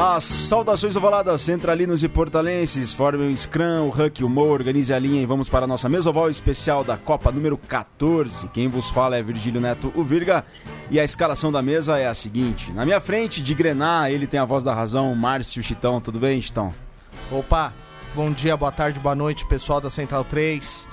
As 0.00 0.22
saudações 0.22 0.94
ovaladas 0.94 1.40
centralinos 1.40 2.04
e 2.04 2.08
portalenses 2.08 2.94
formem 2.94 3.32
o 3.32 3.36
Scrum, 3.36 3.88
o 3.88 3.88
Huck, 3.88 4.22
o 4.22 4.28
Mo, 4.28 4.44
organize 4.44 4.94
a 4.94 4.98
linha 4.98 5.20
e 5.20 5.26
vamos 5.26 5.48
para 5.48 5.64
a 5.64 5.66
nossa 5.66 5.88
mesoval 5.88 6.30
especial 6.30 6.84
da 6.84 6.96
Copa 6.96 7.32
número 7.32 7.58
14. 7.58 8.46
Quem 8.50 8.68
vos 8.68 8.88
fala 8.88 9.16
é 9.16 9.22
Virgílio 9.24 9.60
Neto, 9.60 9.92
o 9.96 10.04
Virga, 10.04 10.44
e 10.88 11.00
a 11.00 11.04
escalação 11.04 11.50
da 11.50 11.60
mesa 11.60 11.98
é 11.98 12.06
a 12.06 12.14
seguinte. 12.14 12.70
Na 12.70 12.84
minha 12.84 13.00
frente, 13.00 13.42
de 13.42 13.52
Grená, 13.54 14.08
ele 14.08 14.28
tem 14.28 14.38
a 14.38 14.44
voz 14.44 14.62
da 14.62 14.72
razão, 14.72 15.12
Márcio 15.16 15.64
Chitão. 15.64 16.00
Tudo 16.00 16.20
bem, 16.20 16.40
Chitão? 16.40 16.72
Opa, 17.28 17.72
bom 18.14 18.30
dia, 18.30 18.56
boa 18.56 18.70
tarde, 18.70 19.00
boa 19.00 19.16
noite, 19.16 19.44
pessoal 19.48 19.80
da 19.80 19.90
Central 19.90 20.22
3 20.22 20.86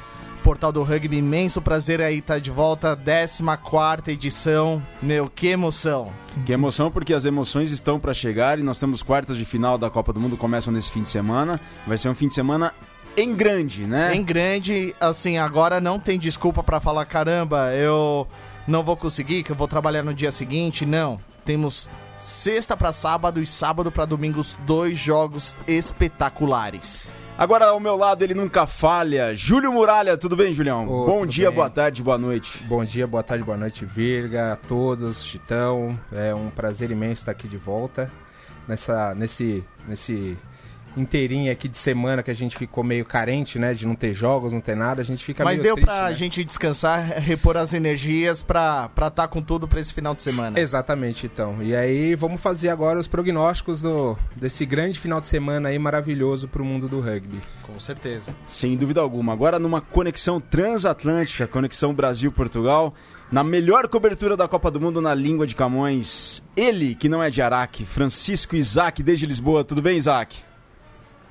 portal 0.46 0.72
do 0.72 0.84
rugby. 0.84 1.18
Imenso 1.18 1.60
prazer 1.60 2.00
aí 2.00 2.20
estar 2.20 2.36
tá 2.36 2.40
de 2.40 2.52
volta, 2.52 2.96
14 2.96 4.12
edição. 4.12 4.86
Meu, 5.02 5.28
que 5.28 5.48
emoção! 5.48 6.14
Que 6.46 6.54
emoção, 6.54 6.92
porque 6.92 7.16
as 7.16 7.26
emoções 7.26 7.72
estão 7.72 8.00
para 8.00 8.14
chegar 8.14 8.60
e 8.60 8.62
nós 8.62 8.78
temos 8.78 9.02
quartas 9.02 9.38
de 9.38 9.44
final 9.44 9.76
da 9.76 9.90
Copa 9.90 10.14
do 10.14 10.20
Mundo, 10.20 10.38
começam 10.38 10.72
nesse 10.72 10.92
fim 10.92 11.02
de 11.02 11.08
semana. 11.08 11.60
Vai 11.88 11.98
ser 11.98 12.10
um 12.10 12.14
fim 12.14 12.28
de 12.28 12.36
semana 12.36 12.72
em 13.18 13.34
grande, 13.34 13.88
né? 13.88 14.16
Em 14.16 14.22
grande, 14.22 14.94
assim, 15.00 15.40
agora 15.40 15.82
não 15.82 16.00
tem 16.00 16.20
desculpa 16.20 16.62
para 16.62 16.80
falar, 16.80 17.06
caramba, 17.06 17.74
eu 17.74 18.28
não 18.68 18.84
vou 18.84 18.96
conseguir, 18.96 19.42
que 19.42 19.52
eu 19.52 19.56
vou 19.56 19.68
trabalhar 19.68 20.04
no 20.04 20.14
dia 20.14 20.32
seguinte. 20.32 20.86
Não, 20.86 21.20
temos 21.44 21.90
sexta 22.18 22.76
para 22.78 22.94
sábado 22.94 23.42
e 23.42 23.46
sábado 23.48 23.92
para 23.92 24.06
domingos, 24.06 24.58
dois 24.66 24.98
jogos 24.98 25.56
espetaculares. 25.68 27.14
Agora 27.38 27.66
ao 27.66 27.80
meu 27.82 27.98
lado 27.98 28.24
ele 28.24 28.34
nunca 28.34 28.66
falha, 28.66 29.36
Júlio 29.36 29.72
Muralha, 29.74 30.18
tudo 30.18 30.38
bem, 30.38 30.54
Julião? 30.54 30.88
Oh, 30.88 31.06
Bom 31.06 31.26
dia, 31.26 31.50
bem. 31.50 31.56
boa 31.56 31.70
tarde, 31.70 32.02
boa 32.02 32.18
noite. 32.18 32.64
Bom 32.64 32.86
dia, 32.86 33.06
boa 33.06 33.22
tarde, 33.24 33.44
boa 33.44 33.58
noite, 33.58 33.84
Virga, 33.86 34.54
a 34.54 34.56
todos, 34.56 35.24
Chitão. 35.24 36.00
É 36.14 36.34
um 36.34 36.50
prazer 36.50 36.92
imenso 36.92 37.22
estar 37.22 37.32
aqui 37.32 37.48
de 37.48 37.58
volta 37.58 38.10
nessa, 38.66 39.14
nesse, 39.16 39.64
nesse 39.86 40.38
inteirinha 40.96 41.52
aqui 41.52 41.68
de 41.68 41.78
semana 41.78 42.24
que 42.24 42.32
a 42.32 42.34
gente 42.34 42.58
ficou 42.58 42.84
meio 42.84 43.06
carente, 43.06 43.60
né? 43.60 43.74
De 43.74 43.86
não 43.86 43.96
ter 43.96 44.14
jogos, 44.14 44.54
não 44.54 44.62
ter 44.62 44.76
nada, 44.76 45.02
a 45.02 45.06
gente 45.06 45.24
fica 45.24 45.44
Mas 45.44 45.58
meio 45.58 45.64
deu 45.64 45.76
triste, 45.76 45.88
pra 45.88 46.10
né? 46.10 46.16
gente 46.16 46.44
descansar, 46.44 47.20
repor 47.20 47.58
as 47.58 47.74
energias 47.74 48.42
pra 48.42 48.90
estar 48.90 49.12
tá 49.12 49.28
com 49.28 49.42
tudo 49.42 49.68
pra 49.68 49.80
esse 49.80 49.94
final 49.94 50.16
de 50.16 50.24
semana. 50.24 50.60
Exatamente, 50.60 51.26
então. 51.26 51.62
E 51.62 51.76
aí 51.76 52.16
vamos 52.16 52.42
fazer 52.42 52.70
agora 52.70 53.00
os 53.00 53.08
prognósticos 53.08 53.82
do, 53.82 54.18
desse 54.36 54.66
grande 54.66 55.00
final 55.00 55.20
de 55.20 55.26
semana 55.26 55.70
aí 55.70 55.80
maravilhoso 55.80 56.48
pro 56.48 56.64
mundo 56.64 56.88
do 56.88 57.00
rugby. 57.00 57.40
Com 57.64 57.80
certeza. 57.80 58.34
Sem 58.48 58.78
dúvida 58.78 59.02
alguma. 59.02 59.34
Agora 59.34 59.60
numa 59.60 59.82
conexão 59.82 60.40
transatlântica, 60.40 61.48
conexão 61.48 61.94
Brasil-Portugal, 61.94 62.94
na 63.32 63.44
melhor 63.44 63.88
cobertura 63.88 64.38
da 64.38 64.48
Copa 64.48 64.70
do 64.70 64.80
Mundo 64.80 65.02
na 65.02 65.14
língua 65.14 65.48
de 65.48 65.56
Camões, 65.56 66.44
ele, 66.56 66.96
que 66.96 67.10
não 67.10 67.22
é 67.22 67.30
de 67.30 67.42
Araque, 67.42 67.86
Francisco 67.86 68.56
Isaac, 68.56 69.02
desde 69.02 69.26
Lisboa. 69.26 69.64
Tudo 69.64 69.82
bem, 69.82 69.98
Isaac? 69.98 70.38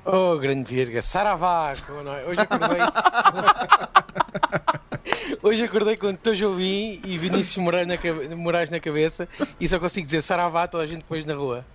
Oh, 0.05 0.37
grande 0.37 0.73
Virga, 0.73 1.01
Saravá! 1.01 1.73
é? 1.73 2.29
Hoje 2.29 2.41
acordei. 2.41 2.77
Hoje 5.41 5.63
acordei 5.63 5.97
com 5.97 6.15
Jobim 6.33 7.01
e 7.03 7.17
Vinícius 7.17 7.57
Moraes 7.57 7.87
na, 7.87 7.97
cabe... 7.97 8.35
Moraes 8.35 8.69
na 8.69 8.79
cabeça 8.79 9.27
e 9.59 9.67
só 9.67 9.79
consigo 9.79 10.05
dizer 10.05 10.21
Saravá 10.21 10.67
toda 10.67 10.83
a 10.83 10.87
gente 10.87 10.99
depois 10.99 11.25
na 11.25 11.33
rua. 11.33 11.65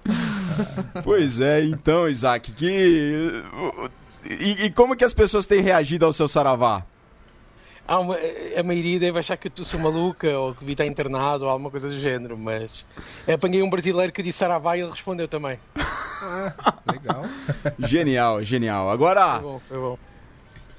Pois 1.03 1.41
é, 1.41 1.64
então, 1.64 2.08
Isaac, 2.08 2.53
que. 2.53 3.42
E, 4.25 4.67
e 4.67 4.70
como 4.70 4.95
que 4.95 5.05
as 5.05 5.14
pessoas 5.14 5.47
têm 5.47 5.61
reagido 5.61 6.05
ao 6.05 6.12
seu 6.12 6.28
Saravá? 6.28 6.84
Uma, 7.89 8.17
a 8.56 8.62
maioria 8.62 9.01
deve 9.01 9.19
achar 9.19 9.36
que 9.36 9.48
eu 9.48 9.64
sou 9.64 9.81
maluca 9.81 10.39
ou 10.39 10.55
que 10.55 10.64
vi 10.64 10.73
estar 10.73 10.86
internado 10.86 11.45
ou 11.45 11.51
alguma 11.51 11.70
coisa 11.70 11.89
do 11.89 11.98
género, 11.98 12.39
mas 12.39 12.85
apanhei 13.33 13.63
um 13.63 13.70
brasileiro 13.70 14.13
que 14.13 14.23
disse 14.23 14.39
Saravá 14.39 14.77
e 14.77 14.80
ele 14.80 14.90
respondeu 14.90 15.27
também. 15.27 15.58
Legal. 16.91 17.23
genial, 17.81 18.42
genial. 18.42 18.91
Agora, 18.91 19.41
Foi 19.41 19.42
bom, 19.42 19.58
foi 19.61 19.79
bom. 19.79 19.98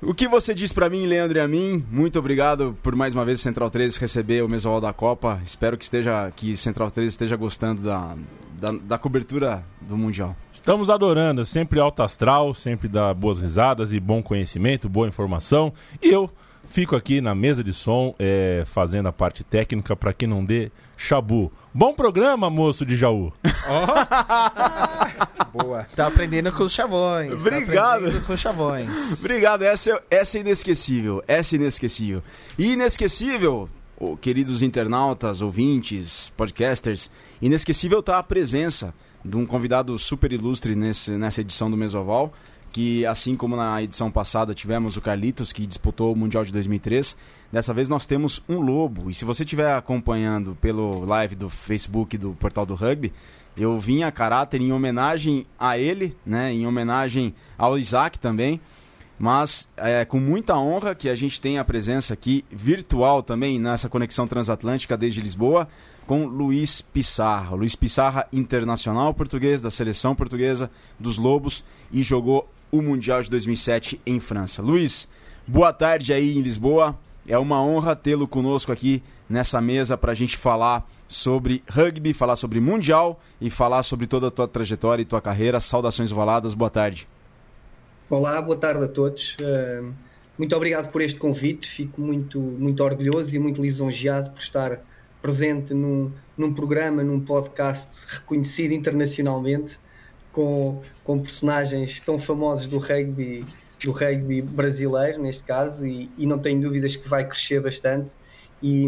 o 0.03 0.13
que 0.13 0.27
você 0.27 0.53
diz 0.53 0.71
pra 0.73 0.89
mim, 0.89 1.05
Leandro 1.05 1.37
e 1.37 1.41
a 1.41 1.47
mim? 1.47 1.85
Muito 1.91 2.17
obrigado 2.19 2.77
por 2.81 2.95
mais 2.95 3.13
uma 3.15 3.25
vez 3.25 3.39
Central 3.41 3.69
13 3.69 3.99
receber 3.99 4.43
o 4.43 4.49
Mesoal 4.49 4.81
da 4.81 4.93
Copa. 4.93 5.39
Espero 5.43 5.77
que 5.77 5.83
esteja 5.83 6.31
que 6.35 6.55
Central 6.55 6.89
13 6.91 7.07
esteja 7.09 7.35
gostando 7.35 7.81
da, 7.83 8.15
da, 8.59 8.71
da 8.71 8.97
cobertura 8.97 9.63
do 9.81 9.97
Mundial. 9.97 10.35
Estamos 10.53 10.89
adorando, 10.89 11.45
sempre 11.45 11.79
alto 11.79 12.03
astral, 12.03 12.53
sempre 12.53 12.87
dá 12.87 13.13
boas 13.13 13.39
risadas 13.39 13.93
e 13.93 13.99
bom 13.99 14.21
conhecimento, 14.21 14.87
boa 14.89 15.07
informação. 15.07 15.73
E 16.01 16.09
eu 16.09 16.29
fico 16.71 16.95
aqui 16.95 17.19
na 17.19 17.35
mesa 17.35 17.63
de 17.63 17.73
som 17.73 18.15
é, 18.17 18.63
fazendo 18.65 19.07
a 19.07 19.11
parte 19.11 19.43
técnica 19.43 19.95
para 19.95 20.13
que 20.13 20.25
não 20.25 20.43
dê 20.43 20.71
chabu. 20.95 21.51
Bom 21.73 21.93
programa, 21.93 22.49
moço 22.49 22.85
de 22.85 22.95
Jaú. 22.95 23.31
Boa. 25.53 25.85
Tá 25.95 26.07
aprendendo 26.07 26.51
com 26.53 26.63
os 26.63 26.71
chavões. 26.71 27.33
Obrigado. 27.33 27.75
Tá 27.75 27.95
aprendendo 27.97 28.25
com 28.25 28.33
os 28.33 28.39
chavões. 28.39 28.87
Obrigado, 29.13 29.63
essa, 29.63 29.91
é- 29.91 30.03
essa 30.09 30.37
é 30.37 30.41
inesquecível. 30.41 31.21
Essa 31.27 31.55
é 31.55 31.57
inesquecível. 31.57 32.23
E 32.57 32.73
inesquecível, 32.73 33.69
oh, 33.99 34.15
queridos 34.15 34.63
internautas, 34.63 35.41
ouvintes, 35.41 36.31
podcasters, 36.37 37.11
inesquecível 37.41 38.01
tá 38.01 38.17
a 38.17 38.23
presença 38.23 38.93
de 39.23 39.37
um 39.37 39.45
convidado 39.45 39.97
super 39.99 40.31
ilustre 40.31 40.75
nesse, 40.75 41.11
nessa 41.11 41.41
edição 41.41 41.69
do 41.69 41.77
Mesoval, 41.77 42.33
que 42.71 43.05
assim 43.05 43.35
como 43.35 43.55
na 43.55 43.81
edição 43.81 44.09
passada 44.09 44.53
tivemos 44.53 44.95
o 44.95 45.01
Carlitos, 45.01 45.51
que 45.51 45.67
disputou 45.67 46.13
o 46.13 46.15
Mundial 46.15 46.45
de 46.45 46.51
2003, 46.51 47.17
dessa 47.51 47.73
vez 47.73 47.89
nós 47.89 48.05
temos 48.05 48.41
um 48.47 48.59
lobo. 48.59 49.09
E 49.09 49.13
se 49.13 49.25
você 49.25 49.43
estiver 49.43 49.75
acompanhando 49.75 50.57
pelo 50.61 51.05
live 51.05 51.35
do 51.35 51.49
Facebook 51.49 52.17
do 52.17 52.31
Portal 52.31 52.65
do 52.65 52.75
Rugby, 52.75 53.11
eu 53.57 53.77
vim 53.77 54.03
a 54.03 54.11
caráter 54.11 54.61
em 54.61 54.71
homenagem 54.71 55.45
a 55.59 55.77
ele, 55.77 56.15
né, 56.25 56.53
em 56.53 56.65
homenagem 56.65 57.33
ao 57.57 57.77
Isaac 57.77 58.17
também, 58.17 58.61
mas 59.19 59.69
é 59.77 60.03
com 60.05 60.19
muita 60.19 60.57
honra 60.57 60.95
que 60.95 61.09
a 61.09 61.15
gente 61.15 61.39
tem 61.39 61.59
a 61.59 61.65
presença 61.65 62.13
aqui 62.13 62.43
virtual 62.49 63.21
também 63.21 63.59
nessa 63.59 63.87
conexão 63.87 64.27
transatlântica 64.27 64.97
desde 64.97 65.21
Lisboa 65.21 65.67
com 66.07 66.25
Luiz 66.25 66.81
Pissarra. 66.81 67.55
Luiz 67.55 67.75
Pissarra, 67.75 68.27
internacional 68.33 69.13
português 69.13 69.61
da 69.61 69.69
seleção 69.69 70.15
portuguesa 70.15 70.71
dos 70.99 71.17
Lobos 71.17 71.63
e 71.91 72.01
jogou 72.01 72.49
o 72.71 72.81
Mundial 72.81 73.21
de 73.21 73.29
2007 73.29 73.99
em 74.05 74.19
França. 74.19 74.61
Luiz, 74.61 75.07
boa 75.47 75.73
tarde 75.73 76.13
aí 76.13 76.37
em 76.37 76.41
Lisboa. 76.41 76.97
É 77.27 77.37
uma 77.37 77.63
honra 77.63 77.95
tê-lo 77.95 78.27
conosco 78.27 78.71
aqui 78.71 79.03
nessa 79.29 79.61
mesa 79.61 79.97
para 79.97 80.11
a 80.11 80.15
gente 80.15 80.37
falar 80.37 80.89
sobre 81.07 81.63
rugby, 81.69 82.13
falar 82.13 82.35
sobre 82.35 82.59
Mundial 82.59 83.19
e 83.39 83.49
falar 83.49 83.83
sobre 83.83 84.07
toda 84.07 84.27
a 84.27 84.31
tua 84.31 84.47
trajetória 84.47 85.01
e 85.01 85.05
tua 85.05 85.21
carreira. 85.21 85.59
Saudações 85.59 86.11
ovaladas, 86.11 86.53
boa 86.53 86.69
tarde. 86.69 87.07
Olá, 88.09 88.41
boa 88.41 88.57
tarde 88.57 88.85
a 88.85 88.87
todos. 88.87 89.37
Uh, 89.39 89.93
muito 90.37 90.55
obrigado 90.55 90.91
por 90.91 91.01
este 91.01 91.19
convite. 91.19 91.67
Fico 91.67 92.01
muito, 92.01 92.39
muito 92.39 92.83
orgulhoso 92.83 93.35
e 93.35 93.39
muito 93.39 93.61
lisonjeado 93.61 94.31
por 94.31 94.41
estar 94.41 94.81
presente 95.21 95.73
num, 95.73 96.11
num 96.35 96.53
programa, 96.53 97.03
num 97.03 97.19
podcast 97.19 98.05
reconhecido 98.07 98.71
internacionalmente, 98.73 99.79
com, 100.31 100.81
com 101.03 101.19
personagens 101.19 101.99
tão 101.99 102.17
famosos 102.17 102.67
do 102.67 102.77
rugby, 102.77 103.45
do 103.83 103.91
rugby 103.91 104.41
brasileiro, 104.41 105.21
neste 105.21 105.43
caso, 105.43 105.85
e, 105.85 106.09
e 106.17 106.25
não 106.25 106.39
tenho 106.39 106.61
dúvidas 106.61 106.95
que 106.95 107.07
vai 107.07 107.27
crescer 107.27 107.61
bastante. 107.61 108.11
E, 108.63 108.85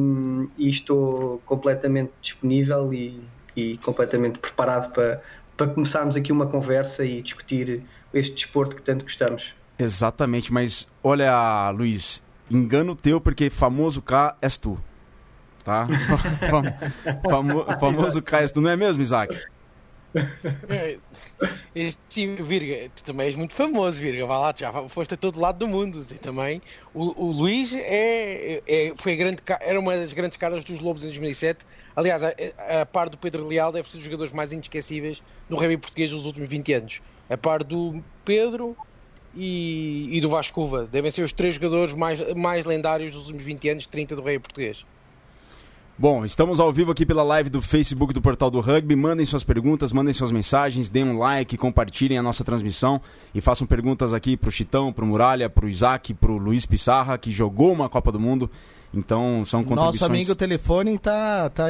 e 0.58 0.70
estou 0.70 1.42
completamente 1.46 2.12
disponível 2.22 2.94
e, 2.94 3.20
e 3.56 3.78
completamente 3.80 4.38
preparado 4.38 4.94
para, 4.94 5.22
para 5.58 5.68
começarmos 5.68 6.16
aqui 6.16 6.32
uma 6.32 6.46
conversa 6.46 7.04
e 7.04 7.22
discutir 7.24 7.84
este 8.14 8.36
desporto 8.36 8.76
que 8.76 8.84
tanto 8.84 9.04
gostamos. 9.04 9.56
Exatamente, 9.78 10.54
mas 10.54 10.88
olha, 11.04 11.72
Luiz, 11.72 12.24
engano 12.50 12.96
teu 12.96 13.20
porque 13.20 13.50
famoso 13.50 14.02
K 14.02 14.38
és 14.42 14.58
tu. 14.58 14.78
Tá? 15.64 15.88
Famo, 17.30 17.66
famoso 17.80 18.22
K 18.22 18.42
és 18.42 18.52
tu, 18.52 18.62
não 18.62 18.70
é 18.70 18.76
mesmo, 18.76 19.02
Isaac? 19.02 19.36
É, 21.76 21.90
sim, 22.10 22.36
Virga, 22.36 22.90
tu 22.96 23.04
também 23.04 23.28
és 23.28 23.36
muito 23.36 23.54
famoso, 23.54 24.00
Virga. 24.00 24.26
Vai 24.28 24.38
lá, 24.38 24.54
já 24.56 24.72
foste 24.88 25.14
a 25.16 25.18
todo 25.18 25.40
lado 25.40 25.58
do 25.60 25.68
mundo. 25.68 26.02
E 26.12 26.20
também 26.20 26.62
o, 26.94 27.26
o 27.28 27.32
Luís 27.32 27.74
é, 27.74 28.62
é, 28.68 28.94
foi 28.96 29.16
grande, 29.16 29.38
era 29.62 29.80
uma 29.80 29.96
das 29.96 30.14
grandes 30.14 30.38
caras 30.38 30.64
dos 30.64 30.80
Lobos 30.80 31.04
em 31.04 31.08
2007. 31.08 31.66
Aliás, 31.96 32.24
a, 32.24 32.34
a 32.82 32.86
par 32.86 33.10
do 33.10 33.18
Pedro 33.18 33.46
Leal, 33.48 33.72
deve 33.72 33.90
ser 33.90 33.98
dos 33.98 34.06
jogadores 34.06 34.34
mais 34.34 34.52
inesquecíveis 34.52 35.22
do 35.50 35.56
rugby 35.58 35.78
português 35.78 36.12
dos 36.12 36.26
últimos 36.26 36.50
20 36.50 36.74
anos. 36.74 37.02
A 37.30 37.38
par 37.38 37.64
do 37.64 38.04
Pedro 38.24 38.78
e, 39.34 40.10
e 40.18 40.22
do 40.22 40.30
Vascova. 40.30 40.88
Devem 40.88 41.12
ser 41.12 41.24
os 41.24 41.34
três 41.34 41.56
jogadores 41.56 41.94
mais, 41.94 42.20
mais 42.36 42.66
lendários 42.66 43.14
dos 43.14 43.24
últimos 43.24 43.44
20 43.44 43.70
anos, 43.70 43.88
30 43.88 44.16
do 44.16 44.22
rugby 44.22 44.40
português. 44.40 44.86
Bom, 45.96 46.26
estamos 46.26 46.60
ao 46.60 46.74
vivo 46.74 46.92
aqui 46.92 47.06
pela 47.06 47.22
live 47.22 47.52
do 47.52 47.62
Facebook 47.62 48.16
do 48.16 48.22
Portal 48.22 48.50
do 48.50 48.60
Rugby. 48.60 48.96
Mandem 48.96 49.26
suas 49.28 49.44
perguntas, 49.44 49.94
mandem 49.94 50.12
suas 50.12 50.32
mensagens, 50.32 50.90
deem 50.90 51.06
um 51.06 51.20
like, 51.20 51.56
compartilhem 51.56 52.18
a 52.18 52.24
nossa 52.24 52.44
transmissão 52.44 53.00
e 53.34 53.40
façam 53.40 53.68
perguntas 53.68 54.12
aqui 54.12 54.36
pro 54.36 54.52
Chitão, 54.52 54.92
pro 54.92 55.06
Muralha, 55.06 55.52
pro 55.52 55.70
Isaac, 55.70 56.16
pro 56.16 56.38
Luiz 56.38 56.66
Pissarra, 56.66 57.16
que 57.20 57.32
jogou 57.32 57.72
uma 57.72 57.88
Copa 57.88 58.12
do 58.12 58.20
Mundo. 58.20 58.50
Então 58.92 59.46
são 59.46 59.64
contribuições. 59.64 60.02
Nosso 60.02 60.06
amigo 60.06 60.36
telefone 60.36 60.98
tá. 60.98 61.48
tá 61.52 61.66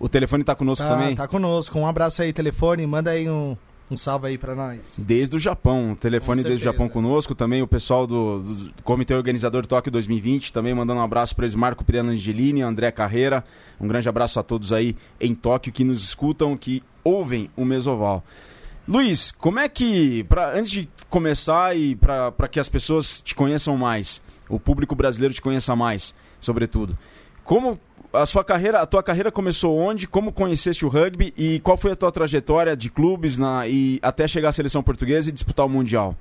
o 0.00 0.08
telefone 0.08 0.44
tá 0.44 0.54
conosco 0.54 0.84
tá, 0.84 0.96
também? 0.96 1.14
Tá 1.14 1.28
conosco. 1.28 1.78
Um 1.78 1.86
abraço 1.86 2.22
aí, 2.22 2.32
telefone. 2.32 2.86
Manda 2.86 3.10
aí 3.10 3.28
um, 3.28 3.54
Um 3.90 3.96
salve 3.96 4.26
aí 4.26 4.36
para 4.36 4.54
nós. 4.54 4.96
Desde 4.98 5.36
o 5.36 5.38
Japão, 5.38 5.92
o 5.92 5.96
telefone 5.96 6.42
desde 6.42 6.60
o 6.60 6.64
Japão 6.64 6.88
conosco, 6.88 7.34
também 7.34 7.62
o 7.62 7.66
pessoal 7.66 8.06
do, 8.06 8.40
do 8.40 8.82
Comitê 8.82 9.14
Organizador 9.14 9.66
Tóquio 9.66 9.90
2020, 9.90 10.52
também 10.52 10.74
mandando 10.74 11.00
um 11.00 11.02
abraço 11.02 11.34
para 11.34 11.46
eles, 11.46 11.54
Marco 11.54 11.84
Pirano 11.84 12.10
Angelini, 12.10 12.60
André 12.60 12.90
Carreira, 12.90 13.42
um 13.80 13.88
grande 13.88 14.08
abraço 14.08 14.38
a 14.38 14.42
todos 14.42 14.72
aí 14.72 14.94
em 15.18 15.34
Tóquio 15.34 15.72
que 15.72 15.84
nos 15.84 16.02
escutam, 16.02 16.56
que 16.56 16.82
ouvem 17.02 17.50
o 17.56 17.64
Mesoval. 17.64 18.22
Luiz, 18.86 19.32
como 19.32 19.58
é 19.58 19.68
que, 19.68 20.24
pra, 20.24 20.54
antes 20.54 20.70
de 20.70 20.88
começar 21.08 21.76
e 21.76 21.96
para 21.96 22.48
que 22.50 22.60
as 22.60 22.68
pessoas 22.68 23.22
te 23.22 23.34
conheçam 23.34 23.76
mais, 23.76 24.20
o 24.48 24.60
público 24.60 24.94
brasileiro 24.94 25.32
te 25.32 25.42
conheça 25.42 25.74
mais, 25.74 26.14
sobretudo, 26.40 26.96
como 27.44 27.80
a 28.12 28.26
sua 28.26 28.42
carreira, 28.44 28.80
a 28.80 28.86
tua 28.86 29.02
carreira 29.02 29.30
começou 29.30 29.76
onde? 29.76 30.08
Como 30.08 30.32
conheceste 30.32 30.84
o 30.84 30.88
rugby 30.88 31.32
e 31.36 31.60
qual 31.60 31.76
foi 31.76 31.92
a 31.92 31.96
tua 31.96 32.10
trajetória 32.10 32.76
de 32.76 32.90
clubes 32.90 33.36
na, 33.36 33.66
e 33.68 33.98
até 34.02 34.26
chegar 34.26 34.48
à 34.48 34.52
seleção 34.52 34.82
portuguesa 34.82 35.28
e 35.28 35.32
disputar 35.32 35.66
o 35.66 35.68
mundial? 35.68 36.16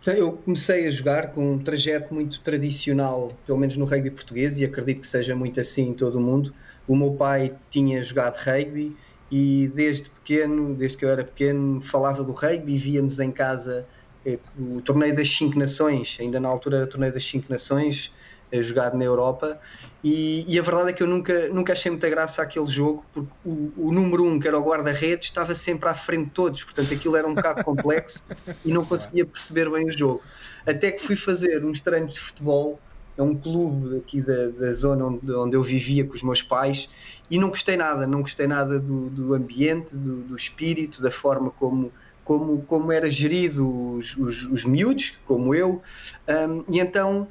Então, 0.00 0.14
eu 0.14 0.32
comecei 0.32 0.88
a 0.88 0.90
jogar 0.90 1.28
com 1.28 1.52
um 1.52 1.58
trajeto 1.60 2.12
muito 2.12 2.40
tradicional, 2.40 3.32
pelo 3.46 3.56
menos 3.56 3.76
no 3.76 3.84
rugby 3.84 4.10
português, 4.10 4.60
e 4.60 4.64
acredito 4.64 5.02
que 5.02 5.06
seja 5.06 5.36
muito 5.36 5.60
assim 5.60 5.90
em 5.90 5.94
todo 5.94 6.16
o 6.16 6.20
mundo. 6.20 6.52
O 6.88 6.96
meu 6.96 7.12
pai 7.12 7.54
tinha 7.70 8.02
jogado 8.02 8.34
rugby 8.36 8.96
e 9.30 9.70
desde 9.72 10.10
pequeno, 10.10 10.74
desde 10.74 10.98
que 10.98 11.04
eu 11.04 11.08
era 11.08 11.22
pequeno, 11.22 11.80
falava 11.80 12.24
do 12.24 12.32
rugby 12.32 12.74
e 12.74 12.78
víamos 12.78 13.20
em 13.20 13.30
casa 13.30 13.86
eh, 14.26 14.40
o 14.58 14.80
torneio 14.80 15.14
das 15.14 15.28
Cinco 15.28 15.56
Nações, 15.56 16.18
ainda 16.20 16.40
na 16.40 16.48
altura 16.48 16.78
era 16.78 16.86
o 16.86 16.88
torneio 16.88 17.12
das 17.12 17.24
Cinco 17.24 17.46
Nações, 17.48 18.12
jogado 18.60 18.96
na 18.96 19.04
Europa. 19.04 19.58
E, 20.04 20.44
e, 20.52 20.58
a 20.58 20.62
verdade 20.62 20.90
é 20.90 20.92
que 20.92 21.02
eu 21.02 21.06
nunca, 21.06 21.48
nunca 21.48 21.72
achei 21.72 21.90
muita 21.90 22.10
graça 22.10 22.42
àquele 22.42 22.66
jogo 22.66 23.04
porque 23.14 23.30
o, 23.44 23.72
o 23.76 23.92
número 23.92 24.24
um, 24.24 24.38
que 24.38 24.48
era 24.48 24.58
o 24.58 24.62
guarda-redes, 24.62 25.28
estava 25.28 25.54
sempre 25.54 25.88
à 25.88 25.94
frente 25.94 26.24
de 26.24 26.30
todos, 26.32 26.64
portanto 26.64 26.92
aquilo 26.92 27.16
era 27.16 27.26
um 27.26 27.34
bocado 27.34 27.62
complexo 27.64 28.22
e 28.64 28.72
não 28.72 28.84
conseguia 28.84 29.24
perceber 29.24 29.70
bem 29.70 29.86
o 29.86 29.92
jogo. 29.92 30.20
Até 30.66 30.90
que 30.90 31.06
fui 31.06 31.16
fazer 31.16 31.64
uns 31.64 31.80
treinos 31.80 32.14
de 32.14 32.20
futebol 32.20 32.80
a 33.16 33.22
um 33.22 33.36
clube 33.36 33.98
aqui 33.98 34.20
da, 34.20 34.48
da 34.48 34.72
zona 34.74 35.06
onde, 35.06 35.32
onde 35.32 35.56
eu 35.56 35.62
vivia 35.62 36.04
com 36.04 36.14
os 36.14 36.22
meus 36.22 36.42
pais 36.42 36.88
e 37.30 37.38
não 37.38 37.48
gostei 37.48 37.76
nada, 37.76 38.06
não 38.06 38.22
gostei 38.22 38.46
nada 38.46 38.80
do, 38.80 39.08
do 39.08 39.34
ambiente, 39.34 39.94
do, 39.94 40.16
do 40.22 40.36
espírito, 40.36 41.00
da 41.00 41.10
forma 41.10 41.50
como 41.50 41.92
como, 42.24 42.62
como 42.62 42.92
era 42.92 43.10
gerido 43.10 43.96
os, 43.96 44.16
os, 44.16 44.44
os 44.44 44.64
miúdos, 44.64 45.18
como 45.26 45.54
eu, 45.54 45.82
um, 46.28 46.64
e 46.68 46.78
então 46.78 47.28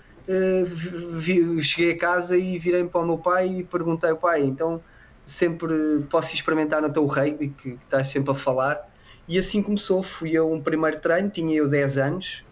vi, 1.15 1.61
cheguei 1.61 1.93
a 1.93 1.97
casa 1.97 2.37
e 2.37 2.57
virei 2.57 2.83
para 2.85 3.01
o 3.01 3.05
meu 3.05 3.17
pai 3.17 3.59
e 3.59 3.63
perguntei 3.63 4.09
ao 4.09 4.17
pai, 4.17 4.43
então 4.43 4.81
sempre 5.25 6.03
posso 6.09 6.33
experimentar 6.33 6.81
no 6.81 6.91
teu 6.91 7.05
rugby 7.05 7.49
que, 7.49 7.71
que 7.71 7.83
estás 7.83 8.07
sempre 8.07 8.31
a 8.31 8.35
falar 8.35 8.89
e 9.27 9.37
assim 9.37 9.61
começou, 9.61 10.03
fui 10.03 10.35
a 10.35 10.43
um 10.43 10.59
primeiro 10.59 10.99
treino, 10.99 11.29
tinha 11.29 11.55
eu 11.55 11.67
10 11.67 11.97
anos 11.97 12.43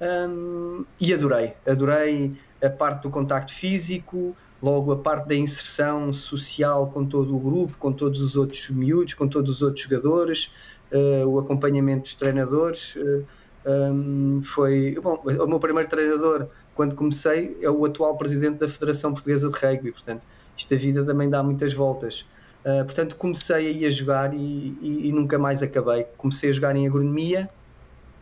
um, 0.00 0.84
e 1.00 1.14
adorei, 1.14 1.54
adorei 1.66 2.34
a 2.62 2.70
parte 2.70 3.02
do 3.02 3.10
contacto 3.10 3.54
físico, 3.54 4.34
logo 4.62 4.92
a 4.92 4.96
parte 4.96 5.28
da 5.28 5.34
inserção 5.34 6.12
social 6.12 6.88
com 6.88 7.04
todo 7.04 7.36
o 7.36 7.38
grupo, 7.38 7.76
com 7.78 7.92
todos 7.92 8.20
os 8.20 8.36
outros 8.36 8.68
miúdos, 8.70 9.14
com 9.14 9.28
todos 9.28 9.56
os 9.56 9.62
outros 9.62 9.84
jogadores, 9.84 10.50
uh, 10.92 11.26
o 11.26 11.38
acompanhamento 11.38 12.04
dos 12.04 12.14
treinadores. 12.14 12.96
Uh, 12.96 13.24
um, 13.66 14.42
foi 14.42 14.98
bom, 15.02 15.22
o 15.24 15.46
meu 15.46 15.58
primeiro 15.58 15.88
treinador 15.88 16.48
quando 16.74 16.94
comecei, 16.94 17.56
é 17.60 17.70
o 17.70 17.84
atual 17.84 18.16
presidente 18.16 18.58
da 18.58 18.68
Federação 18.68 19.12
Portuguesa 19.12 19.48
de 19.48 19.58
Rugby. 19.58 19.92
Portanto, 19.92 20.22
isto 20.56 20.74
a 20.74 20.76
vida 20.76 21.04
também 21.04 21.28
dá 21.28 21.42
muitas 21.42 21.72
voltas. 21.72 22.26
Uh, 22.64 22.84
portanto, 22.84 23.16
comecei 23.16 23.68
aí 23.68 23.84
a 23.84 23.90
jogar 23.90 24.34
e, 24.34 24.38
e, 24.80 25.08
e, 25.08 25.12
nunca 25.12 25.38
mais 25.38 25.62
acabei. 25.62 26.04
Comecei 26.16 26.50
a 26.50 26.52
jogar 26.52 26.74
em 26.74 26.86
agronomia, 26.86 27.48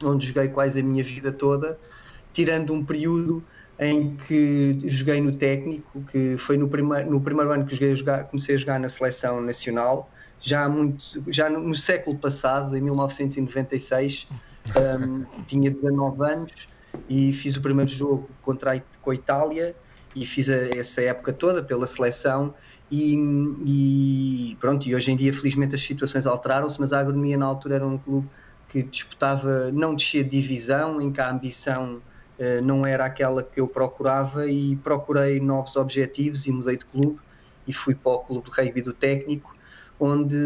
onde 0.03 0.27
joguei 0.27 0.49
quase 0.49 0.81
a 0.81 0.83
minha 0.83 1.05
vida 1.05 1.31
toda, 1.31 1.79
tirando 2.33 2.73
um 2.73 2.85
período 2.85 3.43
em 3.79 4.17
que 4.17 4.81
joguei 4.85 5.21
no 5.21 5.33
técnico, 5.33 6.03
que 6.11 6.37
foi 6.39 6.57
no 6.57 6.69
primeiro, 6.69 7.11
no 7.11 7.21
primeiro 7.21 7.53
ano 7.53 7.65
que 7.65 7.75
joguei 7.75 7.93
a 7.93 7.95
jogar, 7.95 8.25
comecei 8.25 8.55
a 8.55 8.59
jogar 8.59 8.81
na 8.81 8.89
seleção 8.89 9.41
nacional, 9.41 10.11
já, 10.41 10.69
muito, 10.69 11.23
já 11.29 11.49
no, 11.49 11.61
no 11.61 11.75
século 11.75 12.19
passado, 12.19 12.77
em 12.77 12.81
1996, 12.81 14.29
um, 14.77 15.25
tinha 15.47 15.71
19 15.71 16.25
anos 16.25 16.72
e 17.09 17.33
fiz 17.33 17.57
o 17.57 17.61
primeiro 17.61 17.91
jogo 17.91 18.29
contra 18.43 18.77
a, 18.77 18.81
com 19.01 19.11
a 19.11 19.15
Itália 19.15 19.75
e 20.15 20.27
fiz 20.27 20.49
a, 20.51 20.55
essa 20.55 21.03
época 21.03 21.33
toda 21.33 21.63
pela 21.63 21.87
seleção 21.87 22.55
e, 22.91 23.17
e, 23.65 24.57
pronto, 24.61 24.87
e 24.87 24.95
hoje 24.95 25.13
em 25.13 25.17
dia 25.17 25.33
felizmente 25.33 25.75
as 25.75 25.81
situações 25.81 26.27
alteraram-se, 26.27 26.79
mas 26.81 26.93
a 26.93 27.01
Agronomia 27.01 27.37
na 27.37 27.47
altura 27.47 27.77
era 27.77 27.87
um 27.87 27.99
clube 27.99 28.29
que 28.69 28.83
disputava, 28.83 29.71
não 29.71 29.95
descia 29.95 30.25
de 30.25 30.31
divisão, 30.31 31.01
em 31.01 31.13
que 31.13 31.21
a 31.21 31.31
ambição 31.31 32.01
uh, 32.39 32.63
não 32.63 32.87
era 32.87 33.05
aquela 33.05 33.43
que 33.43 33.61
eu 33.61 33.69
procurava 33.69 34.47
e 34.47 34.77
procurei 34.77 35.41
novos 35.41 35.77
objetivos 35.77 36.47
e 36.47 36.53
mudei 36.53 36.79
de 36.79 36.87
clube 36.87 37.19
e 37.67 37.73
fui 37.73 37.95
para 37.95 38.13
o 38.13 38.19
clube 38.21 38.51
de 38.51 38.57
rugby 38.57 38.83
do 38.83 38.93
técnico, 38.93 39.55
onde 40.01 40.37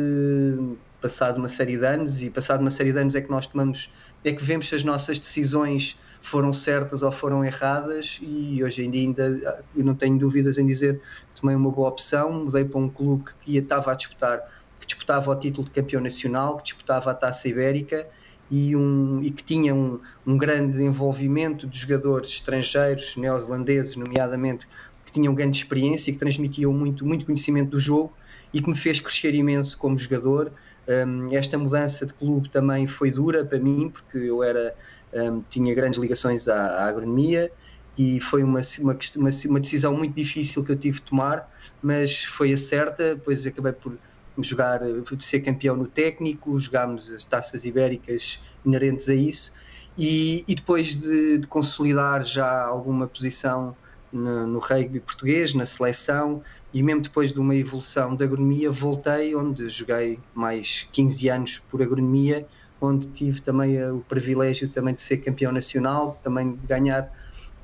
passado 1.01 1.39
uma 1.39 1.49
série 1.49 1.77
de 1.77 1.85
anos 1.85 2.21
e 2.21 2.29
passado 2.29 2.61
uma 2.61 2.71
série 2.71 2.93
de 2.93 2.99
anos 2.99 3.15
é 3.15 3.21
que 3.21 3.31
nós 3.31 3.47
tomamos, 3.47 3.93
é 4.25 4.33
que 4.33 4.43
vemos 4.43 4.69
se 4.69 4.75
as 4.75 4.83
nossas 4.83 5.21
decisões 5.21 5.99
foram 6.27 6.53
certas 6.53 7.05
ou 7.05 7.13
foram 7.13 7.45
erradas 7.45 8.19
e 8.21 8.63
hoje 8.63 8.85
em 8.85 8.91
dia 8.91 9.03
ainda 9.03 9.65
eu 9.77 9.85
não 9.85 9.95
tenho 9.95 10.19
dúvidas 10.19 10.59
em 10.59 10.67
dizer 10.67 11.01
que 11.33 11.41
tomei 11.41 11.55
uma 11.55 11.71
boa 11.71 11.89
opção, 11.89 12.33
mudei 12.33 12.65
para 12.65 12.81
um 12.81 12.89
clube 12.89 13.31
que 13.43 13.57
estava 13.57 13.93
a 13.93 13.95
disputar, 13.95 14.41
que 14.81 14.87
disputava 14.89 15.31
o 15.31 15.37
título 15.37 15.65
de 15.69 15.71
campeão 15.71 16.03
nacional, 16.03 16.57
que 16.57 16.65
disputava 16.65 17.13
a 17.13 17.15
Taça 17.15 17.49
Ibérica 17.49 18.09
e, 18.51 18.75
um, 18.75 19.23
e 19.23 19.31
que 19.31 19.45
tinha 19.45 19.73
um, 19.73 20.01
um 20.27 20.37
grande 20.37 20.83
envolvimento 20.83 21.65
de 21.65 21.79
jogadores 21.79 22.31
estrangeiros, 22.31 23.17
neozelandeses, 23.17 23.95
nomeadamente, 23.95 24.67
que 25.05 25.13
tinham 25.13 25.33
grande 25.33 25.59
experiência 25.59 26.11
e 26.11 26.15
que 26.15 26.19
transmitiam 26.19 26.73
muito, 26.73 27.07
muito 27.07 27.25
conhecimento 27.25 27.71
do 27.71 27.79
jogo 27.79 28.13
e 28.53 28.61
que 28.61 28.69
me 28.69 28.77
fez 28.77 28.99
crescer 28.99 29.33
imenso 29.33 29.79
como 29.79 29.97
jogador. 29.97 30.53
Um, 30.89 31.33
esta 31.33 31.57
mudança 31.57 32.05
de 32.05 32.15
clube 32.15 32.49
também 32.49 32.89
foi 32.89 33.13
dura 33.13 33.45
para 33.45 33.61
mim, 33.61 33.91
porque 33.91 34.19
eu 34.19 34.43
era 34.43 34.75
um, 35.13 35.43
tinha 35.49 35.75
grandes 35.75 35.99
ligações 35.99 36.49
à, 36.49 36.85
à 36.85 36.89
agronomia 36.89 37.51
e 37.97 38.21
foi 38.21 38.43
uma, 38.43 38.61
uma, 38.79 38.99
uma, 39.17 39.61
decisão 39.61 39.97
muito 39.97 40.15
difícil 40.15 40.63
que 40.63 40.71
eu 40.71 40.77
tive 40.77 40.99
de 40.99 41.03
tomar, 41.03 41.51
mas 41.83 42.25
foi 42.25 42.53
a 42.53 42.57
certa, 42.57 43.15
depois 43.15 43.47
acabei 43.47 43.73
por 43.73 43.97
jogar, 44.39 44.81
de 44.81 45.25
ser 45.25 45.41
campeão 45.41 45.77
no 45.77 45.87
técnico, 45.87 46.59
jogámos 46.59 47.11
as 47.11 47.25
taças 47.25 47.65
ibéricas 47.65 48.41
inerentes 48.65 49.09
a 49.09 49.15
isso, 49.15 49.51
e, 49.97 50.45
e 50.47 50.55
depois 50.55 50.95
de, 50.95 51.39
de, 51.39 51.47
consolidar 51.47 52.25
já 52.27 52.65
alguma 52.65 53.07
posição 53.07 53.75
no, 54.13 54.47
no, 54.47 54.59
rugby 54.59 55.01
português, 55.01 55.55
na 55.55 55.65
seleção, 55.65 56.43
e 56.75 56.83
mesmo 56.83 57.01
depois 57.01 57.33
de 57.33 57.41
uma 57.41 57.55
evolução 57.55 58.15
da 58.15 58.27
agronomia, 58.27 58.71
voltei, 58.71 59.35
onde 59.35 59.71
joguei 59.71 60.21
mais 60.35 60.87
15 60.93 61.29
anos 61.31 61.63
por 61.71 61.81
agronomia, 61.81 62.47
onde 62.81 63.07
tive 63.09 63.41
também 63.41 63.83
o 63.91 64.01
privilégio 64.01 64.69
também 64.69 64.95
de 64.95 65.01
ser 65.01 65.19
campeão 65.19 65.53
nacional, 65.53 66.21
também 66.23 66.53
de 66.55 66.67
ganhar, 66.67 67.11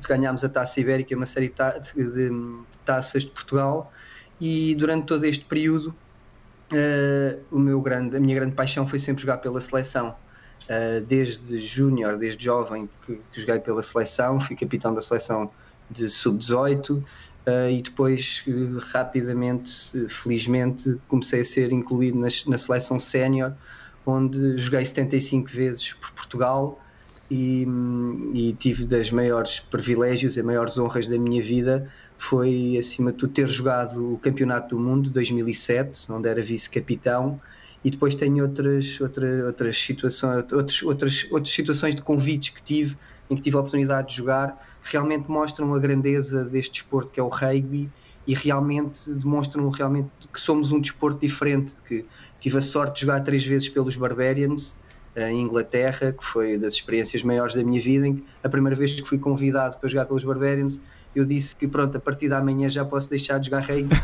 de 0.00 0.08
ganharmos 0.08 0.44
a 0.44 0.48
Taça 0.48 0.80
Ibérica, 0.80 1.14
uma 1.14 1.26
série 1.26 1.52
de, 1.94 2.30
taças 2.84 3.24
de 3.24 3.30
Portugal, 3.30 3.92
e 4.40 4.74
durante 4.74 5.06
todo 5.06 5.24
este 5.24 5.44
período 5.44 5.94
uh, 6.72 7.40
o 7.50 7.58
meu 7.58 7.80
grande, 7.80 8.16
a 8.16 8.20
minha 8.20 8.34
grande 8.34 8.54
paixão 8.54 8.86
foi 8.86 8.98
sempre 8.98 9.22
jogar 9.22 9.38
pela 9.38 9.60
seleção. 9.60 10.14
Uh, 10.62 11.04
desde 11.04 11.58
júnior, 11.58 12.16
desde 12.16 12.44
jovem 12.44 12.88
que, 13.04 13.20
que, 13.32 13.40
joguei 13.40 13.58
pela 13.58 13.82
seleção, 13.82 14.40
fui 14.40 14.54
capitão 14.54 14.94
da 14.94 15.02
seleção 15.02 15.50
de 15.90 16.08
sub-18 16.08 16.90
uh, 16.90 17.04
e 17.68 17.82
depois 17.82 18.44
rapidamente, 18.92 19.92
felizmente, 20.08 21.00
comecei 21.08 21.40
a 21.40 21.44
ser 21.44 21.72
incluído 21.72 22.16
na, 22.16 22.28
na 22.46 22.56
seleção 22.56 22.98
sénior 22.98 23.52
onde 24.06 24.56
joguei 24.58 24.84
75 24.84 25.50
vezes 25.50 25.92
por 25.92 26.10
Portugal 26.12 26.80
e, 27.30 27.66
e, 28.34 28.52
tive 28.58 28.84
das 28.84 29.10
maiores 29.10 29.60
privilégios 29.60 30.36
e 30.36 30.42
maiores 30.42 30.76
honras 30.78 31.06
da 31.06 31.18
minha 31.18 31.42
vida 31.42 31.90
foi 32.18 32.76
acima 32.78 33.10
de 33.10 33.18
tudo 33.18 33.32
ter 33.32 33.48
jogado 33.48 34.14
o 34.14 34.18
Campeonato 34.18 34.76
do 34.76 34.78
Mundo 34.78 35.08
2007 35.10 36.12
onde 36.12 36.28
era 36.28 36.42
vice-capitão 36.42 37.40
e 37.84 37.90
depois 37.90 38.14
tenho 38.14 38.44
outras 38.44 39.00
outras 39.00 39.44
outras 39.44 39.82
situações 39.82 40.44
outras 40.52 40.82
outras 40.82 41.26
outras 41.30 41.54
situações 41.54 41.94
de 41.94 42.02
convites 42.02 42.50
que 42.50 42.62
tive 42.62 42.98
em 43.30 43.36
que 43.36 43.42
tive 43.42 43.56
a 43.56 43.60
oportunidade 43.60 44.08
de 44.08 44.16
jogar 44.16 44.60
realmente 44.82 45.30
mostram 45.30 45.74
a 45.74 45.78
grandeza 45.78 46.44
deste 46.44 46.82
desporto 46.82 47.10
que 47.10 47.18
é 47.18 47.22
o 47.22 47.28
rugby 47.28 47.90
e 48.26 48.34
realmente 48.34 49.10
demonstram 49.10 49.68
realmente 49.68 50.10
que 50.32 50.40
somos 50.40 50.70
um 50.70 50.80
desporto 50.80 51.20
diferente 51.20 51.74
que 51.86 52.04
Tive 52.42 52.58
a 52.58 52.60
sorte 52.60 52.96
de 52.96 53.00
jogar 53.02 53.20
três 53.20 53.46
vezes 53.46 53.68
pelos 53.68 53.94
Barbarians 53.94 54.76
eh, 55.14 55.30
em 55.30 55.42
Inglaterra, 55.42 56.10
que 56.10 56.24
foi 56.24 56.58
das 56.58 56.74
experiências 56.74 57.22
maiores 57.22 57.54
da 57.54 57.62
minha 57.62 57.80
vida. 57.80 58.04
Em 58.04 58.16
que 58.16 58.24
a 58.42 58.48
primeira 58.48 58.74
vez 58.74 59.00
que 59.00 59.08
fui 59.08 59.16
convidado 59.16 59.76
para 59.76 59.88
jogar 59.88 60.06
pelos 60.06 60.24
Barbarians, 60.24 60.80
eu 61.14 61.24
disse 61.24 61.54
que 61.54 61.68
pronto, 61.68 61.96
a 61.96 62.00
partir 62.00 62.28
da 62.28 62.42
manhã 62.42 62.68
já 62.68 62.84
posso 62.84 63.08
deixar 63.08 63.38
de 63.38 63.46
jogar 63.46 63.60
rugby 63.60 63.94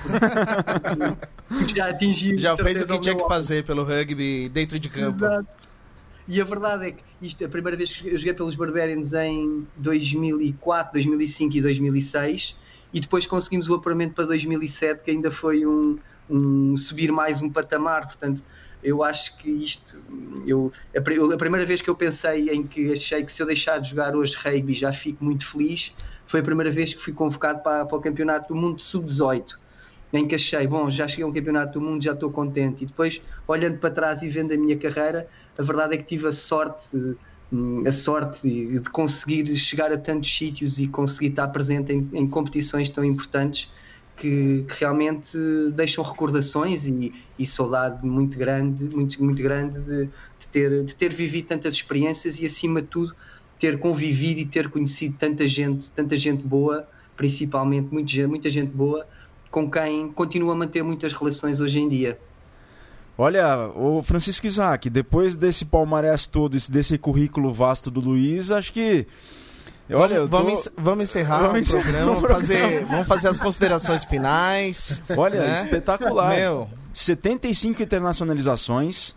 porque, 1.49 1.75
já 1.75 1.89
atingi 1.89 2.39
Já 2.39 2.57
fez 2.57 2.81
o 2.81 2.87
que 2.87 3.01
tinha 3.01 3.17
que 3.17 3.27
fazer 3.27 3.65
pelo 3.65 3.83
rugby 3.83 4.49
dentro 4.49 4.79
de 4.79 4.89
campo. 4.89 5.25
Exato. 5.25 5.49
E 6.29 6.41
a 6.41 6.45
verdade 6.45 6.87
é 6.87 6.93
que 6.93 7.03
isto, 7.21 7.45
a 7.45 7.49
primeira 7.49 7.77
vez 7.77 7.91
que 7.91 8.07
eu 8.07 8.17
joguei 8.19 8.35
pelos 8.35 8.55
Barbarians 8.55 9.15
em 9.15 9.67
2004, 9.79 10.93
2005 10.93 11.57
e 11.57 11.61
2006 11.61 12.57
e 12.93 13.01
depois 13.01 13.27
conseguimos 13.27 13.69
o 13.69 13.75
apuramento 13.75 14.15
para 14.15 14.27
2007 14.27 15.03
que 15.03 15.11
ainda 15.11 15.31
foi 15.31 15.67
um, 15.67 15.99
um 16.29 16.77
subir 16.77 17.11
mais 17.13 17.41
um 17.43 17.51
patamar, 17.51 18.07
portanto 18.07 18.43
eu 18.83 19.03
acho 19.03 19.37
que 19.39 19.49
isto 19.51 19.97
eu, 20.47 20.71
a, 20.97 21.01
pri- 21.01 21.19
a 21.33 21.37
primeira 21.37 21.67
vez 21.67 21.81
que 21.83 21.91
eu 21.91 21.97
pensei 21.97 22.49
em 22.51 22.67
que 22.67 22.93
achei 22.93 23.25
que 23.25 23.33
se 23.33 23.43
eu 23.43 23.47
deixar 23.47 23.79
de 23.79 23.91
jogar 23.91 24.15
hoje 24.17 24.37
rugby 24.37 24.75
já 24.75 24.93
fico 24.93 25.25
muito 25.25 25.51
feliz 25.51 25.95
foi 26.27 26.41
a 26.41 26.43
primeira 26.43 26.71
vez 26.73 26.95
que 26.95 27.01
fui 27.01 27.13
convocado 27.13 27.63
para, 27.63 27.87
para 27.87 27.97
o 27.97 28.01
campeonato 28.01 28.49
do 28.53 28.61
mundo 28.61 28.77
de 28.77 28.83
sub-18 28.85 29.55
em 30.13 30.27
que 30.27 30.35
achei, 30.35 30.67
bom, 30.67 30.89
já 30.89 31.07
cheguei 31.07 31.25
a 31.25 31.29
um 31.29 31.33
campeonato 31.33 31.79
do 31.79 31.85
mundo, 31.85 32.03
já 32.03 32.13
estou 32.15 32.33
contente. 32.33 32.83
E 32.83 32.87
depois, 32.87 33.21
olhando 33.47 33.79
para 33.79 33.93
trás 33.95 34.23
e 34.23 34.29
vendo 34.29 34.53
a 34.55 34.57
minha 34.57 34.79
carreira, 34.79 35.29
a 35.59 35.63
verdade 35.63 35.95
é 35.95 35.99
que 35.99 36.05
tive 36.05 36.27
a 36.29 36.33
sorte, 36.33 36.97
hum, 37.53 37.85
a 37.87 37.93
sorte 37.93 38.43
de 38.49 38.81
de 38.81 38.91
conseguir 38.91 39.55
chegar 39.57 39.93
a 39.93 39.99
tantos 39.99 40.31
sítios 40.37 40.79
e 40.79 40.89
conseguir 40.89 41.29
estar 41.29 41.49
presente 41.49 41.93
em, 41.93 42.09
em 42.15 42.29
competições 42.31 42.91
tão 42.91 43.05
importantes 43.05 43.69
que, 44.19 44.65
que 44.69 44.81
realmente 44.81 45.37
deixam 45.75 46.03
recordações 46.05 46.87
e, 46.87 47.13
e 47.39 47.47
saudade 47.47 48.07
muito 48.07 48.37
grande, 48.39 48.85
muito, 48.95 49.23
muito 49.23 49.43
grande 49.43 49.81
de, 49.81 50.05
de 50.39 50.49
ter, 50.51 50.85
de 50.85 50.95
ter 50.95 51.13
vivido 51.13 51.47
tantas 51.49 51.75
experiências 51.75 52.39
e, 52.41 52.45
acima 52.47 52.83
de 52.83 52.89
tudo, 52.89 53.15
ter 53.59 53.79
convivido 53.79 54.41
e 54.41 54.45
ter 54.45 54.69
conhecido 54.69 55.17
tanta 55.19 55.47
gente, 55.47 55.91
tanta 55.91 56.17
gente 56.17 56.43
boa, 56.43 56.87
principalmente 57.17 57.89
muita 57.93 58.11
gente, 58.13 58.27
muita 58.27 58.51
gente 58.51 58.71
boa, 58.71 59.07
com 59.51 59.71
quem 59.71 60.13
continuo 60.13 60.51
a 60.51 60.55
manter 60.55 60.83
muitas 60.83 61.13
relações 61.13 61.61
hoje 61.61 61.81
em 61.81 61.89
dia. 61.89 62.19
Olha, 63.17 63.69
o 63.75 64.01
Francisco 64.03 64.47
Isaac, 64.47 64.89
depois 64.89 65.35
desse 65.35 65.65
palmarés 65.65 66.25
todo, 66.27 66.57
esse- 66.57 66.71
desse 66.71 66.97
currículo 66.97 67.53
vasto 67.53 67.91
do 67.91 68.01
Luiz, 68.01 68.51
acho 68.51 68.73
que. 68.73 69.07
Olha, 69.93 70.15
eu 70.15 70.29
tô- 70.29 70.37
vamos, 70.39 70.53
encer- 70.61 70.73
vamos 70.77 71.03
encerrar 71.05 71.39
Vamos 71.41 71.55
o 71.55 71.59
encerrar 71.59 71.83
programa, 71.83 72.13
vamos 72.15 72.29
fazer, 72.31 72.85
vamos 72.87 73.07
fazer 73.07 73.29
as 73.29 73.39
considerações 73.39 74.05
finais. 74.05 75.01
Olha, 75.17 75.41
né? 75.41 75.53
espetacular. 75.53 76.35
Meu, 76.37 76.69
75 76.93 77.83
internacionalizações, 77.83 79.15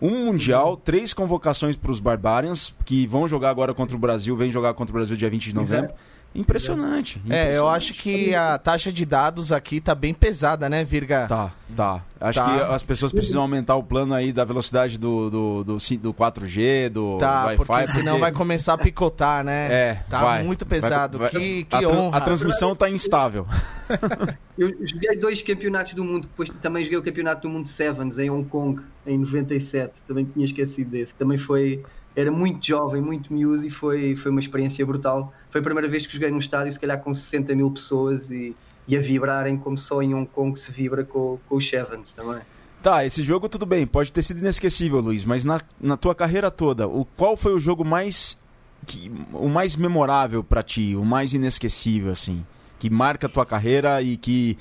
um 0.00 0.26
mundial, 0.26 0.76
três 0.76 1.12
convocações 1.14 1.76
para 1.76 1.90
os 1.90 2.00
Barbarians, 2.00 2.74
que 2.84 3.06
vão 3.06 3.28
jogar 3.28 3.50
agora 3.50 3.72
contra 3.74 3.96
o 3.96 3.98
Brasil, 4.00 4.36
vem 4.36 4.50
jogar 4.50 4.74
contra 4.74 4.92
o 4.92 4.94
Brasil 4.94 5.16
dia 5.16 5.30
20 5.30 5.44
de 5.44 5.54
novembro. 5.54 5.92
Impressionante. 6.34 7.20
é, 7.28 7.42
eu 7.42 7.42
impressionante. 7.44 7.76
acho 7.76 7.94
que 7.94 8.34
a 8.34 8.56
taxa 8.56 8.92
de 8.92 9.04
dados 9.04 9.50
aqui 9.50 9.80
tá 9.80 9.94
bem 9.94 10.14
pesada, 10.14 10.68
né, 10.68 10.84
Virga? 10.84 11.26
Tá, 11.26 11.52
tá. 11.76 12.04
Acho 12.20 12.38
Tá. 12.38 12.46
que 12.66 12.72
as 12.74 12.82
pessoas 12.82 13.10
precisam 13.12 13.42
aumentar 13.42 13.74
o 13.76 13.82
plano 13.82 14.14
aí 14.14 14.32
da 14.32 14.44
velocidade 14.44 14.96
do, 14.98 15.28
do, 15.30 15.64
do, 15.64 15.76
do 15.78 16.14
4G, 16.14 16.88
do 16.90 17.18
Tá, 17.18 17.46
Wi-Fi. 17.46 17.64
porque 17.64 17.86
senão 17.88 18.18
vai 18.18 18.30
começar 18.30 18.74
a 18.74 18.78
picotar, 18.78 19.42
né? 19.42 19.68
É, 19.72 19.94
Tá 20.08 20.20
vai. 20.22 20.42
muito 20.44 20.64
pesado. 20.64 21.18
Vai- 21.18 21.30
vai- 21.30 21.40
que 21.40 21.64
que 21.64 21.84
a, 21.84 21.88
honra. 21.88 22.18
a 22.18 22.20
transmissão 22.20 22.76
tá 22.76 22.88
instável. 22.88 23.46
Eu 24.58 24.68
joguei 24.86 25.16
dois 25.16 25.42
campeonatos 25.42 25.94
do 25.94 26.04
mundo, 26.04 26.22
depois 26.28 26.50
também 26.60 26.84
joguei 26.84 26.98
o 26.98 27.02
campeonato 27.02 27.42
do 27.42 27.48
mundo 27.48 27.66
Sevens 27.66 28.18
em 28.18 28.28
Hong 28.30 28.46
Kong 28.48 28.80
em 29.06 29.18
97, 29.18 29.94
também 30.06 30.24
tinha 30.26 30.44
esquecido 30.44 30.90
desse, 30.90 31.14
também 31.14 31.38
foi 31.38 31.82
era 32.14 32.30
muito 32.30 32.66
jovem, 32.66 33.00
muito 33.00 33.32
miúdo 33.32 33.64
e 33.64 33.70
foi, 33.70 34.16
foi 34.16 34.30
uma 34.30 34.40
experiência 34.40 34.84
brutal. 34.84 35.32
Foi 35.50 35.60
a 35.60 35.64
primeira 35.64 35.88
vez 35.88 36.06
que 36.06 36.12
joguei 36.12 36.30
num 36.30 36.38
estádio, 36.38 36.72
se 36.72 36.80
calhar 36.80 37.00
com 37.00 37.12
60 37.12 37.54
mil 37.54 37.70
pessoas 37.70 38.30
e, 38.30 38.54
e 38.86 38.96
a 38.96 39.00
vibrarem 39.00 39.56
como 39.56 39.78
só 39.78 40.02
em 40.02 40.14
Hong 40.14 40.26
Kong 40.26 40.58
se 40.58 40.72
vibra 40.72 41.04
com, 41.04 41.38
com 41.48 41.56
os 41.56 41.68
Sevens 41.68 42.12
também. 42.12 42.40
Tá, 42.82 43.04
esse 43.04 43.22
jogo 43.22 43.48
tudo 43.48 43.66
bem, 43.66 43.86
pode 43.86 44.10
ter 44.10 44.22
sido 44.22 44.38
inesquecível, 44.38 45.00
Luiz, 45.00 45.24
mas 45.24 45.44
na, 45.44 45.60
na 45.78 45.98
tua 45.98 46.14
carreira 46.14 46.50
toda, 46.50 46.88
o, 46.88 47.04
qual 47.04 47.36
foi 47.36 47.52
o 47.52 47.60
jogo 47.60 47.84
mais 47.84 48.38
que, 48.86 49.12
o 49.34 49.48
mais 49.48 49.76
memorável 49.76 50.42
pra 50.42 50.62
ti, 50.62 50.96
o 50.96 51.04
mais 51.04 51.34
inesquecível 51.34 52.10
assim, 52.10 52.44
que 52.78 52.88
marca 52.88 53.26
a 53.26 53.30
tua 53.30 53.44
carreira 53.44 54.00
e 54.00 54.16
que 54.16 54.56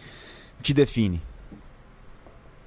te 0.62 0.74
define? 0.74 1.22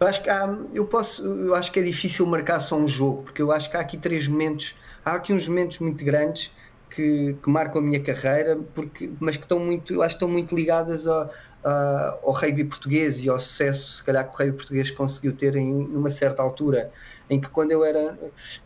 Eu 0.03 0.07
acho 0.09 0.23
que 0.23 0.29
há, 0.31 0.47
eu 0.73 0.89
posso, 0.89 1.25
eu 1.25 1.55
acho 1.55 1.71
que 1.73 1.79
é 1.81 1.83
difícil 1.83 2.27
marcar 2.27 2.61
só 2.61 2.77
um 2.77 2.89
jogo, 2.89 3.25
porque 3.25 3.41
eu 3.41 3.53
acho 3.53 3.71
que 3.71 3.77
há 3.77 3.81
aqui 3.81 3.97
três 3.99 4.27
momentos, 4.27 4.75
há 5.05 5.15
aqui 5.15 5.33
uns 5.33 5.47
momentos 5.47 5.79
muito 5.79 6.05
grandes 6.05 6.51
que, 6.91 7.35
que 7.43 7.49
marcam 7.51 7.81
a 7.81 7.85
minha 7.85 8.03
carreira, 8.03 8.61
porque, 8.75 9.15
mas 9.21 9.37
que 9.37 9.45
estão 9.45 9.61
muito, 9.61 9.93
eu 9.95 10.03
acho 10.03 10.17
que 10.17 10.25
estão 10.25 10.29
muito 10.29 10.55
ligadas 10.57 11.07
ao, 11.07 11.31
a- 11.65 12.19
ao 12.23 12.33
rugby 12.33 12.65
português 12.65 13.19
e 13.25 13.29
ao 13.29 13.39
sucesso, 13.39 13.97
se 13.99 14.05
calhar 14.05 14.25
que 14.29 14.35
o 14.35 14.37
rugby 14.39 14.57
português 14.57 14.91
conseguiu 14.91 15.37
ter 15.37 15.55
em 15.57 15.89
numa 15.89 16.11
certa 16.11 16.43
altura, 16.43 16.91
em 17.31 17.41
que 17.41 17.49
quando 17.51 17.71
eu 17.71 17.85
era, 17.85 18.19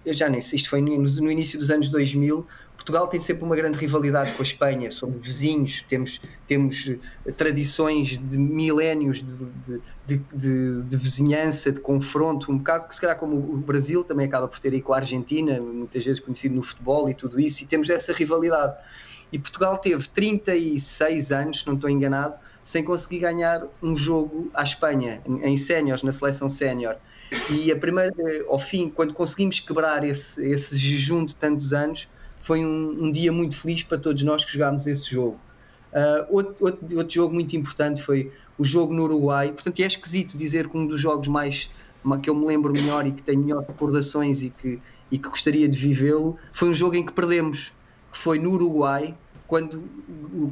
eu 0.04 0.14
já 0.14 0.28
nem 0.28 0.40
sei, 0.40 0.56
isto 0.56 0.70
foi 0.70 0.80
no, 0.80 0.96
no 0.96 1.30
início 1.30 1.58
dos 1.58 1.70
anos 1.70 1.90
2000, 1.90 2.46
Portugal 2.86 3.08
tem 3.08 3.18
sempre 3.18 3.42
uma 3.42 3.56
grande 3.56 3.76
rivalidade 3.78 4.30
com 4.30 4.42
a 4.42 4.44
Espanha, 4.44 4.88
somos 4.92 5.16
vizinhos, 5.20 5.82
temos, 5.88 6.20
temos 6.46 6.88
eh, 7.26 7.32
tradições 7.32 8.16
de 8.16 8.38
milénios 8.38 9.24
de, 9.24 9.80
de, 10.06 10.18
de, 10.32 10.82
de- 10.82 10.96
vizinhança, 10.96 11.72
de 11.72 11.80
confronto, 11.80 12.52
um 12.52 12.58
bocado 12.58 12.86
que 12.86 12.94
se 12.94 13.00
calhar 13.00 13.16
como 13.18 13.36
o 13.38 13.56
Brasil 13.56 14.04
também 14.04 14.26
acaba 14.26 14.46
por 14.46 14.60
ter 14.60 14.72
aí 14.72 14.80
com 14.80 14.92
a 14.92 14.98
Argentina, 14.98 15.60
muitas 15.60 16.04
vezes 16.04 16.20
conhecido 16.20 16.54
no 16.54 16.62
futebol 16.62 17.10
e 17.10 17.14
tudo 17.14 17.40
isso, 17.40 17.64
e 17.64 17.66
temos 17.66 17.90
essa 17.90 18.12
rivalidade. 18.12 18.76
E 19.32 19.38
Portugal 19.40 19.76
teve 19.78 20.08
36 20.08 21.32
anos, 21.32 21.60
se 21.62 21.66
não 21.66 21.74
estou 21.74 21.90
enganado, 21.90 22.36
sem 22.62 22.84
conseguir 22.84 23.18
ganhar 23.18 23.66
um 23.82 23.96
jogo 23.96 24.48
à 24.54 24.62
Espanha, 24.62 25.20
em, 25.26 25.56
séniores, 25.56 26.04
na 26.04 26.12
seleção 26.12 26.48
sénior. 26.48 26.94
E 27.50 27.72
a 27.72 27.76
primeira, 27.76 28.12
ao 28.48 28.60
fim, 28.60 28.88
quando 28.88 29.12
conseguimos 29.12 29.58
quebrar 29.58 30.04
esse, 30.04 30.40
esse 30.48 30.76
jejum 30.76 31.24
de 31.24 31.34
tantos 31.34 31.72
anos, 31.72 32.08
foi 32.46 32.64
um, 32.64 33.06
um 33.06 33.10
dia 33.10 33.32
muito 33.32 33.58
feliz 33.58 33.82
para 33.82 33.98
todos 33.98 34.22
nós 34.22 34.44
que 34.44 34.52
jogámos 34.52 34.86
esse 34.86 35.10
jogo. 35.10 35.36
Uh, 35.92 36.26
outro, 36.30 36.64
outro, 36.64 36.96
outro 36.96 37.12
jogo 37.12 37.34
muito 37.34 37.56
importante 37.56 38.00
foi 38.00 38.30
o 38.56 38.64
jogo 38.64 38.94
no 38.94 39.02
Uruguai. 39.02 39.50
Portanto, 39.50 39.80
é 39.80 39.86
esquisito 39.86 40.38
dizer 40.38 40.68
que 40.68 40.78
um 40.78 40.86
dos 40.86 41.00
jogos 41.00 41.26
mais 41.26 41.68
que 42.22 42.30
eu 42.30 42.36
me 42.36 42.46
lembro 42.46 42.72
melhor 42.72 43.04
e 43.04 43.10
que 43.10 43.20
tenho 43.20 43.40
melhores 43.40 43.66
recordações 43.66 44.44
e 44.44 44.50
que, 44.50 44.78
e 45.10 45.18
que 45.18 45.28
gostaria 45.28 45.68
de 45.68 45.76
vivê-lo 45.76 46.38
foi 46.52 46.68
um 46.68 46.74
jogo 46.74 46.94
em 46.94 47.04
que 47.04 47.12
perdemos, 47.12 47.72
que 48.12 48.18
foi 48.18 48.38
no 48.38 48.52
Uruguai, 48.52 49.16
quando, 49.48 49.82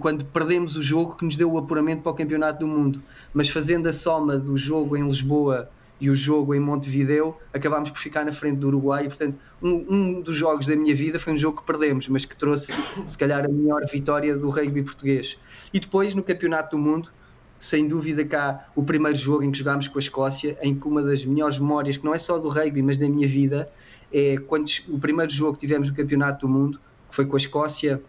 quando 0.01 0.25
perdemos 0.25 0.77
o 0.77 0.83
jogo 0.83 1.15
que 1.15 1.25
nos 1.25 1.37
deu 1.37 1.53
o 1.53 1.59
apuramento 1.59 2.03
para 2.03 2.11
o 2.11 2.15
Campeonato 2.17 2.59
do 2.59 2.67
Mundo. 2.67 3.01
Mas 3.33 3.49
fazendo 3.49 3.89
a 3.89 3.93
soma 3.93 4.37
do 4.37 4.57
jogo 4.57 4.97
em 4.97 5.07
Lisboa 5.07 5.71
e 6.01 6.11
o 6.11 6.15
jogo 6.15 6.55
em 6.55 6.61
Montevideo, 6.61 7.37
acabámos 7.53 7.91
por 7.91 7.99
ficar 7.99 8.25
na 8.25 8.33
frente 8.33 8.59
do 8.59 8.67
Uruguai. 8.67 9.07
E, 9.07 9.09
portanto, 9.09 9.39
um, 9.63 9.87
um 9.89 10.21
dos 10.21 10.37
jogos 10.37 10.67
da 10.67 10.77
minha 10.77 10.95
vida 10.95 11.19
foi 11.19 11.33
um 11.33 11.37
jogo 11.37 11.61
que 11.61 11.67
perdemos, 11.67 12.09
mas 12.09 12.25
que 12.25 12.37
trouxe, 12.37 12.73
se 13.07 13.17
calhar, 13.17 13.45
a 13.45 13.49
melhor 13.49 13.83
vitória 13.91 14.37
do 14.37 14.51
rugby 14.51 14.83
português. 14.83 15.39
E 15.73 15.79
depois, 15.79 16.15
no 16.15 16.23
Campeonato 16.23 16.77
do 16.77 16.83
Mundo, 16.83 17.11
sem 17.59 17.89
dúvida 17.89 18.25
cá 18.25 18.69
o 18.75 18.83
primeiro 18.83 19.17
jogo 19.17 19.43
em 19.43 19.51
que 19.51 19.59
jogámos 19.59 19.89
com 19.89 19.99
a 19.99 20.01
Escócia, 20.01 20.59
em 20.61 20.75
que 20.75 20.87
uma 20.87 21.03
das 21.03 21.25
melhores 21.25 21.59
memórias, 21.59 21.97
que 21.97 22.05
não 22.05 22.15
é 22.15 22.19
só 22.19 22.39
do 22.39 22.49
rugby, 22.49 22.83
mas 22.83 22.97
da 22.97 23.09
minha 23.09 23.27
vida, 23.27 23.71
é 24.13 24.37
quando 24.37 24.69
o 24.89 24.99
primeiro 24.99 25.33
jogo 25.33 25.55
que 25.55 25.61
tivemos 25.61 25.89
no 25.89 25.97
Campeonato 25.97 26.47
do 26.47 26.53
Mundo, 26.53 26.81
que 27.09 27.15
foi 27.15 27.25
com 27.25 27.37
a 27.37 27.39
Escócia 27.39 28.03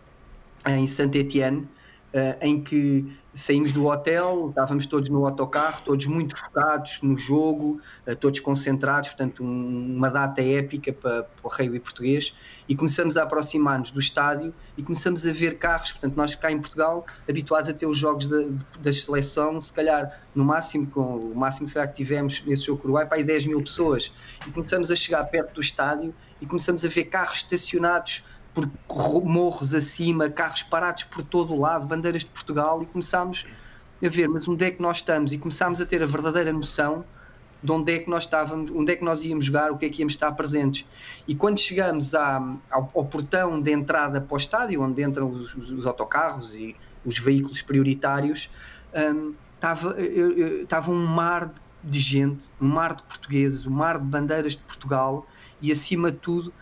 em 0.66 0.88
Saint-Étienne, 0.88 1.68
eh, 2.12 2.38
em 2.42 2.62
que 2.62 3.06
saímos 3.36 3.72
do 3.74 3.86
hotel, 3.88 4.48
estávamos 4.50 4.86
todos 4.86 5.10
no 5.10 5.26
autocarro, 5.26 5.82
todos 5.84 6.06
muito 6.06 6.38
focados 6.38 7.00
no 7.04 7.18
jogo, 7.18 7.82
eh, 8.06 8.16
todos 8.16 8.40
concentrados, 8.40 9.10
portanto 9.10 9.44
um- 9.44 9.96
uma 9.98 10.10
data 10.10 10.42
épica 10.42 10.94
para, 10.94 11.24
para 11.24 11.32
o 11.44 11.50
rugby 11.50 11.80
português. 11.80 12.34
E 12.68 12.76
começamos 12.76 13.18
a 13.18 13.24
aproximar-nos 13.24 13.92
do 13.92 14.00
estádio 14.00 14.54
e 14.78 14.82
começamos 14.82 15.28
a 15.28 15.32
ver 15.34 15.58
carros, 15.58 15.92
portanto 15.92 16.16
nós 16.16 16.34
cá 16.34 16.50
em 16.52 16.60
Portugal 16.60 17.06
habituados 17.30 17.70
a 17.70 17.74
ter 17.74 17.86
os 17.86 17.98
jogos 17.98 18.26
da, 18.26 18.38
da 18.80 18.92
seleção, 18.94 19.60
se 19.60 19.74
calhar 19.74 20.22
no 20.34 20.44
máximo, 20.46 20.88
com 20.88 21.02
o 21.18 21.36
máximo 21.36 21.68
que 21.68 21.88
tivemos 21.94 22.42
nesse 22.46 22.64
jogo 22.68 22.82
com 22.82 22.88
o 22.88 22.92
Uruguai, 22.92 23.06
para 23.06 23.18
aí 23.18 23.24
10 23.24 23.46
mil 23.48 23.62
pessoas. 23.62 24.12
E 24.48 24.52
começamos 24.52 24.90
a 24.90 24.96
chegar 24.96 25.24
perto 25.26 25.54
do 25.56 25.62
estádio 25.62 26.14
e 26.42 26.46
começamos 26.46 26.86
a 26.86 26.88
ver 26.88 27.06
carros 27.06 27.38
estacionados 27.38 28.24
por 28.56 28.72
ro- 28.92 29.26
morros 29.26 29.74
acima, 29.76 30.32
carros 30.32 30.64
parados 30.64 31.04
por 31.06 31.24
todo 31.24 31.54
o 31.54 31.60
lado, 31.60 31.88
bandeiras 31.88 32.24
de 32.24 32.32
Portugal 32.32 32.84
e 32.84 32.88
começámos 32.88 33.46
a 34.04 34.10
ver, 34.10 34.30
mas 34.30 34.48
onde 34.48 34.66
é 34.66 34.72
que 34.72 34.82
nós 34.82 34.98
estamos? 35.00 35.34
E 35.34 35.40
começámos 35.40 35.82
a 35.82 35.86
ter 35.88 36.04
a 36.04 36.08
verdadeira 36.08 36.54
noção 36.54 37.10
de 37.62 37.72
onde 37.72 37.94
é 37.94 38.00
que 38.00 38.10
nós 38.10 38.26
estávamos, 38.26 38.72
onde 38.72 38.92
é 38.94 38.96
que 38.96 39.04
nós 39.04 39.24
íamos 39.26 39.46
jogar, 39.46 39.72
o 39.72 39.78
que 39.78 39.86
é 39.86 39.90
que 39.90 40.02
íamos 40.02 40.14
estar 40.14 40.32
presentes. 40.34 40.88
E 41.28 41.36
quando 41.36 41.60
chegamos 41.60 42.14
à- 42.14 42.38
ao, 42.70 42.92
ao 42.96 43.10
portão 43.10 43.62
de 43.62 43.72
entrada 43.72 44.22
para 44.22 44.36
o 44.36 44.38
estádio, 44.38 44.82
onde 44.82 45.04
entram 45.04 45.30
os, 45.32 45.56
os- 45.56 45.72
os 45.72 45.86
autocarros 45.88 46.54
e 46.56 46.78
os 47.04 47.18
veículos 47.20 47.62
prioritários, 47.64 48.52
hum, 48.94 49.38
estava, 49.56 49.92
eu- 50.00 50.64
estava 50.64 50.92
um 50.92 51.06
mar 51.08 51.54
de 51.82 52.00
gente, 52.00 52.52
um 52.60 52.68
mar 52.68 52.96
de 52.96 53.04
portugueses, 53.08 53.66
um 53.66 53.72
mar 53.72 54.00
de 54.00 54.06
bandeiras 54.06 54.54
de 54.56 54.64
Portugal 54.64 55.28
e 55.62 55.72
acima 55.72 56.12
de 56.12 56.20
tudo 56.20 56.54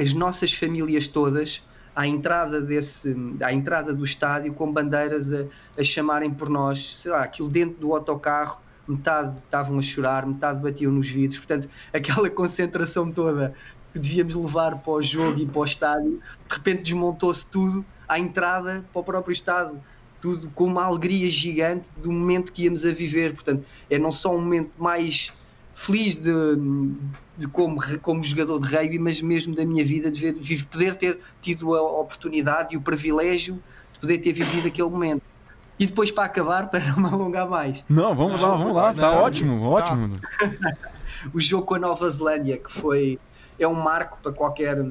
as 0.00 0.12
nossas 0.12 0.52
famílias 0.52 1.06
todas 1.06 1.62
à 1.94 2.06
entrada 2.06 2.60
desse, 2.60 3.14
à 3.40 3.52
entrada 3.52 3.94
do 3.94 4.04
estádio 4.04 4.52
com 4.52 4.72
bandeiras 4.72 5.32
a, 5.32 5.46
a 5.78 5.84
chamarem 5.84 6.30
por 6.30 6.48
nós, 6.48 6.96
sei 6.96 7.12
lá, 7.12 7.22
aquilo 7.22 7.48
dentro 7.48 7.78
do 7.78 7.94
autocarro, 7.94 8.60
metade 8.86 9.36
estavam 9.44 9.78
a 9.78 9.82
chorar, 9.82 10.26
metade 10.26 10.60
batiam 10.60 10.92
nos 10.92 11.08
vidros, 11.08 11.38
portanto, 11.38 11.68
aquela 11.92 12.28
concentração 12.30 13.10
toda 13.10 13.54
que 13.92 13.98
devíamos 13.98 14.34
levar 14.34 14.78
para 14.78 14.92
o 14.92 15.02
jogo 15.02 15.38
e 15.38 15.46
para 15.46 15.60
o 15.60 15.64
estádio, 15.64 16.20
de 16.48 16.54
repente 16.54 16.82
desmontou-se 16.82 17.46
tudo 17.46 17.84
à 18.08 18.18
entrada 18.18 18.84
para 18.92 19.00
o 19.00 19.04
próprio 19.04 19.32
estádio, 19.32 19.80
tudo 20.20 20.50
com 20.50 20.64
uma 20.64 20.84
alegria 20.84 21.28
gigante 21.28 21.88
do 21.96 22.10
momento 22.10 22.50
que 22.50 22.64
íamos 22.64 22.84
a 22.84 22.90
viver, 22.90 23.34
portanto, 23.34 23.64
é 23.88 23.98
não 23.98 24.10
só 24.10 24.34
um 24.34 24.40
momento 24.40 24.72
mais 24.78 25.32
feliz 25.74 26.14
de, 26.14 26.32
de 27.36 27.48
como, 27.48 27.80
como 28.00 28.22
jogador 28.22 28.60
de 28.60 28.74
rugby, 28.74 28.98
mas 28.98 29.20
mesmo 29.20 29.54
da 29.54 29.64
minha 29.64 29.84
vida, 29.84 30.10
de, 30.10 30.20
ver, 30.20 30.34
de 30.34 30.64
poder 30.64 30.96
ter 30.96 31.18
tido 31.42 31.74
a 31.74 31.82
oportunidade 32.00 32.74
e 32.74 32.76
o 32.76 32.80
privilégio 32.80 33.62
de 33.92 34.00
poder 34.00 34.18
ter 34.18 34.32
vivido 34.32 34.68
aquele 34.68 34.88
momento. 34.88 35.22
E 35.78 35.86
depois, 35.86 36.10
para 36.10 36.24
acabar, 36.24 36.68
para 36.70 36.92
não 36.92 37.00
me 37.00 37.08
alongar 37.08 37.48
mais. 37.48 37.84
Não, 37.88 38.14
vamos 38.14 38.40
lá, 38.40 38.54
vamos 38.54 38.74
lá, 38.74 38.94
tá 38.94 39.10
ótimo, 39.10 39.60
tá. 39.60 39.68
ótimo. 39.68 40.20
o 41.34 41.40
jogo 41.40 41.66
com 41.66 41.74
a 41.74 41.78
Nova 41.78 42.08
Zelândia, 42.10 42.58
que 42.58 42.70
foi 42.70 43.18
é 43.58 43.66
um 43.66 43.74
marco 43.74 44.18
para 44.22 44.32
qualquer 44.32 44.84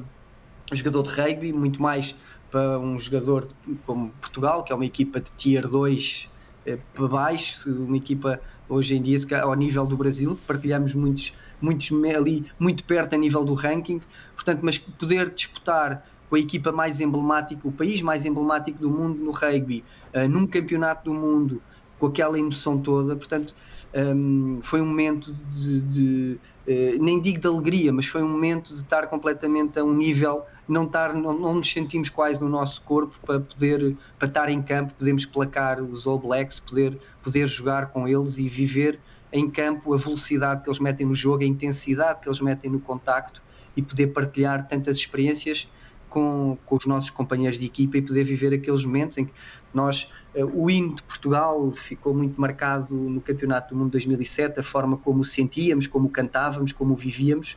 jogador 0.72 1.02
de 1.02 1.10
rugby, 1.10 1.52
muito 1.52 1.80
mais 1.80 2.14
para 2.50 2.78
um 2.78 2.98
jogador 2.98 3.48
como 3.86 4.10
Portugal, 4.20 4.62
que 4.62 4.72
é 4.72 4.74
uma 4.76 4.84
equipa 4.84 5.20
de 5.20 5.32
tier 5.32 5.66
2 5.66 6.30
eh, 6.66 6.78
para 6.94 7.08
baixo, 7.08 7.68
uma 7.68 7.96
equipa 7.96 8.40
hoje 8.68 8.96
em 8.96 9.02
dia 9.02 9.18
ao 9.42 9.54
nível 9.54 9.86
do 9.86 9.96
Brasil, 9.96 10.38
partilhamos 10.46 10.94
muitos, 10.94 11.32
muitos 11.60 11.90
ali 12.14 12.46
muito 12.58 12.84
perto 12.84 13.14
a 13.14 13.18
nível 13.18 13.44
do 13.44 13.54
ranking, 13.54 14.00
portanto, 14.34 14.60
mas 14.62 14.78
poder 14.78 15.30
disputar 15.30 16.04
com 16.28 16.36
a 16.36 16.40
equipa 16.40 16.72
mais 16.72 17.00
emblemática, 17.00 17.66
o 17.66 17.72
país 17.72 18.00
mais 18.02 18.24
emblemático 18.24 18.78
do 18.78 18.90
mundo 18.90 19.22
no 19.22 19.30
rugby, 19.30 19.84
uh, 20.14 20.28
num 20.28 20.46
campeonato 20.46 21.04
do 21.04 21.14
mundo, 21.14 21.62
com 21.98 22.06
aquela 22.06 22.38
emoção 22.38 22.78
toda, 22.78 23.14
portanto, 23.14 23.54
um, 23.94 24.58
foi 24.60 24.80
um 24.80 24.86
momento 24.86 25.32
de, 25.52 25.80
de 25.80 26.38
uh, 26.66 27.02
nem 27.02 27.20
digo 27.20 27.38
de 27.38 27.46
alegria, 27.46 27.92
mas 27.92 28.06
foi 28.06 28.22
um 28.22 28.28
momento 28.28 28.74
de 28.74 28.80
estar 28.80 29.06
completamente 29.06 29.78
a 29.78 29.84
um 29.84 29.94
nível, 29.94 30.44
não, 30.66 30.84
estar, 30.84 31.14
não, 31.14 31.38
não 31.38 31.54
nos 31.54 31.70
sentimos 31.70 32.08
quase 32.08 32.40
no 32.40 32.48
nosso 32.48 32.82
corpo 32.82 33.14
para 33.24 33.38
poder 33.38 33.96
para 34.18 34.26
estar 34.26 34.48
em 34.48 34.60
campo, 34.60 34.92
podemos 34.98 35.24
placar 35.24 35.80
os 35.80 36.06
All 36.06 36.18
Blacks, 36.18 36.58
poder, 36.58 36.98
poder 37.22 37.48
jogar 37.48 37.90
com 37.90 38.08
eles 38.08 38.36
e 38.36 38.48
viver 38.48 38.98
em 39.32 39.48
campo 39.48 39.94
a 39.94 39.96
velocidade 39.96 40.62
que 40.62 40.68
eles 40.68 40.80
metem 40.80 41.06
no 41.06 41.14
jogo, 41.14 41.44
a 41.44 41.46
intensidade 41.46 42.20
que 42.20 42.28
eles 42.28 42.40
metem 42.40 42.70
no 42.70 42.80
contacto 42.80 43.42
e 43.76 43.82
poder 43.82 44.08
partilhar 44.08 44.66
tantas 44.66 44.98
experiências 44.98 45.68
com, 46.08 46.56
com 46.64 46.76
os 46.76 46.86
nossos 46.86 47.10
companheiros 47.10 47.58
de 47.58 47.66
equipa 47.66 47.98
e 47.98 48.02
poder 48.02 48.22
viver 48.22 48.54
aqueles 48.54 48.84
momentos 48.84 49.18
em 49.18 49.24
que 49.24 49.32
nós, 49.74 50.10
uh, 50.34 50.44
o 50.44 50.70
hino 50.70 50.94
de 50.94 51.02
Portugal 51.02 51.72
ficou 51.72 52.14
muito 52.14 52.40
marcado 52.40 52.94
no 52.94 53.20
Campeonato 53.20 53.74
do 53.74 53.78
Mundo 53.78 53.90
2007, 53.92 54.60
a 54.60 54.62
forma 54.62 54.96
como 54.96 55.20
o 55.20 55.24
sentíamos, 55.24 55.86
como 55.86 56.06
o 56.06 56.10
cantávamos, 56.10 56.72
como 56.72 56.94
o 56.94 56.96
vivíamos, 56.96 57.56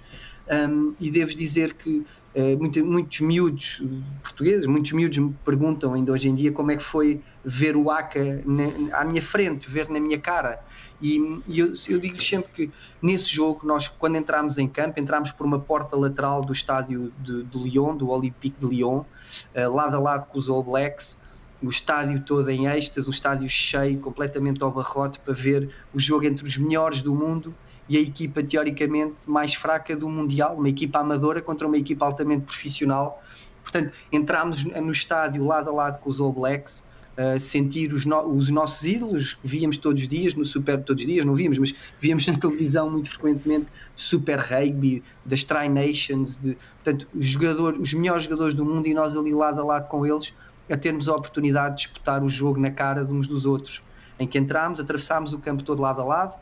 um, 0.49 0.93
e 0.99 1.11
devo 1.11 1.35
dizer 1.35 1.73
que 1.73 2.05
uh, 2.35 2.57
muito, 2.57 2.83
muitos 2.85 3.19
miúdos 3.19 3.83
portugueses, 4.23 4.65
muitos 4.65 4.91
miúdos 4.93 5.17
me 5.17 5.35
perguntam 5.43 5.93
ainda 5.93 6.11
hoje 6.11 6.29
em 6.29 6.35
dia 6.35 6.51
como 6.51 6.71
é 6.71 6.77
que 6.77 6.83
foi 6.83 7.21
ver 7.43 7.75
o 7.75 7.91
ACA 7.91 8.41
na, 8.45 8.99
à 8.99 9.03
minha 9.03 9.21
frente, 9.21 9.69
ver 9.69 9.89
na 9.89 9.99
minha 9.99 10.17
cara. 10.17 10.59
E, 11.01 11.17
e 11.47 11.59
eu, 11.59 11.73
eu 11.87 11.99
digo 11.99 12.21
sempre 12.21 12.51
que 12.51 12.71
nesse 13.01 13.33
jogo, 13.33 13.67
nós, 13.67 13.87
quando 13.87 14.15
entramos 14.15 14.57
em 14.57 14.67
campo, 14.67 14.99
entramos 14.99 15.31
por 15.31 15.45
uma 15.45 15.59
porta 15.59 15.95
lateral 15.95 16.41
do 16.41 16.53
estádio 16.53 17.13
de, 17.19 17.43
de 17.43 17.57
Lyon, 17.57 17.95
do 17.95 18.09
Olympique 18.09 18.59
de 18.59 18.65
Lyon, 18.65 18.99
uh, 18.99 19.73
lado 19.73 19.95
a 19.95 19.99
lado 19.99 20.25
com 20.27 20.37
os 20.39 20.49
All 20.49 20.63
Blacks, 20.63 21.17
o 21.61 21.69
estádio 21.69 22.21
todo 22.21 22.49
em 22.49 22.67
êxtase, 22.67 23.07
o 23.07 23.11
estádio 23.11 23.49
cheio, 23.49 23.99
completamente 23.99 24.61
ao 24.63 24.71
barrote, 24.71 25.19
para 25.19 25.33
ver 25.33 25.69
o 25.93 25.99
jogo 25.99 26.25
entre 26.25 26.45
os 26.45 26.57
melhores 26.57 27.01
do 27.01 27.15
mundo 27.15 27.53
e 27.89 27.97
a 27.97 28.01
equipa 28.01 28.43
teoricamente 28.43 29.29
mais 29.29 29.53
fraca 29.53 29.95
do 29.95 30.09
Mundial, 30.09 30.57
uma 30.57 30.69
equipa 30.69 30.99
amadora 30.99 31.41
contra 31.41 31.65
uma 31.67 31.77
equipa 31.77 32.05
altamente 32.05 32.43
profissional. 32.45 33.23
Portanto, 33.63 33.91
entramos 34.11 34.63
no 34.63 34.91
estádio 34.91 35.43
lado 35.43 35.69
a 35.69 35.73
lado 35.73 35.99
com 35.99 36.09
os 36.09 36.19
All 36.19 36.31
Blacks, 36.31 36.83
uh, 37.17 37.39
sentir 37.39 37.93
os, 37.93 38.05
no, 38.05 38.21
os, 38.27 38.49
nossos 38.49 38.83
ídolos, 38.85 39.33
que 39.33 39.47
víamos 39.47 39.77
todos 39.77 40.01
os 40.01 40.07
dias, 40.07 40.35
no 40.35 40.45
Super, 40.45 40.81
todos 40.83 41.01
os 41.01 41.07
dias, 41.07 41.25
não 41.25 41.35
víamos, 41.35 41.57
mas 41.57 41.73
víamos 41.99 42.25
na 42.27 42.37
televisão 42.37 42.89
muito 42.89 43.09
frequentemente 43.09 43.67
Super 43.95 44.39
Rugby, 44.39 45.03
das 45.25 45.43
Tri 45.43 45.67
Nations, 45.67 46.37
de, 46.37 46.57
portanto, 46.83 47.07
os, 47.13 47.25
jogadores, 47.25 47.79
os 47.79 47.93
melhores 47.93 48.23
jogadores 48.23 48.53
do 48.53 48.63
mundo 48.63 48.87
e 48.87 48.93
nós 48.93 49.15
ali 49.15 49.33
lado 49.33 49.59
a 49.59 49.63
lado 49.63 49.87
com 49.87 50.05
eles, 50.05 50.33
a 50.69 50.77
termos 50.77 51.07
a 51.07 51.15
oportunidade 51.15 51.75
de 51.75 51.81
disputar 51.83 52.23
o 52.23 52.29
jogo 52.29 52.59
na 52.59 52.71
cara 52.71 53.03
de 53.03 53.11
uns 53.11 53.27
dos 53.27 53.45
outros, 53.45 53.81
em 54.19 54.27
que 54.27 54.37
entramos, 54.37 54.79
atravessámos 54.79 55.33
o 55.33 55.39
campo 55.39 55.63
todo 55.63 55.81
lado 55.81 56.01
a 56.01 56.05
lado, 56.05 56.39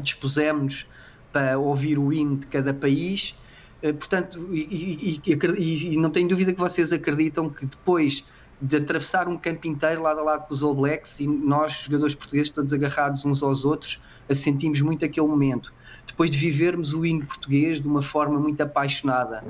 dispusemos 0.00 0.86
para 1.32 1.58
ouvir 1.58 1.98
o 1.98 2.12
hino 2.12 2.36
de 2.36 2.46
cada 2.46 2.72
país. 2.74 3.36
Eh, 3.82 3.92
portanto, 3.92 4.48
e, 4.52 5.20
e, 5.24 5.32
e, 5.32 5.94
e, 5.94 5.96
não 5.96 6.10
tenho 6.10 6.28
dúvida 6.28 6.52
que 6.52 6.58
vocês 6.58 6.92
acreditam 6.92 7.48
que 7.50 7.66
depois 7.66 8.24
de 8.60 8.76
atravessar 8.76 9.28
um 9.28 9.36
campo 9.36 9.66
inteiro 9.66 10.02
lado 10.02 10.20
a 10.20 10.22
lado 10.22 10.46
com 10.46 10.54
os 10.54 10.62
All 10.62 10.74
Blacks 10.74 11.20
e 11.20 11.26
nós, 11.26 11.72
jogadores 11.84 12.14
portugueses, 12.14 12.50
todos 12.50 12.72
agarrados 12.72 13.24
uns 13.24 13.42
aos 13.42 13.64
outros, 13.64 14.00
sentimos 14.32 14.80
muito 14.80 15.04
aquele 15.04 15.26
momento. 15.26 15.72
Depois 16.06 16.30
de 16.30 16.38
vivermos 16.38 16.94
o 16.94 17.04
hino 17.04 17.26
português 17.26 17.80
de 17.80 17.88
uma 17.88 18.00
forma 18.00 18.38
muito 18.38 18.60
apaixonada, 18.62 19.42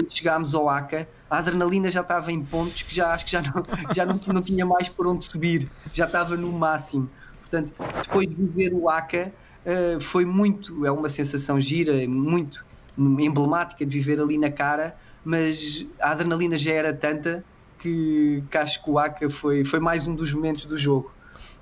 quando 0.00 0.16
chegámos 0.16 0.54
ao 0.54 0.68
ACA, 0.68 1.06
a 1.28 1.38
adrenalina 1.38 1.90
já 1.90 2.00
estava 2.00 2.32
em 2.32 2.42
pontos 2.42 2.82
que 2.82 2.94
já 2.94 3.12
acho 3.12 3.26
que 3.26 3.32
já 3.32 3.42
não, 3.42 3.62
já 3.94 4.06
não, 4.06 4.18
não 4.32 4.40
tinha 4.40 4.64
mais 4.64 4.88
por 4.88 5.06
onde 5.06 5.24
subir, 5.24 5.70
já 5.92 6.06
estava 6.06 6.36
no 6.36 6.50
máximo. 6.50 7.08
Portanto, 7.40 7.72
depois 8.02 8.28
de 8.28 8.34
viver 8.34 8.72
o 8.72 8.88
ACA, 8.88 9.32
uh, 9.66 10.00
foi 10.00 10.24
muito, 10.24 10.86
é 10.86 10.90
uma 10.90 11.08
sensação 11.08 11.60
gira, 11.60 12.06
muito 12.08 12.64
emblemática 12.96 13.84
de 13.84 13.98
viver 13.98 14.20
ali 14.20 14.38
na 14.38 14.50
cara, 14.50 14.96
mas 15.24 15.86
a 16.00 16.12
adrenalina 16.12 16.56
já 16.56 16.72
era 16.72 16.94
tanta 16.94 17.44
que, 17.78 18.42
que 18.50 18.56
acho 18.56 18.82
que 18.82 18.90
o 18.90 18.98
ACA 18.98 19.28
foi, 19.28 19.64
foi 19.64 19.80
mais 19.80 20.06
um 20.06 20.14
dos 20.14 20.32
momentos 20.32 20.64
do 20.64 20.76
jogo. 20.76 21.12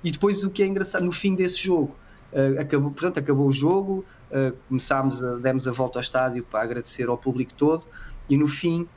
E 0.03 0.11
depois 0.11 0.43
o 0.43 0.49
que 0.49 0.63
é 0.63 0.67
engraçado, 0.67 1.03
no 1.03 1.11
fim 1.11 1.35
desse 1.35 1.57
jogo, 1.57 1.93
uh, 2.31 2.61
acabou, 2.61 2.91
portanto, 2.91 3.19
acabou 3.19 3.47
o 3.47 3.51
jogo, 3.51 4.05
uh, 4.31 4.55
começámos 4.69 5.21
a, 5.21 5.35
demos 5.35 5.67
a 5.67 5.71
volta 5.71 5.99
ao 5.99 6.01
estádio 6.01 6.43
para 6.43 6.61
agradecer 6.61 7.09
ao 7.09 7.17
público 7.17 7.53
todo 7.53 7.85
e 8.29 8.37
no 8.37 8.47
fim 8.47 8.87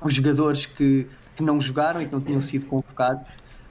os 0.00 0.14
jogadores 0.14 0.66
que, 0.66 1.06
que 1.36 1.42
não 1.42 1.60
jogaram 1.60 2.00
e 2.00 2.06
que 2.06 2.12
não 2.12 2.20
tinham 2.20 2.40
sido 2.40 2.66
convocados 2.66 3.22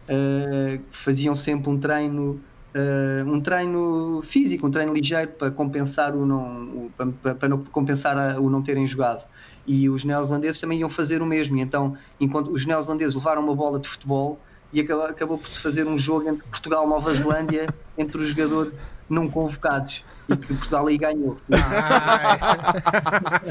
uh, 0.10 0.82
faziam 0.92 1.36
sempre 1.36 1.70
um 1.70 1.80
treino 1.80 2.42
uh, 2.76 3.30
um 3.30 3.40
treino 3.42 4.22
físico, 4.24 4.68
um 4.68 4.72
treino 4.72 4.94
ligeiro 4.94 5.32
para 5.32 5.52
compensar 5.52 6.16
o 6.16 6.26
não 6.26 6.64
o, 6.64 6.92
para, 6.98 7.36
para, 7.36 7.50
não 7.50 7.64
compensar 7.66 8.18
a, 8.18 8.40
o 8.40 8.50
não 8.50 8.62
terem 8.62 8.86
jogado. 8.86 9.24
E 9.66 9.90
os 9.90 10.06
neozelandeses 10.06 10.62
também 10.62 10.80
iam 10.80 10.90
fazer 10.90 11.22
o 11.22 11.26
mesmo. 11.26 11.58
E 11.58 11.62
então 11.62 11.98
enquanto 12.20 12.52
os 12.52 12.66
neozelandeses 12.66 13.16
levaram 13.16 13.44
uma 13.44 13.56
bola 13.56 13.80
de 13.80 13.88
futebol 13.88 14.40
e 14.72 14.82
acabou, 14.82 15.06
acabou 15.06 15.38
por 15.38 15.50
se 15.50 15.60
fazer 15.60 15.88
um 15.88 15.98
jogo 15.98 16.30
entre 16.30 16.44
Portugal 16.44 16.86
e 16.86 16.90
Nova 16.90 17.14
Zelândia 17.14 17.68
entre 17.98 18.18
os 18.22 18.30
jogadores 18.30 18.74
não 19.10 19.30
convocados 19.30 20.04
e 20.30 20.38
que 20.38 20.48
Portugal 20.48 20.88
aí 20.88 20.98
ganhou. 20.98 21.38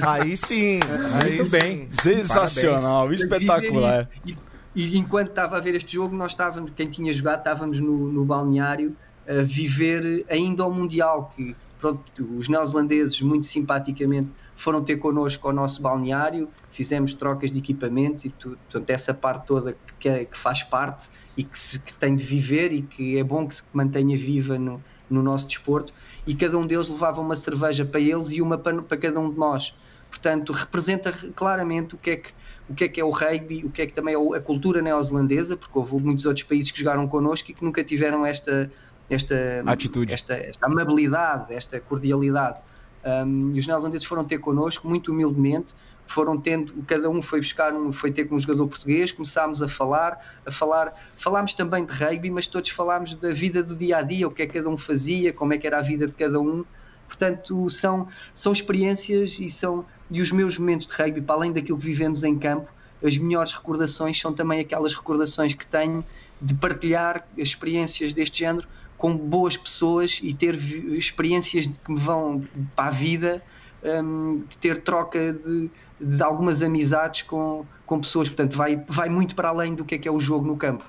aí 0.07 0.37
sim, 0.37 0.81
aí 1.23 1.37
Muito 1.37 1.51
bem. 1.51 1.89
Sensacional, 1.91 3.07
Parabéns. 3.07 3.23
espetacular. 3.23 4.09
E, 4.25 4.37
e, 4.75 4.95
e, 4.95 4.99
enquanto 4.99 5.31
estava 5.31 5.57
a 5.57 5.61
ver 5.61 5.75
este 5.75 5.95
jogo, 5.95 6.15
nós 6.15 6.33
estávamos, 6.33 6.73
quem 6.77 6.87
tinha 6.87 7.13
jogado, 7.13 7.39
estávamos 7.39 7.81
no, 7.81 8.13
no 8.13 8.25
balneário 8.25 8.97
a 9.29 9.43
viver 9.43 10.25
ainda 10.29 10.63
ao 10.63 10.73
Mundial, 10.73 11.33
que 11.35 11.57
pronto, 11.81 12.03
os 12.37 12.49
neozelandeses 12.49 13.21
muito 13.21 13.47
simpaticamente 13.47 14.31
foram 14.55 14.83
ter 14.83 14.97
connosco 14.97 15.47
ao 15.49 15.55
nosso 15.55 15.83
balneário, 15.83 16.49
fizemos 16.71 17.13
trocas 17.15 17.51
de 17.51 17.59
equipamentos 17.59 18.25
e 18.25 18.31
tudo, 18.31 18.57
portanto, 18.57 18.91
essa 18.91 19.13
parte 19.13 19.47
toda 19.47 19.77
que, 19.99 20.09
é, 20.09 20.25
que 20.25 20.37
faz 20.37 20.63
parte 20.63 21.09
e 21.37 21.45
que, 21.45 21.59
se, 21.59 21.79
que 21.79 21.93
tem 21.93 22.17
de 22.17 22.25
viver 22.25 22.73
e 22.73 22.83
que 22.83 23.19
é 23.19 23.25
bom 23.25 23.47
que 23.47 23.57
se 23.57 23.63
mantenha 23.73 24.17
viva 24.17 24.59
no, 24.59 24.83
no 25.11 25.23
nosso 25.23 25.47
desporto 25.47 25.93
e 26.27 26.35
cada 26.35 26.59
um 26.59 26.67
deles 26.67 26.89
levava 26.89 27.21
uma 27.21 27.37
cerveja 27.37 27.85
para 27.85 28.01
eles 28.01 28.31
e 28.31 28.43
uma 28.43 28.59
para, 28.59 28.83
para 28.83 28.97
cada 28.97 29.21
um 29.21 29.31
de 29.31 29.39
nós. 29.39 29.75
Portanto, 30.09 30.53
representa 30.53 31.13
claramente 31.35 31.95
o 31.95 31.99
que 31.99 32.11
é 32.11 32.17
que 32.17 32.31
o 32.69 32.75
que 32.75 32.85
é 32.85 32.89
que 32.89 33.01
é 33.01 33.05
o 33.05 33.11
rugby, 33.11 33.65
o 33.65 33.71
que 33.71 33.83
é 33.83 33.87
que 33.87 33.93
também 33.93 34.15
é 34.15 34.37
a 34.37 34.41
cultura 34.41 34.83
neozelandesa, 34.83 35.57
porque 35.57 35.79
houve 35.79 35.95
muitos 35.97 36.27
outros 36.27 36.45
países 36.45 36.71
que 36.73 36.79
jogaram 36.79 37.07
connosco 37.07 37.51
e 37.51 37.55
que 37.55 37.65
nunca 37.65 37.85
tiveram 37.85 38.27
esta 38.27 38.71
esta 39.09 39.63
atitude, 39.67 40.13
esta, 40.13 40.35
esta 40.35 40.67
amabilidade, 40.67 41.55
esta 41.55 41.79
cordialidade. 41.81 42.59
Um, 43.05 43.53
e 43.55 43.61
os 43.61 43.67
neozelandeses 43.67 44.05
foram 44.05 44.25
ter 44.25 44.39
connosco 44.39 44.89
muito 44.89 45.13
humildemente, 45.13 45.73
foram 46.07 46.39
tendo, 46.39 46.73
cada 46.85 47.11
um 47.11 47.21
foi 47.21 47.41
buscar 47.41 47.73
um, 47.73 47.93
foi 47.93 48.13
ter 48.13 48.25
com 48.25 48.37
um 48.37 48.39
jogador 48.39 48.69
português, 48.69 49.13
começámos 49.13 49.63
a 49.63 49.69
falar, 49.69 50.19
a 50.45 50.51
falar, 50.51 50.95
falámos 51.17 51.53
também 51.53 51.85
de 51.85 51.93
rugby, 51.93 52.31
mas 52.31 52.47
todos 52.47 52.71
falámos 52.71 53.15
da 53.15 53.33
vida 53.33 53.63
do 53.63 53.75
dia 53.75 53.99
a 53.99 54.03
dia, 54.03 54.27
o 54.27 54.31
que 54.31 54.43
é 54.43 54.47
que 54.47 54.55
cada 54.55 54.69
um 54.69 54.77
fazia, 54.77 55.33
como 55.33 55.53
é 55.53 55.59
que 55.59 55.67
era 55.67 55.79
a 55.79 55.83
vida 55.83 56.07
de 56.07 56.13
cada 56.13 56.41
um. 56.41 56.65
Portanto, 57.07 57.69
são, 57.71 58.09
são 58.33 58.53
experiências 58.53 59.39
e 59.39 59.49
são 59.49 59.85
e 60.11 60.21
os 60.21 60.31
meus 60.31 60.57
momentos 60.57 60.87
de 60.87 60.95
rugby, 60.95 61.21
para 61.21 61.35
além 61.35 61.53
daquilo 61.53 61.79
que 61.79 61.87
vivemos 61.87 62.23
em 62.23 62.39
campo, 62.39 62.71
as 63.05 63.19
melhores 63.19 63.53
recordações 63.53 64.19
são 64.19 64.33
também 64.33 64.61
aquelas 64.61 64.95
recordações 64.95 65.53
que 65.53 65.67
tenho 65.67 66.05
de 66.41 66.55
partilhar 66.55 67.27
experiências 67.37 68.13
deste 68.13 68.39
género 68.39 68.67
com 68.97 69.17
boas 69.17 69.57
pessoas 69.57 70.21
e 70.23 70.33
ter 70.33 70.55
experiências 70.55 71.67
que 71.67 71.93
me 71.93 72.01
vão 72.01 72.47
para 72.75 72.89
a 72.89 72.91
vida, 72.91 73.43
um, 73.83 74.43
de 74.49 74.59
ter 74.59 74.79
troca 74.79 75.33
de, 75.33 75.71
de, 76.01 76.23
algumas 76.23 76.63
amizades 76.63 77.23
com, 77.23 77.65
com 77.85 78.01
pessoas. 78.01 78.29
Portanto, 78.29 78.57
vai, 78.57 78.83
vai 78.89 79.09
muito 79.09 79.35
para 79.35 79.49
além 79.49 79.75
do 79.75 79.85
que 79.85 79.95
é 79.95 79.99
que 79.99 80.09
é 80.09 80.11
o 80.11 80.21
jogo 80.21 80.47
no 80.47 80.57
campo. 80.57 80.85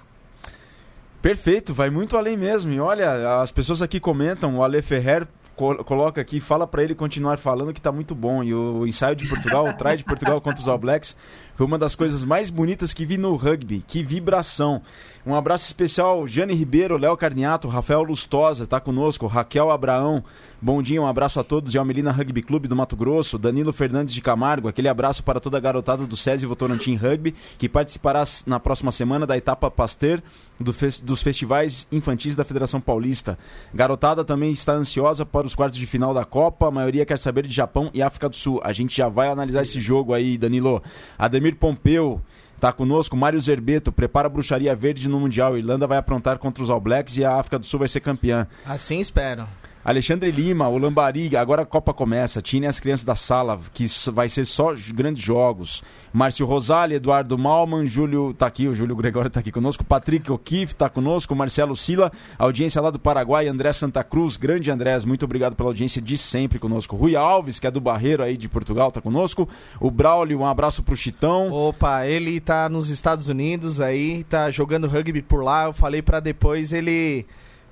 Perfeito, 1.22 1.74
vai 1.74 1.90
muito 1.90 2.16
além 2.16 2.38
mesmo. 2.38 2.72
E 2.72 2.80
olha, 2.80 3.42
as 3.42 3.52
pessoas 3.52 3.82
aqui 3.82 4.00
comentam, 4.00 4.58
o 4.58 4.64
Ale 4.64 4.82
Ferrer 4.82 5.28
coloca 5.58 6.22
aqui, 6.22 6.40
fala 6.40 6.68
para 6.68 6.84
ele 6.84 6.94
continuar 6.94 7.38
falando 7.38 7.74
que 7.74 7.82
tá 7.82 7.92
muito 7.92 8.14
bom. 8.14 8.44
E 8.44 8.54
o 8.54 8.86
ensaio 8.86 9.16
de 9.16 9.28
Portugal, 9.28 9.68
o 9.68 9.74
try 9.74 9.98
de 9.98 10.04
Portugal 10.04 10.40
contra 10.40 10.62
os 10.62 10.68
All 10.68 10.78
Blacks, 10.78 11.16
foi 11.56 11.66
uma 11.66 11.80
das 11.80 11.96
coisas 11.96 12.24
mais 12.24 12.52
bonitas 12.52 12.94
que 12.94 13.06
vi 13.06 13.18
no 13.18 13.36
rugby. 13.36 13.84
Que 13.88 14.04
vibração. 14.04 14.82
Um 15.26 15.34
abraço 15.34 15.66
especial, 15.66 16.28
Jane 16.28 16.54
Ribeiro, 16.54 16.96
Léo 16.98 17.18
Carniato, 17.18 17.68
Rafael 17.68 18.04
Lustosa, 18.04 18.68
tá 18.68 18.80
conosco, 18.80 19.26
Raquel 19.26 19.72
Abraão. 19.72 20.24
Bom 20.60 20.82
dia, 20.82 21.00
um 21.00 21.06
abraço 21.06 21.40
a 21.40 21.44
todos 21.44 21.72
de 21.72 21.78
Almelina 21.78 22.12
Rugby 22.12 22.42
Clube 22.42 22.68
do 22.68 22.76
Mato 22.76 22.96
Grosso, 22.96 23.38
Danilo 23.38 23.72
Fernandes 23.72 24.16
de 24.16 24.22
Camargo, 24.22 24.68
aquele 24.68 24.90
abraço 24.90 25.24
para 25.24 25.40
toda 25.40 25.56
a 25.56 25.60
garotada 25.60 26.04
do 26.08 26.18
SESI 26.18 26.48
Votorantim 26.48 26.96
Rugby, 26.96 27.36
que 27.60 27.70
participará 27.70 28.24
na 28.48 28.60
próxima 28.60 28.92
semana 28.92 29.28
da 29.28 29.38
etapa 29.38 29.70
Pasteur 29.70 30.20
do 30.60 30.74
dos 31.04 31.22
festivais 31.22 31.88
infantis 31.92 32.36
da 32.36 32.44
Federação 32.44 32.82
Paulista. 32.82 33.38
Garotada 33.72 34.26
também 34.26 34.52
está 34.52 34.74
ansiosa 34.74 35.24
para 35.24 35.46
os 35.46 35.54
quartos 35.54 35.78
de 35.78 35.86
final 35.86 36.12
da 36.12 36.26
Copa, 36.26 36.68
a 36.68 36.72
maioria 36.72 37.06
quer 37.06 37.20
saber 37.20 37.46
de 37.46 37.54
Japão 37.54 37.92
e 37.94 38.02
África 38.02 38.28
do 38.28 38.36
Sul. 38.36 38.60
A 38.64 38.74
gente 38.74 38.98
já 38.98 39.08
vai 39.08 39.28
analisar 39.28 39.62
esse 39.62 39.80
jogo 39.80 40.12
aí, 40.12 40.40
Danilo. 40.40 40.82
Ademir 41.20 41.56
Pompeu, 41.56 42.20
Tá 42.60 42.74
conosco 42.74 43.16
Mário 43.16 43.40
Zerbeto, 43.40 43.92
prepara 43.92 44.26
a 44.26 44.30
bruxaria 44.30 44.76
verde 44.76 45.08
no 45.08 45.20
Mundial. 45.20 45.56
Irlanda 45.56 45.86
vai 45.86 46.00
aprontar 46.00 46.40
contra 46.40 46.64
os 46.64 46.72
All 46.72 46.82
Blacks 46.82 47.16
e 47.16 47.24
a 47.24 47.36
África 47.36 47.60
do 47.60 47.68
Sul 47.68 47.78
vai 47.78 47.88
ser 47.88 48.00
campeã. 48.00 48.48
Assim 48.66 49.00
espero. 49.00 49.48
Alexandre 49.88 50.30
Lima, 50.32 50.68
o 50.68 50.78
Lambari, 50.78 51.34
agora 51.38 51.62
a 51.62 51.66
Copa 51.66 51.94
começa. 51.94 52.42
Tine 52.42 52.68
as 52.68 52.78
crianças 52.78 53.06
da 53.06 53.16
sala, 53.16 53.58
que 53.74 53.86
vai 54.12 54.28
ser 54.28 54.46
só 54.46 54.76
grandes 54.94 55.24
jogos. 55.24 55.82
Márcio 56.12 56.46
Rosali, 56.46 56.96
Eduardo 56.96 57.38
Malman, 57.38 57.86
Júlio 57.86 58.34
tá 58.34 58.48
aqui, 58.48 58.68
o 58.68 58.76
Júlio 58.76 58.98
Gregório 58.98 59.32
tá 59.32 59.40
aqui 59.40 59.50
conosco, 59.50 59.86
Patrick 59.86 60.30
O'Keefe 60.30 60.76
tá 60.76 60.90
conosco, 60.90 61.34
Marcelo 61.34 61.74
Sila, 61.74 62.12
audiência 62.38 62.82
lá 62.82 62.92
do 62.92 63.00
Paraguai, 63.00 63.48
André 63.48 63.72
Santa 63.72 64.04
Cruz, 64.04 64.36
grande 64.36 64.70
Andrés, 64.70 65.06
muito 65.06 65.24
obrigado 65.24 65.56
pela 65.56 65.70
audiência 65.70 66.02
de 66.02 66.18
sempre 66.18 66.60
conosco. 66.60 66.98
Rui 66.98 67.16
Alves, 67.16 67.58
que 67.58 67.66
é 67.66 67.72
do 67.72 67.80
Barreiro 67.80 68.24
aí 68.24 68.36
de 68.36 68.50
Portugal, 68.50 68.92
tá 68.92 69.00
conosco. 69.00 69.48
O 69.80 69.90
Braulio, 69.90 70.42
um 70.42 70.46
abraço 70.46 70.84
pro 70.84 70.98
Chitão. 70.98 71.50
Opa, 71.50 72.06
ele 72.06 72.42
tá 72.42 72.68
nos 72.68 72.90
Estados 72.90 73.30
Unidos 73.30 73.80
aí, 73.80 74.26
tá 74.26 74.52
jogando 74.52 74.86
rugby 74.86 75.22
por 75.22 75.46
lá. 75.46 75.64
Eu 75.64 75.74
falei 75.74 76.02
para 76.02 76.20
depois 76.20 76.74
ele 76.74 77.26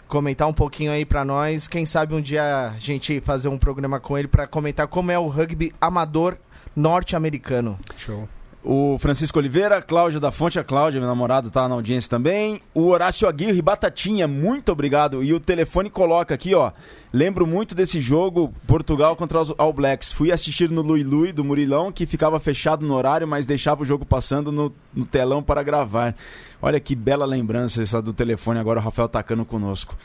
comentar 0.07 0.47
um 0.47 0.53
pouquinho 0.53 0.91
aí 0.91 1.05
para 1.05 1.25
nós. 1.25 1.67
Quem 1.67 1.85
sabe 1.85 2.13
um 2.13 2.21
dia 2.21 2.71
a 2.75 2.79
gente 2.79 3.19
fazer 3.21 3.47
um 3.47 3.57
programa 3.57 3.99
com 3.99 4.17
ele 4.17 4.27
para 4.27 4.47
comentar 4.47 4.87
como 4.87 5.11
é 5.11 5.19
o 5.19 5.27
rugby 5.27 5.73
amador 5.79 6.37
norte-americano. 6.75 7.77
Show. 7.95 8.27
O 8.67 8.97
Francisco 8.97 9.37
Oliveira, 9.37 9.79
Cláudia 9.79 10.19
da 10.19 10.31
Fonte, 10.31 10.57
a 10.57 10.63
Cláudia, 10.63 10.99
meu 10.99 11.07
namorado, 11.07 11.51
tá 11.51 11.69
na 11.69 11.75
audiência 11.75 12.09
também. 12.09 12.59
O 12.73 12.87
Horácio 12.87 13.27
Aguirre, 13.27 13.61
Batatinha, 13.61 14.27
muito 14.27 14.71
obrigado. 14.71 15.23
E 15.23 15.35
o 15.35 15.39
telefone 15.39 15.87
coloca 15.87 16.33
aqui, 16.33 16.55
ó. 16.55 16.71
Lembro 17.13 17.45
muito 17.45 17.75
desse 17.75 17.99
jogo, 17.99 18.51
Portugal 18.65 19.15
contra 19.15 19.39
os 19.39 19.53
All 19.59 19.71
Blacks. 19.71 20.11
Fui 20.11 20.31
assistir 20.31 20.67
no 20.71 20.81
Lui 20.81 21.03
Lui 21.03 21.31
do 21.31 21.45
Murilão, 21.45 21.91
que 21.91 22.07
ficava 22.07 22.39
fechado 22.39 22.83
no 22.83 22.95
horário, 22.95 23.27
mas 23.27 23.45
deixava 23.45 23.83
o 23.83 23.85
jogo 23.85 24.03
passando 24.03 24.51
no, 24.51 24.73
no 24.91 25.05
telão 25.05 25.43
para 25.43 25.61
gravar. 25.61 26.15
Olha 26.59 26.79
que 26.79 26.95
bela 26.95 27.23
lembrança 27.23 27.83
essa 27.83 28.01
do 28.01 28.13
telefone, 28.13 28.59
agora 28.59 28.79
o 28.79 28.83
Rafael 28.83 29.07
tacando 29.07 29.45
conosco. 29.45 29.95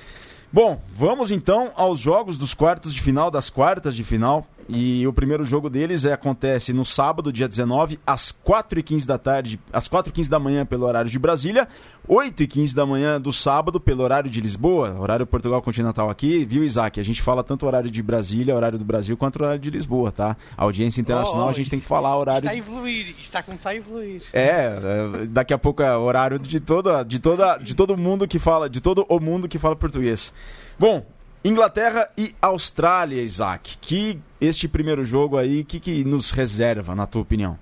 Bom, 0.53 0.83
vamos 0.93 1.31
então 1.31 1.73
aos 1.77 1.99
jogos 1.99 2.37
dos 2.37 2.53
quartos 2.53 2.93
de 2.93 3.01
final, 3.01 3.31
das 3.31 3.49
quartas 3.49 3.97
de 3.97 4.05
final. 4.05 4.47
E 4.73 5.05
o 5.07 5.13
primeiro 5.13 5.45
jogo 5.45 5.69
deles 5.69 6.05
é, 6.05 6.13
acontece 6.13 6.73
no 6.73 6.85
sábado, 6.85 7.33
dia 7.33 7.49
19, 7.49 7.99
às 8.07 8.31
4h15 8.33 9.05
da 9.05 9.19
tarde, 9.19 9.59
às 9.73 9.89
4h15 9.89 10.29
da 10.29 10.39
manhã 10.39 10.65
pelo 10.65 10.87
horário 10.87 11.11
de 11.11 11.19
Brasília, 11.19 11.67
8h15 12.09 12.75
da 12.75 12.87
manhã 12.87 13.21
do 13.21 13.33
sábado 13.33 13.81
pelo 13.81 14.05
horário 14.05 14.31
de 14.31 14.41
Lisboa, 14.41 14.97
horário 14.99 15.27
Portugal 15.27 15.61
Continental 15.61 16.09
aqui, 16.09 16.45
viu, 16.45 16.63
Isaac? 16.63 17.01
A 17.01 17.03
gente 17.03 17.21
fala 17.21 17.43
tanto 17.43 17.67
horário 17.67 17.91
de 17.91 18.01
Brasília, 18.01 18.55
horário 18.55 18.79
do 18.79 18.85
Brasil, 18.85 19.17
quanto 19.17 19.43
horário 19.43 19.61
de 19.61 19.71
Lisboa, 19.71 20.13
tá? 20.13 20.37
A 20.57 20.63
audiência 20.63 21.01
internacional 21.01 21.45
oh, 21.45 21.49
oh, 21.49 21.51
a 21.51 21.55
gente 21.55 21.71
tem 21.71 21.81
que 21.81 21.87
falar 21.87 22.17
horário. 22.17 22.39
Está 22.39 22.53
a 22.53 22.57
evoluir, 22.57 23.15
está 23.21 23.39
a 23.41 23.43
começar 23.43 23.71
a 23.71 23.77
evoluir. 23.77 24.23
É, 24.33 24.43
é, 24.43 25.27
daqui 25.27 25.53
a 25.53 25.59
pouco 25.59 25.83
é 25.83 25.97
horário 25.97 26.39
de 26.39 26.61
toda, 26.61 27.03
de 27.03 27.19
toda, 27.19 27.59
de 27.59 27.75
todo 27.75 27.97
mundo 27.97 28.29
que 28.29 28.39
fala, 28.39 28.71
de 28.71 28.81
todo 28.81 29.05
o 29.09 29.19
mundo 29.19 29.49
que 29.49 29.59
fala 29.59 29.75
português. 29.75 30.33
Bom, 30.79 31.05
Inglaterra 31.45 32.11
e 32.17 32.35
Austrália, 32.41 33.23
Isaac. 33.23 33.79
Que 33.79 34.21
este 34.41 34.69
primeiro 34.69 35.05
jogo 35.05 35.39
aí, 35.39 35.61
o 35.61 35.65
que, 35.65 35.81
que 35.81 36.05
nos 36.05 36.31
reserva, 36.31 36.95
na 36.95 37.07
tua 37.07 37.23
opinião? 37.23 37.59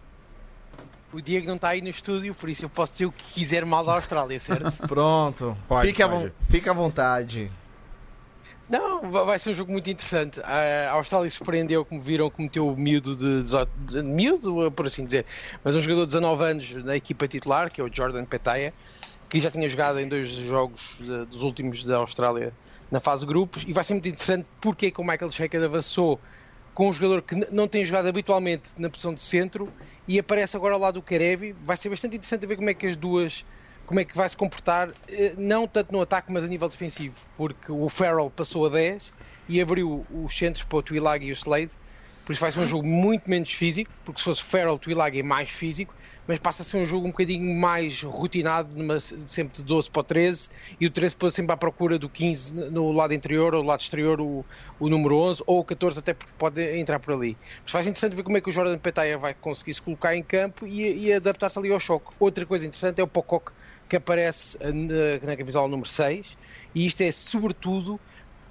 O 1.13 1.23
Diego 1.23 1.47
não 1.47 1.57
está 1.57 1.69
aí 1.71 1.81
no 1.81 1.89
estúdio, 1.89 2.35
por 2.35 2.51
isso 2.51 2.65
eu 2.65 2.69
posso 2.69 2.93
dizer 2.93 3.07
o 3.07 3.13
que 3.13 3.25
quiser 3.33 3.65
mal 3.65 3.85
da 3.85 3.95
Austrália, 3.95 4.39
certo? 4.39 4.77
Pronto, 4.87 5.57
pode, 5.67 5.87
fique, 5.87 6.07
pode. 6.07 6.27
A 6.27 6.51
fique 6.51 6.69
à 6.69 6.73
vontade. 6.73 7.51
Não, 8.69 9.11
vai 9.11 9.39
ser 9.39 9.51
um 9.51 9.55
jogo 9.55 9.73
muito 9.73 9.89
interessante. 9.89 10.41
A 10.43 10.93
Austrália 10.93 11.31
surpreendeu, 11.31 11.87
como 11.87 12.03
viram, 12.03 12.29
que 12.29 12.43
meteu 12.43 12.69
o 12.69 12.77
miúdo 12.77 13.17
de, 13.17 13.43
de, 13.87 14.03
miúdo, 14.03 14.71
por 14.73 14.87
assim 14.87 15.07
dizer, 15.07 15.25
mas 15.65 15.75
um 15.75 15.81
jogador 15.81 16.03
de 16.03 16.09
19 16.09 16.45
anos 16.45 16.85
na 16.85 16.95
equipa 16.95 17.27
titular, 17.27 17.71
que 17.71 17.81
é 17.81 17.85
o 17.85 17.89
Jordan 17.91 18.27
Petaya, 18.27 18.75
que 19.29 19.41
já 19.41 19.51
tinha 19.51 19.69
jogado 19.69 20.01
em 20.01 20.09
dois 20.09 20.29
jogos 20.29 20.99
dos 21.29 21.43
últimos 21.43 21.85
da 21.85 21.99
Austrália 21.99 22.53
na 22.91 23.01
fase 23.01 23.21
de 23.23 23.27
grupos 23.27 23.65
e 23.67 23.73
vai 23.73 23.85
ser 23.85 23.95
muito 23.95 24.09
interessante 24.09 24.47
porque 24.61 24.91
que 24.91 25.01
o 25.01 25.05
Michael 25.05 25.31
Shaker 25.31 25.63
avançou 25.63 26.19
com 26.75 26.89
um 26.89 26.93
jogador 26.93 27.23
que 27.23 27.35
não 27.53 27.67
tem 27.67 27.85
jogado 27.85 28.09
habitualmente 28.09 28.71
na 28.79 28.89
posição 28.89 29.13
de 29.13 29.21
centro 29.21 29.69
e 30.07 30.19
aparece 30.19 30.57
agora 30.57 30.75
ao 30.75 30.81
lado 30.81 30.95
do 30.95 31.03
Karevi. 31.03 31.55
Vai 31.65 31.77
ser 31.77 31.89
bastante 31.89 32.17
interessante 32.17 32.47
ver 32.47 32.57
como 32.57 32.71
é 32.71 32.75
que 32.75 32.87
as 32.87 32.97
duas 32.97 33.45
como 33.85 34.01
é 34.01 34.05
que 34.05 34.15
vai 34.15 34.29
se 34.29 34.37
comportar, 34.37 34.91
eh, 35.09 35.33
não 35.39 35.67
tanto 35.67 35.93
no 35.93 36.03
ataque, 36.03 36.31
mas 36.31 36.45
a 36.45 36.47
nível 36.47 36.69
defensivo, 36.69 37.17
porque 37.35 37.73
o 37.73 37.89
Farrell 37.89 38.31
passou 38.31 38.67
a 38.67 38.69
10 38.69 39.15
e 39.49 39.63
abriu 39.63 40.07
os 40.11 40.37
centros 40.37 40.63
para 40.67 40.79
o 40.79 40.83
Twilag 40.83 41.25
e 41.25 41.31
o 41.31 41.33
Slade 41.33 41.73
por 42.29 42.33
isso 42.35 42.43
vai 42.43 42.53
ser 42.53 42.61
um 42.61 42.67
jogo 42.67 42.87
muito 42.87 43.31
menos 43.31 43.51
físico, 43.51 43.91
porque 44.05 44.19
se 44.19 44.25
fosse 44.27 44.43
Feral 44.43 44.79
Twilag 44.79 45.19
é 45.19 45.23
mais 45.23 45.49
físico, 45.49 45.95
mas 46.27 46.39
passa 46.39 46.61
a 46.61 46.65
ser 46.67 46.77
um 46.77 46.85
jogo 46.85 47.07
um 47.07 47.11
bocadinho 47.11 47.59
mais 47.59 48.03
rotinado, 48.03 48.77
numa, 48.77 49.01
sempre 49.01 49.57
de 49.57 49.63
12 49.63 49.91
para 49.91 50.01
o 50.01 50.05
13, 50.05 50.51
e 50.79 50.85
o 50.85 50.91
13 50.91 51.15
depois 51.15 51.33
sempre 51.33 51.55
à 51.55 51.57
procura 51.57 51.99
do 51.99 52.07
15 52.07 52.53
no 52.71 52.93
lado 52.93 53.15
interior, 53.15 53.55
ou 53.55 53.63
lado 53.63 53.81
exterior 53.81 54.21
o, 54.21 54.45
o 54.79 54.91
número 54.91 55.17
11, 55.17 55.43
ou 55.47 55.61
o 55.61 55.65
14 55.65 56.01
até 56.01 56.13
porque 56.13 56.31
pode 56.37 56.63
entrar 56.79 57.01
por 57.01 57.15
ali. 57.15 57.35
Mas 57.63 57.73
faz 57.73 57.87
interessante 57.87 58.15
ver 58.15 58.23
como 58.23 58.37
é 58.37 58.43
que 58.43 58.51
o 58.51 58.53
Jordan 58.53 58.77
Petaia 58.77 59.17
vai 59.17 59.33
conseguir 59.33 59.73
se 59.73 59.81
colocar 59.81 60.15
em 60.15 60.23
campo 60.23 60.67
e, 60.67 61.07
e 61.07 61.13
adaptar-se 61.15 61.59
ali 61.59 61.73
ao 61.73 61.81
choque. 61.81 62.13
Outra 62.21 62.45
coisa 62.45 62.67
interessante 62.67 63.01
é 63.01 63.03
o 63.03 63.09
Pocock 63.09 63.53
que 63.89 63.97
aparece 63.97 64.59
na, 64.59 65.27
na 65.27 65.35
camisola 65.35 65.67
número 65.67 65.89
6, 65.89 66.37
e 66.75 66.85
isto 66.85 67.01
é 67.01 67.11
sobretudo 67.11 67.99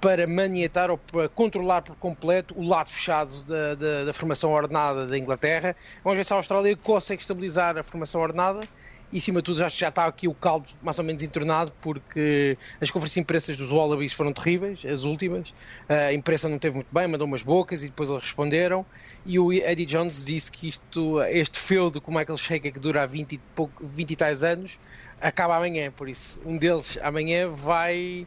para 0.00 0.26
maniatar 0.26 0.90
ou 0.90 0.98
para 0.98 1.28
controlar 1.28 1.82
por 1.82 1.96
completo 1.96 2.54
o 2.58 2.66
lado 2.66 2.88
fechado 2.88 3.44
da, 3.44 3.74
da, 3.74 4.04
da 4.04 4.12
formação 4.12 4.50
ordenada 4.50 5.06
da 5.06 5.18
Inglaterra. 5.18 5.74
Vamos 6.04 6.16
ver 6.16 6.24
se 6.24 6.32
a 6.32 6.36
Austrália 6.36 6.76
consegue 6.76 7.20
estabilizar 7.20 7.76
a 7.76 7.82
formação 7.82 8.20
ordenada 8.20 8.68
e, 9.10 9.18
acima 9.18 9.40
de 9.40 9.44
tudo, 9.44 9.58
já, 9.58 9.68
já 9.68 9.88
está 9.88 10.04
aqui 10.04 10.28
o 10.28 10.34
caldo 10.34 10.68
mais 10.82 10.98
ou 10.98 11.04
menos 11.04 11.22
entornado, 11.22 11.72
porque 11.80 12.58
as 12.80 12.90
conferências 12.90 13.14
de 13.14 13.20
imprensa 13.20 13.56
dos 13.56 13.70
Wallabies 13.70 14.12
foram 14.12 14.32
terríveis, 14.32 14.84
as 14.84 15.04
últimas. 15.04 15.54
A 15.88 16.12
imprensa 16.12 16.48
não 16.48 16.58
teve 16.58 16.76
muito 16.76 16.92
bem, 16.92 17.08
mandou 17.08 17.26
umas 17.26 17.42
bocas 17.42 17.82
e 17.82 17.86
depois 17.86 18.10
eles 18.10 18.22
responderam. 18.22 18.84
E 19.24 19.38
o 19.38 19.50
Eddie 19.50 19.86
Jones 19.86 20.26
disse 20.26 20.52
que 20.52 20.68
isto, 20.68 21.22
este 21.22 21.58
feudo 21.58 22.00
com 22.02 22.10
o 22.10 22.14
Michael 22.14 22.36
Shaker, 22.36 22.72
que 22.72 22.78
dura 22.78 23.02
há 23.02 23.06
20 23.06 23.32
e, 23.32 23.38
pouco, 23.54 23.84
20 23.84 24.10
e 24.10 24.16
tais 24.16 24.42
anos, 24.42 24.78
acaba 25.20 25.56
amanhã. 25.56 25.90
Por 25.90 26.08
isso, 26.08 26.38
um 26.44 26.58
deles 26.58 26.98
amanhã 27.02 27.48
vai 27.48 28.26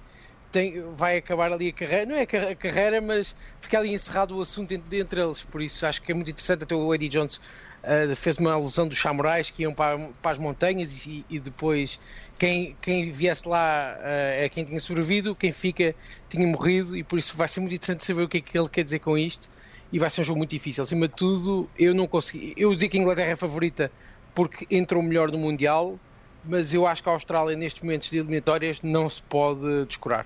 tem, 0.51 0.81
vai 0.93 1.17
acabar 1.17 1.51
ali 1.51 1.69
a 1.69 1.73
carreira, 1.73 2.05
não 2.05 2.15
é 2.15 2.23
a 2.23 2.55
carreira, 2.55 3.01
mas 3.01 3.35
fica 3.59 3.79
ali 3.79 3.93
encerrado 3.93 4.37
o 4.37 4.41
assunto 4.41 4.73
entre, 4.73 4.99
entre 4.99 5.21
eles. 5.21 5.41
Por 5.41 5.61
isso 5.61 5.85
acho 5.85 6.01
que 6.01 6.11
é 6.11 6.15
muito 6.15 6.29
interessante. 6.29 6.63
Até 6.63 6.75
o 6.75 6.93
Eddie 6.93 7.09
Jones 7.09 7.37
uh, 7.37 8.15
fez 8.15 8.37
uma 8.37 8.53
alusão 8.53 8.87
dos 8.87 8.99
samurais 8.99 9.49
que 9.49 9.63
iam 9.63 9.73
para, 9.73 9.97
para 10.21 10.31
as 10.31 10.39
montanhas 10.39 11.05
e, 11.05 11.25
e, 11.29 11.39
depois 11.39 11.99
quem, 12.37 12.75
quem 12.81 13.11
viesse 13.11 13.47
lá 13.47 13.95
uh, 13.97 14.43
é 14.43 14.49
quem 14.49 14.65
tinha 14.65 14.79
sobrevivido, 14.79 15.35
quem 15.35 15.51
fica 15.51 15.95
tinha 16.29 16.45
morrido. 16.45 16.97
E 16.97 17.03
por 17.03 17.17
isso 17.17 17.35
vai 17.37 17.47
ser 17.47 17.61
muito 17.61 17.75
interessante 17.75 18.03
saber 18.03 18.23
o 18.23 18.29
que 18.29 18.37
é 18.37 18.41
que 18.41 18.57
ele 18.57 18.69
quer 18.69 18.83
dizer 18.83 18.99
com 18.99 19.17
isto. 19.17 19.49
E 19.93 19.99
vai 19.99 20.09
ser 20.09 20.21
um 20.21 20.23
jogo 20.23 20.37
muito 20.37 20.51
difícil. 20.51 20.83
Acima 20.83 21.07
de 21.07 21.15
tudo, 21.15 21.69
eu 21.77 21.93
não 21.93 22.07
consegui. 22.07 22.53
Eu 22.55 22.73
dizia 22.73 22.87
que 22.87 22.97
a 22.97 23.01
Inglaterra 23.01 23.29
é 23.29 23.33
a 23.33 23.37
favorita 23.37 23.91
porque 24.33 24.65
entrou 24.73 25.03
melhor 25.03 25.31
no 25.31 25.37
Mundial, 25.37 25.99
mas 26.45 26.73
eu 26.73 26.87
acho 26.87 27.03
que 27.03 27.09
a 27.09 27.11
Austrália, 27.11 27.55
nestes 27.57 27.83
momentos 27.83 28.09
de 28.09 28.17
eliminatórias, 28.17 28.81
não 28.81 29.09
se 29.09 29.21
pode 29.23 29.85
descurar. 29.85 30.25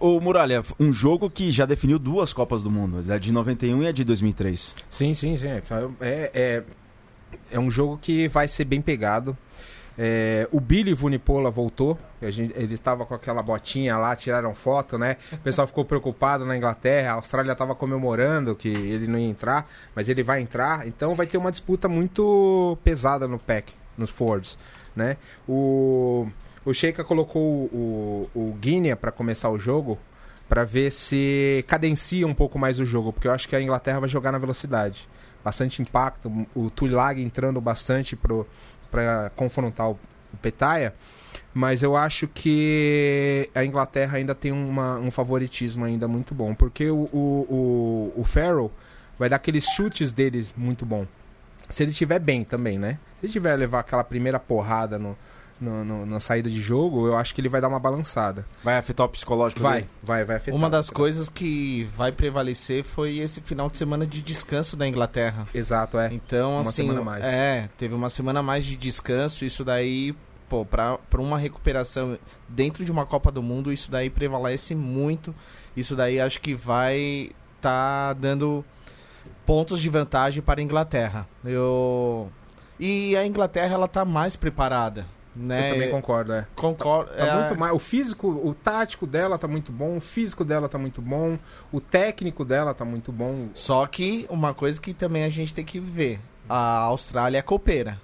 O 0.00 0.20
Muralha, 0.20 0.62
um 0.80 0.92
jogo 0.92 1.30
que 1.30 1.50
já 1.50 1.64
definiu 1.64 1.98
duas 1.98 2.32
Copas 2.32 2.62
do 2.62 2.70
Mundo, 2.70 3.04
a 3.12 3.18
de 3.18 3.32
91 3.32 3.82
e 3.82 3.86
a 3.86 3.92
de 3.92 4.04
2003. 4.04 4.74
Sim, 4.90 5.14
sim, 5.14 5.36
sim. 5.36 5.46
É, 5.48 5.62
é, 6.00 6.62
é 7.50 7.58
um 7.58 7.70
jogo 7.70 7.98
que 8.00 8.28
vai 8.28 8.48
ser 8.48 8.64
bem 8.64 8.80
pegado. 8.80 9.36
É, 9.98 10.46
o 10.52 10.60
Billy 10.60 10.92
Vunipola 10.92 11.50
voltou. 11.50 11.98
Gente, 12.22 12.52
ele 12.56 12.74
estava 12.74 13.06
com 13.06 13.14
aquela 13.14 13.42
botinha 13.42 13.96
lá, 13.96 14.14
tiraram 14.14 14.54
foto, 14.54 14.98
né? 14.98 15.16
O 15.32 15.38
pessoal 15.38 15.66
ficou 15.66 15.84
preocupado 15.84 16.44
na 16.44 16.56
Inglaterra. 16.56 17.12
A 17.12 17.14
Austrália 17.14 17.52
estava 17.52 17.74
comemorando 17.74 18.54
que 18.54 18.68
ele 18.68 19.06
não 19.06 19.18
ia 19.18 19.28
entrar, 19.28 19.68
mas 19.94 20.08
ele 20.08 20.22
vai 20.22 20.40
entrar. 20.40 20.86
Então 20.86 21.14
vai 21.14 21.26
ter 21.26 21.38
uma 21.38 21.50
disputa 21.50 21.88
muito 21.88 22.76
pesada 22.84 23.26
no 23.26 23.38
pack, 23.38 23.72
nos 23.96 24.10
Fords, 24.10 24.58
né? 24.94 25.16
O, 25.48 26.26
o 26.66 26.74
Sheikha 26.74 27.04
colocou 27.04 27.42
o, 27.42 28.28
o 28.34 28.52
Guinea 28.60 28.96
para 28.96 29.12
começar 29.12 29.48
o 29.50 29.58
jogo 29.58 29.96
para 30.48 30.64
ver 30.64 30.90
se 30.90 31.64
cadencia 31.68 32.26
um 32.26 32.34
pouco 32.34 32.58
mais 32.58 32.80
o 32.80 32.84
jogo, 32.84 33.12
porque 33.12 33.28
eu 33.28 33.32
acho 33.32 33.48
que 33.48 33.54
a 33.54 33.62
Inglaterra 33.62 34.00
vai 34.00 34.08
jogar 34.08 34.32
na 34.32 34.38
velocidade. 34.38 35.08
Bastante 35.44 35.80
impacto, 35.80 36.46
o 36.54 36.68
Tulag 36.68 37.22
entrando 37.22 37.60
bastante 37.60 38.16
para 38.90 39.30
confrontar 39.36 39.90
o, 39.90 39.98
o 40.32 40.36
Petaia, 40.42 40.92
mas 41.54 41.84
eu 41.84 41.96
acho 41.96 42.26
que 42.26 43.48
a 43.54 43.64
Inglaterra 43.64 44.18
ainda 44.18 44.34
tem 44.34 44.50
uma, 44.50 44.98
um 44.98 45.10
favoritismo 45.10 45.84
ainda 45.84 46.08
muito 46.08 46.34
bom, 46.34 46.52
porque 46.52 46.90
o, 46.90 47.08
o, 47.12 48.12
o, 48.16 48.20
o 48.20 48.24
Farrell 48.24 48.72
vai 49.16 49.28
dar 49.28 49.36
aqueles 49.36 49.64
chutes 49.64 50.12
deles 50.12 50.52
muito 50.56 50.84
bom. 50.84 51.06
Se 51.68 51.82
ele 51.82 51.90
estiver 51.90 52.18
bem 52.18 52.44
também, 52.44 52.78
né? 52.78 52.98
Se 53.20 53.26
ele 53.26 53.32
tiver 53.32 53.54
levar 53.56 53.80
aquela 53.80 54.04
primeira 54.04 54.38
porrada 54.38 54.98
no, 54.98 55.16
no, 55.60 55.84
no, 55.84 56.06
na 56.06 56.20
saída 56.20 56.50
de 56.50 56.60
jogo, 56.60 57.06
eu 57.06 57.16
acho 57.16 57.34
que 57.34 57.40
ele 57.40 57.48
vai 57.48 57.60
dar 57.60 57.68
uma 57.68 57.78
balançada. 57.80 58.44
Vai 58.62 58.76
afetar 58.76 59.06
o 59.06 59.08
psicológico 59.08 59.60
Vai, 59.60 59.80
dele? 59.82 59.90
vai, 60.02 60.24
vai 60.24 60.36
afetar. 60.36 60.54
Uma 60.58 60.68
das 60.68 60.90
coisas 60.90 61.28
que 61.28 61.84
vai 61.96 62.12
prevalecer 62.12 62.84
foi 62.84 63.18
esse 63.18 63.40
final 63.40 63.70
de 63.70 63.78
semana 63.78 64.06
de 64.06 64.20
descanso 64.20 64.76
da 64.76 64.86
Inglaterra. 64.86 65.46
Exato, 65.54 65.98
é. 65.98 66.12
Então, 66.12 66.52
Uma 66.52 66.60
assim, 66.62 66.82
semana 66.82 67.02
mais. 67.02 67.24
é, 67.24 67.68
teve 67.78 67.94
uma 67.94 68.10
semana 68.10 68.40
a 68.40 68.42
mais 68.42 68.64
de 68.64 68.76
descanso, 68.76 69.44
isso 69.44 69.64
daí, 69.64 70.14
pô, 70.48 70.64
pra, 70.64 70.98
pra 70.98 71.20
uma 71.20 71.38
recuperação 71.38 72.18
dentro 72.48 72.84
de 72.84 72.92
uma 72.92 73.06
Copa 73.06 73.30
do 73.32 73.42
Mundo, 73.42 73.72
isso 73.72 73.90
daí 73.90 74.10
prevalece 74.10 74.74
muito. 74.74 75.34
Isso 75.76 75.94
daí 75.96 76.20
acho 76.20 76.40
que 76.40 76.54
vai 76.54 77.30
tá 77.60 78.12
dando 78.12 78.64
pontos 79.44 79.80
de 79.80 79.88
vantagem 79.88 80.42
para 80.42 80.60
a 80.60 80.62
Inglaterra. 80.62 81.26
Eu 81.44 82.30
e 82.78 83.16
a 83.16 83.26
Inglaterra 83.26 83.74
ela 83.74 83.88
tá 83.88 84.04
mais 84.04 84.36
preparada, 84.36 85.06
né? 85.36 85.68
Eu 85.68 85.74
também 85.74 85.90
concordo, 85.90 86.32
é. 86.32 86.46
Concordo. 86.54 87.12
Tá 87.12 87.26
é, 87.26 87.34
muito 87.40 87.58
mais. 87.58 87.74
O 87.74 87.78
físico, 87.78 88.28
o 88.28 88.54
tático 88.54 89.06
dela 89.06 89.38
tá 89.38 89.46
muito 89.46 89.70
bom, 89.70 89.96
o 89.96 90.00
físico 90.00 90.44
dela 90.44 90.68
tá 90.68 90.78
muito 90.78 91.02
bom, 91.02 91.38
o 91.70 91.80
técnico 91.80 92.44
dela 92.44 92.72
tá 92.72 92.84
muito 92.84 93.12
bom. 93.12 93.48
Só 93.54 93.86
que 93.86 94.26
uma 94.30 94.54
coisa 94.54 94.80
que 94.80 94.94
também 94.94 95.24
a 95.24 95.30
gente 95.30 95.52
tem 95.52 95.64
que 95.64 95.78
ver: 95.78 96.18
a 96.48 96.78
Austrália 96.78 97.38
é 97.38 97.42
copeira. 97.42 98.00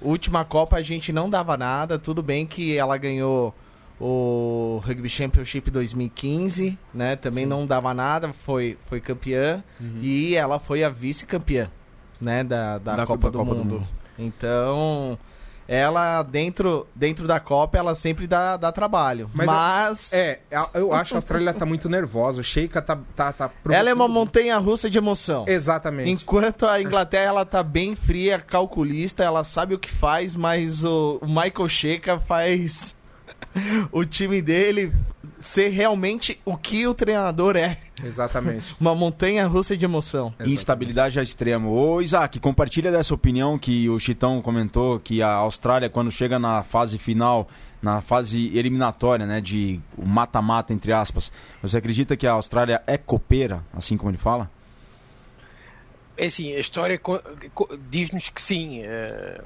Última 0.00 0.44
Copa 0.44 0.76
a 0.76 0.82
gente 0.82 1.12
não 1.12 1.28
dava 1.28 1.56
nada, 1.56 1.98
tudo 1.98 2.22
bem 2.22 2.46
que 2.46 2.76
ela 2.76 2.96
ganhou 2.96 3.54
o 4.00 4.82
Rugby 4.84 5.08
Championship 5.08 5.70
2015, 5.70 6.76
né? 6.92 7.14
Também 7.14 7.46
não 7.46 7.64
dava 7.64 7.94
nada, 7.94 8.32
foi, 8.32 8.76
foi 8.86 9.00
campeã 9.00 9.62
e 10.00 10.34
ela 10.34 10.58
foi 10.58 10.82
a 10.82 10.88
vice-campeã, 10.88 11.70
né? 12.20 12.42
Da, 12.42 12.78
da, 12.78 12.96
Da 12.96 13.06
Copa, 13.06 13.30
do, 13.30 13.38
Copa 13.38 13.54
do 13.54 13.58
mundo. 13.60 13.74
Mundo. 13.74 13.88
Então, 14.18 15.16
ela 15.74 16.22
dentro, 16.22 16.86
dentro 16.94 17.26
da 17.26 17.40
Copa, 17.40 17.78
ela 17.78 17.94
sempre 17.94 18.26
dá, 18.26 18.58
dá 18.58 18.70
trabalho. 18.70 19.30
Mas 19.32 19.46
Mas, 19.46 20.12
É, 20.12 20.40
a- 20.52 20.68
eu 20.74 20.92
acho 20.92 21.10
que 21.12 21.14
a 21.14 21.18
Austrália 21.18 21.54
tá 21.54 21.64
muito 21.64 21.88
nervosa. 21.88 22.42
O 22.42 22.44
Sheikha 22.44 22.82
tá. 22.82 22.98
tá, 23.16 23.32
tá 23.32 23.50
ela 23.70 23.88
é 23.88 23.94
uma 23.94 24.06
montanha 24.06 24.58
russa 24.58 24.90
de 24.90 24.98
emoção. 24.98 25.44
Exatamente. 25.48 26.10
Enquanto 26.10 26.66
a 26.66 26.80
Inglaterra 26.82 27.24
ela 27.28 27.46
tá 27.46 27.62
bem 27.62 27.94
fria, 27.94 28.38
calculista, 28.38 29.24
ela 29.24 29.44
sabe 29.44 29.74
o 29.74 29.78
que 29.78 29.90
faz, 29.90 30.36
mas 30.36 30.84
o, 30.84 31.18
o 31.22 31.26
Michael 31.26 31.68
Sheika 31.70 32.20
faz 32.20 32.94
o 33.90 34.04
time 34.04 34.42
dele 34.42 34.92
ser 35.38 35.70
realmente 35.70 36.38
o 36.44 36.54
que 36.56 36.86
o 36.86 36.92
treinador 36.92 37.56
é. 37.56 37.78
Exatamente. 38.06 38.76
Uma 38.80 38.94
montanha 38.94 39.46
russa 39.46 39.76
de 39.76 39.84
emoção. 39.84 40.34
Instabilidade 40.44 41.18
a 41.18 41.22
extremo. 41.22 41.70
Ô, 41.70 42.00
Isaac, 42.00 42.38
compartilha 42.40 42.90
dessa 42.90 43.14
opinião 43.14 43.58
que 43.58 43.88
o 43.88 43.98
Chitão 43.98 44.42
comentou 44.42 44.98
que 44.98 45.22
a 45.22 45.32
Austrália, 45.32 45.88
quando 45.88 46.10
chega 46.10 46.38
na 46.38 46.62
fase 46.62 46.98
final, 46.98 47.48
na 47.80 48.00
fase 48.00 48.56
eliminatória, 48.56 49.26
né, 49.26 49.40
de 49.40 49.80
o 49.96 50.06
mata-mata, 50.06 50.72
entre 50.72 50.92
aspas, 50.92 51.32
você 51.60 51.78
acredita 51.78 52.16
que 52.16 52.26
a 52.26 52.32
Austrália 52.32 52.82
é 52.86 52.96
copeira, 52.96 53.64
assim 53.72 53.96
como 53.96 54.10
ele 54.10 54.18
fala? 54.18 54.50
É 56.16 56.26
assim, 56.26 56.54
a 56.54 56.60
história 56.60 57.00
diz-nos 57.90 58.28
que 58.28 58.40
sim. 58.40 58.82
eh, 58.82 59.40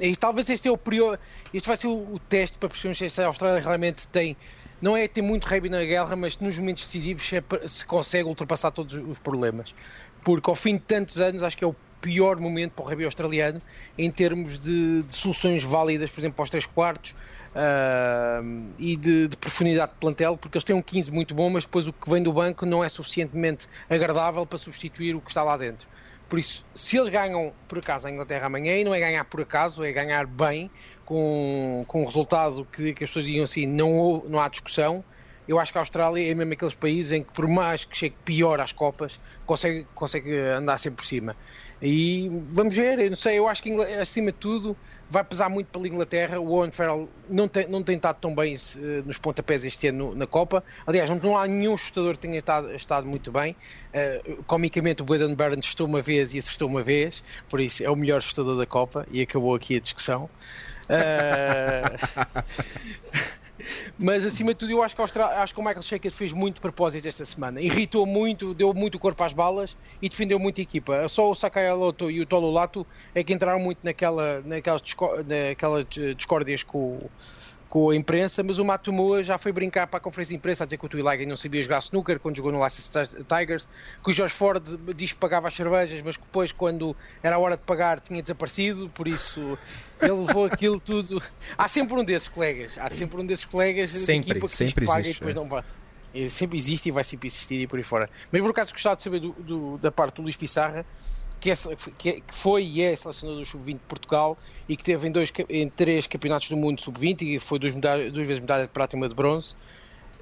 e 0.00 0.16
talvez 0.16 0.48
este 0.50 0.68
é 0.68 0.70
o 0.70 0.76
prior, 0.76 1.18
este 1.52 1.66
vai 1.66 1.76
ser 1.76 1.86
o, 1.86 2.14
o 2.14 2.18
teste 2.18 2.58
para 2.58 2.68
percebermos 2.68 3.12
se 3.12 3.22
a 3.22 3.26
Austrália 3.26 3.60
realmente 3.60 4.08
tem, 4.08 4.36
não 4.82 4.96
é 4.96 5.06
ter 5.06 5.22
muito 5.22 5.46
rugby 5.46 5.70
na 5.70 5.84
guerra, 5.84 6.16
mas 6.16 6.36
nos 6.38 6.58
momentos 6.58 6.84
decisivos 6.84 7.22
se, 7.22 7.36
é 7.36 7.42
se 7.66 7.86
consegue 7.86 8.28
ultrapassar 8.28 8.72
todos 8.72 8.94
os 8.94 9.18
problemas. 9.18 9.74
Porque 10.24 10.50
ao 10.50 10.56
fim 10.56 10.74
de 10.74 10.82
tantos 10.82 11.20
anos, 11.20 11.42
acho 11.42 11.56
que 11.56 11.64
é 11.64 11.66
o 11.66 11.74
pior 12.00 12.36
momento 12.38 12.72
para 12.72 12.84
o 12.84 12.88
rugby 12.88 13.04
australiano 13.04 13.62
em 13.96 14.10
termos 14.10 14.58
de, 14.58 15.04
de 15.04 15.14
soluções 15.14 15.62
válidas, 15.62 16.10
por 16.10 16.20
exemplo, 16.20 16.36
para 16.36 16.42
os 16.42 16.50
3 16.50 16.66
quartos. 16.66 17.14
ah, 17.54 18.40
e 18.78 18.96
de, 18.96 19.28
de 19.28 19.36
profundidade 19.36 19.92
de 19.92 19.98
plantel, 19.98 20.36
porque 20.36 20.56
eles 20.56 20.64
têm 20.64 20.74
um 20.74 20.82
15 20.82 21.12
muito 21.12 21.34
bom, 21.34 21.48
mas 21.48 21.64
depois 21.64 21.86
o 21.86 21.92
que 21.92 22.10
vem 22.10 22.22
do 22.22 22.32
banco 22.32 22.66
não 22.66 22.82
é 22.82 22.88
suficientemente 22.88 23.68
agradável 23.88 24.44
para 24.44 24.58
substituir 24.58 25.14
o 25.14 25.20
que 25.20 25.30
está 25.30 25.42
lá 25.42 25.56
dentro. 25.56 25.86
Por 26.28 26.38
isso, 26.38 26.64
se 26.74 26.96
eles 26.96 27.10
ganham 27.10 27.52
por 27.68 27.78
acaso 27.78 28.08
a 28.08 28.10
Inglaterra 28.10 28.46
amanhã, 28.46 28.74
e 28.74 28.84
não 28.84 28.94
é 28.94 28.98
ganhar 28.98 29.22
por 29.26 29.42
acaso, 29.42 29.84
é 29.84 29.92
ganhar 29.92 30.26
bem, 30.26 30.70
com, 31.12 31.84
com 31.86 32.02
um 32.02 32.06
resultado 32.06 32.66
que, 32.72 32.94
que 32.94 33.04
as 33.04 33.10
pessoas 33.10 33.26
digam 33.26 33.44
assim, 33.44 33.66
não, 33.66 34.24
não 34.26 34.40
há 34.40 34.48
discussão, 34.48 35.04
eu 35.46 35.60
acho 35.60 35.70
que 35.70 35.76
a 35.76 35.82
Austrália 35.82 36.30
é 36.30 36.34
mesmo 36.34 36.54
aqueles 36.54 36.74
países 36.74 37.12
em 37.12 37.22
que, 37.22 37.32
por 37.32 37.46
mais 37.46 37.84
que 37.84 37.94
chegue 37.94 38.14
pior 38.24 38.60
às 38.60 38.72
Copas, 38.72 39.20
consegue, 39.44 39.86
consegue 39.94 40.34
andar 40.38 40.78
sempre 40.78 40.96
por 40.96 41.04
cima. 41.04 41.36
E 41.82 42.30
vamos 42.52 42.74
ver, 42.74 42.98
eu 43.00 43.10
não 43.10 43.16
sei, 43.16 43.38
eu 43.38 43.48
acho 43.48 43.62
que 43.62 43.70
acima 44.00 44.30
de 44.30 44.38
tudo 44.38 44.76
vai 45.10 45.24
pesar 45.24 45.50
muito 45.50 45.66
pela 45.66 45.86
Inglaterra. 45.86 46.38
O 46.40 46.48
Owen 46.52 46.70
Farrell 46.70 47.08
não 47.28 47.48
tem, 47.48 47.68
não 47.68 47.82
tem 47.82 47.96
estado 47.96 48.18
tão 48.20 48.34
bem 48.34 48.54
nos 49.04 49.18
pontapés 49.18 49.64
este 49.64 49.88
ano 49.88 50.14
na 50.14 50.26
Copa. 50.26 50.62
Aliás, 50.86 51.10
não, 51.10 51.18
não 51.18 51.36
há 51.36 51.46
nenhum 51.46 51.76
chutador 51.76 52.12
que 52.12 52.20
tenha 52.20 52.38
estado, 52.38 52.72
estado 52.72 53.06
muito 53.08 53.32
bem. 53.32 53.56
Eh, 53.92 54.22
comicamente, 54.46 55.02
o 55.02 55.04
Braden 55.04 55.34
Burns 55.34 55.66
chutou 55.66 55.88
uma 55.88 56.00
vez 56.00 56.32
e 56.34 56.38
acertou 56.38 56.68
uma 56.68 56.82
vez, 56.82 57.22
por 57.50 57.60
isso 57.60 57.82
é 57.82 57.90
o 57.90 57.96
melhor 57.96 58.22
chutador 58.22 58.56
da 58.56 58.64
Copa 58.64 59.04
e 59.10 59.20
acabou 59.20 59.54
aqui 59.54 59.76
a 59.76 59.80
discussão. 59.80 60.30
Eh, 60.88 61.96
Mas 63.98 64.24
acima 64.24 64.52
de 64.52 64.58
tudo, 64.58 64.72
eu 64.72 64.82
acho 64.82 64.94
que, 64.96 65.02
acho 65.02 65.54
que 65.54 65.60
o 65.60 65.62
Michael 65.62 65.82
Shaker 65.82 66.10
fez 66.10 66.32
muito 66.32 66.60
propósito 66.60 67.06
esta 67.08 67.24
semana. 67.24 67.60
Irritou 67.60 68.06
muito, 68.06 68.54
deu 68.54 68.72
muito 68.74 68.98
corpo 68.98 69.22
às 69.24 69.32
balas 69.32 69.76
e 70.00 70.08
defendeu 70.08 70.38
muito 70.38 70.60
a 70.60 70.64
equipa. 70.64 71.08
Só 71.08 71.30
o 71.30 71.34
Sakaya 71.34 71.74
Loto 71.74 72.10
e 72.10 72.20
o 72.20 72.26
Tolo 72.26 72.50
Lato 72.50 72.86
é 73.14 73.22
que 73.22 73.32
entraram 73.32 73.60
muito 73.60 73.80
naquela, 73.82 74.42
naquelas, 74.42 74.82
naquelas 75.26 75.86
eh, 75.98 76.14
discórdias 76.14 76.62
com, 76.62 76.78
o- 76.78 77.12
com 77.72 77.88
a 77.88 77.96
imprensa, 77.96 78.42
mas 78.42 78.58
o 78.58 78.64
Matumua 78.66 79.22
já 79.22 79.38
foi 79.38 79.50
brincar 79.50 79.86
para 79.86 79.96
a 79.96 80.00
conferência 80.00 80.32
de 80.32 80.36
imprensa 80.36 80.62
a 80.62 80.66
dizer 80.66 80.76
que 80.76 80.84
o 80.84 80.88
Tuilagi 80.90 81.24
não 81.24 81.38
sabia 81.38 81.62
jogar 81.62 81.78
snooker 81.78 82.20
quando 82.20 82.36
jogou 82.36 82.52
no 82.52 82.60
Leicester 82.60 83.06
Tigers, 83.24 83.66
que 84.04 84.10
o 84.10 84.12
Jorge 84.12 84.34
Ford 84.34 84.62
diz 84.94 85.12
que 85.12 85.18
pagava 85.18 85.48
as 85.48 85.54
cervejas, 85.54 86.02
mas 86.02 86.18
que 86.18 86.22
depois, 86.22 86.52
quando 86.52 86.94
era 87.22 87.36
a 87.36 87.38
hora 87.38 87.56
de 87.56 87.62
pagar, 87.62 87.98
tinha 87.98 88.20
desaparecido, 88.20 88.90
por 88.90 89.08
isso 89.08 89.58
ele 90.02 90.12
levou 90.12 90.44
aquilo 90.44 90.78
tudo. 90.78 91.22
Há 91.56 91.66
sempre 91.66 91.94
um 91.98 92.04
desses 92.04 92.28
colegas, 92.28 92.76
há 92.78 92.92
sempre 92.92 93.18
um 93.18 93.24
desses 93.24 93.46
colegas 93.46 93.90
de 93.90 94.00
Sempre, 94.00 94.32
equipa 94.32 94.48
que 94.48 94.52
diz 94.52 94.58
sempre 94.68 94.80
que 94.84 94.86
paga 94.86 95.00
existe, 95.00 95.16
e 95.16 95.26
depois 95.26 95.34
é. 95.34 95.64
não 96.14 96.28
sempre 96.28 96.58
existe 96.58 96.90
e 96.90 96.92
vai 96.92 97.04
sempre 97.04 97.26
existir 97.28 97.54
e 97.62 97.66
por 97.66 97.78
aí 97.78 97.82
fora. 97.82 98.10
Mas 98.30 98.42
por 98.42 98.50
acaso 98.50 98.72
gostava 98.74 98.96
de 98.96 99.02
saber 99.02 99.18
do- 99.20 99.32
do- 99.38 99.78
da 99.78 99.90
parte 99.90 100.16
do 100.16 100.22
Luís 100.22 100.36
Pissarra, 100.36 100.84
que, 101.42 101.52
que, 102.22 102.22
foi 102.32 102.64
e 102.64 102.82
é 102.82 102.94
selecionador 102.94 103.42
do 103.42 103.46
Sub-20 103.46 103.74
de 103.74 103.84
Portugal 103.88 104.38
e 104.68 104.76
que 104.76 104.84
teve 104.84 105.08
em, 105.08 105.12
dois, 105.12 105.32
em 105.48 105.68
três 105.68 106.06
campeonatos 106.06 106.48
do 106.48 106.56
mundo 106.56 106.80
Sub-20 106.80 107.22
e 107.22 107.38
foi 107.40 107.58
duas, 107.58 107.74
medalha- 107.74 108.10
duas 108.12 108.26
vezes 108.26 108.40
medalha 108.40 108.62
de 108.64 108.72
prata 108.72 108.96
e 108.96 108.98
uma 108.98 109.08
de 109.08 109.14
bronze. 109.14 109.54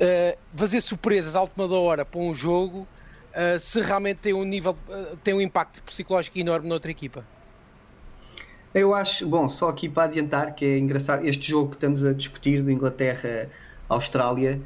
Uh, 0.00 0.56
fazer 0.56 0.80
surpresas 0.80 1.36
à 1.36 1.42
última 1.42 1.66
hora 1.78 2.06
para 2.06 2.18
um 2.20 2.34
jogo 2.34 2.88
uh, 3.36 3.58
se 3.58 3.82
realmente 3.82 4.20
tem 4.20 4.32
um 4.32 4.44
nível, 4.44 4.72
uh, 4.88 5.16
tem 5.18 5.34
um 5.34 5.40
impacto 5.42 5.82
psicológico 5.84 6.38
enorme 6.38 6.66
noutra 6.68 6.90
equipa. 6.90 7.28
Eu 8.72 8.94
acho, 8.94 9.28
bom, 9.28 9.48
só 9.48 9.68
aqui 9.68 9.88
para 9.90 10.04
adiantar 10.04 10.54
que 10.54 10.64
é 10.64 10.78
engraçado, 10.78 11.26
este 11.26 11.48
jogo 11.48 11.70
que 11.70 11.76
estamos 11.76 12.02
a 12.04 12.14
discutir 12.14 12.64
de 12.64 12.72
Inglaterra-Austrália, 12.72 14.62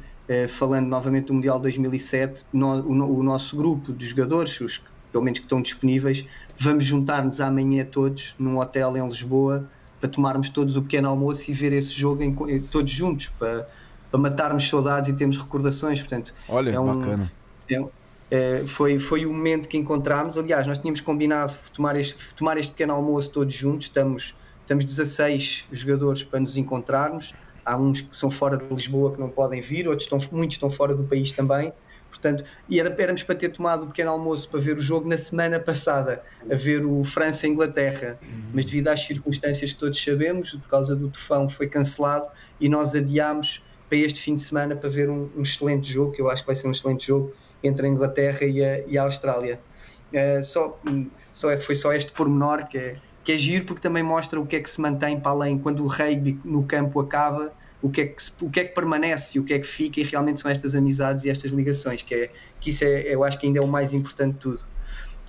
falando 0.49 0.87
novamente 0.87 1.27
do 1.27 1.33
Mundial 1.33 1.59
2007, 1.59 2.45
no- 2.53 2.81
o, 2.87 3.19
o 3.19 3.23
nosso 3.23 3.57
grupo 3.57 3.91
de 3.93 4.05
jogadores, 4.05 4.59
os 4.61 4.77
que, 4.77 4.89
pelo 5.11 5.23
menos 5.23 5.39
que 5.39 5.45
estão 5.45 5.61
disponíveis, 5.61 6.25
vamos 6.59 6.85
juntar-nos 6.85 7.39
amanhã 7.39 7.85
todos 7.85 8.35
num 8.39 8.57
hotel 8.59 8.95
em 8.97 9.05
Lisboa 9.07 9.69
para 9.99 10.09
tomarmos 10.09 10.49
todos 10.49 10.75
o 10.77 10.81
pequeno 10.83 11.09
almoço 11.09 11.49
e 11.49 11.53
ver 11.53 11.73
esse 11.73 11.91
jogo 11.93 12.21
em 12.23 12.35
eh, 12.49 12.61
todos 12.69 12.91
juntos, 12.91 13.29
para, 13.29 13.65
para 14.11 14.19
matarmos 14.19 14.67
saudades 14.69 15.09
e 15.09 15.15
termos 15.15 15.37
recordações. 15.37 15.99
Portanto, 15.99 16.33
Olha, 16.47 16.71
É 16.71 16.79
um- 16.79 16.99
bacana. 16.99 17.31
é, 17.69 17.79
Uh, 18.33 18.67
foi, 18.67 18.97
foi 18.97 19.25
o 19.25 19.31
momento 19.31 19.69
que 19.69 19.77
encontramos. 19.77 20.35
Aliás, 20.37 20.65
nós 20.67 20.79
tínhamos 20.79 20.99
combinado 20.99 21.57
tomar 21.73 21.95
este, 21.95 22.17
tomar 22.35 22.57
este 22.57 22.71
pequeno 22.71 22.93
almoço 22.93 23.31
todos 23.31 23.53
juntos. 23.53 23.85
Estamos, 23.87 24.33
estamos 24.61 24.83
16 24.83 25.67
jogadores 25.71 26.23
para 26.23 26.39
nos 26.39 26.57
encontrarmos. 26.57 27.35
Há 27.63 27.77
uns 27.77 28.01
que 28.01 28.15
são 28.17 28.31
fora 28.31 28.57
de 28.57 28.65
Lisboa 28.73 29.13
que 29.13 29.19
não 29.19 29.29
podem 29.29 29.61
vir, 29.61 29.87
outros 29.87 30.05
estão, 30.11 30.17
muitos 30.35 30.55
estão 30.55 30.69
fora 30.71 30.95
do 30.95 31.07
país 31.07 31.33
também. 31.33 31.71
Portanto, 32.15 32.43
e 32.69 32.79
era, 32.79 32.93
éramos 32.97 33.23
para 33.23 33.35
ter 33.35 33.49
tomado 33.49 33.83
o 33.83 33.87
pequeno 33.87 34.11
almoço 34.11 34.49
para 34.49 34.59
ver 34.59 34.77
o 34.77 34.81
jogo 34.81 35.07
na 35.07 35.17
semana 35.17 35.59
passada, 35.59 36.23
a 36.49 36.55
ver 36.55 36.85
o 36.85 37.03
França-Inglaterra. 37.03 38.17
Uhum. 38.21 38.43
Mas 38.53 38.65
devido 38.65 38.87
às 38.87 39.01
circunstâncias 39.01 39.73
que 39.73 39.79
todos 39.79 40.01
sabemos, 40.01 40.53
por 40.53 40.69
causa 40.69 40.95
do 40.95 41.09
tufão, 41.09 41.49
foi 41.49 41.67
cancelado 41.67 42.27
e 42.59 42.69
nós 42.69 42.95
adiámos 42.95 43.63
para 43.89 43.97
este 43.97 44.19
fim 44.19 44.35
de 44.35 44.41
semana 44.41 44.75
para 44.75 44.89
ver 44.89 45.09
um, 45.09 45.29
um 45.35 45.41
excelente 45.41 45.91
jogo, 45.91 46.11
que 46.13 46.21
eu 46.21 46.29
acho 46.29 46.41
que 46.41 46.47
vai 46.47 46.55
ser 46.55 46.67
um 46.67 46.71
excelente 46.71 47.07
jogo 47.07 47.33
entre 47.63 47.85
a 47.85 47.89
Inglaterra 47.89 48.45
e 48.45 48.63
a, 48.63 48.79
e 48.87 48.97
a 48.97 49.03
Austrália. 49.03 49.59
Uh, 50.11 50.43
só, 50.43 50.79
só 51.31 51.51
é, 51.51 51.57
foi 51.57 51.75
só 51.75 51.91
este 51.91 52.11
pormenor 52.11 52.67
que 52.67 52.77
é, 52.77 52.95
que 53.23 53.33
é 53.33 53.37
giro 53.37 53.65
porque 53.65 53.81
também 53.81 54.03
mostra 54.03 54.39
o 54.39 54.45
que 54.45 54.55
é 54.55 54.59
que 54.61 54.69
se 54.69 54.79
mantém 54.79 55.19
para 55.19 55.31
além 55.31 55.57
quando 55.57 55.83
o 55.83 55.87
rugby 55.87 56.39
no 56.45 56.63
campo 56.63 56.99
acaba 56.99 57.51
o 57.85 57.89
que, 57.89 58.01
é 58.01 58.05
que, 58.07 58.23
o 58.41 58.49
que 58.49 58.59
é 58.59 58.65
que 58.65 58.73
permanece 58.73 59.37
e 59.37 59.39
o 59.39 59.43
que 59.43 59.53
é 59.53 59.59
que 59.59 59.67
fica, 59.67 59.99
e 59.99 60.03
realmente 60.03 60.39
são 60.39 60.49
estas 60.49 60.73
amizades 60.73 61.23
e 61.23 61.29
estas 61.29 61.51
ligações, 61.51 62.01
que, 62.01 62.15
é, 62.15 62.31
que 62.59 62.71
isso 62.71 62.83
é, 62.83 63.13
eu 63.13 63.23
acho 63.23 63.37
que 63.37 63.45
ainda 63.45 63.59
é 63.59 63.61
o 63.61 63.67
mais 63.67 63.93
importante 63.93 64.33
de 64.33 64.39
tudo. 64.39 64.65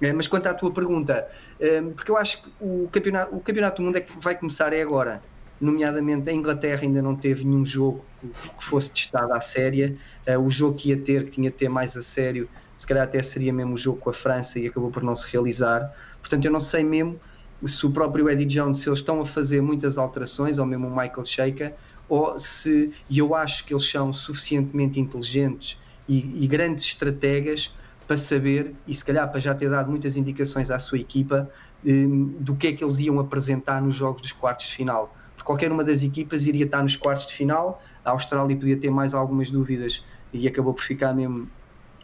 É, 0.00 0.10
mas 0.12 0.26
quanto 0.26 0.46
à 0.46 0.54
tua 0.54 0.72
pergunta, 0.72 1.28
é, 1.60 1.82
porque 1.82 2.10
eu 2.10 2.16
acho 2.16 2.42
que 2.42 2.50
o 2.58 2.88
campeonato, 2.90 3.36
o 3.36 3.40
campeonato 3.40 3.82
do 3.82 3.84
mundo 3.84 3.96
é 3.96 4.00
que 4.00 4.12
vai 4.18 4.34
começar 4.34 4.72
é 4.72 4.80
agora, 4.80 5.22
nomeadamente 5.60 6.30
a 6.30 6.32
Inglaterra 6.32 6.82
ainda 6.82 7.02
não 7.02 7.14
teve 7.14 7.44
nenhum 7.44 7.64
jogo 7.64 8.02
que 8.22 8.64
fosse 8.64 8.90
testado 8.90 9.34
à 9.34 9.40
séria, 9.40 9.94
é, 10.24 10.38
o 10.38 10.48
jogo 10.48 10.78
que 10.78 10.88
ia 10.88 10.96
ter, 10.96 11.26
que 11.26 11.32
tinha 11.32 11.50
de 11.50 11.56
ter 11.56 11.68
mais 11.68 11.94
a 11.94 12.00
sério, 12.00 12.48
se 12.74 12.86
calhar 12.86 13.04
até 13.04 13.20
seria 13.22 13.52
mesmo 13.52 13.74
o 13.74 13.76
jogo 13.76 13.98
com 13.98 14.08
a 14.08 14.14
França 14.14 14.58
e 14.58 14.66
acabou 14.66 14.90
por 14.90 15.02
não 15.02 15.14
se 15.14 15.30
realizar, 15.30 15.92
portanto 16.20 16.46
eu 16.46 16.50
não 16.50 16.60
sei 16.60 16.82
mesmo 16.82 17.20
se 17.66 17.86
o 17.86 17.90
próprio 17.90 18.28
Eddie 18.28 18.46
Jones, 18.46 18.78
se 18.78 18.88
eles 18.88 18.98
estão 18.98 19.20
a 19.20 19.26
fazer 19.26 19.60
muitas 19.60 19.96
alterações, 19.96 20.58
ou 20.58 20.66
mesmo 20.66 20.88
o 20.88 20.90
Michael 20.90 21.24
Shaker, 21.24 21.74
ou 22.08 22.38
se, 22.38 22.92
e 23.08 23.18
eu 23.18 23.34
acho 23.34 23.64
que 23.64 23.72
eles 23.72 23.88
são 23.88 24.12
suficientemente 24.12 25.00
inteligentes 25.00 25.80
e, 26.08 26.44
e, 26.44 26.46
grandes 26.46 26.86
estrategas 26.86 27.74
para 28.06 28.16
saber, 28.16 28.74
e 28.86 28.94
se 28.94 29.04
calhar 29.04 29.28
para 29.28 29.40
já 29.40 29.54
ter 29.54 29.68
dado 29.68 29.90
muitas 29.90 30.16
indicações 30.16 30.70
à 30.70 30.78
sua 30.78 30.98
equipa, 30.98 31.50
um, 31.84 32.26
do 32.38 32.54
que 32.54 32.68
é 32.68 32.72
que 32.72 32.84
eles 32.84 32.98
iam 33.00 33.18
apresentar 33.18 33.82
nos 33.82 33.96
jogos 33.96 34.22
dos 34.22 34.32
quartos 34.32 34.66
de 34.66 34.72
final. 34.74 35.14
Porque 35.34 35.46
qualquer 35.46 35.72
uma 35.72 35.82
das 35.82 36.02
equipas 36.02 36.46
iria 36.46 36.64
estar 36.64 36.82
nos 36.82 36.96
quartos 36.96 37.26
de 37.26 37.32
final, 37.32 37.82
a 38.04 38.10
Austrália 38.12 38.56
podia 38.56 38.76
ter 38.76 38.90
mais 38.90 39.12
algumas 39.12 39.50
dúvidas 39.50 40.04
e 40.32 40.46
acabou 40.46 40.72
por 40.72 40.82
ficar 40.82 41.12
mesmo 41.12 41.50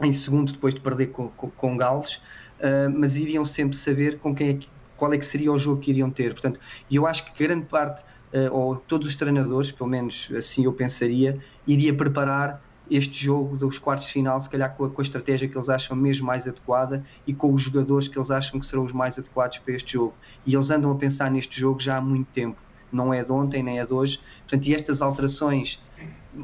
em 0.01 0.11
segundo 0.11 0.51
depois 0.51 0.73
de 0.73 0.81
perder 0.81 1.07
com, 1.07 1.29
com, 1.29 1.49
com 1.49 1.77
Gales, 1.77 2.15
uh, 2.15 2.89
mas 2.93 3.15
iriam 3.15 3.45
sempre 3.45 3.77
saber 3.77 4.19
com 4.19 4.35
quem 4.35 4.49
é 4.49 4.53
que, 4.55 4.67
qual 4.97 5.13
é 5.13 5.17
que 5.17 5.25
seria 5.25 5.51
o 5.51 5.57
jogo 5.57 5.79
que 5.79 5.91
iriam 5.91 6.09
ter. 6.09 6.33
Portanto, 6.33 6.59
eu 6.91 7.07
acho 7.07 7.31
que 7.31 7.43
grande 7.43 7.65
parte 7.65 8.03
ou 8.51 8.75
todos 8.75 9.07
os 9.07 9.15
treinadores, 9.15 9.71
pelo 9.71 9.89
menos 9.89 10.31
assim 10.35 10.65
eu 10.65 10.73
pensaria, 10.73 11.39
iria 11.67 11.93
preparar 11.93 12.61
este 12.89 13.25
jogo 13.25 13.55
dos 13.55 13.79
quartos 13.79 14.07
de 14.07 14.13
final, 14.13 14.39
se 14.41 14.49
calhar 14.49 14.75
com 14.75 14.85
a, 14.85 14.89
com 14.89 15.01
a, 15.01 15.03
estratégia 15.03 15.47
que 15.47 15.57
eles 15.57 15.69
acham 15.69 15.95
mesmo 15.95 16.27
mais 16.27 16.45
adequada 16.47 17.03
e 17.25 17.33
com 17.33 17.53
os 17.53 17.61
jogadores 17.61 18.07
que 18.07 18.17
eles 18.17 18.29
acham 18.29 18.59
que 18.59 18.65
serão 18.65 18.83
os 18.83 18.91
mais 18.91 19.17
adequados 19.17 19.59
para 19.59 19.73
este 19.73 19.93
jogo. 19.93 20.13
E 20.45 20.53
eles 20.53 20.69
andam 20.69 20.91
a 20.91 20.95
pensar 20.95 21.31
neste 21.31 21.59
jogo 21.59 21.79
já 21.79 21.97
há 21.97 22.01
muito 22.01 22.27
tempo, 22.31 22.61
não 22.91 23.13
é 23.13 23.23
de 23.23 23.31
ontem 23.31 23.63
nem 23.63 23.79
é 23.79 23.85
de 23.85 23.93
hoje. 23.93 24.19
Portanto, 24.39 24.65
e 24.67 24.75
estas 24.75 25.01
alterações 25.01 25.81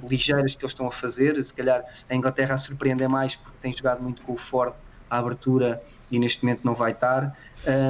ligeiras 0.08 0.56
que 0.56 0.64
eles 0.64 0.72
estão 0.72 0.88
a 0.88 0.92
fazer, 0.92 1.44
se 1.44 1.54
calhar 1.54 1.84
a 2.10 2.16
Inglaterra 2.16 2.54
a 2.54 2.58
surpreender 2.58 3.10
mais 3.10 3.36
porque 3.36 3.58
tem 3.60 3.74
jogado 3.74 4.02
muito 4.02 4.22
com 4.22 4.34
o 4.34 4.38
Ford 4.38 4.74
à 5.10 5.18
abertura 5.18 5.82
e 6.12 6.20
neste 6.20 6.44
momento 6.44 6.62
não 6.64 6.74
vai 6.74 6.92
estar. 6.92 7.38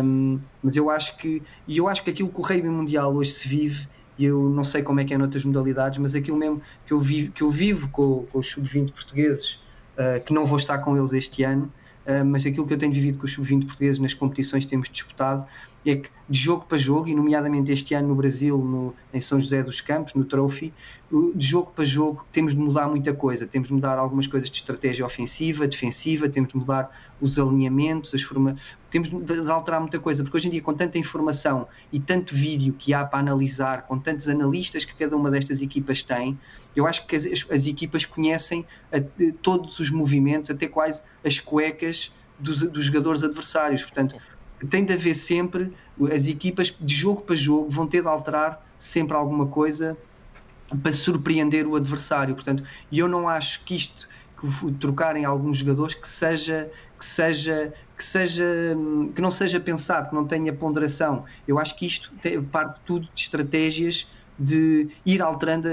Um, 0.04 0.40
mas 0.64 0.76
eu 0.76 0.90
acho 0.90 1.18
que 1.18 1.44
e 1.68 1.78
eu 1.78 1.88
acho 1.88 2.04
que 2.04 2.10
aquilo 2.10 2.30
que 2.30 2.40
o 2.40 2.44
rugby 2.44 2.70
mundial 2.70 3.14
hoje 3.14 3.32
se 3.32 3.48
vive 3.48 3.88
e 4.18 4.26
eu 4.26 4.50
não 4.50 4.66
sei 4.66 4.84
como 4.84 5.00
é 5.00 5.06
que 5.06 5.14
é 5.14 5.18
noutras 5.18 5.46
modalidades, 5.46 5.98
mas 5.98 6.14
aquilo 6.14 6.36
mesmo 6.36 6.62
que 6.86 6.92
eu 6.92 7.00
vivo, 7.00 7.32
que 7.32 7.42
eu 7.42 7.50
vivo 7.50 7.88
com, 7.88 8.26
com 8.26 8.40
os 8.40 8.50
sub-20 8.50 8.92
portugueses, 8.92 9.64
uh, 9.96 10.22
que 10.26 10.34
não 10.34 10.46
vou 10.46 10.58
estar 10.58 10.78
com 10.80 10.98
eles 10.98 11.14
este 11.14 11.42
ano, 11.44 11.72
uh, 12.06 12.26
mas 12.26 12.46
aquilo 12.46 12.68
que 12.68 12.74
eu 12.74 12.78
tenho 12.78 12.92
vivido 12.92 13.18
com 13.18 13.26
os 13.26 13.32
sub-20 13.32 13.66
portugueses 13.66 13.98
nas 13.98 14.14
competições 14.14 14.66
que 14.66 14.70
temos 14.70 14.90
disputado, 14.90 15.48
de 15.84 16.38
jogo 16.38 16.66
para 16.66 16.78
jogo, 16.78 17.08
e 17.08 17.16
nomeadamente 17.16 17.72
este 17.72 17.94
ano 17.94 18.10
no 18.10 18.16
Brasil, 18.16 18.58
no, 18.58 18.94
em 19.14 19.22
São 19.22 19.40
José 19.40 19.64
dos 19.64 19.82
Campos, 19.82 20.14
no 20.14 20.26
Trophy, 20.26 20.74
de 21.34 21.48
jogo 21.48 21.72
para 21.76 21.84
jogo 21.86 22.24
temos 22.32 22.54
de 22.54 22.60
mudar 22.60 22.88
muita 22.88 23.14
coisa. 23.14 23.48
Temos 23.48 23.70
de 23.70 23.74
mudar 23.74 23.98
algumas 23.98 24.28
coisas 24.28 24.50
de 24.50 24.58
estratégia 24.58 25.06
ofensiva, 25.06 25.68
defensiva, 25.68 26.30
temos 26.30 26.50
de 26.50 26.58
mudar 26.58 26.92
os 27.20 27.40
alinhamentos, 27.40 28.14
as 28.14 28.22
forma... 28.22 28.56
temos 28.92 29.10
de 29.10 29.50
alterar 29.50 29.80
muita 29.80 30.00
coisa, 30.00 30.22
porque 30.22 30.38
hoje 30.38 30.48
em 30.50 30.52
dia, 30.52 30.62
com 30.62 30.74
tanta 30.74 30.98
informação 30.98 31.68
e 31.92 32.00
tanto 32.00 32.36
vídeo 32.36 32.76
que 32.78 32.94
há 32.94 33.04
para 33.04 33.20
analisar, 33.20 33.88
com 33.88 33.98
tantos 33.98 34.28
analistas 34.30 34.86
que 34.86 34.94
cada 34.94 35.16
uma 35.16 35.32
destas 35.32 35.62
equipas 35.62 36.04
tem, 36.04 36.38
eu 36.76 36.86
acho 36.86 37.08
que 37.08 37.16
as, 37.16 37.26
as 37.26 37.66
equipas 37.66 38.06
conhecem 38.06 38.66
a, 38.92 39.02
todos 39.42 39.80
os 39.80 39.90
movimentos, 39.90 40.52
até 40.52 40.68
quase 40.68 41.02
as 41.26 41.40
cuecas 41.40 42.14
dos, 42.38 42.62
dos 42.62 42.86
jogadores 42.86 43.24
adversários. 43.24 43.84
Portanto, 43.84 44.16
tem 44.68 44.84
de 44.84 44.94
haver 44.94 45.16
sempre, 45.16 45.74
as 46.14 46.28
equipas 46.28 46.76
de 46.80 46.94
jogo 46.94 47.22
para 47.22 47.36
jogo 47.36 47.70
vão 47.70 47.88
ter 47.88 48.02
de 48.02 48.08
alterar 48.08 48.66
sempre 48.78 49.16
alguma 49.16 49.48
coisa 49.48 49.98
para 50.82 50.94
surpreender 50.94 51.68
o 51.68 51.76
adversário. 51.76 52.36
Portanto, 52.36 52.64
eu 52.92 53.08
não 53.08 53.28
acho 53.28 53.64
que 53.64 53.76
isto, 53.76 54.08
que 54.40 54.72
trocarem 54.74 55.26
alguns 55.26 55.58
jogadores, 55.58 55.94
que 55.94 56.08
seja, 56.08 56.70
que 56.98 57.06
seja, 57.06 57.74
que 57.98 58.04
seja, 58.04 58.46
que 59.16 59.22
não 59.22 59.32
seja 59.32 59.60
pensado, 59.60 60.10
que 60.10 60.16
não 60.16 60.26
tenha 60.26 60.54
ponderação. 60.54 61.26
Eu 61.48 61.60
acho 61.60 61.76
que 61.76 61.86
isto 61.86 62.14
parte 62.52 62.80
tudo 62.86 63.08
de 63.14 63.22
estratégias 63.22 64.10
de 64.38 64.88
ir 65.06 65.22
alterando, 65.22 65.68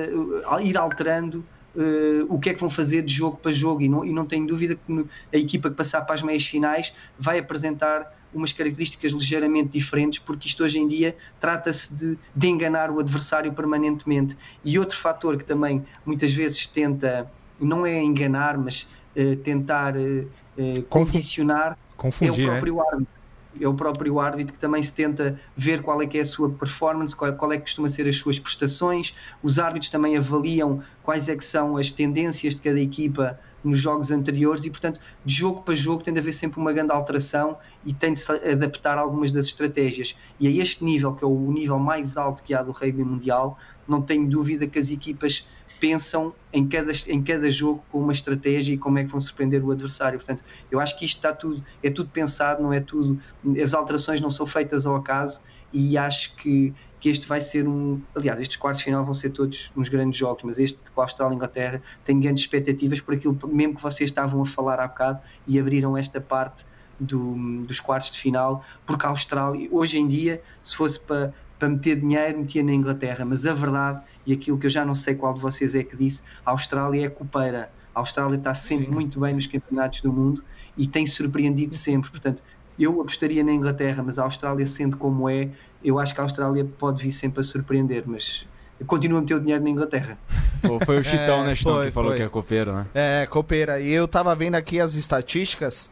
ir 0.60 0.76
alterando 0.76 1.44
uh, 1.76 2.26
o 2.28 2.38
que 2.38 2.50
é 2.50 2.54
que 2.54 2.60
vão 2.60 2.70
fazer 2.70 3.02
de 3.02 3.14
jogo 3.14 3.36
para 3.36 3.52
jogo 3.52 3.82
e 3.82 3.88
não, 3.88 4.04
e 4.04 4.12
não 4.12 4.26
tenho 4.26 4.46
dúvida 4.46 4.74
que 4.74 5.06
a 5.32 5.36
equipa 5.36 5.70
que 5.70 5.76
passar 5.76 6.00
para 6.02 6.14
as 6.14 6.22
meias 6.22 6.44
finais 6.44 6.92
vai 7.18 7.38
apresentar 7.38 8.12
umas 8.36 8.52
características 8.52 9.12
ligeiramente 9.12 9.70
diferentes, 9.70 10.18
porque 10.18 10.48
isto 10.48 10.62
hoje 10.62 10.78
em 10.78 10.86
dia 10.86 11.16
trata-se 11.40 11.92
de, 11.92 12.18
de 12.34 12.48
enganar 12.48 12.90
o 12.90 13.00
adversário 13.00 13.52
permanentemente. 13.52 14.36
E 14.64 14.78
outro 14.78 14.96
fator 14.96 15.36
que 15.36 15.44
também 15.44 15.84
muitas 16.04 16.32
vezes 16.32 16.66
tenta, 16.66 17.30
não 17.60 17.86
é 17.86 18.00
enganar, 18.02 18.58
mas 18.58 18.88
uh, 19.16 19.36
tentar 19.36 19.94
uh, 19.96 20.82
condicionar 20.88 21.78
Confundir, 21.96 22.44
é 22.44 22.48
o 22.48 22.50
próprio 22.50 22.74
né? 22.76 22.82
árbitro 22.82 23.16
é 23.60 23.66
o 23.66 23.74
próprio 23.74 24.20
árbitro 24.20 24.52
que 24.52 24.58
também 24.58 24.82
se 24.82 24.92
tenta 24.92 25.40
ver 25.56 25.80
qual 25.80 26.02
é 26.02 26.06
que 26.06 26.18
é 26.18 26.20
a 26.20 26.24
sua 26.24 26.50
performance, 26.50 27.14
qual, 27.14 27.32
qual 27.32 27.52
é 27.52 27.56
que 27.56 27.62
costuma 27.62 27.88
ser 27.88 28.06
as 28.06 28.16
suas 28.18 28.38
prestações. 28.38 29.14
Os 29.42 29.58
árbitros 29.58 29.90
também 29.90 30.16
avaliam 30.16 30.82
quais 31.02 31.28
é 31.28 31.36
que 31.36 31.44
são 31.44 31.76
as 31.76 31.90
tendências 31.90 32.54
de 32.54 32.62
cada 32.62 32.78
equipa 32.78 33.38
nos 33.66 33.78
jogos 33.78 34.10
anteriores 34.10 34.64
e, 34.64 34.70
portanto, 34.70 35.00
de 35.24 35.34
jogo 35.34 35.62
para 35.62 35.74
jogo 35.74 36.02
tem 36.02 36.14
de 36.14 36.20
haver 36.20 36.32
sempre 36.32 36.60
uma 36.60 36.72
grande 36.72 36.92
alteração 36.92 37.58
e 37.84 37.92
tem 37.92 38.12
de 38.12 38.18
se 38.18 38.30
adaptar 38.30 38.98
algumas 38.98 39.32
das 39.32 39.46
estratégias. 39.46 40.16
E 40.38 40.46
a 40.46 40.50
este 40.50 40.84
nível, 40.84 41.14
que 41.14 41.24
é 41.24 41.26
o 41.26 41.52
nível 41.52 41.78
mais 41.78 42.16
alto 42.16 42.42
que 42.42 42.54
há 42.54 42.62
do 42.62 42.72
rugby 42.72 43.04
mundial, 43.04 43.58
não 43.86 44.00
tenho 44.00 44.28
dúvida 44.28 44.66
que 44.66 44.78
as 44.78 44.90
equipas 44.90 45.46
pensam 45.80 46.32
em 46.52 46.66
cada, 46.66 46.92
em 47.06 47.22
cada 47.22 47.50
jogo 47.50 47.84
com 47.90 48.00
uma 48.00 48.12
estratégia 48.12 48.72
e 48.72 48.78
como 48.78 48.98
é 48.98 49.04
que 49.04 49.10
vão 49.10 49.20
surpreender 49.20 49.64
o 49.64 49.70
adversário. 49.70 50.18
Portanto, 50.18 50.42
eu 50.70 50.80
acho 50.80 50.98
que 50.98 51.04
isto 51.04 51.16
está 51.16 51.32
tudo, 51.32 51.62
é 51.82 51.90
tudo 51.90 52.08
pensado, 52.10 52.62
não 52.62 52.72
é 52.72 52.80
tudo, 52.80 53.18
as 53.62 53.74
alterações 53.74 54.20
não 54.20 54.30
são 54.30 54.46
feitas 54.46 54.86
ao 54.86 54.96
acaso 54.96 55.40
e 55.72 55.98
acho 55.98 56.34
que, 56.36 56.72
que 57.06 57.10
este 57.10 57.28
vai 57.28 57.40
ser 57.40 57.68
um. 57.68 58.00
Aliás, 58.16 58.40
estes 58.40 58.56
quartos 58.56 58.80
de 58.80 58.86
final 58.86 59.04
vão 59.04 59.14
ser 59.14 59.30
todos 59.30 59.70
uns 59.76 59.88
grandes 59.88 60.18
jogos, 60.18 60.42
mas 60.42 60.58
este 60.58 60.90
com 60.90 61.00
a 61.00 61.04
Austrália 61.04 61.34
e 61.34 61.36
Inglaterra 61.36 61.80
tenho 62.04 62.20
grandes 62.20 62.42
expectativas 62.42 63.00
por 63.00 63.14
aquilo 63.14 63.38
mesmo 63.46 63.76
que 63.76 63.82
vocês 63.82 64.10
estavam 64.10 64.42
a 64.42 64.46
falar 64.46 64.80
há 64.80 64.88
bocado 64.88 65.20
e 65.46 65.60
abriram 65.60 65.96
esta 65.96 66.20
parte 66.20 66.66
do, 66.98 67.36
dos 67.64 67.78
quartos 67.78 68.10
de 68.10 68.18
final, 68.18 68.64
porque 68.84 69.06
a 69.06 69.10
Austrália, 69.10 69.68
hoje 69.70 70.00
em 70.00 70.08
dia, 70.08 70.42
se 70.60 70.74
fosse 70.76 70.98
para, 70.98 71.32
para 71.60 71.68
meter 71.68 72.00
dinheiro, 72.00 72.40
metia 72.40 72.64
na 72.64 72.72
Inglaterra, 72.72 73.24
mas 73.24 73.46
a 73.46 73.54
verdade 73.54 74.02
e 74.26 74.32
aquilo 74.32 74.58
que 74.58 74.66
eu 74.66 74.70
já 74.70 74.84
não 74.84 74.94
sei 74.94 75.14
qual 75.14 75.32
de 75.32 75.38
vocês 75.38 75.76
é 75.76 75.84
que 75.84 75.96
disse, 75.96 76.22
a 76.44 76.50
Austrália 76.50 77.06
é 77.06 77.08
copeira. 77.08 77.70
A 77.94 78.00
Austrália 78.00 78.36
está 78.36 78.52
sempre 78.52 78.86
Sim. 78.86 78.92
muito 78.92 79.20
bem 79.20 79.32
nos 79.32 79.46
campeonatos 79.46 80.00
do 80.00 80.12
mundo 80.12 80.42
e 80.76 80.88
tem 80.88 81.06
surpreendido 81.06 81.74
sempre. 81.76 82.10
Portanto, 82.10 82.42
eu 82.78 83.00
apostaria 83.00 83.42
na 83.42 83.52
Inglaterra, 83.52 84.02
mas 84.02 84.18
a 84.18 84.24
Austrália, 84.24 84.66
sendo 84.66 84.96
como 84.96 85.28
é, 85.28 85.50
eu 85.86 86.00
acho 86.00 86.12
que 86.12 86.20
a 86.20 86.24
Austrália 86.24 86.64
pode 86.64 87.04
vir 87.04 87.12
sempre 87.12 87.40
a 87.40 87.44
surpreender, 87.44 88.02
mas 88.04 88.44
continua 88.88 89.18
a 89.18 89.22
meter 89.22 89.34
o 89.34 89.40
dinheiro 89.40 89.62
na 89.62 89.70
Inglaterra. 89.70 90.18
Pô, 90.60 90.84
foi 90.84 90.98
o 90.98 91.04
Chitão, 91.04 91.44
é, 91.44 91.46
né, 91.46 91.54
Chitão, 91.54 91.76
foi, 91.76 91.86
que 91.86 91.92
falou 91.92 92.10
foi. 92.10 92.16
que 92.16 92.22
é 92.24 92.28
copeira, 92.28 92.72
né? 92.72 92.86
É, 92.92 93.26
copeira. 93.26 93.80
E 93.80 93.90
eu 93.90 94.08
tava 94.08 94.34
vendo 94.34 94.56
aqui 94.56 94.80
as 94.80 94.96
estatísticas, 94.96 95.88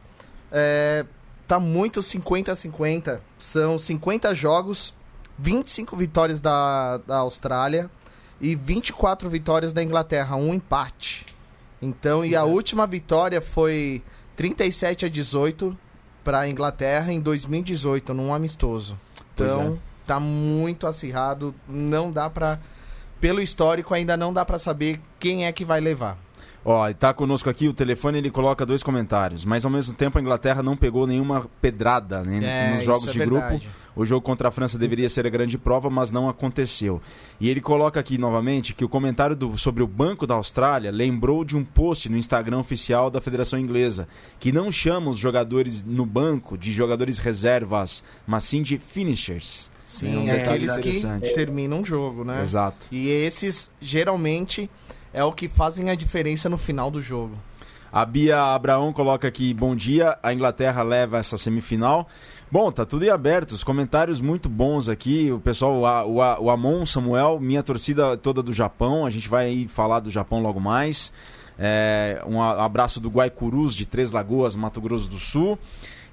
é, 0.50 1.06
tá 1.46 1.60
muito 1.60 2.00
50-50. 2.00 3.20
São 3.38 3.78
50 3.78 4.34
jogos, 4.34 4.92
25 5.38 5.96
vitórias 5.96 6.40
da, 6.40 6.98
da 6.98 7.18
Austrália, 7.18 7.88
e 8.40 8.56
24 8.56 9.30
vitórias 9.30 9.72
da 9.72 9.80
Inglaterra, 9.80 10.34
um 10.34 10.52
empate. 10.52 11.24
Então, 11.80 12.24
e 12.24 12.34
a 12.34 12.42
última 12.42 12.84
vitória 12.84 13.40
foi 13.40 14.02
37 14.34 15.06
a 15.06 15.08
18 15.08 15.78
para 16.24 16.40
a 16.40 16.48
Inglaterra 16.48 17.12
em 17.12 17.20
2018, 17.20 18.12
num 18.12 18.34
amistoso. 18.34 18.98
Pois 19.36 19.52
Então, 19.52 19.78
tá 20.06 20.20
muito 20.20 20.86
acirrado, 20.86 21.54
não 21.68 22.10
dá 22.10 22.28
pra. 22.28 22.58
Pelo 23.20 23.40
histórico, 23.40 23.94
ainda 23.94 24.16
não 24.16 24.32
dá 24.32 24.44
pra 24.44 24.58
saber 24.58 25.00
quem 25.18 25.46
é 25.46 25.52
que 25.52 25.64
vai 25.64 25.80
levar. 25.80 26.18
Ó, 26.64 26.88
e 26.88 26.94
tá 26.94 27.12
conosco 27.12 27.50
aqui 27.50 27.68
o 27.68 27.74
telefone, 27.74 28.18
ele 28.18 28.30
coloca 28.30 28.64
dois 28.64 28.82
comentários. 28.82 29.44
Mas 29.44 29.64
ao 29.66 29.70
mesmo 29.70 29.92
tempo 29.94 30.16
a 30.16 30.20
Inglaterra 30.20 30.62
não 30.62 30.74
pegou 30.76 31.06
nenhuma 31.06 31.46
pedrada 31.60 32.22
né, 32.24 32.40
É, 32.70 32.74
nos 32.74 32.84
jogos 32.84 33.08
é 33.08 33.12
de 33.12 33.18
verdade. 33.18 33.58
grupo. 33.66 33.84
O 33.96 34.04
jogo 34.04 34.22
contra 34.22 34.48
a 34.48 34.50
França 34.50 34.76
deveria 34.78 35.08
ser 35.08 35.24
a 35.26 35.30
grande 35.30 35.56
prova, 35.58 35.88
mas 35.90 36.10
não 36.10 36.28
aconteceu. 36.28 37.00
E 37.38 37.48
ele 37.48 37.60
coloca 37.60 38.00
aqui 38.00 38.16
novamente 38.18 38.72
que 38.74 38.84
o 38.84 38.88
comentário 38.88 39.36
do- 39.36 39.56
sobre 39.58 39.82
o 39.82 39.86
Banco 39.86 40.26
da 40.26 40.34
Austrália 40.34 40.90
lembrou 40.90 41.44
de 41.44 41.56
um 41.56 41.62
post 41.62 42.08
no 42.08 42.16
Instagram 42.16 42.58
oficial 42.58 43.08
da 43.10 43.20
Federação 43.20 43.58
Inglesa, 43.58 44.08
que 44.40 44.50
não 44.50 44.72
chama 44.72 45.10
os 45.10 45.18
jogadores 45.18 45.84
no 45.84 46.04
banco 46.06 46.56
de 46.58 46.72
jogadores 46.72 47.18
reservas, 47.18 48.02
mas 48.26 48.42
sim 48.44 48.62
de 48.62 48.78
finishers. 48.78 49.70
Sim, 49.84 50.16
um 50.16 50.28
é 50.28 50.38
detalhe 50.38 50.64
aqueles 50.64 50.76
que 50.78 50.88
interessante. 50.88 51.34
terminam 51.34 51.80
um 51.80 51.84
jogo, 51.84 52.24
né? 52.24 52.40
Exato. 52.40 52.86
E 52.90 53.08
esses, 53.10 53.70
geralmente, 53.80 54.68
é 55.14 55.24
o 55.24 55.32
que 55.32 55.48
fazem 55.48 55.88
a 55.88 55.94
diferença 55.94 56.50
no 56.50 56.58
final 56.58 56.90
do 56.90 57.00
jogo. 57.00 57.38
A 57.90 58.04
Bia 58.04 58.54
Abraão 58.54 58.92
coloca 58.92 59.28
aqui, 59.28 59.54
bom 59.54 59.74
dia, 59.76 60.18
a 60.20 60.34
Inglaterra 60.34 60.82
leva 60.82 61.18
essa 61.18 61.38
semifinal. 61.38 62.08
Bom, 62.50 62.70
tá 62.72 62.84
tudo 62.84 63.04
em 63.04 63.08
aberto, 63.08 63.52
os 63.52 63.62
comentários 63.62 64.20
muito 64.20 64.48
bons 64.48 64.88
aqui, 64.88 65.30
o 65.30 65.38
pessoal, 65.38 66.06
o, 66.08 66.18
o, 66.18 66.44
o 66.44 66.50
Amon 66.50 66.84
Samuel, 66.84 67.38
minha 67.40 67.62
torcida 67.62 68.16
toda 68.16 68.42
do 68.42 68.52
Japão, 68.52 69.06
a 69.06 69.10
gente 69.10 69.28
vai 69.28 69.66
falar 69.68 70.00
do 70.00 70.10
Japão 70.10 70.42
logo 70.42 70.58
mais. 70.58 71.12
É, 71.56 72.20
um 72.26 72.42
abraço 72.42 72.98
do 72.98 73.08
Guaicurus, 73.08 73.76
de 73.76 73.86
Três 73.86 74.10
Lagoas, 74.10 74.56
Mato 74.56 74.80
Grosso 74.80 75.08
do 75.08 75.18
Sul. 75.18 75.56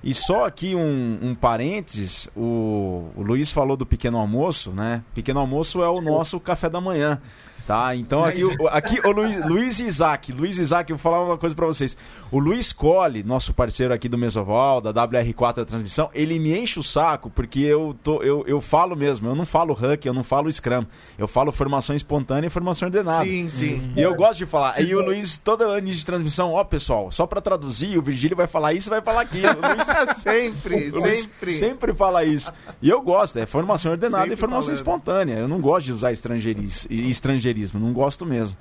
E 0.04 0.16
só 0.16 0.46
aqui 0.46 0.76
um, 0.76 1.20
um 1.22 1.36
parênteses, 1.36 2.28
o, 2.36 3.10
o 3.16 3.22
Luiz 3.22 3.52
falou 3.52 3.78
do 3.78 3.86
pequeno 3.86 4.18
almoço, 4.18 4.72
né? 4.72 5.04
Pequeno 5.14 5.40
almoço 5.40 5.84
é 5.84 5.88
o 5.88 6.02
nosso 6.02 6.40
café 6.40 6.70
da 6.70 6.82
manhã, 6.82 7.22
tá? 7.68 7.96
Então 7.96 8.24
aqui, 8.24 8.42
aqui 8.72 9.00
o 9.08 9.12
Luiz, 9.12 9.46
Luiz 9.46 9.80
e 9.80 9.86
Isaac, 9.86 10.32
Luiz 10.32 10.58
Isaac, 10.58 10.90
eu 10.92 10.98
vou 10.98 11.02
falar 11.02 11.24
uma 11.24 11.38
coisa 11.38 11.56
pra 11.56 11.66
vocês. 11.66 11.96
O 12.32 12.40
Luiz 12.40 12.72
Colli, 12.72 13.24
nosso 13.24 13.54
parceiro 13.54 13.94
aqui 13.94 14.08
do 14.08 14.18
Mesoval, 14.18 14.80
da 14.82 14.94
WR4 14.94 15.56
da 15.56 15.66
transmissão, 15.66 16.10
ele 16.14 16.40
me 16.40 16.58
enche 16.58 16.80
o 16.80 16.84
saco 16.84 17.30
porque 17.30 17.60
eu, 17.60 17.96
tô, 18.04 18.22
eu, 18.24 18.44
eu 18.48 18.62
falo 18.62 18.96
mesmo, 18.96 19.28
eu 19.30 19.36
não 19.36 19.46
falo 19.46 19.74
Huck, 19.74 20.06
eu 20.08 20.14
não 20.14 20.24
falo 20.24 20.52
Scrum, 20.52 20.86
eu 21.18 21.28
falo 21.28 21.52
formação 21.52 21.96
espontânea 21.96 22.48
e 22.48 22.50
formação 22.50 22.88
ordenada. 22.88 23.26
Sim, 23.26 23.50
sim. 23.50 23.92
E 23.96 24.02
eu 24.02 24.16
gosto 24.16 24.38
de 24.40 24.46
falar. 24.46 24.82
E 24.82 24.96
o 24.96 25.02
Luiz, 25.02 25.38
todo 25.38 25.64
ano 25.64 25.90
de 25.90 26.06
transmissão, 26.06 26.54
ó, 26.54 26.64
pessoal, 26.64 27.12
só 27.12 27.26
pra 27.28 27.42
traduzir, 27.42 27.98
o 27.98 28.02
Virgílio 28.02 28.36
vai 28.38 28.48
falar 28.48 28.74
isso 28.74 28.90
e 28.90 28.92
vai 28.92 29.02
falar 29.02 29.22
aquilo. 29.22 29.48
Luiz, 29.62 29.88
sempre, 30.18 30.92
sempre. 30.92 31.54
sempre 31.54 31.94
fala 31.94 32.24
isso. 32.24 32.52
E 32.82 32.90
eu 32.90 33.02
gosto, 33.02 33.38
é 33.40 33.46
formação 33.46 33.92
ordenada 33.92 34.24
Sempre 34.24 34.34
e 34.36 34.38
formação 34.38 34.62
falando. 34.64 34.76
espontânea. 34.76 35.34
Eu 35.36 35.48
não 35.48 35.60
gosto 35.60 35.86
de 35.88 35.92
usar 35.94 36.12
estrangeiris- 36.12 36.88
estrangeirismo, 37.52 37.80
não 37.80 37.94
gosto 37.94 38.26
mesmo. 38.26 38.58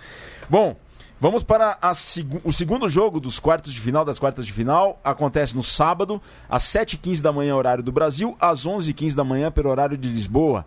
Bom, 0.49 0.77
vamos 1.21 1.43
para 1.43 1.79
a 1.81 1.95
segu- 1.95 2.41
o 2.45 2.53
segundo 2.53 2.89
jogo 2.89 3.21
dos 3.21 3.39
quartos 3.39 3.73
de 3.73 3.81
final, 3.81 4.05
das 4.05 4.19
quartas 4.19 4.45
de 4.47 4.53
final. 4.53 5.01
Acontece 5.05 5.57
no 5.57 5.63
sábado, 5.63 6.21
às 6.49 6.65
7h15 6.65 7.23
da 7.23 7.33
manhã, 7.33 7.55
horário 7.55 7.83
do 7.83 7.93
Brasil, 7.93 8.37
às 8.41 8.67
11h15 8.67 9.15
da 9.15 9.25
manhã, 9.25 9.51
pelo 9.51 9.71
horário 9.71 9.97
de 9.97 10.09
Lisboa. 10.09 10.65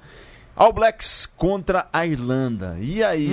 All 0.56 0.72
Blacks 0.72 1.26
contra 1.26 1.88
a 1.92 2.06
Irlanda. 2.06 2.78
E 2.80 3.04
aí, 3.04 3.28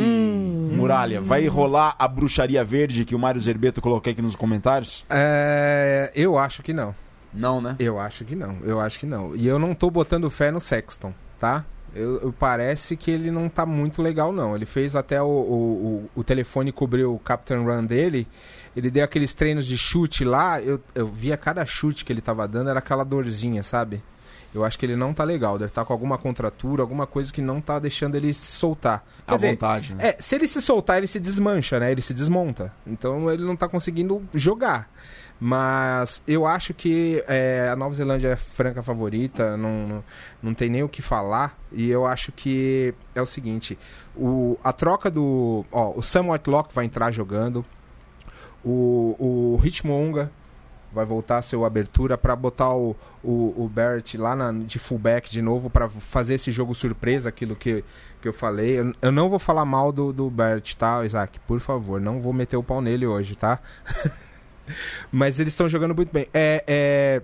Muralha, 0.72 1.20
vai 1.20 1.46
rolar 1.48 1.94
a 1.98 2.08
bruxaria 2.08 2.64
verde 2.64 3.04
que 3.04 3.14
o 3.14 3.18
Mário 3.18 3.38
Zerbeto 3.40 3.80
colocou 3.82 4.10
aqui 4.10 4.22
nos 4.22 4.34
comentários? 4.34 5.04
É, 5.10 6.10
eu 6.14 6.38
acho 6.38 6.62
que 6.62 6.72
não. 6.72 6.94
Não, 7.32 7.60
né? 7.60 7.76
Eu 7.78 8.00
acho 8.00 8.24
que 8.24 8.34
não. 8.34 8.56
Eu 8.64 8.80
acho 8.80 8.98
que 8.98 9.04
não. 9.06 9.36
E 9.36 9.46
eu 9.46 9.58
não 9.58 9.74
tô 9.74 9.90
botando 9.90 10.30
fé 10.30 10.50
no 10.50 10.58
Sexton, 10.60 11.12
tá? 11.38 11.64
Eu, 11.94 12.20
eu- 12.20 12.32
parece 12.32 12.96
que 12.96 13.10
ele 13.10 13.30
não 13.30 13.48
tá 13.48 13.66
muito 13.66 14.00
legal, 14.02 14.32
não. 14.32 14.54
Ele 14.54 14.66
fez 14.66 14.94
até 14.94 15.20
o, 15.20 15.26
o, 15.26 16.08
o, 16.14 16.20
o 16.20 16.24
telefone 16.24 16.70
cobrir 16.72 17.04
o 17.04 17.18
Captain 17.18 17.64
Run 17.64 17.84
dele. 17.84 18.26
Ele 18.76 18.90
deu 18.90 19.04
aqueles 19.04 19.34
treinos 19.34 19.66
de 19.66 19.76
chute 19.76 20.24
lá. 20.24 20.60
Eu, 20.60 20.80
eu 20.94 21.08
via 21.08 21.36
cada 21.36 21.66
chute 21.66 22.04
que 22.04 22.12
ele 22.12 22.20
tava 22.20 22.46
dando, 22.46 22.70
era 22.70 22.78
aquela 22.78 23.04
dorzinha, 23.04 23.62
sabe? 23.62 24.02
Eu 24.54 24.64
acho 24.64 24.76
que 24.78 24.84
ele 24.86 24.96
não 24.96 25.12
tá 25.14 25.22
legal. 25.24 25.58
Deve 25.58 25.70
estar 25.70 25.84
com 25.84 25.92
alguma 25.92 26.18
contratura, 26.18 26.82
alguma 26.82 27.06
coisa 27.06 27.32
que 27.32 27.40
não 27.40 27.60
tá 27.60 27.78
deixando 27.78 28.16
ele 28.16 28.32
se 28.32 28.52
soltar. 28.52 29.04
Quer 29.26 29.32
À 29.34 29.36
dizer, 29.36 29.50
vontade, 29.50 29.94
né? 29.94 30.08
é, 30.08 30.16
se 30.20 30.34
ele 30.34 30.48
se 30.48 30.60
soltar, 30.60 30.98
ele 30.98 31.06
se 31.06 31.20
desmancha, 31.20 31.78
né? 31.78 31.90
Ele 31.92 32.02
se 32.02 32.12
desmonta. 32.14 32.72
Então 32.86 33.30
ele 33.30 33.44
não 33.44 33.54
tá 33.56 33.68
conseguindo 33.68 34.22
jogar. 34.34 34.90
Mas 35.42 36.22
eu 36.28 36.46
acho 36.46 36.74
que 36.74 37.24
é, 37.26 37.70
a 37.72 37.74
Nova 37.74 37.94
Zelândia 37.94 38.28
é 38.28 38.36
franca 38.36 38.82
favorita, 38.82 39.56
não, 39.56 39.88
não, 39.88 40.04
não 40.42 40.54
tem 40.54 40.68
nem 40.68 40.82
o 40.82 40.88
que 40.88 41.00
falar. 41.00 41.56
E 41.72 41.88
eu 41.88 42.04
acho 42.04 42.30
que 42.30 42.92
é 43.14 43.22
o 43.22 43.26
seguinte: 43.26 43.78
o, 44.14 44.58
a 44.62 44.70
troca 44.70 45.10
do. 45.10 45.64
Ó, 45.72 45.94
o 45.96 46.02
Sam 46.02 46.30
Whitelock 46.30 46.74
vai 46.74 46.84
entrar 46.84 47.10
jogando. 47.10 47.64
O, 48.62 49.16
o 49.56 49.60
Hitmonga 49.66 50.30
vai 50.92 51.06
voltar 51.06 51.38
a 51.38 51.42
ser 51.42 51.56
o 51.56 51.64
abertura 51.64 52.18
para 52.18 52.36
botar 52.36 52.74
o, 52.74 52.94
o, 53.24 53.54
o 53.64 53.70
Barrett 53.72 54.18
lá 54.18 54.36
na- 54.36 54.52
de 54.52 54.78
fullback 54.78 55.30
de 55.30 55.40
novo 55.40 55.70
para 55.70 55.88
fazer 55.88 56.34
esse 56.34 56.50
jogo 56.52 56.74
surpresa, 56.74 57.28
aquilo 57.30 57.56
que, 57.56 57.82
que 58.20 58.28
eu 58.28 58.32
falei. 58.34 58.78
Eu, 58.80 58.92
eu 59.00 59.12
não 59.12 59.30
vou 59.30 59.38
falar 59.38 59.64
mal 59.64 59.92
do, 59.92 60.12
do 60.12 60.28
Barrett, 60.28 60.76
tá, 60.76 61.02
Isaac? 61.04 61.38
Por 61.46 61.60
favor, 61.60 61.98
não 62.00 62.20
vou 62.20 62.32
meter 62.34 62.56
o 62.58 62.62
pau 62.62 62.82
nele 62.82 63.06
hoje, 63.06 63.34
tá? 63.36 63.58
Mas 65.10 65.40
eles 65.40 65.52
estão 65.52 65.68
jogando 65.68 65.94
muito 65.94 66.12
bem. 66.12 66.28
É, 66.32 66.64
é, 66.66 67.22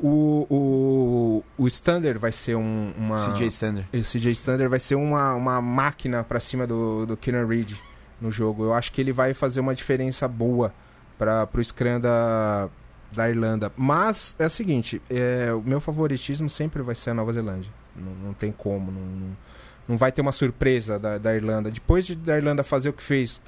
o, 0.00 0.46
o, 0.48 1.44
o 1.62 1.66
Stander 1.66 2.18
vai 2.18 2.32
ser 2.32 2.54
um, 2.56 2.92
uma... 2.96 3.32
CJ 3.32 3.46
Stander. 3.46 3.84
Esse 3.92 4.18
CJ 4.18 4.32
Stander 4.32 4.68
vai 4.68 4.78
ser 4.78 4.94
uma, 4.94 5.34
uma 5.34 5.60
máquina 5.60 6.22
pra 6.22 6.38
cima 6.38 6.66
do, 6.66 7.04
do 7.06 7.16
Keenan 7.16 7.46
Reed 7.46 7.72
no 8.20 8.30
jogo. 8.30 8.64
Eu 8.64 8.74
acho 8.74 8.92
que 8.92 9.00
ele 9.00 9.12
vai 9.12 9.34
fazer 9.34 9.60
uma 9.60 9.74
diferença 9.74 10.28
boa 10.28 10.72
para 11.18 11.46
pro 11.46 11.62
Scrum 11.62 12.00
da, 12.00 12.68
da 13.10 13.28
Irlanda. 13.28 13.72
Mas 13.76 14.36
é 14.38 14.46
o 14.46 14.50
seguinte, 14.50 15.02
é, 15.10 15.52
o 15.52 15.60
meu 15.60 15.80
favoritismo 15.80 16.48
sempre 16.48 16.82
vai 16.82 16.94
ser 16.94 17.10
a 17.10 17.14
Nova 17.14 17.32
Zelândia. 17.32 17.70
Não, 17.96 18.12
não 18.12 18.32
tem 18.32 18.52
como, 18.52 18.92
não, 18.92 19.00
não, 19.00 19.36
não 19.88 19.96
vai 19.96 20.12
ter 20.12 20.20
uma 20.20 20.32
surpresa 20.32 20.98
da, 20.98 21.18
da 21.18 21.34
Irlanda. 21.34 21.70
Depois 21.70 22.06
de, 22.06 22.14
da 22.14 22.36
Irlanda 22.36 22.62
fazer 22.62 22.88
o 22.88 22.92
que 22.92 23.02
fez 23.02 23.40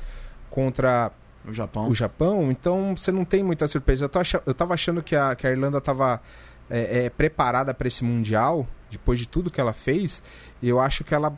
contra 0.50 1.12
O 1.46 1.52
Japão. 1.52 1.88
o 1.88 1.94
Japão, 1.94 2.50
então 2.50 2.94
você 2.96 3.10
não 3.10 3.24
tem 3.24 3.42
muita 3.42 3.66
surpresa. 3.66 4.04
Eu, 4.04 4.08
tô 4.08 4.18
acha- 4.18 4.42
eu 4.44 4.52
tava 4.54 4.74
achando 4.74 5.02
que 5.02 5.16
a, 5.16 5.34
que 5.34 5.46
a 5.46 5.50
Irlanda 5.50 5.80
tava 5.80 6.20
é, 6.68 7.04
é, 7.06 7.10
preparada 7.10 7.72
para 7.72 7.88
esse 7.88 8.04
Mundial, 8.04 8.66
depois 8.90 9.18
de 9.18 9.26
tudo 9.26 9.50
que 9.50 9.60
ela 9.60 9.72
fez, 9.72 10.22
e 10.60 10.68
eu 10.68 10.78
acho 10.78 11.02
que 11.02 11.14
ela 11.14 11.36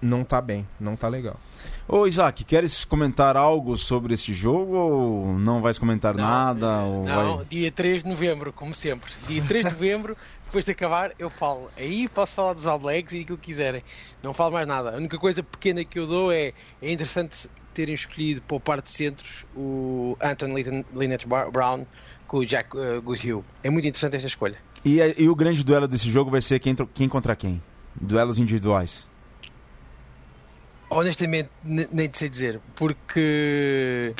não 0.00 0.22
tá 0.22 0.40
bem, 0.40 0.66
não 0.78 0.94
tá 0.94 1.08
legal. 1.08 1.40
Ô 1.88 2.06
Isaac, 2.06 2.44
queres 2.44 2.84
comentar 2.84 3.36
algo 3.36 3.76
sobre 3.76 4.12
este 4.12 4.34
jogo 4.34 4.74
ou 4.74 5.38
não 5.38 5.62
vais 5.62 5.78
comentar 5.78 6.14
nada? 6.14 6.80
Ou 6.82 7.04
Não, 7.04 7.36
vai... 7.38 7.44
dia 7.46 7.72
3 7.72 8.02
de 8.02 8.08
novembro, 8.10 8.52
como 8.52 8.74
sempre. 8.74 9.10
Dia 9.26 9.42
3 9.42 9.64
de 9.66 9.70
novembro, 9.72 10.16
depois 10.44 10.64
de 10.64 10.72
acabar, 10.72 11.12
eu 11.18 11.30
falo. 11.30 11.70
Aí 11.76 12.08
posso 12.08 12.34
falar 12.34 12.52
dos 12.52 12.66
All 12.66 12.78
Blacks 12.78 13.12
e 13.14 13.22
aquilo 13.22 13.38
que 13.38 13.46
quiserem. 13.46 13.82
Não 14.22 14.34
falo 14.34 14.52
mais 14.52 14.66
nada. 14.66 14.90
A 14.90 14.96
única 14.96 15.18
coisa 15.18 15.42
pequena 15.42 15.84
que 15.84 15.98
eu 15.98 16.06
dou 16.06 16.30
é 16.32 16.52
é 16.82 16.92
interessante 16.92 17.48
terem 17.76 17.94
escolhido 17.94 18.40
para 18.42 18.56
o 18.56 18.60
par 18.60 18.80
de 18.80 18.88
centros 18.90 19.44
o 19.54 20.16
Anton 20.20 20.54
Lin- 20.56 20.84
Linnett 20.94 21.26
Bar- 21.28 21.50
Brown 21.50 21.86
com 22.26 22.38
o 22.38 22.46
Jack 22.46 22.74
uh, 22.76 23.00
Goodhue. 23.02 23.42
É 23.62 23.68
muito 23.68 23.86
interessante 23.86 24.16
esta 24.16 24.26
escolha. 24.28 24.56
E, 24.84 24.98
e 25.18 25.28
o 25.28 25.34
grande 25.34 25.62
duelo 25.62 25.86
desse 25.86 26.10
jogo 26.10 26.30
vai 26.30 26.40
ser 26.40 26.58
quem, 26.58 26.74
quem 26.94 27.08
contra 27.08 27.36
quem? 27.36 27.62
Duelos 27.94 28.38
individuais. 28.38 29.06
Honestamente, 30.88 31.50
ne- 31.64 31.88
nem 31.92 32.08
sei 32.12 32.28
dizer, 32.28 32.60
porque 32.76 34.14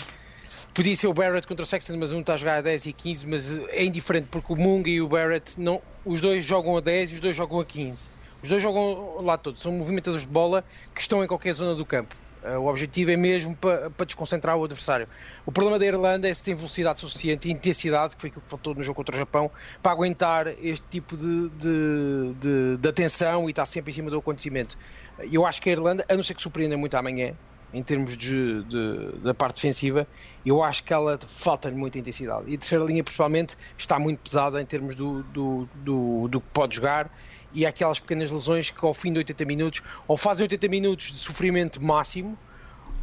podia 0.75 0.97
ser 0.97 1.07
o 1.07 1.15
Barrett 1.15 1.47
contra 1.47 1.63
o 1.63 1.67
Sexton, 1.67 1.97
mas 1.97 2.11
um 2.13 2.21
está 2.21 2.35
a 2.35 2.37
jogar 2.37 2.57
a 2.59 2.61
10 2.61 2.87
e 2.87 2.93
15, 2.93 3.27
mas 3.27 3.59
é 3.69 3.85
indiferente 3.85 4.27
porque 4.31 4.53
o 4.53 4.57
Munga 4.57 4.91
e 4.91 5.01
o 5.01 5.09
Barrett, 5.09 5.59
não, 5.61 5.81
os 6.05 6.21
dois 6.21 6.45
jogam 6.45 6.77
a 6.77 6.81
10 6.81 7.11
e 7.11 7.15
os 7.15 7.21
dois 7.21 7.37
jogam 7.37 7.61
a 7.61 7.65
15. 7.65 8.11
Os 8.43 8.49
dois 8.49 8.63
jogam 8.63 9.23
lá 9.23 9.39
todos, 9.39 9.63
são 9.63 9.73
movimentadores 9.73 10.27
de 10.27 10.33
bola 10.33 10.65
que 10.95 11.01
estão 11.01 11.23
em 11.25 11.27
qualquer 11.27 11.53
zona 11.55 11.75
do 11.75 11.85
campo. 11.87 12.15
Eh, 12.47 12.59
O 12.59 12.67
objetivo 12.67 13.11
é 13.11 13.17
mesmo 13.17 13.57
para 13.57 13.91
desconcentrar 14.07 14.57
o 14.57 14.65
adversário. 14.65 15.09
O 15.45 15.53
problema 15.53 15.79
da 15.79 15.87
Irlanda 15.87 16.29
é 16.29 16.35
se 16.35 16.43
tem 16.45 16.55
velocidade 16.55 17.01
suficiente 17.01 17.49
e 17.49 17.53
intensidade, 17.53 18.15
que 18.15 18.21
foi 18.21 18.29
aquilo 18.29 18.43
que 18.43 18.51
faltou 18.51 18.75
no 18.75 18.83
jogo 18.83 18.97
contra 18.97 19.15
o 19.15 19.19
Japão, 19.19 19.51
para 19.83 19.93
aguentar 19.93 20.47
este 20.59 20.89
tipo 20.89 21.17
de, 21.17 21.51
de, 21.51 22.35
de, 22.37 22.77
de 22.79 22.89
atenção 22.89 23.49
e 23.49 23.51
estar 23.53 23.67
sempre 23.67 23.91
em 23.91 23.95
cima 23.95 24.11
do 24.11 24.19
acontecimento. 24.19 24.77
Eu 25.19 25.47
acho 25.47 25.61
que 25.61 25.69
a 25.71 25.73
Irlanda, 25.73 26.05
a 26.09 26.15
não 26.17 26.23
ser 26.23 26.35
que 26.35 26.43
surpreenda 26.43 26.77
muito 26.77 26.95
amanhã, 26.97 27.39
em 27.73 27.83
termos 27.83 28.17
de, 28.17 28.65
de- 28.65 29.21
da 29.23 29.35
parte 29.35 29.57
defensiva, 29.57 30.09
eu 30.45 30.63
acho 30.63 30.85
que 30.85 30.93
ela 30.93 31.19
falta-lhe 31.27 31.75
muita 31.77 31.99
intensidade. 31.99 32.49
E 32.51 32.55
a 32.55 32.59
terceira 32.59 32.85
linha, 32.85 33.03
principalmente, 33.03 33.57
está 33.77 33.99
muito 33.99 34.21
pesada 34.23 34.63
em 34.63 34.67
termos 34.67 34.95
do, 34.95 35.23
do, 35.25 35.69
do, 35.75 36.29
do 36.29 36.41
que 36.41 36.49
pode 36.53 36.77
jogar 36.77 37.11
e 37.53 37.65
há 37.65 37.69
aquelas 37.69 38.01
pequenas 38.01 38.31
lesões 38.31 38.71
que 38.71 38.85
ao 38.85 38.95
fim 38.95 39.13
de 39.13 39.19
80 39.19 39.45
minutos 39.45 39.83
ou 40.07 40.17
fazem 40.17 40.45
80 40.45 40.69
minutos 40.69 41.13
de 41.13 41.19
sofrimento 41.19 41.83
máximo 41.83 42.39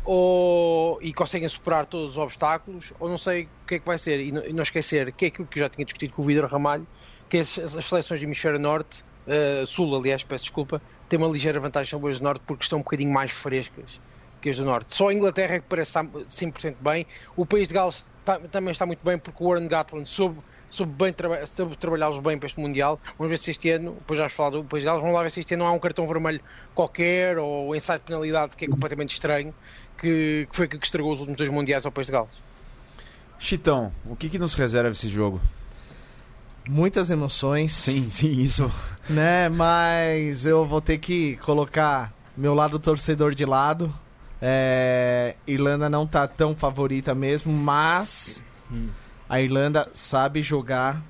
ou, 0.06 1.00
e 1.02 1.14
conseguem 1.14 1.48
superar 1.48 1.86
todos 1.86 2.12
os 2.12 2.18
obstáculos, 2.18 2.94
ou 3.00 3.10
não 3.10 3.18
sei 3.18 3.44
o 3.44 3.68
que 3.68 3.76
é 3.76 3.80
que 3.80 3.86
vai 3.86 3.98
ser. 3.98 4.20
E 4.20 4.32
não, 4.32 4.46
e 4.46 4.54
não 4.54 4.64
esquecer 4.64 5.12
que 5.14 5.26
é 5.26 5.28
aquilo 5.30 5.48
que 5.48 5.60
eu 5.60 5.64
já 5.64 5.70
tinha 5.70 5.86
discutido 5.86 6.14
com 6.14 6.22
o 6.22 6.26
Vidro 6.26 6.48
Ramalho, 6.48 6.86
que 7.30 7.38
as, 7.38 7.58
as 7.58 7.86
seleções 7.86 8.20
do 8.20 8.26
hemisfério 8.26 8.60
norte, 8.60 9.04
uh, 9.28 9.66
sul, 9.66 9.96
aliás, 9.96 10.24
peço 10.24 10.46
desculpa, 10.46 10.82
têm 11.08 11.18
uma 11.18 11.28
ligeira 11.28 11.60
vantagem 11.60 11.90
sobre 11.90 12.12
as 12.12 12.20
do 12.20 12.24
norte 12.24 12.42
porque 12.46 12.64
estão 12.64 12.80
um 12.80 12.84
bocadinho 12.84 13.14
mais 13.14 13.32
frescas 13.32 14.02
que 14.42 14.50
as 14.50 14.58
do 14.58 14.66
norte. 14.66 14.94
Só 14.94 15.08
a 15.08 15.14
Inglaterra 15.14 15.56
é 15.56 15.60
que 15.60 15.66
parece 15.70 15.90
estar 15.90 16.04
100% 16.04 16.76
bem. 16.82 17.06
O 17.36 17.46
país 17.46 17.70
de 17.70 17.74
Gales 17.74 18.06
também 18.52 18.72
está 18.72 18.86
muito 18.86 19.04
bem 19.06 19.18
porque 19.18 19.42
o 19.42 19.48
Warren 19.48 19.68
Gatland 19.70 20.08
soube 20.08 20.40
soube, 20.74 20.92
bem 20.94 21.14
traba 21.14 21.46
soube 21.46 21.78
trabalhá-los 21.78 22.18
bem 22.20 22.38
para 22.38 22.48
este 22.48 22.60
Mundial. 22.60 23.00
Vamos 23.18 23.30
ver 23.30 23.38
se 23.38 23.52
este 23.52 23.70
ano, 23.70 23.94
depois 23.94 24.20
já 24.20 24.28
falar 24.30 24.52
do 24.52 24.64
País 24.64 24.84
de 24.84 24.88
Gales, 24.88 25.02
vamos 25.02 25.16
lá 25.16 25.24
ver 25.24 25.30
se 25.30 25.40
este 25.40 25.54
ano 25.54 25.64
não 25.64 25.72
há 25.72 25.74
um 25.74 25.80
cartão 25.80 26.08
vermelho 26.08 26.42
qualquer 26.74 27.38
ou 27.38 27.76
ensaio 27.76 28.00
de 28.00 28.06
penalidade 28.06 28.58
que 28.58 28.66
é 28.66 28.68
completamente 28.68 29.14
estranho, 29.14 29.54
que, 29.98 30.48
que 30.50 30.56
foi 30.56 30.66
aquilo 30.66 30.80
que 30.80 30.88
estragou 30.88 31.14
os 31.14 31.20
últimos 31.20 31.38
dois 31.38 31.50
Mundiais 31.50 31.86
ao 31.86 31.92
País 31.92 32.08
de 32.08 32.14
Gales. 32.14 32.44
Chitão, 33.40 33.92
o 34.06 34.16
que, 34.16 34.30
que 34.30 34.40
nos 34.40 34.54
reserva 34.56 34.92
esse 34.92 35.10
jogo? 35.10 35.42
Muitas 36.68 37.10
emoções. 37.10 37.74
Sim, 37.74 38.10
sim, 38.10 38.32
isso. 38.40 38.72
Né, 39.10 39.50
mas 39.50 40.46
eu 40.46 40.66
vou 40.66 40.80
ter 40.80 40.98
que 40.98 41.36
colocar 41.38 42.14
meu 42.36 42.54
lado 42.54 42.80
torcedor 42.80 43.36
de 43.36 43.46
lado. 43.46 43.94
É, 44.42 45.36
Irlanda 45.46 45.90
não 45.90 46.08
tá 46.08 46.28
tão 46.28 46.56
favorita 46.56 47.14
mesmo, 47.14 47.52
mas 47.52 48.44
hum. 48.72 48.90
A 49.34 49.42
Irlanda 49.42 49.90
sabe 49.94 50.42
jogar 50.42 51.02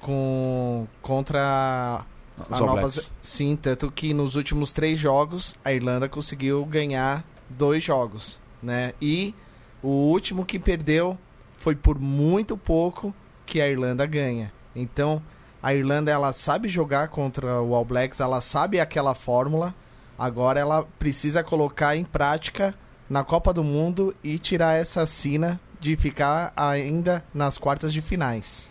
com 0.00 0.86
contra 1.00 2.04
a 2.50 2.58
Nova 2.58 2.90
Sim, 3.22 3.56
tanto 3.56 3.90
que 3.90 4.12
nos 4.12 4.34
últimos 4.34 4.72
três 4.72 4.98
jogos 4.98 5.54
a 5.64 5.72
Irlanda 5.72 6.08
conseguiu 6.08 6.64
ganhar 6.64 7.24
dois 7.48 7.82
jogos, 7.84 8.40
né? 8.62 8.94
E 9.00 9.34
o 9.82 9.88
último 9.88 10.44
que 10.44 10.58
perdeu 10.58 11.16
foi 11.56 11.74
por 11.76 11.98
muito 11.98 12.56
pouco 12.56 13.14
que 13.46 13.60
a 13.60 13.68
Irlanda 13.68 14.06
ganha. 14.06 14.52
Então 14.74 15.22
a 15.62 15.74
Irlanda 15.74 16.10
ela 16.10 16.32
sabe 16.32 16.68
jogar 16.68 17.08
contra 17.08 17.60
o 17.60 17.74
All 17.74 17.84
Blacks, 17.84 18.20
ela 18.20 18.40
sabe 18.40 18.80
aquela 18.80 19.14
fórmula 19.14 19.74
Agora 20.18 20.58
ela 20.58 20.84
precisa 20.98 21.44
colocar 21.44 21.94
em 21.94 22.02
prática 22.02 22.74
na 23.08 23.22
Copa 23.22 23.52
do 23.52 23.62
Mundo 23.62 24.12
e 24.22 24.36
tirar 24.36 24.74
essa 24.74 25.06
sina 25.06 25.60
de 25.80 25.96
ficar 25.96 26.52
ainda 26.56 27.24
nas 27.32 27.58
quartas 27.58 27.92
de 27.92 28.00
finais. 28.00 28.68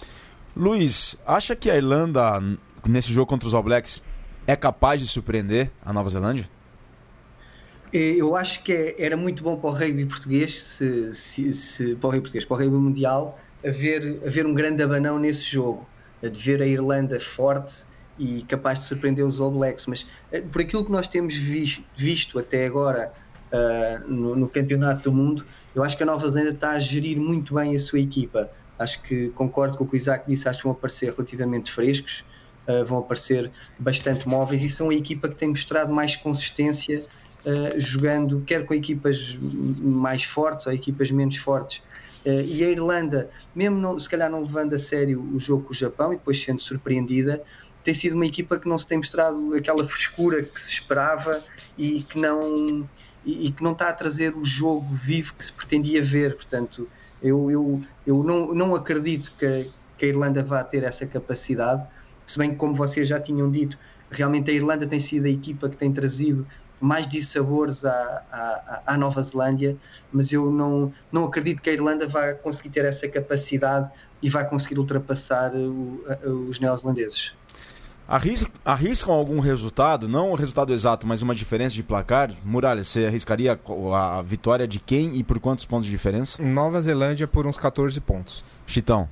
Luiz, 0.56 1.16
acha 1.26 1.56
que 1.56 1.70
a 1.70 1.76
Irlanda, 1.76 2.42
nesse 2.86 3.14
jogo 3.14 3.28
contra 3.28 3.48
os 3.48 3.54
All 3.54 3.64
Blacks, 3.64 4.04
é 4.46 4.56
capaz 4.56 5.02
de 5.02 5.08
surpreender 5.08 5.70
a 5.86 5.94
Nova 5.94 6.10
Zelândia? 6.10 6.50
Eu 7.94 8.36
acho 8.36 8.64
que 8.64 8.74
é, 8.74 8.96
era 8.98 9.16
muito 9.16 9.42
bom 9.42 9.56
para 9.56 9.70
o 9.70 9.74
rugby 9.74 10.06
português, 10.06 10.62
se, 10.62 11.14
se, 11.14 11.54
se, 11.54 11.96
para 11.96 12.08
o 12.08 12.12
rugby 12.12 12.22
português, 12.22 12.46
para 12.46 12.56
o 12.56 12.58
rugby 12.60 12.76
mundial, 12.76 13.40
haver, 13.66 14.22
haver 14.26 14.46
um 14.46 14.54
grande 14.54 14.84
abanão 14.84 15.18
nesse 15.18 15.44
jogo, 15.44 15.88
de 16.22 16.30
ver 16.30 16.62
a 16.62 16.66
Irlanda 16.66 17.20
forte 17.20 17.86
e 18.20 18.42
capaz 18.44 18.80
de 18.80 18.86
surpreender 18.86 19.26
os 19.26 19.40
All 19.40 19.52
Blacks, 19.52 19.86
mas 19.86 20.08
eh, 20.32 20.42
por 20.42 20.62
aquilo 20.62 20.84
que 20.84 20.92
nós 20.92 21.08
temos 21.08 21.36
visto, 21.36 21.84
visto 21.96 22.40
até 22.40 22.66
agora 22.66 23.14
uh, 23.52 24.12
no, 24.12 24.36
no, 24.36 24.50
Campeonato 24.50 25.10
do 25.10 25.16
Mundo, 25.16 25.46
eu 25.78 25.84
acho 25.84 25.96
que 25.96 26.02
a 26.02 26.06
Nova 26.08 26.28
Zelândia 26.28 26.54
está 26.54 26.72
a 26.72 26.80
gerir 26.80 27.20
muito 27.20 27.54
bem 27.54 27.76
a 27.76 27.80
sua 27.80 28.00
equipa. 28.00 28.50
Acho 28.80 29.00
que 29.04 29.30
concordo 29.30 29.78
com 29.78 29.84
o 29.84 29.88
que 29.88 29.96
o 29.96 29.98
Isaac 29.98 30.28
disse, 30.28 30.50
acho 30.50 30.58
que 30.58 30.64
vão 30.64 30.72
aparecer 30.72 31.12
relativamente 31.12 31.72
frescos, 31.72 32.26
uh, 32.68 32.84
vão 32.84 32.98
aparecer 32.98 33.52
bastante 33.78 34.28
móveis 34.28 34.64
e 34.64 34.70
são 34.72 34.90
a 34.90 34.96
equipa 34.96 35.30
que 35.30 35.36
tem 35.36 35.50
mostrado 35.50 35.94
mais 35.94 36.16
consistência 36.16 37.04
uh, 37.46 37.80
jogando, 37.80 38.42
quer 38.42 38.66
com 38.66 38.74
equipas 38.74 39.38
mais 39.40 40.24
fortes 40.24 40.66
ou 40.66 40.74
equipas 40.74 41.12
menos 41.12 41.38
fortes. 41.38 41.84
e 42.26 42.64
a 42.64 42.70
Irlanda, 42.70 43.30
mesmo 43.54 43.78
não, 43.78 44.00
se 44.00 44.10
calhar 44.10 44.32
não 44.32 44.42
levando 44.42 44.74
a 44.74 44.80
sério 44.80 45.22
o 45.32 45.40
jogo 45.40 45.66
com 45.66 45.72
o 45.74 45.76
Japão 45.76 46.12
e 46.12 46.18
depois 46.18 46.44
sendo 46.44 46.60
surpreendida, 46.60 47.44
tem 47.84 47.94
sido 47.94 48.16
uma 48.16 48.26
equipa 48.26 48.60
que 48.60 48.68
não 48.68 48.78
se 48.80 48.88
tem 48.88 48.98
mostrado 48.98 49.54
aquela 49.54 49.86
frescura 49.86 50.42
que 50.42 50.60
se 50.60 50.72
esperava 50.72 51.42
e 51.78 52.02
que 52.02 52.20
não 52.20 52.90
e, 53.28 53.52
que 53.52 53.62
não 53.62 53.74
está 53.74 53.90
a 53.90 53.94
trazer 53.94 54.36
o 54.36 54.44
jogo 54.44 54.94
vivo 54.94 55.34
que 55.34 55.44
se 55.44 55.52
pretendia 55.52 56.02
ver. 56.02 56.36
Portanto, 56.36 56.88
eu, 57.22 57.52
eu, 57.52 57.82
eu 58.06 58.24
não, 58.24 58.54
não 58.54 58.76
acredito 58.76 59.34
que, 59.38 59.70
que 59.98 60.06
a 60.06 60.08
Irlanda 60.08 60.42
vá 60.42 60.64
ter 60.64 60.84
essa 60.84 61.06
capacidade, 61.06 61.86
se 62.26 62.38
bem 62.38 62.52
que, 62.52 62.56
como 62.56 62.74
vocês 62.74 63.08
já 63.08 63.20
tinham 63.20 63.52
dito, 63.52 63.78
realmente 64.10 64.50
a 64.50 64.54
Irlanda 64.54 64.88
tem 64.88 65.00
sido 65.00 65.26
a 65.26 65.30
equipa 65.30 65.70
que 65.70 65.76
tem 65.76 65.92
trazido 65.92 66.48
mais 66.80 67.08
dissabores 67.08 67.84
à, 67.84 67.92
à, 68.32 68.84
à 68.94 68.98
Nova 68.98 69.22
Zelândia, 69.22 69.76
mas 70.12 70.32
eu 70.32 70.52
não, 70.52 70.94
não 71.12 71.26
acredito 71.26 71.62
que 71.62 71.70
a 71.70 71.74
Irlanda 71.74 72.08
vá 72.08 72.34
conseguir 72.34 72.70
ter 72.70 72.86
essa 72.86 73.08
capacidade 73.08 73.92
e 74.22 74.30
vai 74.30 74.48
conseguir 74.48 74.80
ultrapassar 74.80 75.54
o, 75.56 76.04
os 76.48 76.60
neozelandeses. 76.60 77.34
Arriscam, 78.08 78.50
arriscam 78.64 79.14
algum 79.14 79.42
resultado, 79.42 80.08
não 80.08 80.32
o 80.32 80.36
resultado 80.36 80.74
exato, 80.74 81.06
mas 81.06 81.22
uma 81.22 81.36
diferença 81.36 81.76
de 81.76 81.84
placar? 81.84 82.32
Muralha, 82.42 82.82
você 82.82 83.06
arriscaria 83.06 83.60
a 83.94 84.22
vitória 84.22 84.66
de 84.66 84.80
quem 84.80 85.18
e 85.18 85.24
por 85.24 85.40
quantos 85.40 85.66
pontos 85.66 85.86
de 85.86 85.92
diferença? 85.92 86.42
Nova 86.42 86.82
Zelândia 86.82 87.28
por 87.28 87.46
uns 87.46 87.58
14 87.58 88.00
pontos. 88.00 88.46
Chitão. 88.66 89.10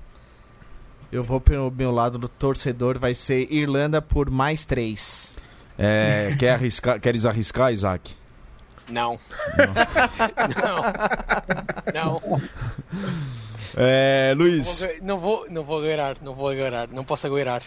Eu 1.12 1.26
vou 1.26 1.42
pelo 1.42 1.70
meu 1.70 1.92
lado 1.92 2.18
do 2.18 2.30
torcedor, 2.30 2.98
vai 2.98 3.14
ser 3.14 3.52
Irlanda 3.52 4.02
por 4.02 4.30
mais 4.30 4.64
3. 4.64 5.36
É, 5.78 6.34
quer 6.40 6.52
arriscar, 6.52 7.00
queres 7.00 7.26
arriscar, 7.26 7.74
Isaac? 7.74 8.16
Não. 8.90 9.18
Não. 11.94 12.22
não. 12.32 12.42
É, 13.78 14.34
Luiz. 14.36 14.88
Não 15.02 15.18
vou, 15.18 15.48
não 15.50 15.64
vou 15.64 15.80
agueirar, 15.80 16.18
não 16.22 16.34
vou 16.34 16.50
agueirar, 16.50 16.88
não 16.92 17.04
posso 17.04 17.28
agueirar. 17.28 17.62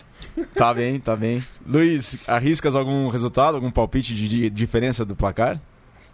Tá 0.55 0.73
bem, 0.73 0.99
tá 0.99 1.15
bem. 1.17 1.43
Luiz, 1.67 2.29
arriscas 2.29 2.75
algum 2.75 3.09
resultado, 3.09 3.57
algum 3.57 3.71
palpite 3.71 4.15
de, 4.15 4.29
de 4.29 4.51
diferença 4.51 5.05
do 5.05 5.15
placar? 5.15 5.61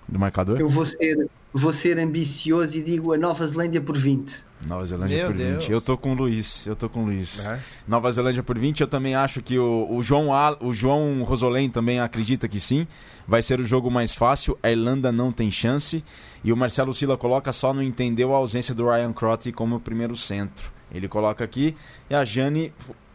Do 0.08 0.18
marcador? 0.18 0.60
Eu 0.60 0.68
vou 0.68 0.84
ser, 0.84 1.28
vou 1.54 1.72
ser 1.72 2.00
ambicioso 2.00 2.76
e 2.76 2.82
digo 2.82 3.12
a 3.12 3.16
Nova 3.16 3.46
Zelândia 3.46 3.80
por 3.80 3.96
20. 3.96 4.42
Nova 4.66 4.84
Zelândia 4.84 5.16
Meu 5.18 5.26
por 5.28 5.36
Deus. 5.36 5.58
20. 5.60 5.72
Eu 5.72 5.80
tô 5.80 5.96
com 5.96 6.12
o 6.12 6.14
Luiz. 6.14 6.66
Eu 6.66 6.74
tô 6.74 6.88
com 6.88 7.02
o 7.02 7.04
Luiz. 7.06 7.46
Nova 7.86 8.10
Zelândia 8.10 8.42
por 8.42 8.58
20. 8.58 8.80
Eu 8.80 8.88
também 8.88 9.14
acho 9.14 9.40
que 9.40 9.56
o, 9.56 9.86
o 9.88 10.02
João 10.02 10.34
Al, 10.34 10.58
o 10.60 10.74
João 10.74 11.22
Rosolém 11.22 11.70
também 11.70 12.00
acredita 12.00 12.48
que 12.48 12.58
sim. 12.58 12.88
Vai 13.28 13.40
ser 13.40 13.60
o 13.60 13.64
jogo 13.64 13.88
mais 13.88 14.14
fácil. 14.14 14.58
A 14.62 14.70
Irlanda 14.70 15.12
não 15.12 15.30
tem 15.30 15.48
chance. 15.48 16.04
E 16.42 16.52
o 16.52 16.56
Marcelo 16.56 16.92
Sila 16.92 17.16
coloca 17.16 17.52
só 17.52 17.72
não 17.72 17.82
entendeu 17.82 18.34
a 18.34 18.38
ausência 18.38 18.74
do 18.74 18.88
Ryan 18.90 19.12
Crotty 19.12 19.52
como 19.52 19.78
primeiro 19.78 20.16
centro. 20.16 20.72
Ele 20.90 21.06
coloca 21.06 21.44
aqui. 21.44 21.76
E 22.10 22.14
a 22.14 22.24
Jane 22.24 22.72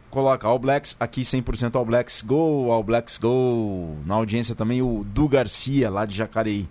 coloca 0.08 0.46
All 0.46 0.58
Blacks, 0.58 0.96
aqui 0.98 1.20
100% 1.20 1.76
All 1.76 1.84
Blacks, 1.84 2.22
Go, 2.22 2.72
All 2.72 2.82
Blacks, 2.82 3.18
Go. 3.18 3.96
Na 4.06 4.14
audiência 4.14 4.54
também 4.54 4.80
o 4.80 5.04
Du 5.04 5.28
Garcia, 5.28 5.90
lá 5.90 6.06
de 6.06 6.16
Jacareí. 6.16 6.68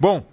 Bom, 0.00 0.26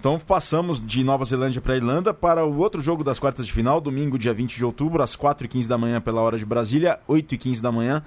então 0.00 0.18
passamos 0.18 0.80
de 0.80 1.04
Nova 1.04 1.26
Zelândia 1.26 1.60
para 1.60 1.76
Irlanda 1.76 2.14
para 2.14 2.42
o 2.42 2.56
outro 2.56 2.80
jogo 2.80 3.04
das 3.04 3.18
quartas 3.18 3.44
de 3.44 3.52
final, 3.52 3.82
domingo, 3.82 4.18
dia 4.18 4.32
20 4.32 4.56
de 4.56 4.64
outubro, 4.64 5.02
às 5.02 5.14
4h15 5.14 5.68
da 5.68 5.76
manhã 5.76 6.00
pela 6.00 6.22
hora 6.22 6.38
de 6.38 6.46
Brasília, 6.46 6.98
8h15 7.06 7.60
da 7.60 7.70
manhã 7.70 8.02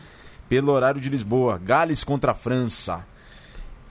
pelo 0.49 0.71
horário 0.71 0.99
de 0.99 1.07
Lisboa. 1.07 1.59
Gales 1.59 2.03
contra 2.03 2.31
a 2.31 2.33
França. 2.33 3.05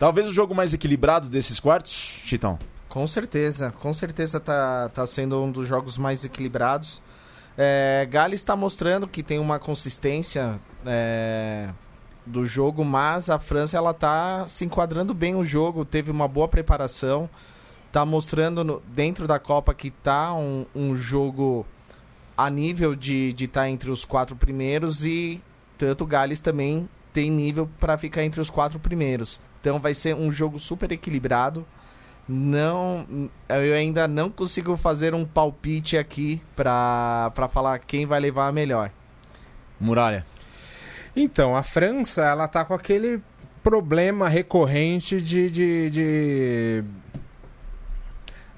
Talvez 0.01 0.29
o 0.29 0.33
jogo 0.33 0.53
mais 0.53 0.75
equilibrado 0.75 1.29
desses 1.29 1.61
quartos, 1.61 1.93
Chitão? 1.93 2.59
Com 2.89 3.07
certeza, 3.07 3.71
com 3.71 3.95
certeza 3.95 4.41
tá, 4.41 4.89
tá 4.89 5.07
sendo 5.07 5.41
um 5.41 5.53
dos 5.53 5.69
jogos 5.69 5.97
mais 5.97 6.25
equilibrados. 6.25 7.01
É, 7.57 8.05
Gales 8.11 8.41
está 8.41 8.57
mostrando 8.57 9.07
que 9.07 9.23
tem 9.23 9.39
uma 9.39 9.61
consistência 9.61 10.59
é, 10.85 11.69
do 12.27 12.45
jogo, 12.45 12.85
mas 12.85 13.31
a 13.31 13.39
França 13.39 13.77
ela 13.77 13.95
tá 13.95 14.45
se 14.49 14.65
enquadrando 14.65 15.15
bem 15.15 15.37
o 15.37 15.45
jogo, 15.45 15.85
teve 15.85 16.11
uma 16.11 16.27
boa 16.27 16.49
preparação 16.49 17.31
tá 17.93 18.05
mostrando 18.07 18.65
no, 18.65 18.83
dentro 18.89 19.29
da 19.29 19.39
Copa 19.39 19.75
que 19.75 19.91
tá 19.91 20.35
um, 20.35 20.65
um 20.75 20.95
jogo 20.95 21.67
a 22.37 22.49
nível 22.49 22.95
de 22.95 23.29
estar 23.29 23.37
de 23.37 23.49
tá 23.49 23.69
entre 23.69 23.91
os 23.91 24.05
quatro 24.05 24.35
primeiros 24.35 25.05
e 25.05 25.41
tanto 25.77 26.05
o 26.05 26.07
Gales 26.07 26.41
também 26.41 26.89
tem 27.13 27.31
nível 27.31 27.69
para 27.79 27.99
ficar 27.99 28.25
entre 28.25 28.41
os 28.41 28.49
quatro 28.49 28.79
primeiros. 28.79 29.41
Então 29.61 29.79
vai 29.79 29.95
ser 29.95 30.17
um 30.17 30.33
jogo 30.33 30.59
super 30.59 30.91
equilibrado. 30.91 31.67
Não, 32.27 33.07
eu 33.49 33.75
ainda 33.75 34.09
não 34.09 34.31
consigo 34.31 34.77
fazer 34.77 35.13
um 35.13 35.25
palpite 35.25 35.99
aqui 35.99 36.41
para 36.57 37.31
falar 37.53 37.79
quem 37.81 38.07
vai 38.07 38.19
levar 38.19 38.49
a 38.49 38.53
melhor. 38.53 38.91
Muralha. 39.79 40.25
Então, 41.15 41.55
a 41.55 41.63
França, 41.63 42.25
ela 42.25 42.49
tá 42.49 42.65
com 42.65 42.73
aquele 42.73 43.21
problema 43.63 44.29
recorrente 44.29 45.21
de, 45.21 45.51
de, 45.51 45.91
de 45.91 46.85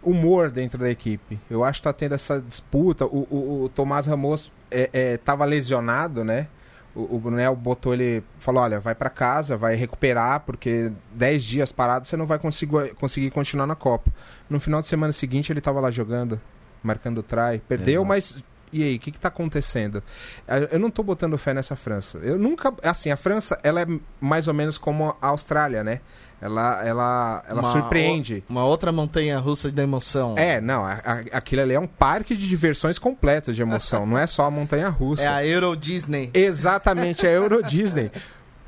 humor 0.04 0.50
dentro 0.50 0.78
da 0.78 0.90
equipe. 0.90 1.38
Eu 1.50 1.64
acho 1.64 1.80
que 1.80 1.84
tá 1.84 1.92
tendo 1.92 2.14
essa 2.14 2.40
disputa. 2.40 3.06
O, 3.06 3.26
o, 3.30 3.62
o 3.64 3.68
Tomás 3.68 4.06
Ramos 4.06 4.52
é, 4.70 4.90
é, 4.92 5.16
tava 5.16 5.44
lesionado, 5.44 6.24
né? 6.24 6.48
o, 6.94 7.16
o 7.16 7.18
Brunel 7.18 7.56
botou 7.56 7.92
ele, 7.92 8.22
falou, 8.38 8.62
olha, 8.62 8.78
vai 8.78 8.94
para 8.94 9.10
casa, 9.10 9.56
vai 9.56 9.74
recuperar, 9.74 10.40
porque 10.40 10.92
10 11.12 11.44
dias 11.44 11.72
parado 11.72 12.06
você 12.06 12.16
não 12.16 12.26
vai 12.26 12.38
conseguir, 12.38 12.94
conseguir 12.94 13.30
continuar 13.30 13.66
na 13.66 13.74
Copa. 13.74 14.12
No 14.48 14.60
final 14.60 14.80
de 14.80 14.86
semana 14.86 15.12
seguinte 15.12 15.52
ele 15.52 15.60
tava 15.60 15.80
lá 15.80 15.90
jogando, 15.90 16.40
marcando 16.82 17.22
try, 17.22 17.60
perdeu, 17.68 18.02
Exato. 18.02 18.06
mas 18.06 18.36
e 18.72 18.82
aí, 18.82 18.96
o 18.96 18.98
que, 18.98 19.12
que 19.12 19.20
tá 19.20 19.28
acontecendo? 19.28 20.02
Eu 20.68 20.80
não 20.80 20.90
tô 20.90 21.04
botando 21.04 21.38
fé 21.38 21.54
nessa 21.54 21.76
França. 21.76 22.18
Eu 22.18 22.36
nunca. 22.36 22.74
Assim, 22.82 23.08
a 23.08 23.16
França, 23.16 23.56
ela 23.62 23.82
é 23.82 23.86
mais 24.20 24.48
ou 24.48 24.54
menos 24.54 24.76
como 24.78 25.16
a 25.22 25.28
Austrália, 25.28 25.84
né? 25.84 26.00
Ela, 26.40 26.84
ela, 26.84 27.44
ela 27.48 27.60
uma, 27.62 27.72
surpreende. 27.72 28.44
Uma 28.48 28.64
outra 28.64 28.92
montanha 28.92 29.38
russa 29.38 29.70
de 29.70 29.82
emoção. 29.82 30.36
É, 30.36 30.60
não, 30.60 30.84
a, 30.84 30.92
a, 30.92 31.12
aquilo 31.32 31.62
ali 31.62 31.74
é 31.74 31.80
um 31.80 31.86
parque 31.86 32.36
de 32.36 32.48
diversões 32.48 32.98
completo 32.98 33.52
de 33.52 33.62
emoção, 33.62 34.04
não 34.04 34.18
é 34.18 34.26
só 34.26 34.44
a 34.44 34.50
montanha 34.50 34.88
russa. 34.88 35.22
É 35.22 35.28
a 35.28 35.46
Euro 35.46 35.74
Disney. 35.74 36.30
Exatamente, 36.34 37.26
é 37.26 37.30
a 37.30 37.32
Euro 37.32 37.62
Disney. 37.62 38.10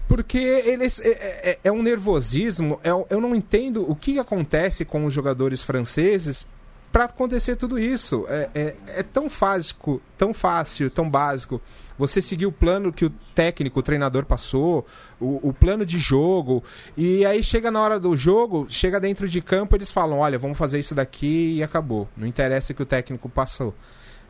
Porque 0.09 0.39
eles 0.39 1.01
é, 1.01 1.09
é, 1.09 1.51
é, 1.51 1.59
é 1.65 1.73
um 1.73 1.83
nervosismo. 1.83 2.81
É, 2.83 2.91
eu 3.11 3.21
não 3.21 3.35
entendo 3.35 3.89
o 3.91 3.95
que 3.95 4.19
acontece 4.19 4.85
com 4.85 5.05
os 5.05 5.13
jogadores 5.13 5.63
franceses 5.63 6.47
para 6.93 7.05
acontecer 7.05 7.57
tudo 7.57 7.79
isso. 7.79 8.27
É, 8.29 8.51
é, 8.55 8.75
é, 8.89 9.03
tão 9.03 9.29
fácil, 9.29 10.01
tão 10.17 10.33
fácil, 10.33 10.91
tão 10.91 11.09
básico. 11.09 11.61
Você 11.99 12.21
seguir 12.21 12.47
o 12.47 12.53
plano 12.53 12.93
que 12.93 13.07
o 13.07 13.11
técnico, 13.35 13.81
o 13.81 13.83
treinador 13.83 14.25
passou, 14.27 14.87
o, 15.19 15.49
o, 15.49 15.53
plano 15.53 15.85
de 15.87 15.99
jogo, 15.99 16.63
e 16.95 17.25
aí 17.25 17.43
chega 17.43 17.71
na 17.71 17.81
hora 17.81 17.99
do 17.99 18.15
jogo, 18.15 18.67
chega 18.69 19.01
dentro 19.01 19.27
de 19.27 19.41
campo, 19.41 19.75
eles 19.77 19.91
falam: 19.91 20.19
olha, 20.19 20.39
vamos 20.39 20.59
fazer 20.59 20.79
isso 20.79 20.95
daqui 20.95 21.57
e 21.57 21.63
acabou. 21.63 22.07
Não 22.17 22.27
interessa 22.27 22.75
que 22.75 22.83
o 22.83 22.87
técnico 22.87 23.29
passou. 23.29 23.75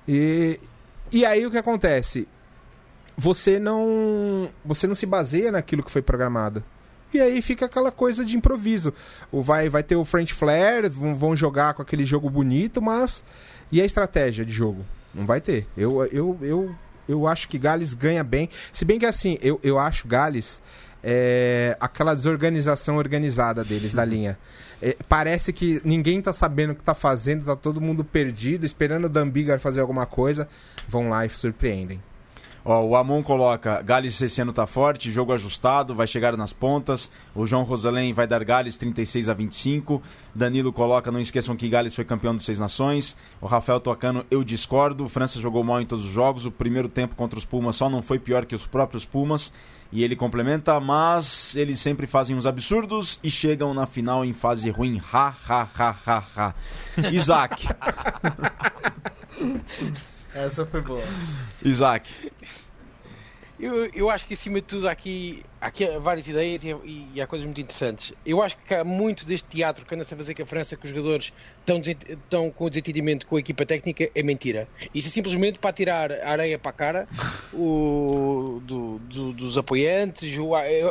E, 0.06 0.60
e 1.10 1.26
aí 1.26 1.44
o 1.44 1.50
que 1.50 1.58
acontece? 1.58 2.28
Você 3.16 3.58
não, 3.58 4.48
você 4.64 4.86
não 4.86 4.94
se 4.94 5.06
baseia 5.06 5.50
naquilo 5.50 5.82
que 5.82 5.90
foi 5.90 6.02
programado. 6.02 6.62
E 7.16 7.20
aí 7.20 7.40
fica 7.40 7.64
aquela 7.64 7.90
coisa 7.90 8.22
de 8.24 8.36
improviso. 8.36 8.92
O 9.32 9.42
vai, 9.42 9.70
vai 9.70 9.82
ter 9.82 9.96
o 9.96 10.04
French 10.04 10.34
Flair, 10.34 10.90
vão, 10.90 11.34
jogar 11.34 11.72
com 11.72 11.80
aquele 11.80 12.04
jogo 12.04 12.28
bonito, 12.28 12.82
mas. 12.82 13.24
E 13.72 13.80
a 13.80 13.84
estratégia 13.84 14.44
de 14.44 14.52
jogo? 14.52 14.84
Não 15.14 15.24
vai 15.24 15.40
ter. 15.40 15.66
Eu, 15.76 16.04
eu, 16.06 16.38
eu, 16.42 16.74
eu 17.08 17.26
acho 17.26 17.48
que 17.48 17.56
Gales 17.58 17.94
ganha 17.94 18.22
bem. 18.22 18.50
Se 18.70 18.84
bem 18.84 18.98
que 18.98 19.06
assim, 19.06 19.38
eu, 19.40 19.58
eu 19.62 19.78
acho 19.78 20.06
Gales. 20.06 20.62
É, 21.02 21.76
aquela 21.80 22.14
desorganização 22.14 22.96
organizada 22.96 23.64
deles 23.64 23.94
da 23.94 24.04
linha. 24.04 24.36
É, 24.82 24.94
parece 25.08 25.52
que 25.52 25.80
ninguém 25.84 26.20
tá 26.20 26.32
sabendo 26.34 26.72
o 26.72 26.74
que 26.74 26.82
tá 26.82 26.94
fazendo, 26.94 27.46
tá 27.46 27.56
todo 27.56 27.80
mundo 27.80 28.04
perdido, 28.04 28.66
esperando 28.66 29.06
o 29.06 29.08
Dambigar 29.08 29.58
fazer 29.58 29.80
alguma 29.80 30.04
coisa. 30.04 30.46
Vão 30.86 31.08
lá 31.08 31.24
e 31.24 31.30
surpreendem. 31.30 31.98
Ó, 32.68 32.82
o 32.82 32.96
Amon 32.96 33.22
coloca, 33.22 33.80
Gales 33.80 34.20
esse 34.20 34.42
ano 34.42 34.52
tá 34.52 34.66
forte, 34.66 35.12
jogo 35.12 35.32
ajustado, 35.32 35.94
vai 35.94 36.04
chegar 36.04 36.36
nas 36.36 36.52
pontas. 36.52 37.08
O 37.32 37.46
João 37.46 37.62
Rosalém 37.62 38.12
vai 38.12 38.26
dar 38.26 38.42
Gales 38.42 38.76
36 38.76 39.28
a 39.28 39.34
25. 39.34 40.02
Danilo 40.34 40.72
coloca, 40.72 41.12
não 41.12 41.20
esqueçam 41.20 41.54
que 41.54 41.68
Gales 41.68 41.94
foi 41.94 42.04
campeão 42.04 42.34
dos 42.34 42.44
Seis 42.44 42.58
Nações. 42.58 43.16
O 43.40 43.46
Rafael 43.46 43.78
Tocano, 43.78 44.26
eu 44.32 44.42
discordo. 44.42 45.08
França 45.08 45.40
jogou 45.40 45.62
mal 45.62 45.80
em 45.80 45.86
todos 45.86 46.04
os 46.04 46.10
jogos. 46.10 46.44
O 46.44 46.50
primeiro 46.50 46.88
tempo 46.88 47.14
contra 47.14 47.38
os 47.38 47.44
Pumas 47.44 47.76
só 47.76 47.88
não 47.88 48.02
foi 48.02 48.18
pior 48.18 48.44
que 48.44 48.56
os 48.56 48.66
próprios 48.66 49.04
Pumas. 49.04 49.52
E 49.92 50.02
ele 50.02 50.16
complementa, 50.16 50.80
mas 50.80 51.54
eles 51.54 51.78
sempre 51.78 52.08
fazem 52.08 52.34
uns 52.34 52.46
absurdos 52.46 53.20
e 53.22 53.30
chegam 53.30 53.72
na 53.72 53.86
final 53.86 54.24
em 54.24 54.32
fase 54.32 54.70
ruim. 54.70 55.00
Ha, 55.12 55.32
ha, 55.48 55.68
ha, 55.78 55.96
ha, 56.04 56.24
ha. 56.36 56.54
Isaac. 57.12 57.68
Essa 60.36 60.66
foi 60.66 60.82
boa. 60.82 61.02
Isaac. 61.64 62.10
Eu, 63.58 63.86
eu 63.94 64.10
acho 64.10 64.26
que 64.26 64.34
acima 64.34 64.56
de 64.56 64.66
tudo 64.66 64.86
há 64.86 64.90
aqui, 64.90 65.42
há 65.58 65.68
aqui 65.68 65.86
várias 65.98 66.28
ideias 66.28 66.62
e, 66.62 66.76
e, 67.14 67.22
há 67.22 67.26
coisas 67.26 67.46
muito 67.46 67.58
interessantes. 67.58 68.12
Eu 68.24 68.42
acho 68.42 68.54
que 68.58 68.74
há 68.74 68.84
muito 68.84 69.26
deste 69.26 69.48
teatro 69.48 69.86
que 69.86 69.94
anda-se 69.94 70.12
a 70.12 70.16
fazer 70.16 70.34
com 70.34 70.42
a 70.42 70.46
França, 70.46 70.76
que 70.76 70.84
os 70.84 70.90
jogadores 70.90 71.32
estão, 71.60 71.80
estão 71.80 72.50
com 72.50 72.68
desentendimento 72.68 73.26
com 73.26 73.36
a 73.36 73.40
equipa 73.40 73.64
técnica, 73.64 74.10
é 74.14 74.22
mentira. 74.22 74.68
Isso 74.94 75.08
é 75.08 75.10
simplesmente 75.10 75.58
para 75.58 75.72
tirar 75.72 76.12
a 76.12 76.28
areia 76.28 76.58
para 76.58 76.68
a 76.70 76.74
cara 76.74 77.08
o, 77.50 78.60
do, 78.62 78.98
do, 78.98 79.32
dos 79.32 79.56
apoiantes. 79.56 80.36
Eu, 80.36 80.50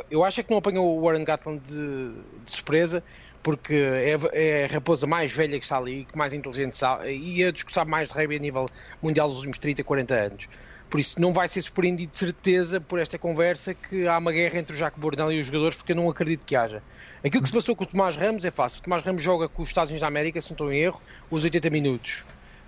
eu, 0.09 0.23
acho 0.23 0.43
que 0.43 0.49
não 0.49 0.57
apanhou 0.57 0.97
o 0.97 1.01
Warren 1.03 1.23
Gatland 1.23 1.61
de, 1.61 2.13
de 2.43 2.51
surpresa 2.51 3.03
porque 3.45 3.75
é, 3.75 4.17
é, 4.33 4.65
a 4.65 4.67
raposa 4.67 5.05
mais 5.05 5.31
velha 5.31 5.59
que 5.59 5.63
está 5.63 5.77
ali, 5.77 6.05
que 6.11 6.17
mais 6.17 6.33
inteligente 6.33 6.73
está, 6.73 7.07
e 7.07 7.43
a 7.43 7.51
discussão 7.51 7.85
mais 7.85 8.09
de 8.09 8.15
rugby 8.15 8.37
a 8.37 8.39
nível 8.39 8.65
mundial 9.03 9.27
dos 9.27 9.37
últimos 9.37 9.59
30, 9.59 9.83
40 9.83 10.15
anos. 10.15 10.49
Por 10.89 10.99
isso 10.99 11.21
não 11.21 11.31
vai 11.31 11.47
ser 11.47 11.61
surpreendido 11.61 12.11
de 12.11 12.17
certeza 12.17 12.81
por 12.81 12.97
esta 12.97 13.19
conversa 13.19 13.75
que 13.75 14.07
há 14.07 14.17
uma 14.17 14.31
guerra 14.31 14.57
entre 14.57 14.75
o 14.75 14.75
Jacques 14.75 14.99
Bourdin 14.99 15.29
e 15.29 15.39
os 15.39 15.45
jogadores, 15.45 15.77
porque 15.77 15.91
eu 15.91 15.95
não 15.95 16.09
acredito 16.09 16.43
que 16.43 16.55
haja. 16.55 16.81
Aquilo 17.23 17.43
que 17.43 17.49
se 17.49 17.53
passou 17.53 17.75
com 17.75 17.83
o 17.83 17.87
Tomás 17.87 18.15
Ramos 18.15 18.43
é 18.45 18.49
fácil. 18.49 18.79
O 18.79 18.83
Tomás 18.83 19.03
Ramos 19.03 19.21
joga 19.21 19.47
com 19.47 19.61
os 19.61 19.67
Estados 19.67 19.91
Unidos 19.91 20.01
da 20.01 20.07
América, 20.07 20.41
se 20.41 20.49
não 20.49 20.55
estou 20.55 20.73
em 20.73 20.79
erro, 20.79 20.99
os 21.29 21.43
80 21.43 21.69
minutos. 21.69 22.25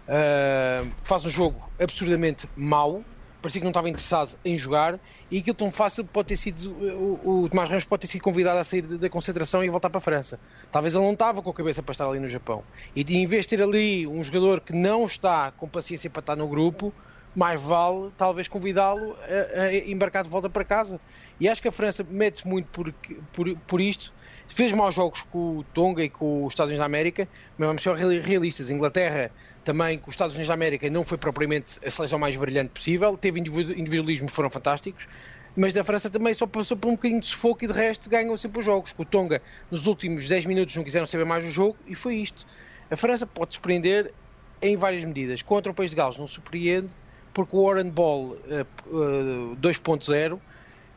Uh, 0.07 0.91
faz 1.01 1.25
um 1.25 1.30
jogo 1.30 1.71
absurdamente 1.80 2.47
mau, 2.55 3.03
parecia 3.48 3.62
que 3.62 3.66
não 3.66 3.72
estava 3.72 3.88
interessado 3.88 4.38
em 4.43 4.58
jogar 4.58 5.00
e 5.32 5.39
aquilo 5.39 5.56
tão 5.56 5.72
fácil 5.72 6.04
pode 6.04 6.28
ter 6.28 6.36
sido 6.36 6.70
o, 6.70 7.43
o 7.43 7.50
Tomás 7.50 7.70
Ramos 7.70 7.86
pode 7.86 8.02
ter 8.02 8.08
sido 8.08 8.22
convidado 8.22 8.60
a 8.60 8.64
sair 8.64 8.82
da 8.82 9.10
concentração 9.10 9.64
e 9.64 9.70
voltar 9.70 9.89
para 9.89 10.00
a 10.00 10.02
França. 10.02 10.38
Talvez 10.70 10.93
ele 10.93 11.06
não 11.06 11.14
estava 11.14 11.41
com 11.41 11.50
a 11.50 11.54
cabeça 11.54 11.82
para 11.82 11.93
estar 11.93 12.06
ali 12.06 12.20
no 12.20 12.28
Japão. 12.28 12.62
E 12.93 13.02
em 13.02 13.26
vez 13.26 13.45
de 13.45 13.56
ter 13.56 13.64
ali 13.64 14.06
um 14.06 14.22
jogador 14.22 14.60
que 14.60 14.74
não 14.74 15.06
está 15.06 15.52
com 15.52 15.66
paciência 15.66 16.10
para 16.10 16.20
estar 16.20 16.36
no 16.36 16.45
grupo, 16.45 16.93
mais 17.34 17.62
vale 17.62 18.12
talvez 18.18 18.50
convidá-lo 18.50 19.16
a, 19.56 19.62
a, 19.62 19.76
embarcar 19.76 20.26
de 20.26 20.30
volta 20.30 20.50
para 20.50 20.66
casa. 20.66 21.00
E 21.39 21.48
acho 21.48 21.62
que 21.62 21.70
a 21.70 21.72
França 21.72 22.06
mete-se 22.10 22.45
muito 22.45 22.68
por, 22.68 22.93
por, 23.32 23.58
por 23.60 23.80
isto. 23.80 24.12
Fez 24.50 24.74
maus 24.74 24.95
jogos 24.95 25.22
com 25.22 25.60
o 25.60 25.64
Tonga 25.64 26.04
e 26.04 26.10
com 26.10 26.43
os 26.43 26.52
Estados 26.52 26.72
Unidos 26.72 26.80
da 26.80 26.86
América, 26.86 27.30
mas 27.58 27.68
vamos 27.68 27.82
ser 27.82 27.95
realistas. 28.22 28.70
Inglaterra 28.70 29.32
também 29.68 29.99
com 29.99 30.09
os 30.09 30.13
Estados 30.13 30.34
Unidos 30.34 30.47
da 30.47 30.53
América 30.53 30.89
não 30.89 31.03
foi 31.03 31.18
propriamente 31.18 31.78
a 31.86 31.89
seleção 31.89 32.18
mais 32.18 32.38
brilhante 32.38 32.70
possível, 32.70 33.18
teve 33.18 33.38
individualismo 33.38 34.30
foram 34.30 34.49
fantásticos, 34.49 35.09
mas 35.57 35.74
da 35.74 35.84
França 35.84 36.09
também 36.09 36.34
só 36.34 36.47
passou 36.47 36.78
por 36.78 36.88
um 36.88 36.91
bocadinho 36.91 37.20
de 37.20 37.28
sufoco 37.28 37.65
e 37.65 37.68
de 37.68 37.74
resto 37.74 38.09
ganhou 38.09 38.38
sempre 38.38 38.59
os 38.59 38.65
jogos. 38.65 38.95
O 38.97 39.03
Tonga, 39.03 39.41
nos 39.70 39.86
últimos 39.86 40.26
10 40.26 40.45
minutos 40.45 40.74
não 40.78 40.86
quiseram 40.86 41.05
saber 41.05 41.26
mais 41.26 41.43
do 41.43 41.51
jogo 41.51 41.76
e 41.86 41.95
foi 41.95 42.15
isto. 42.15 42.45
A 42.89 42.95
França 42.95 43.28
pode 43.28 43.55
surpreender 43.55 44.13
em 44.61 44.78
várias 44.78 45.03
medidas. 45.03 45.41
Contra 45.41 45.70
o 45.70 45.76
país 45.76 45.89
de 45.89 45.97
Gales 45.97 46.18
não 46.18 46.28
surpreende, 46.28 46.93
porque 47.34 47.53
o 47.53 47.65
Warren 47.65 47.89
Ball 47.89 48.22
uh, 48.22 49.51
uh, 49.51 49.57
2.0 49.57 50.39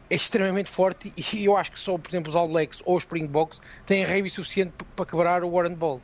é 0.09 0.15
extremamente 0.15 0.71
forte 0.71 1.13
e 1.17 1.45
eu 1.45 1.57
acho 1.57 1.73
que 1.73 1.81
só, 1.81 1.99
por 1.99 2.09
exemplo, 2.09 2.31
os 2.31 2.37
All 2.37 2.47
Blacks 2.47 2.83
ou 2.85 2.97
os 2.97 3.03
Springboks 3.03 3.61
têm 3.85 4.05
rugby 4.05 4.31
suficiente 4.31 4.73
para 4.95 5.07
quebrar 5.07 5.43
o 5.43 5.51
Warren 5.51 5.75
Ball 5.75 6.01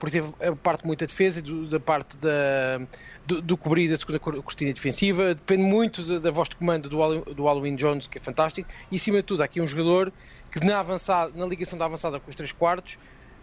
porque 0.00 0.18
teve 0.18 0.34
a 0.42 0.56
parte 0.56 0.86
muito 0.86 1.00
da 1.00 1.06
defesa 1.06 1.40
e 1.40 1.66
da 1.68 1.78
parte 1.78 2.16
da, 2.16 2.80
do, 3.26 3.42
do, 3.42 3.56
cobrir 3.56 3.86
da 3.88 3.98
segunda 3.98 4.18
cortina 4.18 4.72
defensiva. 4.72 5.34
Depende 5.34 5.62
muito 5.62 6.02
da, 6.02 6.18
da 6.18 6.30
voz 6.30 6.48
de 6.48 6.56
comando 6.56 6.88
do, 6.88 7.34
do 7.34 7.44
Halloween 7.44 7.76
Jones, 7.76 8.08
que 8.08 8.16
é 8.16 8.20
fantástico. 8.20 8.68
E 8.90 8.96
acima 8.96 9.18
de 9.18 9.24
tudo, 9.24 9.42
há 9.42 9.44
aqui 9.44 9.60
um 9.60 9.66
jogador 9.66 10.10
que 10.50 10.64
na, 10.64 10.80
avançada, 10.80 11.30
na 11.36 11.46
ligação 11.46 11.78
da 11.78 11.84
avançada 11.84 12.18
com 12.18 12.30
os 12.30 12.34
três 12.34 12.50
quartos. 12.50 12.98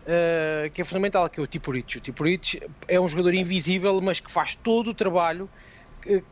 Uh, 0.07 0.71
que 0.71 0.79
é 0.79 0.85
fundamental, 0.85 1.29
que 1.29 1.37
é 1.37 1.43
o 1.43 1.71
Rich. 1.71 2.01
O 2.17 2.23
Rich 2.23 2.61
é 2.87 2.97
um 2.97 3.09
jogador 3.09 3.33
invisível, 3.33 3.99
mas 4.01 4.21
que 4.21 4.31
faz 4.31 4.55
todo 4.55 4.91
o 4.91 4.93
trabalho 4.93 5.49
que, 6.01 6.23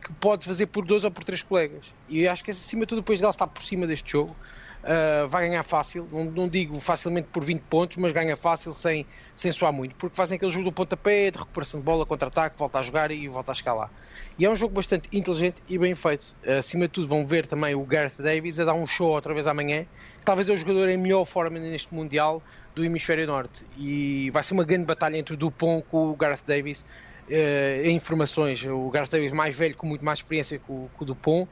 que, 0.00 0.12
pode 0.18 0.46
fazer 0.46 0.64
por 0.66 0.82
dois 0.86 1.04
ou 1.04 1.10
por 1.10 1.22
três 1.22 1.42
colegas. 1.42 1.94
E 2.08 2.26
acho 2.26 2.42
que 2.42 2.50
acima 2.50 2.80
de 2.80 2.86
tudo 2.86 3.02
depois 3.02 3.20
dele 3.20 3.30
está 3.30 3.46
por 3.46 3.62
cima 3.62 3.86
deste 3.86 4.12
jogo 4.12 4.34
uh, 4.82 5.28
vai 5.28 5.48
ganhar 5.48 5.62
fácil, 5.62 6.08
não, 6.10 6.24
não, 6.24 6.48
digo 6.48 6.78
facilmente 6.80 7.28
por 7.32 7.44
20 7.44 7.60
pontos, 7.62 7.96
mas 7.96 8.12
ganha 8.12 8.36
fácil 8.36 8.72
sem, 8.72 9.06
sem 9.34 9.50
suar 9.52 9.72
muito, 9.72 9.96
porque 9.96 10.16
fazem 10.16 10.36
aquele 10.36 10.50
jogo 10.50 10.64
do 10.64 10.72
pontapé, 10.72 11.30
de 11.30 11.38
recuperação 11.38 11.80
de 11.80 11.84
bola, 11.84 12.04
contra-ataque, 12.04 12.58
volta 12.58 12.78
a 12.78 12.82
jogar 12.82 13.10
e 13.10 13.28
volta 13.28 13.52
a 13.52 13.54
escalar. 13.54 13.90
E 14.38 14.44
é 14.44 14.50
um 14.50 14.56
jogo 14.56 14.74
bastante 14.74 15.08
inteligente 15.12 15.62
e 15.68 15.78
bem 15.78 15.94
feito. 15.94 16.34
Acima 16.58 16.86
de 16.86 16.90
tudo, 16.90 17.06
vão 17.06 17.26
ver 17.26 17.46
também 17.46 17.74
o 17.74 17.84
Gareth 17.84 18.14
Davis 18.18 18.58
a 18.58 18.64
dar 18.64 18.72
um 18.72 18.86
show 18.86 19.10
outra 19.10 19.34
vez 19.34 19.46
amanhã. 19.46 19.84
Talvez 20.24 20.48
é 20.48 20.52
o 20.52 20.56
jogador 20.56 20.88
em 20.88 20.96
melhor 20.96 21.24
forma 21.24 21.58
neste 21.58 21.94
Mundial 21.94 22.42
do 22.74 22.84
Hemisfério 22.84 23.26
Norte. 23.26 23.64
E 23.76 24.30
vai 24.30 24.42
ser 24.42 24.54
uma 24.54 24.64
grande 24.64 24.86
batalha 24.86 25.16
entre 25.16 25.34
o 25.34 25.36
Dupont 25.36 25.84
com 25.90 26.10
o 26.10 26.16
Gareth 26.16 26.44
Davis. 26.46 26.84
Uh, 27.28 27.86
em 27.86 27.94
informações, 27.94 28.64
o 28.64 28.90
Gareth 28.90 29.10
Davis 29.10 29.32
mais 29.32 29.54
velho 29.54 29.76
com 29.76 29.86
muito 29.86 30.04
mais 30.04 30.18
experiência 30.18 30.58
que 30.58 30.70
o, 30.72 30.90
que 30.96 31.02
o 31.02 31.06
Dupont 31.06 31.48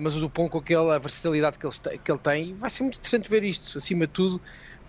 mas 0.00 0.14
o 0.14 0.20
Dupont 0.20 0.50
com 0.50 0.58
aquela 0.58 0.98
versatilidade 0.98 1.58
que 1.58 1.66
ele, 1.66 1.98
que 1.98 2.10
ele 2.10 2.18
tem, 2.18 2.54
vai 2.54 2.70
ser 2.70 2.82
muito 2.82 2.98
interessante 2.98 3.30
ver 3.30 3.44
isto, 3.44 3.78
acima 3.78 4.06
de 4.06 4.12
tudo, 4.12 4.40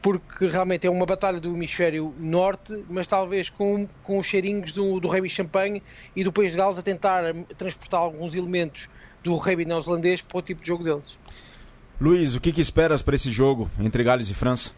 porque 0.02 0.48
realmente 0.48 0.88
é 0.88 0.90
uma 0.90 1.06
batalha 1.06 1.40
do 1.40 1.50
hemisfério 1.50 2.14
norte, 2.18 2.84
mas 2.90 3.06
talvez 3.08 3.50
com, 3.50 3.88
com 4.04 4.18
os 4.18 4.26
cheirinhos 4.26 4.72
do, 4.72 5.00
do 5.00 5.08
Rei 5.08 5.28
Champagne 5.30 5.84
e 6.16 6.24
do 6.24 6.32
País 6.32 6.52
de 6.52 6.58
Gales 6.58 6.78
a 6.78 6.82
tentar 6.82 7.24
transportar 7.58 8.02
alguns 8.02 8.34
elementos 8.34 8.90
do 9.24 9.36
Rei 9.38 9.66
neozelandês 9.66 10.22
para 10.22 10.38
o 10.38 10.42
tipo 10.42 10.62
de 10.62 10.68
jogo 10.68 10.84
deles. 10.84 11.18
Luís, 12.00 12.34
o 12.34 12.40
que, 12.40 12.54
que 12.54 12.62
esperas 12.62 13.02
para 13.02 13.16
esse 13.16 13.30
jogo 13.30 13.70
entre 13.80 14.04
Gales 14.04 14.30
e 14.30 14.34
França? 14.34 14.72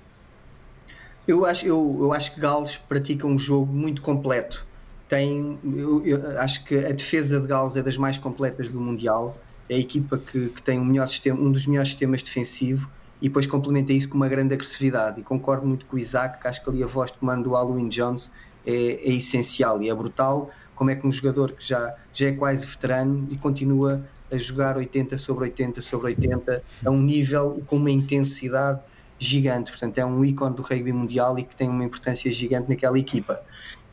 Eu 1.27 1.45
acho, 1.45 1.67
eu, 1.67 1.97
eu 2.01 2.13
acho 2.13 2.33
que 2.33 2.39
Gales 2.39 2.77
pratica 2.77 3.27
um 3.27 3.37
jogo 3.37 3.71
muito 3.71 4.01
completo. 4.01 4.65
Tem, 5.07 5.59
eu, 5.63 6.03
eu 6.05 6.39
acho 6.39 6.63
que 6.63 6.75
a 6.75 6.91
defesa 6.91 7.39
de 7.39 7.45
Gales 7.45 7.75
é 7.75 7.83
das 7.83 7.95
mais 7.95 8.17
completas 8.17 8.71
do 8.71 8.81
Mundial 8.81 9.35
é 9.71 9.75
a 9.75 9.79
equipa 9.79 10.17
que, 10.17 10.49
que 10.49 10.61
tem 10.61 10.77
um, 10.77 11.07
sistema, 11.07 11.39
um 11.39 11.49
dos 11.49 11.65
melhores 11.65 11.91
sistemas 11.91 12.21
defensivos 12.21 12.85
e 13.21 13.29
depois 13.29 13.47
complementa 13.47 13.93
isso 13.93 14.09
com 14.09 14.17
uma 14.17 14.27
grande 14.27 14.53
agressividade. 14.53 15.21
E 15.21 15.23
concordo 15.23 15.65
muito 15.65 15.85
com 15.85 15.95
o 15.95 15.99
Isaac, 15.99 16.41
que 16.41 16.47
acho 16.47 16.61
que 16.61 16.69
ali 16.69 16.83
a 16.83 16.87
voz 16.87 17.09
de 17.09 17.17
comando 17.17 17.45
do 17.45 17.51
Halloween 17.51 17.87
Jones 17.87 18.29
é, 18.65 18.73
é, 18.73 19.13
essencial 19.13 19.81
e 19.81 19.89
é 19.89 19.95
brutal 19.95 20.49
como 20.75 20.89
é 20.89 20.95
que 20.95 21.07
um 21.07 21.11
jogador 21.11 21.53
que 21.53 21.65
já, 21.65 21.95
já 22.13 22.27
é 22.27 22.31
quase 22.33 22.67
veterano 22.67 23.25
e 23.31 23.37
continua 23.37 24.03
a 24.29 24.37
jogar 24.37 24.75
80 24.75 25.17
sobre 25.17 25.45
80 25.45 25.79
sobre 25.79 26.07
80 26.07 26.61
a 26.85 26.89
um 26.89 27.01
nível 27.01 27.63
com 27.65 27.77
uma 27.77 27.91
intensidade 27.91 28.81
gigante. 29.17 29.71
Portanto, 29.71 29.97
é 29.99 30.05
um 30.05 30.25
ícone 30.25 30.53
do 30.53 30.63
rugby 30.63 30.91
mundial 30.91 31.39
e 31.39 31.45
que 31.45 31.55
tem 31.55 31.69
uma 31.69 31.85
importância 31.85 32.29
gigante 32.29 32.67
naquela 32.67 32.99
equipa. 32.99 33.41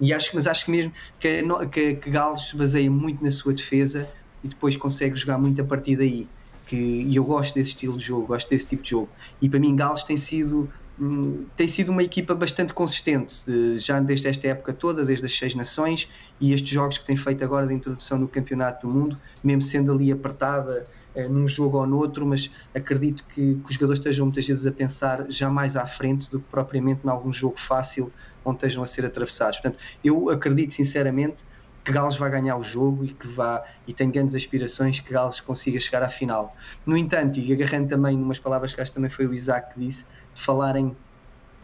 E 0.01 0.12
acho, 0.12 0.31
mas 0.35 0.49
acho 0.49 0.70
mesmo 0.72 0.93
que, 1.20 1.45
que, 1.70 1.95
que 1.95 2.11
Gales 2.11 2.49
se 2.49 2.57
baseia 2.57 2.91
muito 2.91 3.22
na 3.22 3.31
sua 3.31 3.53
defesa 3.53 4.09
e 4.43 4.49
depois 4.49 4.76
consegue 4.76 5.16
jogar 5.16 5.39
muito 5.39 5.61
a 5.61 5.64
partir 5.64 5.97
daí. 5.97 6.28
Que, 6.66 6.76
e 6.76 7.16
eu 7.16 7.24
gosto 7.24 7.55
desse 7.55 7.70
estilo 7.70 7.97
de 7.97 8.05
jogo, 8.05 8.26
gosto 8.26 8.51
desse 8.51 8.66
tipo 8.66 8.82
de 8.82 8.91
jogo. 8.91 9.11
E 9.41 9.49
para 9.49 9.59
mim, 9.59 9.74
Gales 9.74 10.03
tem 10.03 10.18
sido 10.18 10.70
hum, 10.99 11.47
tem 11.57 11.66
sido 11.66 11.91
uma 11.91 12.03
equipa 12.03 12.34
bastante 12.34 12.74
consistente, 12.74 13.43
já 13.78 13.99
desde 14.01 14.28
esta 14.28 14.49
época 14.49 14.74
toda, 14.74 15.03
desde 15.03 15.24
as 15.24 15.32
seis 15.32 15.55
nações 15.55 16.11
e 16.39 16.53
estes 16.53 16.68
jogos 16.68 16.99
que 16.99 17.07
tem 17.07 17.16
feito 17.16 17.43
agora 17.43 17.66
de 17.66 17.72
introdução 17.72 18.18
no 18.18 18.28
Campeonato 18.28 18.86
do 18.86 18.93
Mundo, 18.93 19.18
mesmo 19.43 19.62
sendo 19.62 19.93
ali 19.93 20.12
apertada 20.12 20.86
eh, 21.14 21.26
num 21.28 21.49
jogo 21.49 21.78
ou 21.78 21.86
noutro, 21.86 22.26
mas 22.26 22.51
acredito 22.74 23.26
que, 23.26 23.57
que, 23.57 23.68
os 23.68 23.74
jogadores 23.74 23.99
estejam 23.99 24.26
muitas 24.26 24.47
vezes 24.47 24.66
a 24.66 24.72
pensar 24.72 25.26
já 25.30 25.51
mais 25.51 25.74
à 25.74 25.86
frente 25.86 26.30
do 26.30 26.41
que 26.41 26.49
propriamente 26.49 27.05
em 27.05 27.09
algum 27.09 27.32
jogo 27.32 27.59
fácil 27.59 28.12
onde 28.45 28.59
estejam 28.59 28.82
a 28.82 28.86
ser 28.86 29.05
atravessados. 29.05 29.59
Portanto, 29.59 29.82
eu 30.05 30.30
acredito 30.30 30.74
sinceramente 30.74 31.45
que 31.85 31.93
Gales 31.93 32.16
vai 32.16 32.31
ganhar 32.31 32.57
o 32.57 32.62
jogo 32.62 33.05
e 33.05 33.09
que 33.09 33.26
vá 33.26 33.64
e 33.87 33.95
tenho 33.95 34.12
grandes 34.12 34.35
aspirações 34.35 35.01
que 35.01 35.12
Gales 35.12 35.41
consiga 35.41 35.81
chegar 35.81 36.03
à 36.03 36.09
final. 36.09 36.55
No 36.85 36.97
entanto, 36.97 37.39
e 37.39 37.53
agarrando 37.53 37.89
também 37.89 38.16
umas 38.16 38.39
palavras 38.39 38.74
que 38.74 38.81
acho 38.81 38.91
que 38.91 38.97
também 38.97 39.11
foi 39.11 39.26
o 39.26 39.33
Isaac 39.33 39.74
que 39.74 39.81
disse, 39.81 40.05
de 40.35 40.41
falarem 40.41 40.97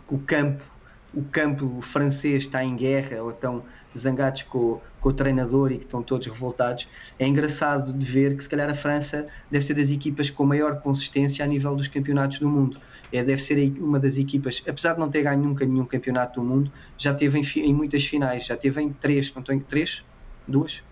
o 0.08 0.18
campo, 0.18 0.64
o 1.12 1.22
campo 1.24 1.80
francês 1.80 2.44
está 2.44 2.64
em 2.64 2.74
guerra 2.76 3.22
ou 3.22 3.30
estão 3.30 3.62
zangados 3.96 4.42
com, 4.42 4.80
com 5.04 5.10
o 5.10 5.12
treinador 5.12 5.70
e 5.70 5.76
que 5.76 5.84
estão 5.84 6.02
todos 6.02 6.26
revoltados. 6.26 6.88
É 7.18 7.28
engraçado 7.28 7.92
de 7.92 8.06
ver 8.06 8.34
que 8.38 8.42
se 8.42 8.48
calhar 8.48 8.70
a 8.70 8.74
França 8.74 9.26
deve 9.50 9.62
ser 9.62 9.74
das 9.74 9.90
equipas 9.90 10.30
com 10.30 10.46
maior 10.46 10.80
consistência 10.80 11.44
a 11.44 11.46
nível 11.46 11.76
dos 11.76 11.86
campeonatos 11.86 12.38
do 12.38 12.48
mundo. 12.48 12.80
É, 13.12 13.22
deve 13.22 13.42
ser 13.42 13.70
uma 13.78 14.00
das 14.00 14.16
equipas, 14.16 14.62
apesar 14.66 14.94
de 14.94 15.00
não 15.00 15.10
ter 15.10 15.22
ganho 15.22 15.42
nunca 15.42 15.66
nenhum 15.66 15.84
campeonato 15.84 16.40
do 16.40 16.46
mundo, 16.46 16.72
já 16.96 17.12
teve 17.12 17.38
em, 17.38 17.44
em 17.60 17.74
muitas 17.74 18.02
finais, 18.06 18.46
já 18.46 18.56
teve 18.56 18.80
em 18.80 18.90
três, 18.94 19.34
não 19.34 19.44
em 19.54 19.60
três? 19.60 20.02
Duas? 20.48 20.82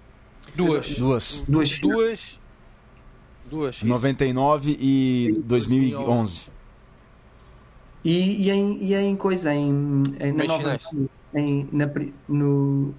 Duas. 0.54 0.98
Duas. 0.98 1.44
Duas. 1.48 1.78
Duas. 1.80 2.40
Duas. 3.48 3.82
99 3.82 4.76
e 4.78 5.42
2011. 5.42 6.50
E, 8.04 8.42
e, 8.42 8.50
em, 8.50 8.84
e 8.84 8.94
em 8.94 9.16
coisa, 9.16 9.54
em, 9.54 10.02
em 10.20 10.32
na 10.32 10.44
nova, 10.44 10.78
em, 11.34 11.68
na, 11.72 11.86
no, 12.28 12.94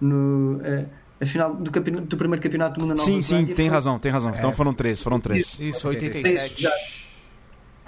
no 0.00 0.56
uh, 0.56 0.86
a 1.20 1.26
final 1.26 1.54
do, 1.54 1.70
do, 1.70 2.16
primeiro 2.16 2.42
campeonato 2.42 2.78
do 2.78 2.86
mundo 2.86 2.96
na 2.96 2.96
Nova 2.96 3.10
Sim, 3.10 3.20
sim, 3.20 3.46
tem 3.46 3.68
razão, 3.68 3.98
tem 3.98 4.10
razão. 4.10 4.30
É. 4.30 4.38
Então 4.38 4.52
foram 4.52 4.72
três, 4.72 5.02
foram 5.02 5.20
três. 5.20 5.58
Isso, 5.60 5.86
87. 5.86 6.66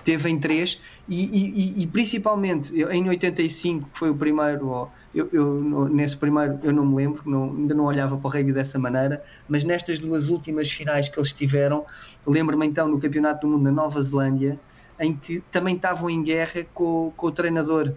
Teve 0.04 0.28
em 0.28 0.38
três 0.38 0.80
e, 1.08 1.24
e, 1.24 1.82
e, 1.82 1.86
principalmente 1.86 2.74
em 2.74 3.08
85, 3.08 3.88
que 3.88 3.98
foi 3.98 4.10
o 4.10 4.16
primeiro, 4.16 4.88
eu, 5.14 5.28
eu, 5.32 5.88
nesse 5.88 6.16
primeiro 6.16 6.58
eu 6.64 6.72
não 6.72 6.84
me 6.84 6.96
lembro, 6.96 7.22
não, 7.24 7.44
ainda 7.44 7.72
não 7.72 7.84
olhava 7.84 8.16
para 8.16 8.26
o 8.26 8.30
rugby 8.30 8.52
dessa 8.52 8.80
maneira, 8.80 9.22
mas 9.48 9.62
nestas 9.62 10.00
duas 10.00 10.28
últimas 10.28 10.70
finais 10.70 11.08
que 11.08 11.18
eles 11.18 11.32
tiveram, 11.32 11.86
lembro-me 12.26 12.66
então 12.66 12.88
no 12.88 13.00
Campeonato 13.00 13.46
do 13.46 13.52
Mundo 13.52 13.62
na 13.62 13.70
Nova 13.70 14.02
Zelândia, 14.02 14.58
em 14.98 15.14
que 15.14 15.40
também 15.52 15.76
estavam 15.76 16.10
em 16.10 16.22
guerra 16.22 16.66
com, 16.74 17.12
com 17.16 17.26
o 17.28 17.32
treinador 17.32 17.92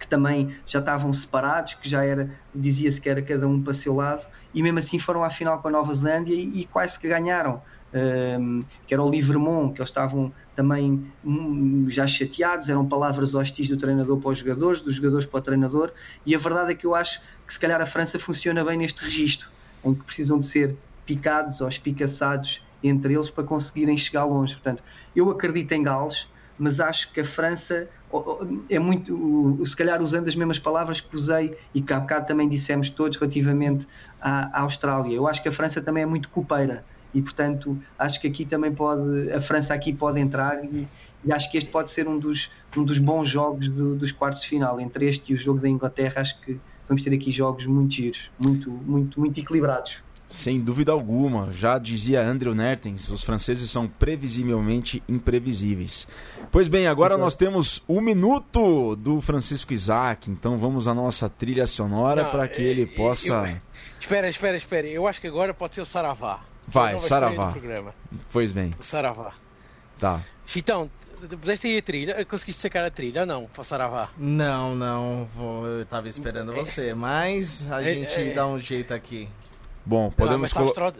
que 0.00 0.06
também 0.06 0.56
já 0.66 0.78
estavam 0.78 1.12
separados, 1.12 1.74
que 1.74 1.86
já 1.86 2.02
era, 2.02 2.30
dizia-se 2.54 2.98
que 2.98 3.08
era 3.08 3.20
cada 3.20 3.46
um 3.46 3.62
para 3.62 3.74
seu 3.74 3.94
lado, 3.94 4.26
e 4.54 4.62
mesmo 4.62 4.78
assim 4.78 4.98
foram 4.98 5.22
à 5.22 5.28
final 5.28 5.60
com 5.60 5.68
a 5.68 5.70
Nova 5.70 5.92
Zelândia 5.92 6.34
e, 6.34 6.62
e 6.62 6.64
quase 6.64 6.98
que 6.98 7.06
ganharam. 7.06 7.62
Um, 7.92 8.62
que 8.86 8.94
era 8.94 9.02
o 9.02 9.10
Livermont, 9.10 9.74
que 9.74 9.80
eles 9.80 9.90
estavam 9.90 10.32
também 10.54 11.12
um, 11.24 11.86
já 11.90 12.06
chateados, 12.06 12.68
eram 12.68 12.86
palavras 12.86 13.34
hostis 13.34 13.68
do 13.68 13.76
treinador 13.76 14.16
para 14.18 14.30
os 14.30 14.38
jogadores, 14.38 14.80
dos 14.80 14.94
jogadores 14.94 15.26
para 15.26 15.38
o 15.38 15.42
treinador, 15.42 15.92
e 16.24 16.34
a 16.34 16.38
verdade 16.38 16.70
é 16.70 16.74
que 16.74 16.86
eu 16.86 16.94
acho 16.94 17.20
que 17.46 17.52
se 17.52 17.58
calhar 17.58 17.80
a 17.80 17.86
França 17.86 18.18
funciona 18.18 18.64
bem 18.64 18.78
neste 18.78 19.04
registro, 19.04 19.50
em 19.84 19.92
que 19.92 20.04
precisam 20.04 20.38
de 20.38 20.46
ser 20.46 20.76
picados 21.04 21.60
ou 21.60 21.68
espicaçados 21.68 22.64
entre 22.82 23.12
eles 23.12 23.28
para 23.28 23.44
conseguirem 23.44 23.98
chegar 23.98 24.24
longe. 24.24 24.54
Portanto, 24.54 24.82
eu 25.14 25.28
acredito 25.28 25.72
em 25.72 25.82
Gales, 25.82 26.28
mas 26.60 26.78
acho 26.78 27.10
que 27.12 27.20
a 27.20 27.24
França 27.24 27.88
é 28.68 28.78
muito, 28.78 29.58
se 29.64 29.74
calhar 29.74 30.00
usando 30.02 30.28
as 30.28 30.36
mesmas 30.36 30.58
palavras 30.58 31.00
que 31.00 31.16
usei 31.16 31.56
e 31.74 31.80
que 31.80 31.92
há 31.92 31.98
bocado 31.98 32.26
também 32.26 32.48
dissemos 32.48 32.90
todos 32.90 33.18
relativamente 33.18 33.88
à, 34.20 34.58
à 34.58 34.60
Austrália. 34.62 35.14
Eu 35.14 35.26
acho 35.26 35.42
que 35.42 35.48
a 35.48 35.52
França 35.52 35.80
também 35.80 36.02
é 36.02 36.06
muito 36.06 36.28
copeira 36.28 36.84
e 37.14 37.22
portanto 37.22 37.76
acho 37.98 38.20
que 38.20 38.28
aqui 38.28 38.44
também 38.44 38.72
pode 38.72 39.32
a 39.32 39.40
França 39.40 39.74
aqui 39.74 39.92
pode 39.92 40.20
entrar 40.20 40.62
e, 40.64 40.86
e 41.24 41.32
acho 41.32 41.50
que 41.50 41.58
este 41.58 41.68
pode 41.70 41.90
ser 41.90 42.06
um 42.06 42.18
dos, 42.18 42.50
um 42.76 42.84
dos 42.84 42.98
bons 42.98 43.28
jogos 43.28 43.68
do, 43.68 43.96
dos 43.96 44.12
quartos 44.12 44.42
de 44.42 44.48
final 44.48 44.80
entre 44.80 45.08
este 45.08 45.32
e 45.32 45.34
o 45.34 45.38
jogo 45.38 45.60
da 45.60 45.68
Inglaterra 45.68 46.20
acho 46.20 46.40
que 46.40 46.60
vamos 46.86 47.02
ter 47.02 47.12
aqui 47.12 47.32
jogos 47.32 47.66
muito 47.66 47.94
giros 47.94 48.30
muito 48.38 48.70
muito 48.70 49.18
muito 49.18 49.40
equilibrados 49.40 50.02
sem 50.30 50.60
dúvida 50.60 50.92
alguma, 50.92 51.50
já 51.50 51.76
dizia 51.76 52.22
Andrew 52.22 52.54
Nertens, 52.54 53.10
os 53.10 53.24
franceses 53.24 53.68
são 53.68 53.88
previsivelmente 53.88 55.02
imprevisíveis. 55.08 56.06
Pois 56.52 56.68
bem, 56.68 56.86
agora 56.86 57.18
nós 57.18 57.34
temos 57.34 57.82
um 57.88 58.00
minuto 58.00 58.94
do 58.94 59.20
Francisco 59.20 59.72
Isaac, 59.72 60.30
então 60.30 60.56
vamos 60.56 60.86
à 60.86 60.94
nossa 60.94 61.28
trilha 61.28 61.66
sonora 61.66 62.24
para 62.24 62.46
que 62.46 62.62
ele 62.62 62.86
possa. 62.86 63.32
Eu, 63.32 63.60
espera, 64.00 64.28
espera, 64.28 64.56
espera, 64.56 64.86
eu 64.86 65.06
acho 65.08 65.20
que 65.20 65.26
agora 65.26 65.52
pode 65.52 65.74
ser 65.74 65.80
o 65.80 65.84
Saravá. 65.84 66.40
Vai, 66.68 66.98
Saravá. 67.00 67.52
Pois 68.32 68.52
bem. 68.52 68.72
O 68.78 68.82
Saravá. 68.82 69.32
Tá. 69.98 70.20
Chitão, 70.46 70.88
puseste 71.40 71.66
aí 71.66 71.78
a 71.78 71.82
trilha? 71.82 72.24
Conseguiste 72.24 72.62
sacar 72.62 72.84
a 72.84 72.90
trilha 72.90 73.22
ou 73.22 73.26
não, 73.26 73.46
para 73.46 73.64
Saravá? 73.64 74.10
Não, 74.16 74.76
não, 74.76 75.28
vou, 75.34 75.66
eu 75.66 75.82
estava 75.82 76.08
esperando 76.08 76.52
você, 76.52 76.94
mas 76.94 77.70
a 77.70 77.82
é, 77.82 77.94
gente 77.94 78.14
é, 78.14 78.32
dá 78.32 78.46
um 78.46 78.58
jeito 78.58 78.94
aqui. 78.94 79.28
Bom, 79.84 80.10
podemos 80.10 80.52
colocar. 80.52 80.92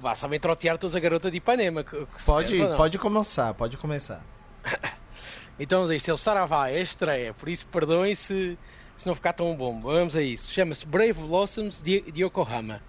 Vá, 0.00 0.14
sabem 0.14 0.38
trotear 0.38 0.76
toda 0.76 0.96
a 0.96 1.00
garota 1.00 1.30
de 1.30 1.38
Ipanema. 1.38 1.84
Pode, 2.26 2.58
pode 2.76 2.98
começar, 2.98 3.54
pode 3.54 3.76
começar. 3.76 4.22
então, 5.58 5.90
isto 5.92 6.10
é 6.10 6.14
o 6.14 6.18
Saravá, 6.18 6.68
é 6.68 6.76
a 6.76 6.80
estreia, 6.80 7.32
por 7.32 7.48
isso 7.48 7.66
perdoem 7.68 8.14
se, 8.14 8.58
se 8.96 9.06
não 9.06 9.14
ficar 9.14 9.32
tão 9.32 9.56
bom. 9.56 9.80
Vamos 9.80 10.16
a 10.16 10.22
isso. 10.22 10.52
Chama-se 10.52 10.86
Brave 10.86 11.14
Blossoms 11.14 11.80
de, 11.82 12.00
de 12.12 12.22
Yokohama. 12.22 12.82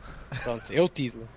Pronto, 0.44 0.72
é 0.72 0.82
o 0.82 0.90
título. 0.90 1.28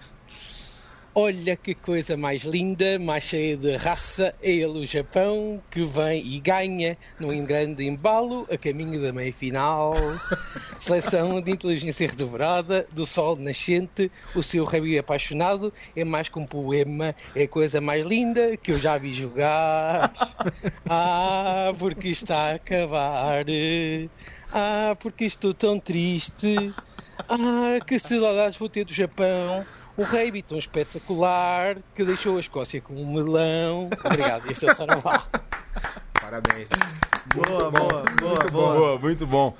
Olha 1.21 1.57
que 1.57 1.75
coisa 1.75 2.17
mais 2.17 2.43
linda, 2.45 2.97
mais 2.97 3.25
cheia 3.25 3.57
de 3.57 3.75
raça, 3.75 4.33
é 4.41 4.53
ele 4.53 4.79
o 4.79 4.87
Japão 4.87 5.61
que 5.69 5.83
vem 5.83 6.25
e 6.25 6.39
ganha 6.39 6.97
num 7.19 7.45
grande 7.45 7.85
embalo 7.85 8.47
a 8.49 8.57
caminho 8.57 9.03
da 9.03 9.13
meia 9.13 9.33
final. 9.33 10.23
Seleção 10.79 11.41
de 11.43 11.51
inteligência 11.51 12.07
redobrada, 12.07 12.87
do 12.93 13.05
sol 13.05 13.35
nascente, 13.35 14.13
o 14.33 14.45
seu 14.45 14.65
rabi 14.65 14.97
apaixonado 14.97 15.73
é 15.97 16.05
mais 16.05 16.29
que 16.29 16.39
um 16.39 16.47
poema, 16.47 17.13
é 17.35 17.43
a 17.43 17.49
coisa 17.49 17.81
mais 17.81 18.07
linda 18.07 18.57
que 18.57 18.71
eu 18.71 18.79
já 18.79 18.97
vi 18.97 19.13
jogar. 19.13 20.13
Ah, 20.91 21.73
porque 21.79 22.09
está 22.09 22.53
a 22.53 22.55
acabar. 22.55 23.45
Ah, 24.51 24.97
porque 25.01 25.25
estou 25.25 25.53
tão 25.53 25.79
triste. 25.81 26.75
Ah, 27.29 27.81
que 27.87 27.99
saudades 27.99 28.57
vou 28.57 28.69
ter 28.71 28.85
do 28.85 28.93
Japão 28.93 29.67
um 29.99 30.05
rei 30.05 30.41
tão 30.43 30.57
espetacular 30.57 31.77
que 31.95 32.05
deixou 32.05 32.37
a 32.37 32.41
Escócia 32.41 32.81
com 32.81 32.95
um 32.95 33.15
melão. 33.15 33.91
Obrigado, 34.05 34.49
este 34.49 34.69
é 34.69 34.71
o 34.71 34.75
Saravá. 34.75 35.27
Parabéns. 36.21 36.69
Boa, 37.35 37.71
boa, 37.71 37.71
boa, 37.71 38.05
muito 38.05 38.53
boa. 38.53 38.75
boa. 38.75 38.99
Muito 38.99 39.27
bom. 39.27 39.57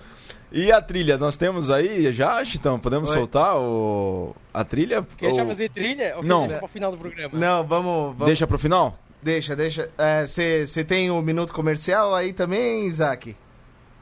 E 0.53 0.71
a 0.71 0.81
trilha, 0.81 1.19
nós 1.19 1.37
temos 1.37 1.71
aí 1.71 2.11
já, 2.13 2.43
Chitão? 2.45 2.79
Podemos 2.79 3.11
Oi. 3.11 3.17
soltar 3.17 3.57
o... 3.57 4.35
a 4.55 4.65
trilha? 4.65 5.07
Quer 5.17 5.31
ou... 5.31 5.35
já 5.35 5.45
fazer 5.45 5.69
trilha? 5.71 6.15
Ou 6.17 6.23
não. 6.23 6.43
Deixa 6.43 6.57
para 6.57 6.65
o 6.65 6.69
final 6.69 6.91
do 6.93 6.97
programa? 6.97 7.39
Não, 7.39 7.67
vamos... 7.67 8.13
vamos... 8.13 8.27
Deixa 8.27 8.47
para 8.47 8.57
o 8.57 8.59
final? 8.59 8.97
Deixa, 9.21 9.57
deixa. 9.57 9.91
Você 10.27 10.65
é, 10.77 10.85
tem 10.85 11.11
o 11.11 11.15
um 11.15 11.23
minuto 11.23 11.53
comercial 11.53 12.15
aí 12.15 12.33
também, 12.33 12.87
Isaac? 12.87 13.37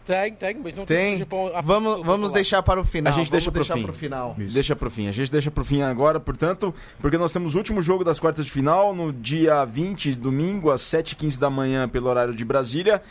Tem, 0.06 0.32
tem, 0.32 0.56
mas 0.62 0.72
não 0.76 0.86
tem. 0.86 1.18
tem 1.18 1.26
vamos 1.64 2.06
vamos 2.06 2.30
deixar 2.30 2.62
para 2.62 2.80
o 2.80 2.84
final. 2.84 3.12
A 3.12 3.16
gente 3.16 3.30
deixa 3.30 3.50
para 3.50 3.62
o 3.62 3.64
fim. 3.64 3.92
final. 3.92 4.36
Deixa 4.38 4.76
para 4.76 4.86
o 4.86 4.90
fim. 4.90 5.08
A 5.08 5.12
gente 5.12 5.32
deixa 5.32 5.50
para 5.50 5.62
o 5.62 5.64
fim 5.64 5.82
agora, 5.82 6.20
portanto, 6.20 6.72
porque 7.00 7.18
nós 7.18 7.32
temos 7.32 7.56
o 7.56 7.58
último 7.58 7.82
jogo 7.82 8.04
das 8.04 8.20
quartas 8.20 8.46
de 8.46 8.52
final 8.52 8.94
no 8.94 9.12
dia 9.12 9.64
20, 9.64 10.14
domingo, 10.14 10.70
às 10.70 10.80
7h15 10.82 11.38
da 11.40 11.50
manhã, 11.50 11.88
pelo 11.88 12.08
horário 12.08 12.36
de 12.36 12.44
Brasília. 12.44 13.02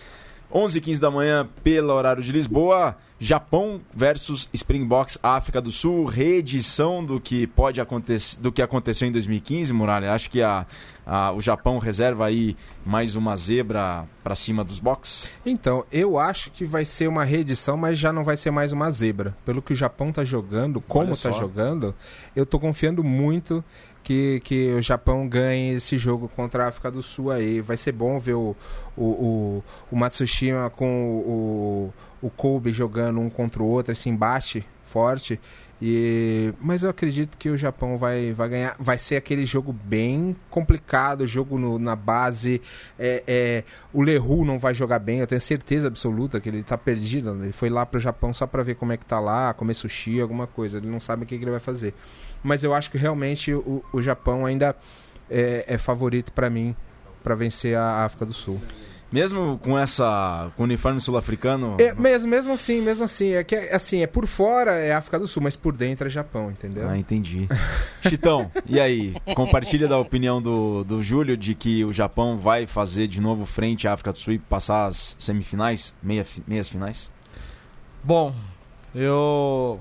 11 0.51 0.79
h 0.79 0.85
15 0.85 1.01
da 1.01 1.11
manhã, 1.11 1.47
pelo 1.63 1.93
horário 1.93 2.23
de 2.23 2.31
Lisboa, 2.31 2.95
Japão 3.19 3.79
versus 3.93 4.49
Springboks 4.53 5.17
África 5.23 5.61
do 5.61 5.71
Sul, 5.71 6.05
reedição 6.05 7.03
do 7.03 7.19
que 7.19 7.47
pode 7.47 7.79
acontecer, 7.79 8.39
do 8.39 8.51
que 8.51 8.61
aconteceu 8.61 9.07
em 9.07 9.11
2015, 9.11 9.71
Muralha. 9.71 10.13
Acho 10.13 10.29
que 10.29 10.41
a, 10.41 10.65
a, 11.05 11.31
o 11.31 11.41
Japão 11.41 11.77
reserva 11.77 12.25
aí 12.25 12.57
mais 12.85 13.15
uma 13.15 13.35
zebra 13.35 14.05
para 14.23 14.35
cima 14.35 14.63
dos 14.63 14.79
box. 14.79 15.31
Então, 15.45 15.85
eu 15.91 16.19
acho 16.19 16.51
que 16.51 16.65
vai 16.65 16.83
ser 16.83 17.07
uma 17.07 17.23
reedição, 17.23 17.77
mas 17.77 17.97
já 17.97 18.11
não 18.11 18.23
vai 18.23 18.35
ser 18.35 18.51
mais 18.51 18.73
uma 18.73 18.91
zebra. 18.91 19.35
Pelo 19.45 19.61
que 19.61 19.73
o 19.73 19.75
Japão 19.75 20.11
tá 20.11 20.23
jogando, 20.23 20.81
como 20.81 21.15
tá 21.15 21.31
jogando, 21.31 21.95
eu 22.35 22.45
tô 22.45 22.59
confiando 22.59 23.03
muito 23.03 23.63
que, 24.05 24.39
que 24.41 24.71
o 24.73 24.81
Japão 24.83 25.27
ganhe 25.27 25.73
esse 25.73 25.97
jogo 25.97 26.29
contra 26.29 26.65
a 26.65 26.67
África 26.67 26.91
do 26.91 27.01
Sul 27.01 27.31
aí. 27.31 27.59
Vai 27.59 27.75
ser 27.75 27.91
bom 27.91 28.19
ver 28.19 28.35
o, 28.35 28.55
o, 28.95 29.03
o, 29.03 29.63
o 29.91 29.95
Matsushima 29.95 30.69
com 30.69 31.23
o, 31.25 31.93
o 32.21 32.29
Kobe 32.29 32.71
jogando 32.71 33.19
um 33.19 33.31
contra 33.31 33.63
o 33.63 33.65
outro, 33.65 33.91
esse 33.91 34.07
embate 34.07 34.63
forte. 34.85 35.39
E, 35.81 36.53
mas 36.61 36.83
eu 36.83 36.89
acredito 36.91 37.35
que 37.35 37.49
o 37.49 37.57
Japão 37.57 37.97
vai, 37.97 38.31
vai 38.31 38.47
ganhar. 38.47 38.75
Vai 38.79 38.99
ser 38.99 39.15
aquele 39.15 39.43
jogo 39.43 39.73
bem 39.73 40.35
complicado, 40.51 41.25
jogo 41.25 41.57
no, 41.57 41.79
na 41.79 41.95
base. 41.95 42.61
É, 42.99 43.23
é, 43.25 43.63
o 43.91 44.03
Leroux 44.03 44.45
não 44.45 44.59
vai 44.59 44.75
jogar 44.75 44.99
bem, 44.99 45.17
eu 45.17 45.27
tenho 45.27 45.41
certeza 45.41 45.87
absoluta 45.87 46.39
que 46.39 46.47
ele 46.47 46.59
está 46.59 46.77
perdido. 46.77 47.35
Ele 47.41 47.51
foi 47.51 47.69
lá 47.69 47.83
para 47.87 47.97
o 47.97 48.01
Japão 48.01 48.31
só 48.31 48.45
para 48.45 48.61
ver 48.61 48.75
como 48.75 48.93
é 48.93 48.97
que 48.97 49.05
tá 49.05 49.19
lá, 49.19 49.51
comer 49.55 49.73
sushi, 49.73 50.21
alguma 50.21 50.45
coisa. 50.45 50.77
Ele 50.77 50.87
não 50.87 50.99
sabe 50.99 51.23
o 51.23 51.25
que, 51.25 51.35
que 51.35 51.43
ele 51.43 51.51
vai 51.51 51.59
fazer 51.59 51.95
mas 52.45 52.63
eu 52.63 52.75
acho 52.75 52.91
que 52.91 52.97
realmente 52.97 53.51
o, 53.51 53.83
o 53.91 54.01
Japão 54.01 54.45
ainda 54.45 54.75
é, 55.29 55.65
é 55.67 55.77
favorito 55.79 56.31
para 56.31 56.47
mim 56.47 56.75
para 57.23 57.33
vencer 57.33 57.75
a 57.75 58.05
África 58.05 58.23
do 58.23 58.33
Sul. 58.33 58.61
Mesmo 59.11 59.57
com 59.63 59.79
essa 59.79 60.51
com 60.55 60.63
o 60.63 60.65
uniforme 60.65 60.99
sul-africano? 61.01 61.77
É, 61.79 61.93
mesmo, 61.93 62.29
mesmo 62.29 62.53
assim, 62.53 62.81
mesmo 62.81 63.05
assim, 63.05 63.31
é 63.31 63.43
que 63.43 63.55
assim, 63.55 64.03
é 64.03 64.07
por 64.07 64.27
fora 64.27 64.75
é 64.75 64.93
África 64.93 65.17
do 65.17 65.27
Sul, 65.27 65.41
mas 65.41 65.55
por 65.55 65.75
dentro 65.75 66.05
é 66.05 66.09
Japão, 66.09 66.51
entendeu? 66.51 66.87
Ah, 66.87 66.97
entendi. 66.97 67.47
Chitão, 68.07 68.51
e 68.67 68.79
aí? 68.79 69.15
Compartilha 69.33 69.87
da 69.87 69.97
opinião 69.97 70.39
do, 70.39 70.83
do 70.83 71.01
Júlio 71.01 71.35
de 71.35 71.55
que 71.55 71.83
o 71.83 71.91
Japão 71.91 72.37
vai 72.37 72.67
fazer 72.67 73.07
de 73.07 73.19
novo 73.19 73.45
frente 73.45 73.87
à 73.87 73.93
África 73.93 74.11
do 74.11 74.17
Sul 74.19 74.33
e 74.33 74.39
passar 74.39 74.85
as 74.85 75.15
semifinais, 75.17 75.95
meia, 76.03 76.25
meias 76.45 76.69
finais? 76.69 77.09
Bom, 78.03 78.35
eu 78.93 79.79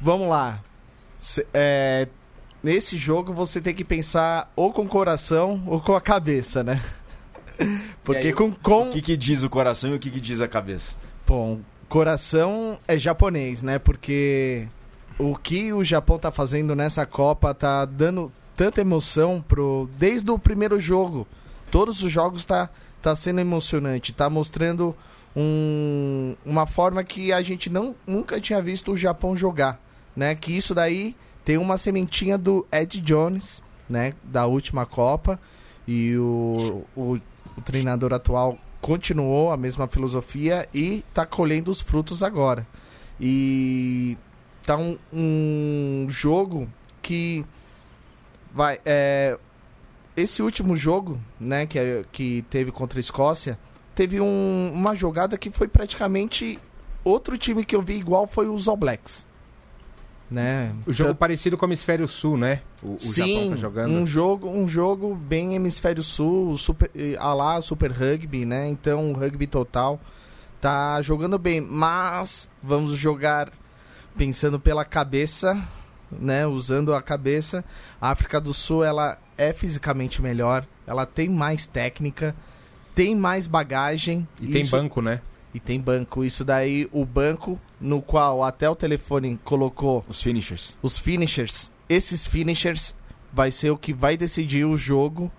vamos 0.00 0.28
lá 0.28 0.60
é, 1.52 2.08
nesse 2.62 2.96
jogo 2.96 3.32
você 3.32 3.60
tem 3.60 3.74
que 3.74 3.84
pensar 3.84 4.50
ou 4.56 4.72
com 4.72 4.82
o 4.82 4.88
coração 4.88 5.62
ou 5.66 5.80
com 5.80 5.94
a 5.94 6.00
cabeça, 6.00 6.62
né? 6.62 6.82
Porque 8.02 8.28
aí, 8.28 8.32
com, 8.32 8.50
com. 8.52 8.88
O 8.88 8.92
que, 8.92 9.02
que 9.02 9.16
diz 9.16 9.42
o 9.42 9.50
coração 9.50 9.90
e 9.90 9.94
o 9.94 9.98
que, 9.98 10.10
que 10.10 10.20
diz 10.20 10.40
a 10.40 10.48
cabeça? 10.48 10.94
Bom, 11.26 11.60
coração 11.88 12.78
é 12.88 12.96
japonês, 12.96 13.62
né? 13.62 13.78
Porque 13.78 14.66
o 15.18 15.36
que 15.36 15.72
o 15.72 15.84
Japão 15.84 16.18
tá 16.18 16.30
fazendo 16.30 16.74
nessa 16.74 17.04
Copa 17.04 17.52
tá 17.52 17.84
dando 17.84 18.32
tanta 18.56 18.80
emoção 18.80 19.44
pro. 19.46 19.88
Desde 19.98 20.30
o 20.30 20.38
primeiro 20.38 20.80
jogo. 20.80 21.26
Todos 21.70 22.02
os 22.02 22.10
jogos 22.10 22.44
tá, 22.44 22.68
tá 23.00 23.14
sendo 23.14 23.40
emocionante. 23.40 24.12
Tá 24.12 24.28
mostrando 24.28 24.96
um, 25.36 26.34
uma 26.44 26.66
forma 26.66 27.04
que 27.04 27.32
a 27.32 27.42
gente 27.42 27.70
não, 27.70 27.94
nunca 28.06 28.40
tinha 28.40 28.60
visto 28.60 28.92
o 28.92 28.96
Japão 28.96 29.36
jogar 29.36 29.80
né? 30.14 30.34
Que 30.34 30.56
isso 30.56 30.74
daí 30.74 31.16
tem 31.44 31.58
uma 31.58 31.78
sementinha 31.78 32.36
do 32.36 32.66
Ed 32.70 33.00
Jones, 33.00 33.62
né? 33.88 34.14
Da 34.22 34.46
última 34.46 34.86
Copa. 34.86 35.40
E 35.86 36.16
o, 36.16 36.84
o, 36.96 37.18
o 37.56 37.60
treinador 37.64 38.12
atual 38.12 38.58
continuou 38.80 39.50
a 39.50 39.56
mesma 39.56 39.86
filosofia 39.86 40.66
e 40.72 41.04
está 41.08 41.26
colhendo 41.26 41.70
os 41.70 41.80
frutos 41.80 42.22
agora. 42.22 42.66
E 43.20 44.16
tá 44.64 44.76
um, 44.76 44.96
um 45.12 46.06
jogo 46.08 46.68
que 47.02 47.44
vai 48.52 48.80
é, 48.84 49.38
esse 50.16 50.42
último 50.42 50.76
jogo, 50.76 51.18
né, 51.38 51.66
que, 51.66 51.78
é, 51.78 52.04
que 52.10 52.44
teve 52.50 52.70
contra 52.70 52.98
a 52.98 53.00
Escócia, 53.00 53.58
teve 53.94 54.20
um, 54.20 54.72
uma 54.72 54.94
jogada 54.94 55.36
que 55.36 55.50
foi 55.50 55.68
praticamente 55.68 56.58
outro 57.04 57.36
time 57.36 57.64
que 57.64 57.74
eu 57.74 57.82
vi 57.82 57.94
igual 57.94 58.26
foi 58.26 58.48
os 58.48 58.68
All 58.68 58.76
Blacks 58.76 59.26
né? 60.30 60.72
O 60.86 60.92
jogo 60.92 61.14
parecido 61.14 61.58
com 61.58 61.66
o 61.66 61.68
Hemisfério 61.68 62.06
Sul, 62.06 62.36
né? 62.36 62.60
O, 62.82 62.94
o 62.94 63.00
Sim, 63.00 63.34
Japão 63.34 63.50
tá 63.50 63.56
jogando. 63.56 63.92
Um 63.92 64.06
jogo, 64.06 64.48
um 64.48 64.68
jogo 64.68 65.14
bem 65.14 65.54
Hemisfério 65.54 66.02
Sul, 66.02 66.56
super, 66.56 66.90
a 67.18 67.34
lá 67.34 67.60
Super 67.60 67.90
Rugby, 67.90 68.44
né? 68.44 68.68
Então, 68.68 69.12
rugby 69.12 69.46
total 69.46 70.00
tá 70.60 71.00
jogando 71.02 71.38
bem, 71.38 71.60
mas 71.60 72.48
vamos 72.62 72.92
jogar 72.92 73.50
pensando 74.16 74.60
pela 74.60 74.84
cabeça, 74.84 75.60
né? 76.12 76.46
Usando 76.46 76.94
a 76.94 77.02
cabeça. 77.02 77.64
A 78.00 78.10
África 78.10 78.40
do 78.40 78.52
Sul, 78.52 78.84
ela 78.84 79.18
é 79.38 79.52
fisicamente 79.52 80.20
melhor, 80.20 80.66
ela 80.86 81.06
tem 81.06 81.28
mais 81.28 81.66
técnica, 81.66 82.36
tem 82.94 83.16
mais 83.16 83.46
bagagem. 83.46 84.28
E 84.40 84.48
tem 84.48 84.66
banco, 84.66 85.00
né? 85.00 85.22
E 85.52 85.60
tem 85.60 85.80
banco. 85.80 86.24
Isso 86.24 86.44
daí, 86.44 86.88
o 86.92 87.04
banco 87.04 87.60
no 87.80 88.00
qual 88.00 88.44
até 88.44 88.68
o 88.68 88.76
telefone 88.76 89.38
colocou 89.42 90.04
os 90.08 90.22
finishers. 90.22 90.76
Os 90.82 90.98
finishers. 90.98 91.70
Esses 91.88 92.26
finishers 92.26 92.94
vai 93.32 93.50
ser 93.50 93.70
o 93.70 93.76
que 93.76 93.92
vai 93.92 94.16
decidir 94.16 94.64
o 94.64 94.76
jogo, 94.76 95.30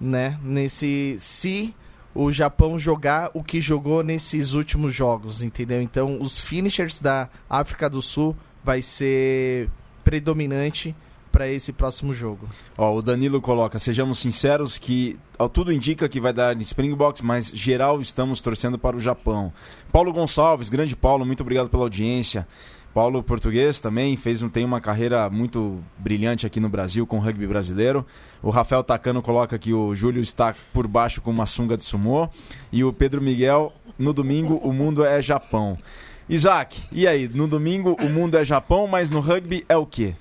né? 0.00 0.38
Nesse 0.42 1.16
se 1.20 1.74
o 2.14 2.32
Japão 2.32 2.78
jogar 2.78 3.30
o 3.32 3.44
que 3.44 3.60
jogou 3.60 4.02
nesses 4.02 4.52
últimos 4.52 4.92
jogos, 4.92 5.42
entendeu? 5.42 5.80
Então, 5.80 6.20
os 6.20 6.40
finishers 6.40 6.98
da 6.98 7.28
África 7.48 7.88
do 7.88 8.02
Sul 8.02 8.36
vai 8.64 8.82
ser 8.82 9.70
predominante 10.02 10.94
para 11.38 11.46
esse 11.46 11.72
próximo 11.72 12.12
jogo. 12.12 12.48
Ó, 12.76 12.96
o 12.96 13.00
Danilo 13.00 13.40
coloca, 13.40 13.78
sejamos 13.78 14.18
sinceros 14.18 14.76
que 14.76 15.16
ó, 15.38 15.46
tudo 15.46 15.72
indica 15.72 16.08
que 16.08 16.20
vai 16.20 16.32
dar 16.32 16.56
em 16.56 16.60
Springboks, 16.62 17.22
mas 17.22 17.52
geral 17.54 18.00
estamos 18.00 18.40
torcendo 18.40 18.76
para 18.76 18.96
o 18.96 19.00
Japão. 19.00 19.52
Paulo 19.92 20.12
Gonçalves, 20.12 20.68
grande 20.68 20.96
Paulo, 20.96 21.24
muito 21.24 21.42
obrigado 21.42 21.68
pela 21.68 21.84
audiência. 21.84 22.44
Paulo 22.92 23.22
português 23.22 23.80
também 23.80 24.16
fez 24.16 24.42
tem 24.52 24.64
uma 24.64 24.80
carreira 24.80 25.30
muito 25.30 25.78
brilhante 25.96 26.44
aqui 26.44 26.58
no 26.58 26.68
Brasil 26.68 27.06
com 27.06 27.18
o 27.18 27.20
rugby 27.20 27.46
brasileiro. 27.46 28.04
O 28.42 28.50
Rafael 28.50 28.82
Tacano 28.82 29.22
coloca 29.22 29.56
que 29.60 29.72
o 29.72 29.94
Júlio 29.94 30.20
está 30.20 30.56
por 30.72 30.88
baixo 30.88 31.20
com 31.20 31.30
uma 31.30 31.46
sunga 31.46 31.76
de 31.76 31.84
sumô 31.84 32.28
e 32.72 32.82
o 32.82 32.92
Pedro 32.92 33.22
Miguel 33.22 33.72
no 33.96 34.12
domingo 34.12 34.56
o 34.56 34.72
mundo 34.72 35.04
é 35.04 35.22
Japão. 35.22 35.78
Isaac, 36.28 36.82
e 36.90 37.06
aí? 37.06 37.28
No 37.28 37.46
domingo 37.46 37.96
o 38.02 38.08
mundo 38.08 38.36
é 38.36 38.44
Japão, 38.44 38.88
mas 38.88 39.08
no 39.08 39.20
rugby 39.20 39.64
é 39.68 39.76
o 39.76 39.86
quê? 39.86 40.14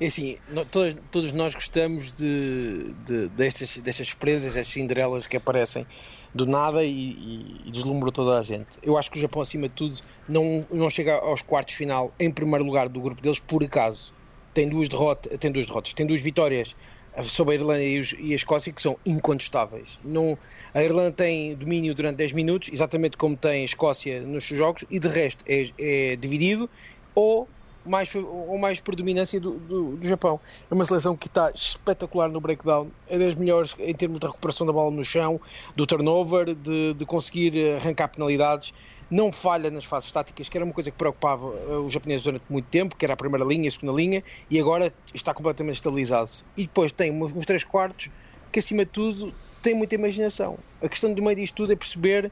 É 0.00 0.06
assim, 0.06 0.36
todos, 0.70 0.96
todos, 1.10 1.32
nós 1.32 1.54
gostamos 1.54 2.14
de, 2.14 2.94
de, 3.04 3.28
destas, 3.30 3.78
destas 3.78 4.06
surpresas, 4.06 4.54
destas 4.54 4.72
cinderelas 4.72 5.26
que 5.26 5.36
aparecem 5.36 5.84
do 6.32 6.46
nada 6.46 6.84
e, 6.84 6.90
e, 6.90 7.60
e 7.66 7.70
deslumbram 7.72 8.12
toda 8.12 8.38
a 8.38 8.42
gente. 8.42 8.78
Eu 8.80 8.96
acho 8.96 9.10
que 9.10 9.18
o 9.18 9.20
Japão, 9.20 9.42
acima 9.42 9.68
de 9.68 9.74
tudo, 9.74 9.98
não, 10.28 10.64
não 10.70 10.88
chega 10.88 11.14
aos 11.14 11.42
quartos 11.42 11.74
final 11.74 12.14
em 12.20 12.30
primeiro 12.30 12.64
lugar 12.64 12.88
do 12.88 13.00
grupo 13.00 13.20
deles 13.20 13.40
por 13.40 13.64
acaso. 13.64 14.14
Tem 14.54 14.68
duas, 14.68 14.88
derrotas, 14.88 15.36
tem 15.38 15.50
duas 15.50 15.66
derrotas, 15.66 15.92
tem 15.92 16.06
duas 16.06 16.20
vitórias 16.20 16.76
sobre 17.22 17.54
a 17.54 17.58
Irlanda 17.58 17.82
e, 17.82 17.98
os, 17.98 18.14
e 18.18 18.32
a 18.32 18.36
Escócia 18.36 18.72
que 18.72 18.80
são 18.80 18.96
incontestáveis. 19.04 19.98
Não, 20.04 20.38
a 20.72 20.82
Irlanda 20.82 21.10
tem 21.10 21.56
domínio 21.56 21.92
durante 21.92 22.16
10 22.16 22.32
minutos, 22.34 22.70
exatamente 22.72 23.16
como 23.16 23.36
tem 23.36 23.62
a 23.62 23.64
Escócia 23.64 24.20
nos 24.22 24.44
seus 24.44 24.58
jogos, 24.58 24.84
e 24.88 25.00
de 25.00 25.08
resto 25.08 25.44
é, 25.48 25.70
é 25.78 26.16
dividido 26.16 26.70
ou 27.16 27.48
mais, 27.88 28.14
ou 28.14 28.58
mais 28.58 28.80
predominância 28.80 29.40
do, 29.40 29.52
do, 29.52 29.96
do, 29.96 30.06
Japão. 30.06 30.40
É 30.70 30.74
uma 30.74 30.84
seleção 30.84 31.16
que 31.16 31.26
está 31.26 31.50
espetacular 31.50 32.30
no 32.30 32.40
breakdown, 32.40 32.88
é 33.08 33.18
das 33.18 33.34
melhores 33.34 33.74
em 33.78 33.94
termos 33.94 34.18
de 34.18 34.26
recuperação 34.26 34.66
da 34.66 34.72
bola 34.72 34.90
no 34.90 35.04
chão, 35.04 35.40
do 35.74 35.86
turnover, 35.86 36.54
de, 36.54 36.94
de 36.94 37.06
conseguir 37.06 37.76
arrancar 37.76 38.08
penalidades. 38.08 38.72
Não 39.10 39.32
falha 39.32 39.70
nas 39.70 39.86
fases 39.86 40.12
táticas, 40.12 40.48
que 40.50 40.58
era 40.58 40.64
uma 40.64 40.74
coisa 40.74 40.90
que 40.90 40.96
preocupava 40.98 41.48
eh, 41.48 41.76
os 41.78 41.90
japoneses 41.90 42.24
durante 42.24 42.44
muito 42.50 42.66
tempo, 42.66 42.94
que 42.94 43.06
era 43.06 43.14
a 43.14 43.16
primeira 43.16 43.44
linha, 43.44 43.66
a 43.66 43.70
segunda 43.70 43.94
linha, 43.94 44.22
e 44.50 44.60
agora 44.60 44.92
está 45.14 45.32
completamente 45.32 45.76
estabilizado. 45.76 46.28
E 46.54 46.64
depois 46.64 46.92
tem 46.92 47.10
uns, 47.10 47.32
uns 47.34 47.46
três 47.46 47.64
quartos 47.64 48.10
que, 48.52 48.58
acima 48.58 48.84
de 48.84 48.90
tudo, 48.90 49.34
tem 49.62 49.74
muita 49.74 49.94
imaginação. 49.94 50.58
A 50.82 50.88
questão 50.88 51.14
do 51.14 51.22
meio 51.22 51.36
disto 51.36 51.54
tudo 51.56 51.72
é 51.72 51.76
perceber 51.76 52.30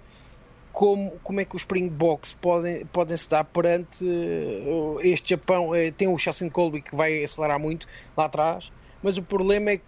como, 0.76 1.12
como 1.22 1.40
é 1.40 1.44
que 1.46 1.56
os 1.56 1.62
Springboks 1.62 2.34
podem, 2.34 2.84
podem 2.84 3.16
se 3.16 3.30
dar 3.30 3.44
perante 3.44 4.04
uh, 4.04 5.00
este 5.00 5.30
Japão. 5.30 5.70
Uh, 5.70 5.90
tem 5.96 6.06
o 6.06 6.18
Chassin 6.18 6.50
Colby 6.50 6.82
que 6.82 6.94
vai 6.94 7.24
acelerar 7.24 7.58
muito 7.58 7.86
lá 8.14 8.26
atrás, 8.26 8.70
mas 9.02 9.16
o 9.16 9.22
problema 9.22 9.70
é 9.70 9.78
que, 9.78 9.84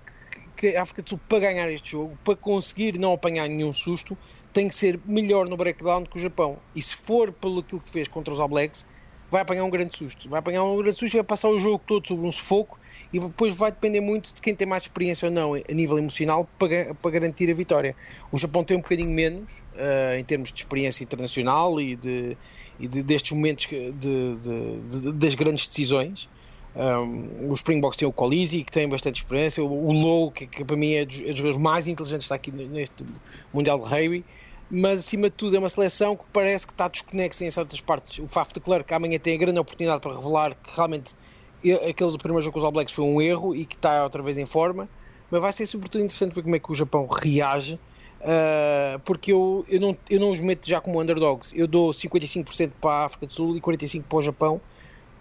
que 0.57 0.77
a 0.77 0.83
África 0.83 1.03
do 1.03 1.11
Sul, 1.11 1.21
para 1.29 1.41
ganhar 1.41 1.71
este 1.71 1.91
jogo, 1.91 2.19
para 2.25 2.35
conseguir 2.35 2.99
não 2.99 3.13
apanhar 3.13 3.47
nenhum 3.51 3.71
susto, 3.71 4.17
tem 4.51 4.67
que 4.67 4.75
ser 4.75 4.99
melhor 5.05 5.47
no 5.47 5.59
breakdown 5.59 6.07
que 6.07 6.17
o 6.17 6.21
Japão. 6.21 6.57
E 6.75 6.81
se 6.81 6.97
for 6.97 7.33
pelo 7.33 7.61
aquilo 7.61 7.83
que 7.83 7.91
fez 7.91 8.09
contra 8.09 8.33
os 8.33 8.41
All 8.41 8.49
Blacks, 8.49 8.87
vai 9.31 9.43
apanhar 9.43 9.65
um 9.65 9.71
grande 9.71 9.97
susto. 9.97 10.29
Vai 10.29 10.41
apanhar 10.41 10.65
um 10.65 10.77
grande 10.77 10.99
susto 10.99 11.15
e 11.15 11.19
vai 11.19 11.25
passar 11.25 11.49
o 11.49 11.59
jogo 11.59 11.83
todo 11.87 12.07
sobre 12.07 12.27
um 12.27 12.33
sufoco 12.33 12.79
e 13.13 13.19
depois 13.19 13.55
vai 13.55 13.71
depender 13.71 14.01
muito 14.01 14.35
de 14.35 14.41
quem 14.41 14.55
tem 14.55 14.67
mais 14.67 14.85
experiência 14.85 15.29
ou 15.29 15.33
não 15.35 15.55
a 15.55 15.73
nível 15.73 15.99
emocional 15.99 16.49
para, 16.59 16.95
para 16.95 17.11
garantir 17.11 17.51
a 17.51 17.55
vitória. 17.55 17.95
O 18.31 18.39
Japão 18.39 18.65
tem 18.65 18.77
um 18.77 18.81
bocadinho 18.81 19.11
menos 19.11 19.59
uh, 19.75 20.19
em 20.19 20.25
termos 20.25 20.53
de 20.53 20.61
experiência 20.61 21.05
internacional 21.05 21.81
e, 21.81 21.97
de, 21.97 22.37
e 22.79 22.89
de, 22.89 23.03
destes 23.03 23.33
momentos 23.33 23.67
de, 23.67 23.93
de, 23.93 25.13
das 25.13 25.35
grandes 25.35 25.69
decisões. 25.69 26.29
Um, 26.77 27.51
os 27.51 27.61
Springboks 27.61 27.97
têm 27.97 28.07
o 28.07 28.13
Colisi, 28.13 28.63
que 28.63 28.71
tem 28.71 28.89
bastante 28.89 29.17
experiência, 29.17 29.65
o, 29.65 29.89
o 29.89 29.93
Low, 29.93 30.31
que, 30.31 30.47
que, 30.47 30.65
para 30.65 30.77
mim 30.77 30.93
é 30.93 31.05
dos, 31.05 31.19
é 31.21 31.25
dos 31.25 31.39
jogadores 31.39 31.57
mais 31.57 31.89
inteligentes 31.89 32.27
está 32.27 32.35
aqui 32.35 32.53
neste 32.53 33.05
Mundial 33.53 33.79
de 33.79 33.89
Rugby, 33.89 34.25
mas 34.71 35.01
acima 35.01 35.31
de 35.31 35.37
tudo 35.37 35.57
é 35.57 35.59
uma 35.59 35.69
seleção 35.69 36.17
que 36.17 36.25
parece 36.33 36.67
que 36.67 36.73
está 36.73 36.89
desconexa 36.89 37.45
em 37.45 37.51
certas 37.51 37.81
partes. 37.81 38.19
O 38.19 38.29
Faf 38.29 38.53
de 38.53 38.61
que 38.85 38.95
amanhã 38.95 39.19
tem 39.19 39.35
a 39.35 39.39
grande 39.39 39.59
oportunidade 39.59 40.01
para 40.01 40.15
revelar 40.15 40.55
que 40.55 40.77
realmente 40.77 41.15
aquele 41.89 42.11
do 42.11 42.19
primeiro 42.19 42.43
jogo 42.43 42.55
com 42.55 42.59
os 42.59 42.65
All 42.65 42.73
Blacks 42.73 42.95
foi 42.95 43.05
um 43.05 43.21
erro 43.21 43.55
e 43.55 43.65
que 43.65 43.75
está 43.75 44.03
outra 44.03 44.23
vez 44.23 44.37
em 44.39 44.47
forma, 44.47 44.89
mas 45.31 45.41
vai 45.41 45.53
ser 45.53 45.67
sobretudo 45.67 46.05
interessante 46.05 46.35
ver 46.35 46.43
como 46.43 46.57
é 46.57 46.59
que 46.59 46.71
o 46.71 46.75
Japão 46.75 47.07
reage. 47.07 47.79
Uh, 48.21 48.99
porque 49.05 49.33
eu, 49.33 49.65
eu, 49.69 49.81
não, 49.81 49.97
eu 50.11 50.19
não 50.19 50.31
os 50.33 50.41
meto 50.41 50.69
já 50.69 50.81
como 50.81 51.01
underdogs, 51.01 51.57
eu 51.57 51.69
dou 51.69 51.91
55% 51.91 52.73
para 52.81 52.91
a 52.91 53.05
África 53.05 53.27
do 53.29 53.33
Sul 53.33 53.57
e 53.57 53.61
45% 53.61 54.03
para 54.09 54.19
o 54.19 54.23
Japão, 54.23 54.61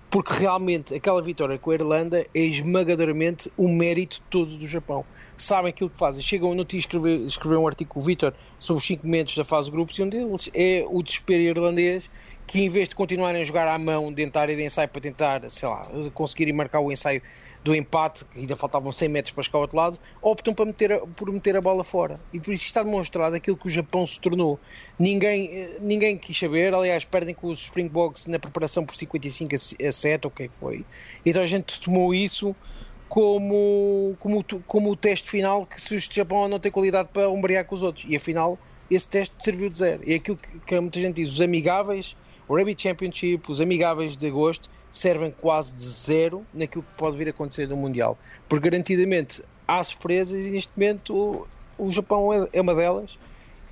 porque 0.09 0.33
realmente 0.33 0.93
aquela 0.93 1.21
vitória 1.21 1.57
com 1.57 1.71
a 1.71 1.73
Irlanda 1.73 2.25
é 2.33 2.39
esmagadoramente 2.39 3.51
o 3.57 3.67
mérito 3.67 4.21
todo 4.29 4.57
do 4.57 4.65
Japão. 4.65 5.05
Sabem 5.35 5.69
aquilo 5.69 5.89
que 5.89 5.97
fazem. 5.97 6.21
Chegam, 6.21 6.55
no 6.55 6.63
dia 6.63 6.79
escrever, 6.79 7.19
escrever 7.21 7.57
um 7.57 7.67
artigo 7.67 7.91
o 7.95 8.01
Vitor 8.01 8.33
sobre 8.59 8.79
os 8.79 8.87
5 8.87 9.05
momentos 9.05 9.35
da 9.35 9.43
fase 9.43 9.65
de 9.65 9.71
grupos 9.71 9.97
e 9.97 10.03
um 10.03 10.09
deles 10.09 10.49
é 10.53 10.85
o 10.87 11.03
desespero 11.03 11.41
irlandês 11.41 12.09
que 12.45 12.61
em 12.61 12.69
vez 12.69 12.87
de 12.87 12.95
continuarem 12.95 13.41
a 13.41 13.43
jogar 13.43 13.67
à 13.67 13.77
mão 13.77 14.11
dentro 14.11 14.33
da 14.33 14.41
área 14.41 14.55
de 14.55 14.63
ensaio 14.63 14.87
para 14.87 15.01
tentar, 15.01 15.49
sei 15.49 15.67
lá, 15.67 15.85
conseguirem 16.13 16.53
marcar 16.53 16.79
o 16.79 16.89
ensaio 16.89 17.21
do 17.67 17.75
empate, 17.75 18.23
que 18.23 18.39
ainda 18.39 18.55
faltavam 18.55 18.93
100 18.93 19.09
metros 19.09 19.33
para 19.33 19.43
chegar 19.43 19.57
ao 19.57 19.61
outro 19.63 19.77
lado, 19.77 19.99
optam 20.21 20.53
para 20.53 20.65
meter, 20.65 21.01
por 21.17 21.29
meter 21.31 21.57
a 21.57 21.61
bola 21.61 21.83
fora. 21.83 22.17
E 22.31 22.39
por 22.39 22.53
isso 22.53 22.63
está 22.63 22.81
demonstrado 22.81 23.35
aquilo 23.35 23.57
que 23.57 23.67
o 23.67 23.69
Japão 23.69 24.05
se 24.05 24.19
tornou. 24.19 24.57
Ninguém, 24.97 25.49
eh, 25.51 25.77
ninguém 25.81 26.17
quis 26.17 26.37
saber, 26.37 26.73
aliás, 26.73 27.03
perdem 27.03 27.35
com 27.35 27.47
os 27.47 27.63
Springboks 27.63 28.25
na 28.27 28.39
preparação 28.39 28.85
por 28.85 28.95
55 28.95 29.53
a 29.53 29.91
7, 29.91 30.25
ou 30.25 30.31
o 30.31 30.33
que 30.33 30.43
é 30.43 30.47
que 30.47 30.55
foi. 30.55 30.85
Então 31.25 31.43
a 31.43 31.45
gente 31.45 31.79
tomou 31.81 32.13
isso 32.15 32.55
como, 33.09 34.15
como, 34.17 34.45
como 34.65 34.91
o 34.91 34.95
teste 34.95 35.29
final 35.29 35.65
que 35.65 35.81
se 35.81 35.95
o 35.95 35.99
Japão 35.99 36.47
não 36.47 36.59
tem 36.59 36.71
qualidade 36.71 37.09
para 37.11 37.29
ombrear 37.29 37.65
com 37.65 37.75
os 37.75 37.83
outros. 37.83 38.05
E 38.07 38.15
afinal, 38.15 38.57
esse 38.89 39.09
teste 39.09 39.35
serviu 39.39 39.69
de 39.69 39.77
zero. 39.77 40.01
E 40.05 40.13
é 40.13 40.15
aquilo 40.15 40.37
que, 40.37 40.59
que 40.59 40.79
muita 40.79 41.01
gente 41.01 41.15
diz, 41.15 41.33
os 41.33 41.41
amigáveis 41.41 42.15
o 42.47 42.55
Rugby 42.55 42.75
Championship, 42.77 43.51
os 43.51 43.59
amigáveis 43.59 44.15
de 44.15 44.27
agosto, 44.27 44.69
servem 44.91 45.31
quase 45.31 45.75
de 45.75 45.83
zero 45.83 46.45
naquilo 46.53 46.83
que 46.83 46.97
pode 46.97 47.17
vir 47.17 47.27
a 47.27 47.31
acontecer 47.31 47.67
no 47.67 47.75
Mundial. 47.75 48.17
Porque 48.47 48.69
garantidamente 48.69 49.43
há 49.67 49.83
surpresas 49.83 50.45
e 50.45 50.51
neste 50.51 50.71
momento 50.77 51.15
o, 51.15 51.47
o 51.85 51.91
Japão 51.91 52.31
é, 52.33 52.47
é 52.53 52.61
uma 52.61 52.73
delas. 52.73 53.19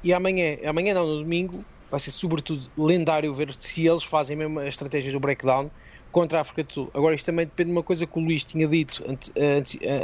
E 0.03 0.13
amanhã, 0.13 0.57
amanhã 0.65 0.93
não, 0.93 1.07
no 1.07 1.23
domingo, 1.23 1.63
vai 1.89 1.99
ser 1.99 2.11
sobretudo 2.11 2.67
lendário 2.78 3.34
ver 3.34 3.53
se 3.53 3.88
eles 3.88 4.03
fazem 4.03 4.36
mesmo 4.36 4.59
a 4.59 4.67
estratégia 4.67 5.11
do 5.11 5.19
breakdown 5.19 5.71
contra 6.11 6.38
a 6.38 6.41
África 6.41 6.63
do 6.63 6.73
Sul. 6.73 6.91
Agora, 6.93 7.15
isto 7.15 7.26
também 7.26 7.45
depende 7.45 7.69
de 7.69 7.76
uma 7.76 7.84
coisa 7.84 8.05
que 8.05 8.19
o 8.19 8.21
Luís 8.21 8.43
tinha 8.43 8.67
dito 8.67 9.03
antes, 9.07 9.32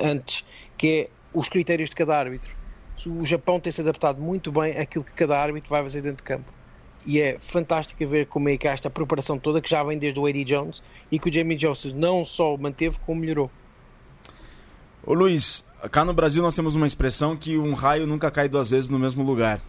antes 0.04 0.46
que 0.78 0.88
é 0.88 1.10
os 1.34 1.48
critérios 1.50 1.90
de 1.90 1.96
cada 1.96 2.18
árbitro. 2.18 2.56
O 3.06 3.26
Japão 3.26 3.60
tem-se 3.60 3.82
adaptado 3.82 4.22
muito 4.22 4.52
bem 4.52 4.78
àquilo 4.78 5.04
que 5.04 5.14
cada 5.14 5.38
árbitro 5.38 5.70
vai 5.70 5.82
fazer 5.82 6.02
dentro 6.02 6.18
de 6.18 6.24
campo 6.24 6.54
e 7.06 7.20
é 7.20 7.38
fantástico 7.40 8.06
ver 8.08 8.28
como 8.28 8.50
é 8.50 8.58
que 8.58 8.68
há 8.68 8.72
esta 8.72 8.90
preparação 8.90 9.38
toda 9.38 9.62
que 9.62 9.70
já 9.70 9.84
vem 9.84 9.98
desde 9.98 10.20
o 10.20 10.28
Eddie 10.28 10.44
Jones 10.44 10.82
e 11.12 11.18
que 11.18 11.30
o 11.30 11.34
Jamie 11.34 11.58
Jones 11.58 11.94
não 11.94 12.24
só 12.24 12.56
manteve 12.58 12.98
como 13.06 13.22
melhorou. 13.22 13.50
Ô 15.04 15.14
Luiz, 15.14 15.66
cá 15.92 16.06
no 16.06 16.14
Brasil 16.14 16.44
nós 16.44 16.56
temos 16.56 16.76
uma 16.76 16.86
expressão 16.86 17.36
que 17.36 17.58
um 17.58 17.74
raio 17.74 18.06
nunca 18.06 18.30
cai 18.30 18.48
duas 18.48 18.70
vezes 18.70 18.90
no 18.90 19.00
mesmo 19.00 19.24
lugar. 19.24 19.62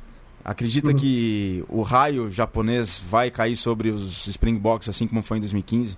Acredita 0.44 0.88
uhum. 0.88 0.96
que 0.96 1.64
o 1.68 1.82
raio 1.82 2.30
japonês 2.30 3.02
vai 3.08 3.30
cair 3.30 3.56
sobre 3.56 3.90
os 3.90 4.26
Springboks 4.26 4.88
assim 4.88 5.06
como 5.06 5.22
foi 5.22 5.38
em 5.38 5.40
2015? 5.40 5.96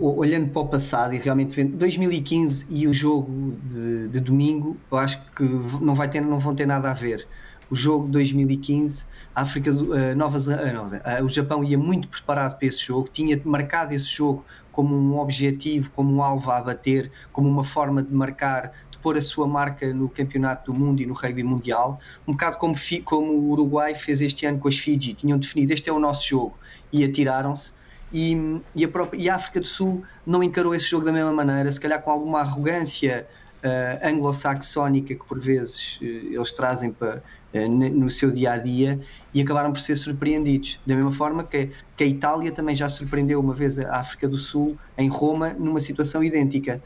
Olhando 0.00 0.48
para 0.50 0.62
o 0.62 0.68
passado 0.68 1.14
e 1.14 1.18
realmente 1.18 1.54
vendo 1.54 1.76
2015 1.76 2.66
e 2.70 2.88
o 2.88 2.94
jogo 2.94 3.58
de, 3.62 4.08
de 4.08 4.20
domingo, 4.20 4.74
eu 4.90 4.96
acho 4.96 5.20
que 5.36 5.42
não, 5.42 5.94
vai 5.94 6.08
ter, 6.08 6.22
não 6.22 6.38
vão 6.38 6.54
ter 6.54 6.64
nada 6.64 6.90
a 6.90 6.94
ver 6.94 7.28
o 7.70 7.76
jogo 7.76 8.06
de 8.06 8.12
2015, 8.12 9.04
a 9.34 9.42
África 9.42 9.70
uh, 9.70 10.14
Nova 10.16 10.38
Zelândia, 10.38 11.02
uh, 11.04 11.24
o 11.24 11.28
Japão 11.28 11.64
ia 11.64 11.78
muito 11.78 12.08
preparado 12.08 12.56
para 12.58 12.68
esse 12.68 12.84
jogo, 12.86 13.08
tinha 13.12 13.40
marcado 13.44 13.94
esse 13.94 14.08
jogo 14.08 14.44
como 14.70 14.94
um 14.94 15.18
objetivo, 15.18 15.90
como 15.90 16.14
um 16.14 16.22
alvo 16.22 16.50
a 16.50 16.60
bater, 16.60 17.10
como 17.32 17.48
uma 17.48 17.64
forma 17.64 18.02
de 18.02 18.12
marcar, 18.12 18.72
de 18.90 18.98
pôr 18.98 19.16
a 19.16 19.22
sua 19.22 19.46
marca 19.46 19.92
no 19.92 20.08
campeonato 20.08 20.70
do 20.70 20.78
mundo 20.78 21.00
e 21.00 21.06
no 21.06 21.14
rugby 21.14 21.42
mundial, 21.42 21.98
um 22.28 22.32
bocado 22.32 22.58
como, 22.58 22.74
como 23.04 23.32
o 23.32 23.50
Uruguai 23.50 23.94
fez 23.94 24.20
este 24.20 24.44
ano 24.44 24.58
com 24.58 24.68
as 24.68 24.78
Fiji, 24.78 25.14
tinham 25.14 25.38
definido 25.38 25.72
este 25.72 25.88
é 25.88 25.92
o 25.92 25.98
nosso 25.98 26.28
jogo 26.28 26.58
e 26.92 27.04
atiraram-se. 27.04 27.74
E, 28.12 28.60
e, 28.74 28.84
a 28.84 28.88
própria, 28.88 29.18
e 29.18 29.28
a 29.28 29.34
África 29.34 29.60
do 29.60 29.66
Sul 29.66 30.04
não 30.24 30.42
encarou 30.42 30.74
esse 30.74 30.88
jogo 30.88 31.04
da 31.04 31.12
mesma 31.12 31.32
maneira, 31.32 31.72
se 31.72 31.80
calhar 31.80 32.00
com 32.00 32.10
alguma 32.10 32.40
arrogância 32.40 33.26
uh, 33.64 34.06
anglo-saxónica 34.06 35.14
que 35.14 35.24
por 35.26 35.38
vezes 35.38 35.98
uh, 36.00 36.04
eles 36.04 36.52
trazem 36.52 36.92
para, 36.92 37.22
uh, 37.54 37.68
no 37.68 38.10
seu 38.10 38.30
dia 38.30 38.52
a 38.52 38.56
dia 38.56 39.00
e 39.32 39.40
acabaram 39.40 39.72
por 39.72 39.80
ser 39.80 39.96
surpreendidos. 39.96 40.80
Da 40.86 40.94
mesma 40.94 41.12
forma 41.12 41.44
que, 41.44 41.70
que 41.96 42.04
a 42.04 42.06
Itália 42.06 42.52
também 42.52 42.74
já 42.74 42.88
surpreendeu 42.88 43.40
uma 43.40 43.54
vez 43.54 43.78
a 43.78 43.96
África 43.98 44.28
do 44.28 44.38
Sul, 44.38 44.76
em 44.96 45.08
Roma, 45.08 45.50
numa 45.50 45.80
situação 45.80 46.22
idêntica. 46.22 46.82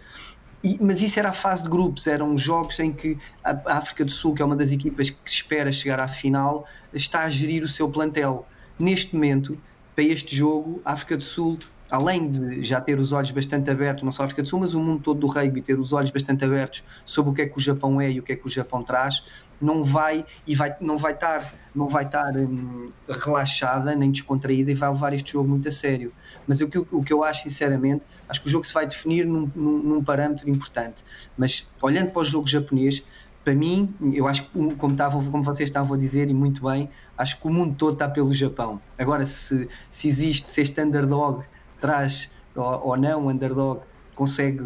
E, 0.62 0.78
mas 0.80 1.00
isso 1.00 1.18
era 1.18 1.30
a 1.30 1.32
fase 1.32 1.62
de 1.62 1.70
grupos, 1.70 2.06
eram 2.06 2.36
jogos 2.36 2.78
em 2.78 2.92
que 2.92 3.16
a, 3.42 3.78
África 3.78 4.04
do 4.04 4.10
Sul, 4.10 4.34
que 4.34 4.42
é 4.42 4.44
uma 4.44 4.56
das 4.56 4.70
equipas 4.70 5.08
que 5.10 5.18
se 5.24 5.36
espera 5.36 5.72
chegar 5.72 5.98
à 5.98 6.06
final, 6.06 6.66
está 6.92 7.20
a 7.20 7.28
gerir 7.28 7.62
o 7.62 7.68
seu 7.68 7.88
plantel. 7.88 8.46
Neste 8.78 9.14
momento, 9.14 9.58
para 9.94 10.04
este 10.04 10.36
jogo, 10.36 10.80
a 10.84 10.92
África 10.92 11.16
do 11.16 11.22
Sul 11.22 11.58
além 11.90 12.30
de 12.30 12.62
já 12.62 12.80
ter 12.80 12.98
os 12.98 13.12
olhos 13.12 13.30
bastante 13.32 13.68
abertos, 13.70 14.04
não 14.04 14.12
só 14.12 14.22
a 14.22 14.24
África 14.26 14.42
do 14.42 14.48
Sul, 14.48 14.60
mas 14.60 14.74
o 14.74 14.80
mundo 14.80 15.02
todo 15.02 15.20
do 15.20 15.26
rugby 15.26 15.60
ter 15.60 15.78
os 15.78 15.92
olhos 15.92 16.10
bastante 16.10 16.44
abertos 16.44 16.84
sobre 17.04 17.32
o 17.32 17.34
que 17.34 17.42
é 17.42 17.46
que 17.46 17.56
o 17.56 17.60
Japão 17.60 18.00
é 18.00 18.10
e 18.10 18.20
o 18.20 18.22
que 18.22 18.32
é 18.32 18.36
que 18.36 18.46
o 18.46 18.48
Japão 18.48 18.82
traz, 18.82 19.24
não 19.60 19.84
vai 19.84 20.24
e 20.46 20.54
vai, 20.54 20.74
não 20.80 20.96
vai 20.96 21.12
estar, 21.12 21.52
não 21.74 21.88
vai 21.88 22.04
estar 22.04 22.36
hum, 22.36 22.90
relaxada 23.08 23.94
nem 23.94 24.10
descontraída 24.10 24.70
e 24.70 24.74
vai 24.74 24.90
levar 24.90 25.12
este 25.12 25.32
jogo 25.32 25.48
muito 25.48 25.68
a 25.68 25.70
sério. 25.70 26.12
Mas 26.46 26.60
o 26.60 26.68
que, 26.68 26.78
o 26.78 27.02
que 27.02 27.12
eu 27.12 27.22
acho, 27.24 27.42
sinceramente, 27.42 28.04
acho 28.28 28.40
que 28.40 28.46
o 28.46 28.50
jogo 28.50 28.66
se 28.66 28.72
vai 28.72 28.86
definir 28.86 29.26
num, 29.26 29.50
num, 29.54 29.78
num 29.82 30.04
parâmetro 30.04 30.48
importante. 30.48 31.04
Mas 31.36 31.70
olhando 31.82 32.10
para 32.10 32.22
o 32.22 32.24
jogo 32.24 32.46
japonês, 32.46 33.04
para 33.44 33.54
mim, 33.54 33.94
eu 34.12 34.28
acho 34.28 34.42
que, 34.44 34.74
como, 34.76 34.92
estavam, 34.92 35.24
como 35.30 35.42
vocês 35.42 35.68
estavam 35.68 35.94
a 35.94 35.98
dizer, 35.98 36.28
e 36.28 36.34
muito 36.34 36.62
bem, 36.62 36.90
acho 37.16 37.40
que 37.40 37.46
o 37.46 37.50
mundo 37.50 37.74
todo 37.76 37.94
está 37.94 38.08
pelo 38.08 38.32
Japão. 38.34 38.80
Agora, 38.98 39.24
se, 39.26 39.68
se 39.90 40.08
existe, 40.08 40.48
se 40.48 40.60
este 40.60 40.80
underdog 40.80 41.44
traz 41.80 42.30
ou, 42.54 42.64
ou 42.88 42.96
não, 42.96 43.26
o 43.26 43.30
underdog 43.30 43.86
consegue 44.14 44.58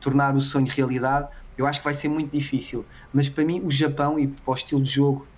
tornar 0.00 0.36
o 0.36 0.40
sonho 0.40 0.66
realidade, 0.68 1.28
eu 1.56 1.66
acho 1.66 1.80
que 1.80 1.84
vai 1.84 1.94
ser 1.94 2.08
muito 2.08 2.32
difícil. 2.32 2.86
Mas 3.12 3.28
para 3.28 3.44
mim, 3.44 3.60
o 3.64 3.70
Japão 3.70 4.18
e 4.18 4.28
para 4.28 4.52
o 4.52 4.54
estilo 4.54 4.82
de 4.82 4.90
jogo 4.90 5.32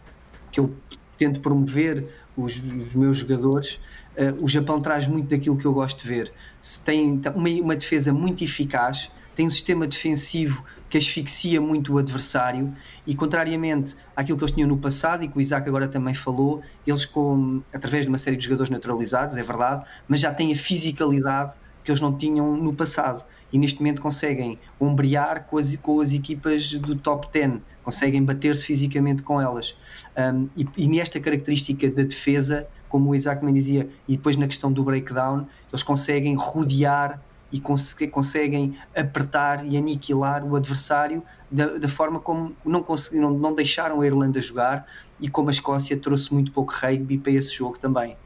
que 0.50 0.60
eu 0.60 0.84
tento 1.16 1.40
promover 1.40 2.12
os, 2.36 2.56
os 2.56 2.94
meus 2.94 3.18
jogadores, 3.18 3.80
uh, 4.18 4.42
o 4.44 4.48
Japão 4.48 4.80
traz 4.82 5.06
muito 5.08 5.28
daquilo 5.28 5.56
que 5.58 5.66
eu 5.66 5.72
gosto 5.72 6.02
de 6.02 6.08
ver. 6.08 6.34
Se 6.60 6.82
tem 6.82 7.20
uma, 7.34 7.48
uma 7.62 7.76
defesa 7.76 8.12
muito 8.12 8.44
eficaz, 8.44 9.10
tem 9.34 9.46
um 9.46 9.50
sistema 9.50 9.86
defensivo 9.86 10.64
que 10.88 10.98
asfixia 10.98 11.60
muito 11.60 11.94
o 11.94 11.98
adversário 11.98 12.72
e 13.06 13.14
contrariamente 13.14 13.96
àquilo 14.14 14.38
que 14.38 14.44
eles 14.44 14.54
tinham 14.54 14.68
no 14.68 14.78
passado 14.78 15.24
e 15.24 15.28
que 15.28 15.36
o 15.36 15.40
Isaac 15.40 15.68
agora 15.68 15.88
também 15.88 16.14
falou, 16.14 16.62
eles 16.86 17.04
com, 17.04 17.62
através 17.72 18.04
de 18.04 18.08
uma 18.08 18.18
série 18.18 18.36
de 18.36 18.44
jogadores 18.44 18.70
naturalizados, 18.70 19.36
é 19.36 19.42
verdade, 19.42 19.84
mas 20.06 20.20
já 20.20 20.32
têm 20.32 20.52
a 20.52 20.56
fisicalidade 20.56 21.52
que 21.82 21.90
eles 21.90 22.00
não 22.00 22.16
tinham 22.16 22.56
no 22.56 22.72
passado 22.72 23.24
e 23.52 23.58
neste 23.58 23.78
momento 23.78 24.00
conseguem 24.00 24.58
ombrear 24.80 25.44
com 25.44 25.58
as, 25.58 25.76
com 25.76 26.00
as 26.00 26.12
equipas 26.12 26.72
do 26.72 26.96
top 26.96 27.28
10, 27.32 27.60
conseguem 27.82 28.24
bater-se 28.24 28.64
fisicamente 28.64 29.22
com 29.22 29.40
elas. 29.40 29.76
Um, 30.16 30.48
e, 30.56 30.66
e 30.76 30.88
nesta 30.88 31.20
característica 31.20 31.88
da 31.90 32.02
defesa, 32.02 32.66
como 32.88 33.10
o 33.10 33.14
Isaac 33.14 33.40
também 33.40 33.54
dizia, 33.54 33.88
e 34.08 34.16
depois 34.16 34.36
na 34.36 34.46
questão 34.46 34.72
do 34.72 34.82
breakdown, 34.82 35.46
eles 35.70 35.82
conseguem 35.82 36.34
rodear 36.34 37.20
e 37.52 37.60
cons 37.60 37.94
conseguem 38.10 38.76
apertar 38.94 39.64
e 39.64 39.76
aniquilar 39.76 40.44
o 40.44 40.56
adversário 40.56 41.22
da, 41.50 41.78
da 41.78 41.88
forma 41.88 42.18
como 42.18 42.56
não, 42.64 42.82
conseguiram, 42.82 43.30
não 43.30 43.54
deixaram 43.54 44.00
a 44.00 44.06
Irlanda 44.06 44.40
jogar 44.40 44.86
e 45.20 45.28
como 45.28 45.48
a 45.48 45.52
Escócia 45.52 45.96
trouxe 45.96 46.32
muito 46.32 46.50
pouco 46.52 46.72
rugby 46.72 47.18
para 47.18 47.32
esse 47.32 47.54
jogo 47.54 47.78
também. 47.78 48.16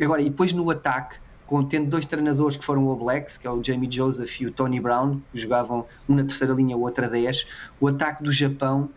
Agora, 0.00 0.20
e 0.20 0.28
depois 0.28 0.52
no 0.52 0.68
ataque, 0.70 1.16
com, 1.46 1.64
tendo 1.64 1.90
dois 1.90 2.06
treinadores 2.06 2.56
que 2.56 2.64
foram 2.64 2.86
o 2.86 2.96
Blacks, 2.96 3.36
que 3.36 3.46
é 3.46 3.50
o 3.50 3.62
Jamie 3.62 3.90
Joseph 3.90 4.40
e 4.40 4.46
o 4.46 4.52
Tony 4.52 4.80
Brown, 4.80 5.20
que 5.30 5.38
jogavam 5.38 5.86
um 6.08 6.14
na 6.14 6.24
terceira 6.24 6.52
linha, 6.54 6.76
o 6.76 6.80
outro 6.80 7.04
a 7.04 7.08
10, 7.08 7.46
o 7.80 7.88
ataque 7.88 8.22
do 8.22 8.32
Japão 8.32 8.90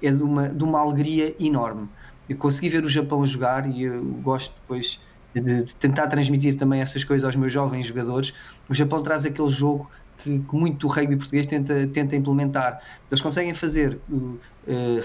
é 0.00 0.10
de 0.10 0.22
uma, 0.22 0.48
de 0.48 0.62
uma 0.62 0.80
alegria 0.80 1.34
enorme. 1.40 1.88
Eu 2.28 2.36
consegui 2.36 2.68
ver 2.68 2.84
o 2.84 2.88
Japão 2.88 3.24
jogar 3.26 3.68
e 3.68 3.82
eu 3.84 4.04
gosto 4.22 4.54
depois 4.60 5.00
de, 5.34 5.64
de 5.64 5.74
tentar 5.76 6.06
transmitir 6.06 6.56
também 6.56 6.80
essas 6.80 7.04
coisas 7.04 7.24
aos 7.24 7.36
meus 7.36 7.52
jovens 7.52 7.86
jogadores, 7.86 8.34
o 8.68 8.74
Japão 8.74 9.02
traz 9.02 9.24
aquele 9.24 9.48
jogo 9.48 9.90
que, 10.18 10.38
que 10.38 10.54
muito 10.54 10.86
o 10.86 10.90
rugby 10.90 11.16
português 11.16 11.46
tenta, 11.46 11.86
tenta 11.88 12.16
implementar. 12.16 12.80
Eles 13.10 13.20
conseguem 13.20 13.54
fazer 13.54 13.98
uh, 14.10 14.38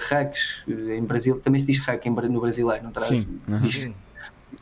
hacks 0.08 0.62
uh, 0.68 0.92
em 0.92 1.02
Brasil, 1.02 1.40
também 1.40 1.60
se 1.60 1.66
diz 1.66 1.78
hack 1.78 2.06
em, 2.06 2.10
no 2.10 2.40
brasileiro, 2.40 2.84
não 2.84 2.90
traz? 2.90 3.08
Sim. 3.08 3.26
Diz, 3.60 3.88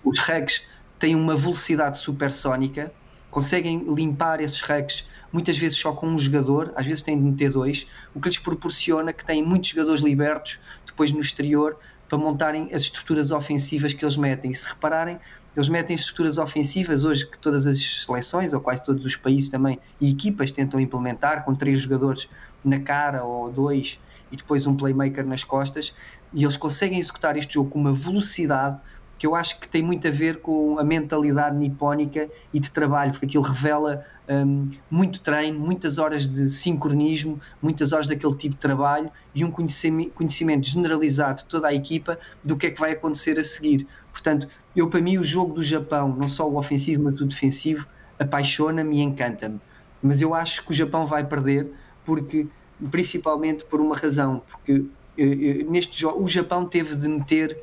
os 0.03 0.19
hacks 0.21 0.67
têm 0.99 1.15
uma 1.15 1.37
velocidade 1.37 1.99
supersónica, 1.99 2.93
conseguem 3.31 3.85
limpar 3.93 4.41
esses 4.41 4.61
hacks 4.61 5.09
muitas 5.33 5.59
vezes 5.59 5.77
só 5.77 5.93
com 5.93 6.07
um 6.07 6.19
jogador, 6.19 6.73
às 6.75 6.87
vezes 6.87 7.03
têm 7.03 7.17
de 7.19 7.23
meter 7.23 7.51
dois, 7.51 7.87
o 8.15 8.21
que 8.21 8.29
lhes 8.29 8.39
proporciona 8.39 9.13
que 9.13 9.25
têm 9.25 9.45
muitos 9.45 9.71
jogadores 9.71 10.01
libertos 10.01 10.59
depois 10.87 11.13
no 11.13 11.21
exterior 11.21 11.77
para 12.09 12.17
montarem 12.17 12.73
as 12.73 12.83
estruturas 12.83 13.31
ofensivas 13.33 13.93
que 13.93 14.05
eles 14.05 14.17
metem. 14.17 14.51
E 14.51 14.55
se 14.55 14.67
repararem, 14.67 15.19
eles 15.57 15.69
metem 15.71 15.97
estruturas 15.97 16.37
ofensivas 16.37 17.03
hoje 17.03 17.27
que 17.27 17.39
todas 17.39 17.67
as 17.67 17.83
seleções, 18.05 18.53
ou 18.53 18.61
quase 18.61 18.85
todos 18.85 19.05
os 19.05 19.17
países 19.17 19.49
também, 19.49 19.79
e 19.99 20.11
equipas 20.11 20.51
tentam 20.51 20.79
implementar, 20.79 21.45
com 21.45 21.55
três 21.55 21.81
jogadores 21.81 22.29
na 22.63 22.79
cara 22.81 23.25
ou 23.25 23.51
dois, 23.51 23.99
e 24.31 24.37
depois 24.37 24.67
um 24.67 24.77
playmaker 24.77 25.25
nas 25.25 25.43
costas, 25.43 25.95
e 26.33 26.45
eles 26.45 26.59
conseguem 26.59 26.99
executar 26.99 27.39
este 27.39 27.55
jogo 27.55 27.71
com 27.71 27.79
uma 27.79 27.93
velocidade 27.93 28.79
que 29.19 29.27
eu 29.27 29.35
acho 29.35 29.59
que 29.61 29.69
tem 29.69 29.83
muito 29.83 30.07
a 30.07 30.11
ver 30.11 30.41
com 30.41 30.79
a 30.79 30.85
mentalidade 30.85 31.57
nipónica 31.57 32.29
e 32.53 32.61
de 32.61 32.71
trabalho, 32.71 33.13
porque 33.13 33.27
aquilo 33.27 33.43
revela 33.43 34.05
um, 34.29 34.71
muito 34.91 35.21
treino, 35.21 35.59
muitas 35.59 35.99
horas 35.99 36.27
de 36.27 36.51
sincronismo, 36.51 37.41
muitas 37.63 37.93
horas 37.93 38.07
daquele 38.07 38.37
tipo 38.37 38.55
de 38.55 38.61
trabalho 38.61 39.11
e 39.35 39.45
um 39.45 39.51
conhecimento 39.51 40.69
generalizado 40.69 41.43
de 41.43 41.49
toda 41.49 41.69
a 41.69 41.75
equipa 41.75 42.19
do 42.45 42.57
que 42.57 42.67
é 42.67 42.71
que 42.71 42.81
vai 42.81 42.93
acontecer 42.93 43.39
a 43.39 43.45
seguir. 43.45 43.87
Portanto, 44.13 44.49
eu 44.75 44.89
para 44.91 45.01
mim 45.01 45.19
o 45.19 45.25
jogo 45.25 45.55
do 45.55 45.63
Japão, 45.63 46.15
não 46.15 46.29
só 46.29 46.49
o 46.49 46.59
ofensivo, 46.59 47.05
mas 47.05 47.21
o 47.21 47.27
defensivo, 47.27 47.87
apaixona-me 48.19 48.99
e 48.99 49.01
encanta-me. 49.01 49.61
Mas 50.03 50.21
eu 50.21 50.35
acho 50.35 50.65
que 50.65 50.73
o 50.73 50.75
Japão 50.75 51.07
vai 51.07 51.27
perder 51.27 51.73
porque 52.05 52.47
principalmente 52.91 53.65
por 53.65 53.81
uma 53.81 53.97
razão, 53.97 54.43
porque 54.51 54.85
eh, 55.17 55.61
eh, 55.61 55.65
neste 55.65 55.99
jogo 55.99 56.23
o 56.23 56.29
Japão 56.29 56.67
teve 56.67 56.95
de 56.95 57.09
meter 57.09 57.57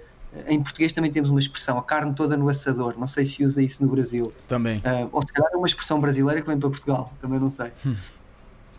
em 0.47 0.61
português 0.61 0.91
também 0.91 1.11
temos 1.11 1.29
uma 1.29 1.39
expressão, 1.39 1.77
a 1.77 1.83
carne 1.83 2.13
toda 2.13 2.35
no 2.35 2.49
assador. 2.49 2.95
Não 2.97 3.07
sei 3.07 3.25
se 3.25 3.43
usa 3.43 3.61
isso 3.61 3.83
no 3.83 3.89
Brasil. 3.89 4.33
Também. 4.47 4.79
Uh, 4.79 5.09
ou 5.11 5.21
se 5.21 5.31
calhar 5.31 5.51
é 5.53 5.57
uma 5.57 5.67
expressão 5.67 5.99
brasileira 5.99 6.41
que 6.41 6.47
vem 6.47 6.59
para 6.59 6.69
Portugal, 6.69 7.13
também 7.21 7.39
não 7.39 7.49
sei. 7.49 7.71
Hum. 7.85 7.95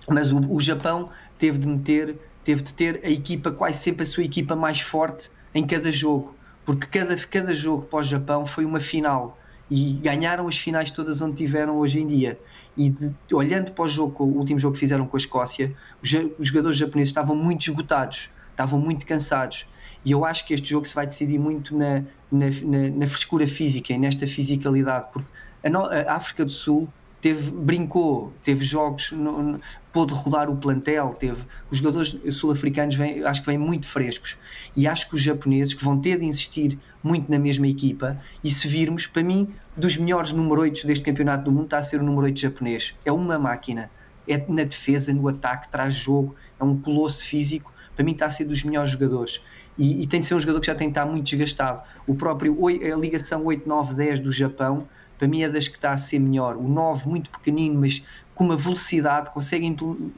Mas 0.08 0.30
o, 0.32 0.38
o, 0.52 0.60
Japão 0.60 1.10
teve 1.38 1.58
de 1.58 1.66
meter, 1.66 2.16
teve 2.44 2.62
de 2.62 2.74
ter 2.74 3.00
a 3.04 3.08
equipa, 3.08 3.50
quase 3.50 3.78
sempre 3.78 4.02
a 4.02 4.06
sua 4.06 4.24
equipa 4.24 4.54
mais 4.56 4.80
forte 4.80 5.30
em 5.54 5.66
cada 5.66 5.90
jogo. 5.90 6.34
Porque 6.66 6.86
cada, 6.86 7.16
cada 7.16 7.54
jogo 7.54 7.86
para 7.86 8.00
o 8.00 8.02
Japão 8.02 8.46
foi 8.46 8.64
uma 8.64 8.80
final. 8.80 9.38
E 9.70 9.94
ganharam 9.94 10.46
as 10.46 10.58
finais 10.58 10.90
todas 10.90 11.22
onde 11.22 11.36
tiveram 11.36 11.78
hoje 11.78 12.00
em 12.00 12.06
dia. 12.06 12.38
E 12.76 12.90
de, 12.90 13.14
olhando 13.32 13.72
para 13.72 13.84
o 13.84 13.88
jogo, 13.88 14.24
o 14.24 14.38
último 14.38 14.58
jogo 14.58 14.74
que 14.74 14.80
fizeram 14.80 15.06
com 15.06 15.16
a 15.16 15.18
Escócia, 15.18 15.74
os, 16.02 16.12
os 16.38 16.48
jogadores 16.48 16.76
japoneses 16.76 17.10
estavam 17.10 17.34
muito 17.34 17.62
esgotados, 17.62 18.28
estavam 18.50 18.78
muito 18.78 19.06
cansados 19.06 19.66
e 20.04 20.12
eu 20.12 20.24
acho 20.24 20.46
que 20.46 20.54
este 20.54 20.70
jogo 20.70 20.86
se 20.86 20.94
vai 20.94 21.06
decidir 21.06 21.38
muito 21.38 21.76
na, 21.76 22.02
na, 22.30 22.46
na, 22.62 22.88
na 22.90 23.06
frescura 23.06 23.46
física 23.46 23.92
e 23.92 23.98
nesta 23.98 24.26
fisicalidade, 24.26 25.08
porque 25.12 25.28
a, 25.62 25.70
no, 25.70 25.84
a 25.84 26.14
África 26.14 26.44
do 26.44 26.50
Sul 26.50 26.88
teve, 27.24 27.50
brincou, 27.50 28.34
teve 28.44 28.62
jogos, 28.62 29.10
no, 29.12 29.58
pôde 29.94 30.12
rodar 30.12 30.50
o 30.50 30.56
plantel, 30.56 31.14
teve 31.14 31.42
os 31.70 31.78
jogadores 31.78 32.14
sul-africanos 32.32 32.96
acho 33.24 33.40
que 33.40 33.46
vêm 33.46 33.56
muito 33.56 33.86
frescos. 33.86 34.36
E 34.76 34.86
acho 34.86 35.08
que 35.08 35.14
os 35.14 35.22
japoneses 35.22 35.72
que 35.72 35.82
vão 35.82 35.98
ter 35.98 36.18
de 36.18 36.26
insistir 36.26 36.78
muito 37.02 37.30
na 37.30 37.38
mesma 37.38 37.66
equipa 37.66 38.20
e 38.42 38.50
se 38.50 38.68
virmos, 38.68 39.06
para 39.06 39.22
mim, 39.22 39.48
dos 39.74 39.96
melhores 39.96 40.32
número 40.32 40.60
8 40.60 40.86
deste 40.86 41.02
campeonato 41.02 41.44
do 41.44 41.50
mundo 41.50 41.64
está 41.64 41.78
a 41.78 41.82
ser 41.82 41.98
o 41.98 42.04
número 42.04 42.26
8 42.26 42.38
japonês, 42.38 42.94
é 43.06 43.10
uma 43.10 43.38
máquina. 43.38 43.90
É 44.28 44.36
na 44.48 44.64
defesa, 44.64 45.12
no 45.12 45.26
ataque, 45.28 45.68
traz 45.68 45.94
jogo, 45.94 46.34
é 46.60 46.64
um 46.64 46.78
colosso 46.78 47.24
físico, 47.24 47.72
para 47.96 48.04
mim 48.04 48.12
está 48.12 48.26
a 48.26 48.30
ser 48.30 48.44
dos 48.44 48.64
melhores 48.64 48.90
jogadores 48.90 49.40
e, 49.76 50.02
e, 50.02 50.06
tem 50.06 50.20
de 50.20 50.26
ser 50.26 50.34
um 50.34 50.40
jogador 50.40 50.60
que 50.60 50.66
já 50.66 50.74
tem 50.74 50.88
de 50.88 50.92
estar 50.92 51.06
muito 51.06 51.24
desgastado. 51.24 51.82
O 52.06 52.14
próprio 52.14 52.56
a 52.68 52.96
ligação 52.96 53.44
8-9-10 53.44 54.20
do 54.20 54.30
Japão, 54.30 54.88
para 55.18 55.26
mim 55.26 55.42
é 55.42 55.48
das 55.48 55.68
que 55.68 55.76
está 55.76 55.92
a 55.92 55.98
ser 55.98 56.18
melhor. 56.18 56.56
O 56.56 56.68
9 56.68 57.08
muito 57.08 57.30
pequenino, 57.30 57.80
mas 57.80 58.04
com 58.34 58.44
uma 58.44 58.56
velocidade, 58.56 59.30
consegue 59.30 59.64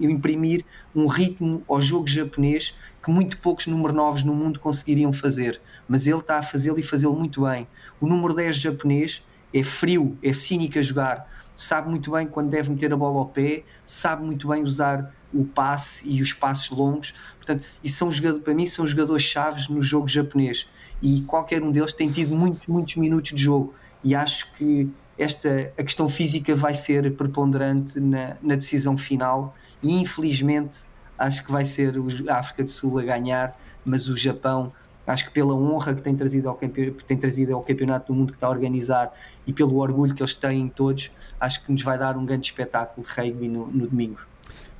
imprimir 0.00 0.64
um 0.94 1.06
ritmo 1.06 1.62
ao 1.68 1.80
jogo 1.80 2.08
japonês 2.08 2.76
que 3.02 3.10
muito 3.10 3.38
poucos 3.38 3.66
número 3.66 3.92
9 3.92 4.24
no 4.24 4.34
mundo 4.34 4.58
conseguiriam 4.58 5.12
fazer. 5.12 5.60
Mas 5.86 6.06
ele 6.06 6.18
está 6.18 6.38
a 6.38 6.42
fazê-lo 6.42 6.78
e 6.78 6.82
fazê-lo 6.82 7.14
muito 7.14 7.42
bem. 7.42 7.68
O 8.00 8.06
número 8.06 8.34
10 8.34 8.56
japonês 8.56 9.22
é 9.52 9.62
frio, 9.62 10.18
é 10.22 10.32
cínico 10.32 10.78
a 10.78 10.82
jogar, 10.82 11.30
sabe 11.56 11.88
muito 11.88 12.10
bem 12.10 12.26
quando 12.26 12.50
deve 12.50 12.70
meter 12.70 12.92
a 12.92 12.96
bola 12.96 13.18
ao 13.18 13.26
pé, 13.26 13.64
sabe 13.82 14.24
muito 14.24 14.46
bem 14.46 14.62
usar 14.62 15.12
o 15.32 15.44
passe 15.44 16.06
e 16.08 16.20
os 16.20 16.32
passos 16.32 16.76
longos. 16.76 17.14
Portanto, 17.36 17.66
isso 17.82 17.96
são 17.96 18.12
jogadores, 18.12 18.44
para 18.44 18.54
mim 18.54 18.66
são 18.66 18.86
jogadores 18.86 19.22
chaves 19.22 19.68
no 19.68 19.82
jogo 19.82 20.06
japonês. 20.06 20.68
E 21.02 21.22
qualquer 21.22 21.62
um 21.62 21.72
deles 21.72 21.92
tem 21.92 22.10
tido 22.10 22.36
muitos, 22.36 22.66
muitos 22.66 22.96
minutos 22.96 23.32
de 23.32 23.42
jogo. 23.42 23.74
E 24.04 24.14
acho 24.14 24.52
que 24.54 24.88
esta 25.18 25.72
a 25.78 25.82
questão 25.82 26.08
física 26.08 26.54
vai 26.54 26.74
ser 26.74 27.16
preponderante 27.16 27.98
na, 27.98 28.36
na 28.42 28.54
decisão 28.54 28.96
final. 28.96 29.54
E 29.82 29.92
infelizmente 30.00 30.78
acho 31.18 31.44
que 31.44 31.50
vai 31.50 31.64
ser 31.64 31.94
a 32.28 32.38
África 32.38 32.62
do 32.62 32.70
Sul 32.70 32.98
a 32.98 33.02
ganhar, 33.02 33.58
mas 33.84 34.08
o 34.08 34.16
Japão 34.16 34.72
acho 35.06 35.26
que 35.26 35.30
pela 35.30 35.54
honra 35.54 35.94
que 35.94 36.02
tem 36.02 36.16
trazido 36.16 36.48
ao, 36.48 36.56
tem 36.56 37.16
trazido 37.16 37.54
ao 37.54 37.62
campeonato 37.62 38.12
do 38.12 38.18
mundo 38.18 38.32
que 38.32 38.36
está 38.36 38.46
a 38.46 38.50
organizar 38.50 39.12
e 39.46 39.52
pelo 39.52 39.76
orgulho 39.78 40.14
que 40.14 40.22
eles 40.22 40.34
têm 40.34 40.68
todos, 40.68 41.10
acho 41.38 41.64
que 41.64 41.72
nos 41.72 41.82
vai 41.82 41.98
dar 41.98 42.16
um 42.16 42.24
grande 42.24 42.46
espetáculo 42.46 43.06
de 43.06 43.12
rugby 43.12 43.48
no, 43.48 43.66
no 43.66 43.86
domingo. 43.86 44.18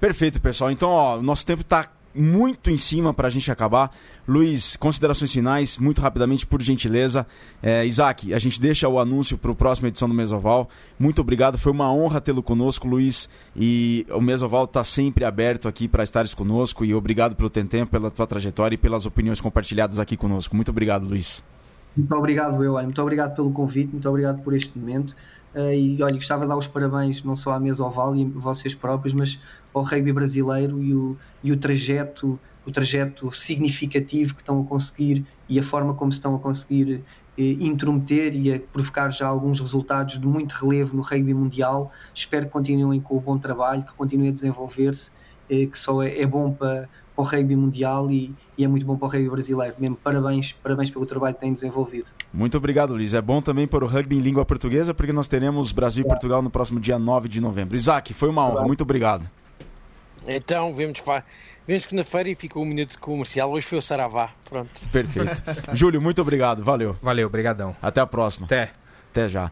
Perfeito, 0.01 0.41
pessoal. 0.41 0.70
Então, 0.70 0.91
ó, 0.91 1.22
nosso 1.22 1.47
tempo 1.47 1.62
está 1.62 1.89
muito 2.17 2.71
em 2.71 2.77
cima 2.77 3.12
para 3.12 3.29
a 3.29 3.31
gente 3.31 3.51
acabar. 3.51 3.95
Luiz, 4.27 4.77
considerações 4.77 5.33
finais, 5.33 5.79
muito 5.79 6.01
rapidamente, 6.01 6.47
por 6.47 6.61
gentileza. 6.62 7.27
É, 7.62 7.85
Isaac, 7.87 8.33
a 8.33 8.39
gente 8.39 8.61
deixa 8.61 8.89
o 8.89 8.99
anúncio 8.99 9.39
para 9.39 9.53
a 9.53 9.55
próxima 9.55 9.89
edição 9.89 10.09
do 10.09 10.14
Mesoval. 10.14 10.69
Muito 10.99 11.21
obrigado, 11.21 11.59
foi 11.59 11.73
uma 11.73 11.93
honra 11.93 12.21
tê-lo 12.21 12.43
conosco, 12.43 12.89
Luiz. 12.89 13.29
E 13.55 14.07
o 14.11 14.21
Mesoval 14.21 14.64
está 14.64 14.83
sempre 14.83 15.25
aberto 15.25 15.69
aqui 15.69 15.87
para 15.87 16.03
estares 16.05 16.35
conosco. 16.35 16.85
E 16.85 16.95
obrigado 16.95 17.37
pelo 17.37 17.51
teu 17.51 17.64
tempo, 17.64 17.93
pela 17.93 18.11
tua 18.11 18.27
trajetória 18.27 18.75
e 18.75 18.79
pelas 18.79 19.07
opiniões 19.07 19.41
compartilhadas 19.41 19.99
aqui 19.99 20.17
conosco. 20.17 20.57
Muito 20.57 20.71
obrigado, 20.71 21.07
Luiz. 21.07 21.45
Muito 21.97 22.14
obrigado, 22.14 22.62
eu. 22.62 22.75
Muito 22.75 23.01
obrigado 23.01 23.35
pelo 23.35 23.51
convite, 23.51 23.91
muito 23.91 24.09
obrigado 24.09 24.43
por 24.43 24.55
este 24.55 24.79
momento. 24.79 25.17
Uh, 25.57 25.73
e 25.73 26.03
olha, 26.03 26.17
gostava 26.17 26.43
de 26.43 26.49
dar 26.49 26.57
os 26.59 26.67
parabéns 26.67 27.23
não 27.23 27.35
só 27.35 27.53
à 27.53 27.59
mesa 27.59 27.83
oval 27.83 28.15
e 28.15 28.27
vocês 28.27 28.75
próprios, 28.75 29.15
mas 29.15 29.41
ao 29.73 29.83
rugby 29.83 30.13
brasileiro 30.13 30.83
e 30.83 30.95
o, 30.95 31.17
e 31.43 31.51
o 31.51 31.57
trajeto 31.57 32.39
o 32.67 32.71
trajeto 32.73 33.31
significativo 33.31 34.35
que 34.35 34.43
estão 34.43 34.61
a 34.61 34.65
conseguir 34.65 35.25
e 35.49 35.59
a 35.59 35.63
forma 35.63 35.95
como 35.95 36.11
estão 36.11 36.35
a 36.35 36.39
conseguir 36.39 37.05
eh, 37.39 37.43
intrometer 37.61 38.35
e 38.35 38.53
a 38.53 38.61
provocar 38.61 39.11
já 39.11 39.27
alguns 39.29 39.61
resultados 39.61 40.19
de 40.19 40.27
muito 40.27 40.53
relevo 40.53 40.97
no 40.97 41.03
rugby 41.03 41.33
mundial. 41.33 41.93
Espero 42.13 42.47
que 42.47 42.53
continuem 42.53 43.01
com 43.01 43.17
o 43.17 43.21
bom 43.21 43.39
trabalho, 43.39 43.85
que 43.85 43.95
continuem 43.95 44.31
a 44.31 44.33
desenvolver-se, 44.33 45.13
eh, 45.49 45.67
que 45.67 45.79
só 45.79 46.03
é, 46.03 46.21
é 46.21 46.27
bom 46.27 46.53
para, 46.53 46.89
para 47.17 47.23
o 47.23 47.25
rugby 47.25 47.57
mundial 47.57 48.11
e, 48.11 48.35
e, 48.59 48.64
é 48.64 48.69
muito 48.69 48.85
bom 48.85 48.97
para 48.97 49.07
o 49.07 49.11
rugby 49.11 49.31
brasileiro. 49.31 49.75
Mesmo 49.79 49.97
parabéns, 49.97 50.53
parabéns 50.53 50.91
pelo 50.91 51.07
trabalho 51.07 51.35
que 51.35 51.41
têm 51.41 51.55
desenvolvido. 51.55 52.09
Muito 52.33 52.57
obrigado, 52.59 52.93
Luiz. 52.93 53.14
É 53.14 53.23
bom 53.23 53.41
também 53.41 53.67
para 53.67 53.85
o 53.85 53.89
rugby 53.89 54.18
em 54.18 54.21
língua 54.21 54.45
portuguesa, 54.45 54.93
porque 54.93 55.13
nós 55.13 55.26
teremos 55.26 55.72
Brasil 55.72 56.05
e 56.05 56.09
Portugal 56.09 56.43
no 56.43 56.51
próximo 56.51 56.79
dia 56.79 56.99
9 56.99 57.29
de 57.29 57.41
novembro. 57.41 57.75
Isaac, 57.75 58.13
foi 58.13 58.29
uma 58.29 58.47
honra. 58.47 58.67
Muito 58.67 58.83
obrigado. 58.83 59.29
Então, 60.29 60.75
vemos, 60.75 61.03
vemos 61.67 61.87
que 61.87 61.95
na 61.95 62.05
feira 62.05 62.29
e 62.29 62.34
ficou 62.34 62.63
um 62.63 62.67
minuto 62.67 62.99
comercial. 62.99 63.51
Hoje 63.51 63.67
foi 63.67 63.79
o 63.79 63.83
Saravá. 63.83 64.30
Pronto. 64.49 64.71
Perfeito. 64.93 65.43
Júlio, 65.72 66.03
muito 66.03 66.21
obrigado. 66.21 66.63
Valeu. 66.63 66.97
Valeu, 67.01 67.26
obrigadão. 67.26 67.75
Até 67.80 68.01
a 68.01 68.07
próxima. 68.07 68.47
Até. 68.47 68.72
Até 69.11 69.29
já. 69.29 69.51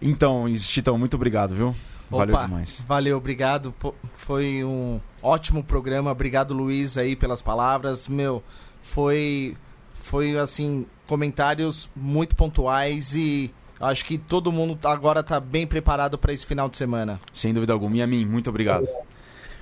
Então, 0.00 0.46
Chitão, 0.56 0.96
muito 0.96 1.14
obrigado, 1.14 1.54
viu? 1.54 1.74
Valeu 2.10 2.34
Opa, 2.34 2.44
demais. 2.44 2.84
Valeu, 2.86 3.16
obrigado. 3.16 3.74
Foi 4.14 4.64
um 4.64 5.00
ótimo 5.22 5.62
programa. 5.62 6.10
Obrigado, 6.10 6.54
Luiz, 6.54 6.96
aí 6.96 7.16
pelas 7.16 7.42
palavras. 7.42 8.08
Meu, 8.08 8.42
foi 8.82 9.56
foi 9.94 10.36
assim, 10.38 10.86
comentários 11.06 11.88
muito 11.94 12.34
pontuais 12.34 13.14
e 13.14 13.52
acho 13.80 14.04
que 14.04 14.18
todo 14.18 14.50
mundo 14.50 14.78
agora 14.86 15.20
está 15.20 15.38
bem 15.38 15.66
preparado 15.66 16.18
para 16.18 16.32
esse 16.32 16.44
final 16.44 16.68
de 16.68 16.76
semana. 16.76 17.20
Sem 17.32 17.54
dúvida 17.54 17.72
alguma. 17.72 17.96
E 17.96 18.02
a 18.02 18.06
mim, 18.06 18.24
muito 18.26 18.50
obrigado. 18.50 18.88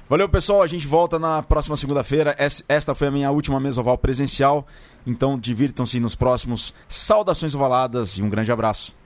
Valeu, 0.09 0.27
pessoal. 0.27 0.63
A 0.63 0.67
gente 0.67 0.87
volta 0.87 1.19
na 1.19 1.43
próxima 1.43 1.77
segunda-feira. 1.77 2.35
Esta 2.67 2.95
foi 2.95 3.09
a 3.09 3.11
minha 3.11 3.31
última 3.31 3.61
mesa 3.61 3.81
oval 3.83 3.99
presencial. 3.99 4.67
Então, 5.07 5.39
divirtam-se 5.39 6.01
nos 6.01 6.15
próximos. 6.15 6.75
Saudações 6.89 7.55
ovaladas 7.55 8.17
e 8.17 8.23
um 8.23 8.31
grande 8.31 8.51
abraço. 8.51 8.98